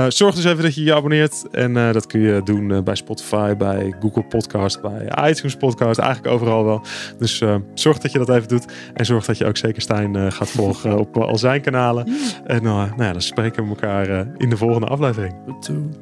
zorg 0.08 0.36
dus 0.36 0.46
even 0.46 0.64
dat 0.64 0.76
je 0.76 0.84
je 0.84 0.96
abonneert. 0.96 1.46
En 1.52 1.74
dat 1.74 2.08
kun 2.08 2.20
je 2.20 2.42
doen 2.44 2.84
bij 2.84 2.96
Spotify, 2.96 3.56
bij 3.56 3.94
Google 4.00 4.24
Podcast, 4.24 4.82
bij 4.82 5.30
iTunes 5.30 5.56
Podcast. 5.56 6.00
Eigenlijk 6.00 6.34
overal 6.34 6.66
wel. 6.66 6.86
Dus 7.18 7.44
zorg 7.74 7.98
dat 7.98 8.12
je 8.12 8.18
dat 8.18 8.30
even 8.30 8.48
doet. 8.48 8.66
En 8.94 9.06
zorg 9.06 9.26
dat 9.26 9.38
je 9.38 9.46
ook 9.46 9.58
zeker 9.58 9.82
Stijn 9.82 10.32
gaat 10.32 10.50
volgen 10.50 10.98
op 10.98 11.18
al 11.18 11.38
zijn 11.38 11.62
kanalen. 11.62 12.08
En 12.46 12.64
nou 12.64 12.92
ja, 12.98 13.12
dan 13.12 13.22
spreken 13.22 13.64
we 13.64 13.70
elkaar 13.70 14.28
in 14.38 14.50
de 14.50 14.58
volgende 14.58 14.88
aflevering. 14.88 15.34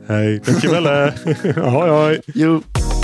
Hey, 0.05 0.39
dankjewel. 0.43 1.11
hoi 1.55 1.89
hoi. 1.89 2.19
Joep. 2.33 2.96